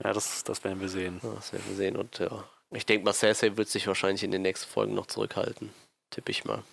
Ja, 0.03 0.12
das, 0.12 0.45
das 0.45 0.65
werden 0.65 0.81
wir 0.81 0.89
sehen. 0.89 1.21
Ja, 1.23 1.33
das 1.35 1.53
werden 1.53 1.65
wir 1.69 1.77
sehen. 1.77 1.97
Und 1.97 2.19
ja, 2.19 2.45
ich 2.71 2.87
denke 2.87 3.05
mal, 3.05 3.12
Cersei 3.12 3.57
wird 3.57 3.69
sich 3.69 3.87
wahrscheinlich 3.87 4.25
in 4.25 4.31
den 4.31 4.43
nächsten 4.43 4.69
Folgen 4.69 4.95
noch 4.95 5.07
zurückhalten. 5.07 5.73
Tippe 6.11 6.31
ich 6.31 6.45
mal. 6.45 6.65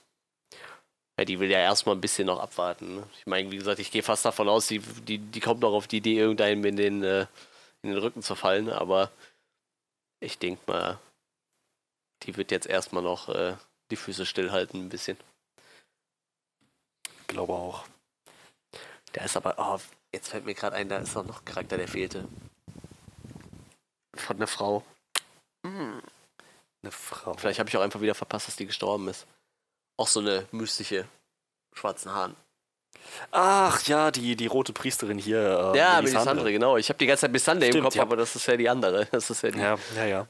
Ja, 1.20 1.26
die 1.26 1.40
will 1.40 1.52
ja 1.52 1.60
erstmal 1.60 1.96
ein 1.96 2.02
bisschen 2.02 2.26
noch 2.26 2.40
abwarten. 2.40 2.96
Ne? 2.96 3.08
Ich 3.18 3.28
meine, 3.28 3.52
wie 3.52 3.58
gesagt, 3.58 3.80
ich 3.80 3.92
gehe 3.92 4.02
fast 4.02 4.26
davon 4.26 4.50
aus, 4.50 4.68
die, 4.68 4.80
die, 4.80 5.20
die 5.20 5.40
kommt 5.40 5.60
noch 5.60 5.74
auf 5.74 5.88
die 5.88 5.98
Idee, 5.98 6.18
irgendeinem 6.18 6.66
in 6.66 6.76
den, 6.76 7.04
äh, 7.04 7.28
in 7.84 7.92
den 7.92 7.98
Rücken 7.98 8.24
zu 8.24 8.36
fallen. 8.36 8.70
Aber 8.70 9.12
ich 10.20 10.40
denke 10.40 10.62
mal, 10.68 11.00
die 12.24 12.38
wird 12.38 12.52
jetzt 12.52 12.68
erstmal 12.68 13.04
noch 13.04 13.30
äh, 13.30 13.56
die 13.92 13.96
Füße 13.96 14.26
stillhalten 14.26 14.86
ein 14.86 14.90
bisschen. 14.90 15.18
Ich 17.22 17.28
glaube 17.28 17.54
auch. 17.54 17.86
Da 19.14 19.26
ist 19.26 19.38
aber, 19.38 19.56
oh, 19.58 19.80
jetzt 20.14 20.30
fällt 20.30 20.46
mir 20.46 20.54
gerade 20.54 20.76
ein, 20.76 20.90
da 20.90 20.98
ist 20.98 21.16
auch 21.18 21.26
noch 21.26 21.42
ein 21.42 21.46
Charakter, 21.46 21.78
der 21.78 21.88
fehlte. 21.88 22.28
Von 24.16 24.36
einer 24.38 24.48
Frau. 24.48 24.84
Eine 25.64 26.92
Frau. 26.92 27.34
Vielleicht 27.36 27.60
habe 27.60 27.70
ich 27.70 27.78
auch 27.78 27.82
einfach 27.82 28.02
wieder 28.02 28.16
verpasst, 28.16 28.48
dass 28.48 28.56
die 28.56 28.66
gestorben 28.66 29.08
ist. 29.08 29.28
Auch 29.98 30.08
so 30.08 30.20
eine 30.20 30.48
mystische 30.52 31.06
schwarzen 31.74 32.12
Haaren. 32.12 32.36
Ach 33.32 33.82
ja, 33.84 34.12
die, 34.12 34.36
die 34.36 34.48
rote 34.48 34.74
Priesterin 34.74 35.18
hier. 35.18 35.72
Äh, 35.74 35.78
ja, 35.78 36.02
Melisandre, 36.02 36.52
genau. 36.52 36.78
Ich 36.78 36.90
habe 36.90 36.98
die 36.98 37.06
ganze 37.06 37.22
Zeit 37.22 37.32
Missandre 37.32 37.68
im 37.68 37.84
Kopf, 37.84 37.96
ja. 37.96 38.02
aber 38.02 38.16
das 38.16 38.36
ist 38.36 38.46
ja 38.48 38.58
die 38.58 38.70
andere. 38.70 39.06
Das 39.12 39.30
ist 39.30 39.44
ja 39.44 39.52
die. 39.52 39.60
Ja, 39.60 39.78
ja, 39.96 40.06
ja. 40.06 40.28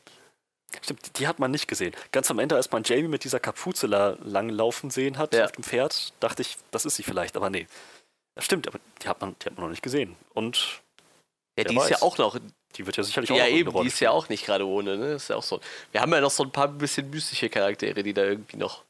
Stimmt, 0.81 1.17
die- 1.19 1.27
hat 1.27 1.39
man 1.39 1.51
nicht 1.51 1.67
gesehen. 1.67 1.93
Ganz 2.11 2.29
am 2.31 2.39
Ende, 2.39 2.55
als 2.55 2.71
man 2.71 2.83
Jamie 2.83 3.07
mit 3.09 3.23
dieser 3.23 3.39
Kapuze 3.39 3.87
la 3.87 4.15
lang 4.23 4.47
laufen 4.49 4.89
sehen 4.89 5.17
hat 5.17 5.33
Ja. 5.33 5.45
auf 5.45 5.51
dem 5.51 5.63
Pferd, 5.63 6.13
dachte 6.21 6.41
ich, 6.43 6.57
das 6.71 6.85
ist 6.85 6.95
sie 6.95 7.03
vielleicht, 7.03 7.35
aber 7.35 7.49
nee. 7.49 7.67
Das 8.35 8.45
stimmt, 8.45 8.67
aber 8.67 8.79
die 9.01 9.09
hat 9.09 9.19
man, 9.19 9.35
die 9.41 9.45
hat 9.47 9.55
man 9.55 9.63
noch 9.65 9.69
nicht 9.71 9.83
gesehen. 9.83 10.15
Und 10.33 10.81
Ja, 11.57 11.65
die 11.65 11.75
ist 11.75 11.89
ja 11.89 11.95
weiß. 11.95 12.01
auch 12.03 12.17
noch. 12.17 12.37
Die 12.77 12.85
wird 12.85 12.98
ja 12.98 13.03
sicherlich 13.03 13.31
auch 13.31 13.35
Ja, 13.35 13.43
noch 13.43 13.52
eine 13.52 13.60
eben, 13.60 13.72
die 13.81 13.88
ist 13.88 13.99
ja 13.99 14.11
auch 14.11 14.30
nicht 14.30 14.45
gerade 14.45 14.68
ohne, 14.68 14.98
ne? 14.98 15.14
Das 15.14 15.23
ist 15.23 15.30
ja 15.30 15.35
auch 15.38 15.43
so. 15.43 15.60
Wir 15.91 16.02
haben 16.02 16.11
ja 16.14 16.22
noch 16.22 16.31
so 16.31 16.43
ein 16.43 16.52
paar 16.52 16.68
bisschen 16.68 17.10
mystische 17.10 17.49
Charaktere, 17.49 18.03
die 18.03 18.14
da 18.14 18.23
irgendwie 18.23 18.57
noch. 18.57 18.84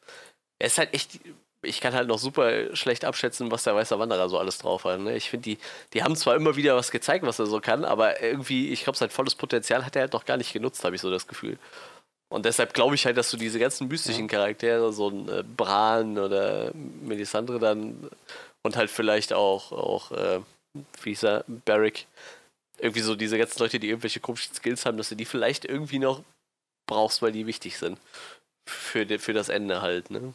Er 0.59 0.67
ist 0.67 0.77
halt 0.77 0.93
echt. 0.93 1.19
Ich 1.63 1.79
kann 1.81 1.93
halt 1.93 2.07
noch 2.07 2.19
super 2.19 2.75
schlecht 2.75 3.05
abschätzen, 3.05 3.51
was 3.51 3.63
der 3.63 3.75
Weiße 3.75 3.99
Wanderer 3.99 4.29
so 4.29 4.39
alles 4.39 4.57
drauf 4.57 4.83
hat. 4.85 4.99
Ne? 4.99 5.15
Ich 5.15 5.29
finde, 5.29 5.43
die, 5.43 5.57
die 5.93 6.03
haben 6.03 6.15
zwar 6.15 6.35
immer 6.35 6.55
wieder 6.55 6.75
was 6.75 6.91
gezeigt, 6.91 7.25
was 7.25 7.39
er 7.39 7.45
so 7.45 7.59
kann, 7.61 7.85
aber 7.85 8.21
irgendwie, 8.21 8.69
ich 8.69 8.83
glaube, 8.83 8.97
sein 8.97 9.11
volles 9.11 9.35
Potenzial 9.35 9.85
hat 9.85 9.95
er 9.95 10.03
halt 10.03 10.13
noch 10.13 10.25
gar 10.25 10.37
nicht 10.37 10.53
genutzt, 10.53 10.83
habe 10.83 10.95
ich 10.95 11.01
so 11.01 11.11
das 11.11 11.27
Gefühl. 11.27 11.59
Und 12.29 12.45
deshalb 12.45 12.73
glaube 12.73 12.95
ich 12.95 13.05
halt, 13.05 13.17
dass 13.17 13.29
du 13.31 13.37
diese 13.37 13.59
ganzen 13.59 13.87
mystischen 13.89 14.27
Charaktere, 14.27 14.93
so 14.93 15.09
ein 15.09 15.29
äh, 15.29 15.43
Bran 15.43 16.17
oder 16.17 16.71
Melisandre 16.73 17.59
dann 17.59 18.09
und 18.63 18.75
halt 18.77 18.89
vielleicht 18.89 19.33
auch, 19.33 19.71
auch 19.71 20.11
äh, 20.11 20.39
wie 21.03 21.09
hieß 21.09 21.23
er, 21.23 21.43
Barrick, 21.65 22.07
irgendwie 22.77 23.01
so 23.01 23.15
diese 23.15 23.37
ganzen 23.37 23.59
Leute, 23.59 23.79
die 23.79 23.89
irgendwelche 23.89 24.19
komischen 24.19 24.53
Skills 24.55 24.85
haben, 24.85 24.97
dass 24.97 25.09
du 25.09 25.15
die 25.15 25.25
vielleicht 25.25 25.65
irgendwie 25.65 25.99
noch 25.99 26.23
brauchst, 26.87 27.21
weil 27.21 27.31
die 27.31 27.45
wichtig 27.47 27.77
sind. 27.77 27.99
Für, 28.67 29.05
für 29.19 29.33
das 29.33 29.49
Ende 29.49 29.81
halt, 29.81 30.09
ne? 30.11 30.33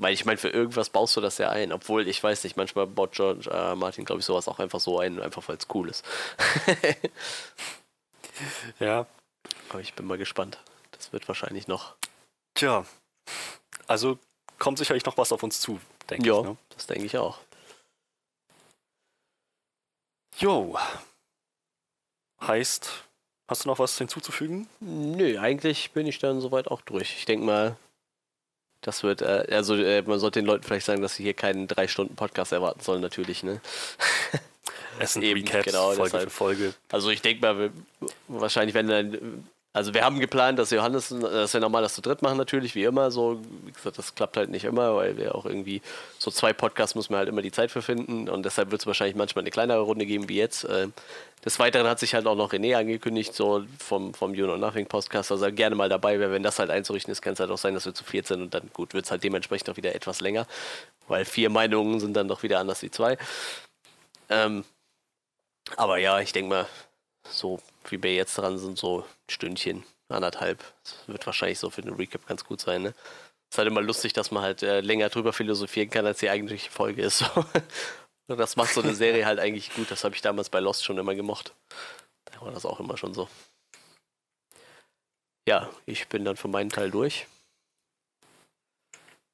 Weil 0.00 0.14
ich 0.14 0.24
meine, 0.24 0.38
für 0.38 0.50
irgendwas 0.50 0.90
baust 0.90 1.16
du 1.16 1.20
das 1.20 1.38
ja 1.38 1.50
ein. 1.50 1.72
Obwohl, 1.72 2.06
ich 2.06 2.22
weiß 2.22 2.44
nicht, 2.44 2.56
manchmal 2.56 2.86
baut 2.86 3.12
George 3.12 3.50
äh, 3.50 3.74
Martin, 3.74 4.04
glaube 4.04 4.20
ich, 4.20 4.26
sowas 4.26 4.46
auch 4.46 4.60
einfach 4.60 4.78
so 4.78 5.00
ein, 5.00 5.20
einfach 5.20 5.46
weil 5.48 5.56
es 5.56 5.66
cool 5.74 5.88
ist. 5.88 6.04
Ja, 8.78 9.06
Aber 9.70 9.80
ich 9.80 9.94
bin 9.94 10.06
mal 10.06 10.16
gespannt. 10.18 10.58
Das 10.92 11.12
wird 11.12 11.26
wahrscheinlich 11.26 11.66
noch. 11.66 11.94
tja. 12.54 12.84
Also 13.88 14.18
kommt 14.58 14.78
sicherlich 14.78 15.04
noch 15.04 15.16
was 15.16 15.32
auf 15.32 15.42
uns 15.42 15.60
zu, 15.60 15.80
denke 16.08 16.28
Ja, 16.28 16.38
ich. 16.38 16.44
Ne? 16.44 16.56
das 16.70 16.86
denke 16.86 17.04
ich 17.06 17.16
auch. 17.18 17.38
Jo. 20.38 20.78
Heißt, 22.40 23.04
hast 23.48 23.64
du 23.64 23.68
noch 23.68 23.78
was 23.78 23.98
hinzuzufügen? 23.98 24.68
Nö, 24.80 25.38
eigentlich 25.38 25.90
bin 25.92 26.06
ich 26.06 26.18
dann 26.18 26.40
soweit 26.40 26.68
auch 26.68 26.80
durch. 26.82 27.14
Ich 27.18 27.24
denke 27.24 27.44
mal, 27.44 27.76
das 28.80 29.02
wird, 29.02 29.22
äh, 29.22 29.46
also 29.50 29.74
äh, 29.74 30.02
man 30.02 30.20
sollte 30.20 30.40
den 30.40 30.46
Leuten 30.46 30.62
vielleicht 30.62 30.86
sagen, 30.86 31.02
dass 31.02 31.16
sie 31.16 31.24
hier 31.24 31.34
keinen 31.34 31.66
drei 31.66 31.88
Stunden 31.88 32.14
Podcast 32.14 32.52
erwarten 32.52 32.80
sollen, 32.80 33.00
natürlich, 33.00 33.42
ne? 33.42 33.60
Es 35.00 35.14
sind 35.14 35.22
Eben, 35.24 35.40
Recaps, 35.40 35.64
genau, 35.64 35.86
Folge 35.88 36.02
deshalb. 36.04 36.22
für 36.24 36.30
Folge. 36.30 36.74
Also 36.90 37.10
ich 37.10 37.20
denke 37.22 37.40
mal, 37.42 37.70
wahrscheinlich 38.28 38.74
wenn 38.74 38.86
dann, 38.88 39.48
also 39.78 39.94
wir 39.94 40.04
haben 40.04 40.18
geplant, 40.18 40.58
dass 40.58 40.70
Johannes, 40.70 41.08
dass 41.08 41.54
wir 41.54 41.60
normal 41.60 41.82
das 41.82 41.94
zu 41.94 42.02
dritt 42.02 42.20
machen 42.20 42.36
natürlich, 42.36 42.74
wie 42.74 42.82
immer 42.82 43.10
so. 43.12 43.40
Wie 43.64 43.70
gesagt, 43.70 43.96
das 43.96 44.14
klappt 44.14 44.36
halt 44.36 44.50
nicht 44.50 44.64
immer, 44.64 44.96
weil 44.96 45.16
wir 45.16 45.36
auch 45.36 45.46
irgendwie, 45.46 45.80
so 46.18 46.30
zwei 46.32 46.52
Podcasts 46.52 46.96
muss 46.96 47.10
man 47.10 47.18
halt 47.20 47.28
immer 47.28 47.42
die 47.42 47.52
Zeit 47.52 47.70
für 47.70 47.80
finden 47.80 48.28
und 48.28 48.44
deshalb 48.44 48.72
wird 48.72 48.82
es 48.82 48.86
wahrscheinlich 48.86 49.16
manchmal 49.16 49.44
eine 49.44 49.50
kleinere 49.50 49.80
Runde 49.80 50.04
geben 50.04 50.28
wie 50.28 50.36
jetzt. 50.36 50.64
Äh, 50.64 50.88
Des 51.44 51.58
Weiteren 51.60 51.86
hat 51.86 52.00
sich 52.00 52.14
halt 52.14 52.26
auch 52.26 52.34
noch 52.34 52.52
René 52.52 52.76
angekündigt, 52.76 53.34
so 53.34 53.64
vom, 53.78 54.12
vom 54.14 54.34
You 54.34 54.46
Know 54.46 54.56
Nothing 54.56 54.86
Podcast, 54.86 55.30
dass 55.30 55.40
er 55.40 55.52
gerne 55.52 55.76
mal 55.76 55.88
dabei 55.88 56.18
wäre. 56.18 56.32
Wenn 56.32 56.42
das 56.42 56.58
halt 56.58 56.70
einzurichten 56.70 57.12
ist, 57.12 57.22
kann 57.22 57.34
es 57.34 57.40
halt 57.40 57.50
auch 57.50 57.58
sein, 57.58 57.74
dass 57.74 57.86
wir 57.86 57.94
zu 57.94 58.02
viert 58.02 58.26
sind 58.26 58.42
und 58.42 58.52
dann 58.52 58.70
gut, 58.72 58.94
wird 58.94 59.04
es 59.04 59.10
halt 59.12 59.22
dementsprechend 59.22 59.70
auch 59.70 59.76
wieder 59.76 59.94
etwas 59.94 60.20
länger, 60.20 60.46
weil 61.06 61.24
vier 61.24 61.50
Meinungen 61.50 62.00
sind 62.00 62.14
dann 62.14 62.26
doch 62.26 62.42
wieder 62.42 62.58
anders 62.58 62.82
wie 62.82 62.90
zwei. 62.90 63.16
Ähm, 64.28 64.64
aber 65.76 65.98
ja, 65.98 66.20
ich 66.20 66.32
denke 66.32 66.50
mal, 66.50 66.66
so 67.30 67.60
wie 67.90 68.02
wir 68.02 68.14
jetzt 68.14 68.36
dran 68.38 68.58
sind, 68.58 68.78
so 68.78 69.00
ein 69.00 69.04
Stündchen, 69.30 69.84
anderthalb. 70.08 70.64
Das 70.84 70.96
wird 71.06 71.26
wahrscheinlich 71.26 71.58
so 71.58 71.70
für 71.70 71.82
den 71.82 71.94
Recap 71.94 72.26
ganz 72.26 72.44
gut 72.44 72.60
sein, 72.60 72.82
ne? 72.82 72.94
ist 73.50 73.58
halt 73.58 73.68
immer 73.68 73.80
lustig, 73.80 74.12
dass 74.12 74.30
man 74.30 74.42
halt 74.42 74.62
äh, 74.62 74.80
länger 74.80 75.08
drüber 75.08 75.32
philosophieren 75.32 75.90
kann, 75.90 76.06
als 76.06 76.18
die 76.18 76.30
eigentliche 76.30 76.70
Folge 76.70 77.02
ist. 77.02 77.24
Das 78.36 78.56
macht 78.56 78.74
so 78.74 78.82
eine 78.82 78.94
Serie 78.94 79.24
halt 79.24 79.38
eigentlich 79.38 79.74
gut. 79.74 79.90
Das 79.90 80.04
habe 80.04 80.14
ich 80.14 80.20
damals 80.20 80.50
bei 80.50 80.60
Lost 80.60 80.84
schon 80.84 80.98
immer 80.98 81.14
gemocht. 81.14 81.54
Da 82.26 82.42
war 82.42 82.52
das 82.52 82.66
auch 82.66 82.78
immer 82.78 82.98
schon 82.98 83.14
so. 83.14 83.26
Ja, 85.48 85.70
ich 85.86 86.08
bin 86.08 86.26
dann 86.26 86.36
für 86.36 86.48
meinen 86.48 86.68
Teil 86.68 86.90
durch. 86.90 87.26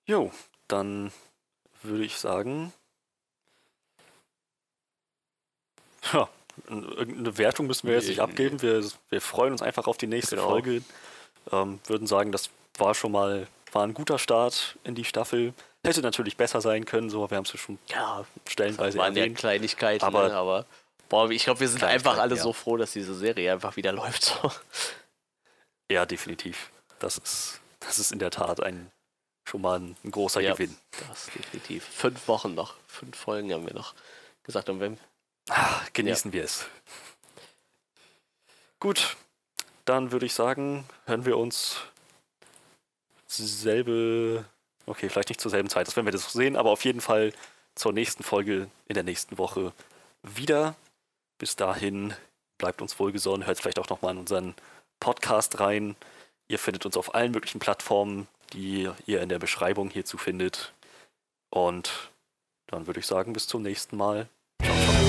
Jo, 0.06 0.31
dann 0.68 1.10
würde 1.82 2.05
ich 2.05 2.16
sagen. 2.18 2.72
Ja, 6.12 6.28
irgendeine 6.68 7.36
Wertung 7.39 7.66
müssen 7.66 7.89
wir 7.89 7.94
jetzt 7.94 8.09
nicht 8.09 8.20
abgeben. 8.20 8.60
Wir, 8.62 8.85
wir 9.10 9.20
freuen 9.20 9.52
uns 9.52 9.62
einfach 9.62 9.86
auf 9.86 9.97
die 9.97 10.06
nächste 10.06 10.36
Genau. 10.36 10.48
Folge. 10.48 10.82
Ähm, 11.52 11.81
würden 11.86 12.06
sagen, 12.06 12.32
das 12.32 12.51
war 12.78 12.94
schon 12.94 13.12
mal 13.12 13.47
war 13.72 13.82
ein 13.85 13.93
guter 13.94 14.18
Start 14.18 14.76
in 14.85 14.94
die 14.94 15.05
Staffel. 15.05 15.52
Hätte 15.85 16.01
natürlich 16.01 16.36
besser 16.36 16.60
sein 16.60 16.85
können, 16.85 17.10
so 17.10 17.28
wir 17.28 17.36
haben 17.36 17.44
es 17.44 17.52
ja 17.52 17.59
schon 17.59 17.78
Ja, 17.89 18.24
stellenweise 18.48 18.97
waren 18.98 19.14
ja 19.16 19.22
erwähnt. 19.22 19.36
Kleinigkeiten, 19.39 20.05
Aber- 20.05 20.28
ne? 20.28 20.35
aber 20.36 20.66
boah, 21.09 21.28
ich 21.31 21.43
glaube, 21.44 21.60
wir 21.60 21.68
sind 21.68 21.82
einfach 21.82 22.18
alle 22.18 22.36
ja. 22.36 22.43
so 22.43 22.52
froh, 22.52 22.76
dass 22.76 22.93
diese 22.93 23.14
Serie 23.14 23.52
einfach 23.52 23.76
wieder 23.76 23.93
läuft. 23.93 24.40
Ja, 25.90 26.06
definitiv. 26.06 26.70
Das 27.01 27.18
ist, 27.18 27.60
das 27.81 27.98
ist 27.98 28.12
in 28.12 28.18
der 28.18 28.31
Tat 28.31 28.62
ein 28.62 28.90
schon 29.47 29.60
mal 29.60 29.78
ein, 29.78 29.97
ein 30.05 30.10
großer 30.10 30.40
Ja. 30.40 30.52
Gewinn. 30.55 30.74
Das 31.09 31.26
definitiv. 31.26 31.85
Fünf 31.85 32.26
Wochen 32.28 32.55
noch, 32.55 32.74
fünf 32.86 33.16
Folgen 33.18 33.52
haben 33.52 33.66
wir 33.66 33.74
noch 33.74 33.94
gesagt. 34.44 34.68
Und 34.70 34.81
wenn, 34.81 34.98
Ah, 35.49 35.81
genießen 35.93 36.33
wir 36.33 36.45
es. 36.45 36.66
Gut, 38.81 39.16
dann 39.85 40.12
würde 40.12 40.27
ich 40.27 40.35
sagen, 40.35 40.85
hören 41.07 41.25
wir 41.25 41.37
uns 41.37 41.79
selbe, 43.27 44.45
okay, 44.87 45.09
vielleicht 45.09 45.29
nicht 45.29 45.41
zur 45.41 45.51
selben 45.51 45.69
Zeit, 45.69 45.87
das 45.87 45.97
werden 45.97 46.07
wir 46.07 46.12
das 46.12 46.33
sehen, 46.33 46.57
aber 46.57 46.71
auf 46.71 46.85
jeden 46.85 47.01
Fall 47.01 47.33
zur 47.75 47.93
nächsten 47.93 48.23
Folge 48.23 48.69
in 48.87 48.95
der 48.95 49.03
nächsten 49.03 49.39
Woche 49.39 49.73
wieder. 50.23 50.77
Bis 51.39 51.57
dahin 51.57 52.15
bleibt 52.59 52.81
uns 52.81 52.99
wohlgesonnen, 52.99 53.47
hört 53.47 53.59
vielleicht 53.59 53.79
auch 53.79 53.89
nochmal 53.89 54.12
in 54.12 54.21
unseren 54.21 54.55
Podcast 55.01 55.61
rein. 55.61 55.97
Ihr 56.49 56.59
findet 56.59 56.87
uns 56.87 56.97
auf 56.97 57.15
allen 57.15 57.33
möglichen 57.33 57.59
Plattformen, 57.59 58.29
die 58.53 58.89
ihr 59.07 59.21
in 59.21 59.29
der 59.29 59.39
Beschreibung 59.39 59.91
hierzu 59.91 60.19
findet. 60.19 60.73
Und 61.51 62.11
dann 62.66 62.87
würde 62.87 63.01
ich 63.01 63.07
sagen, 63.07 63.33
bis 63.33 63.47
zum 63.49 63.62
nächsten 63.62 63.97
Mal. 63.97 64.29
Ciao, 64.62 64.77
ciao. 64.77 65.03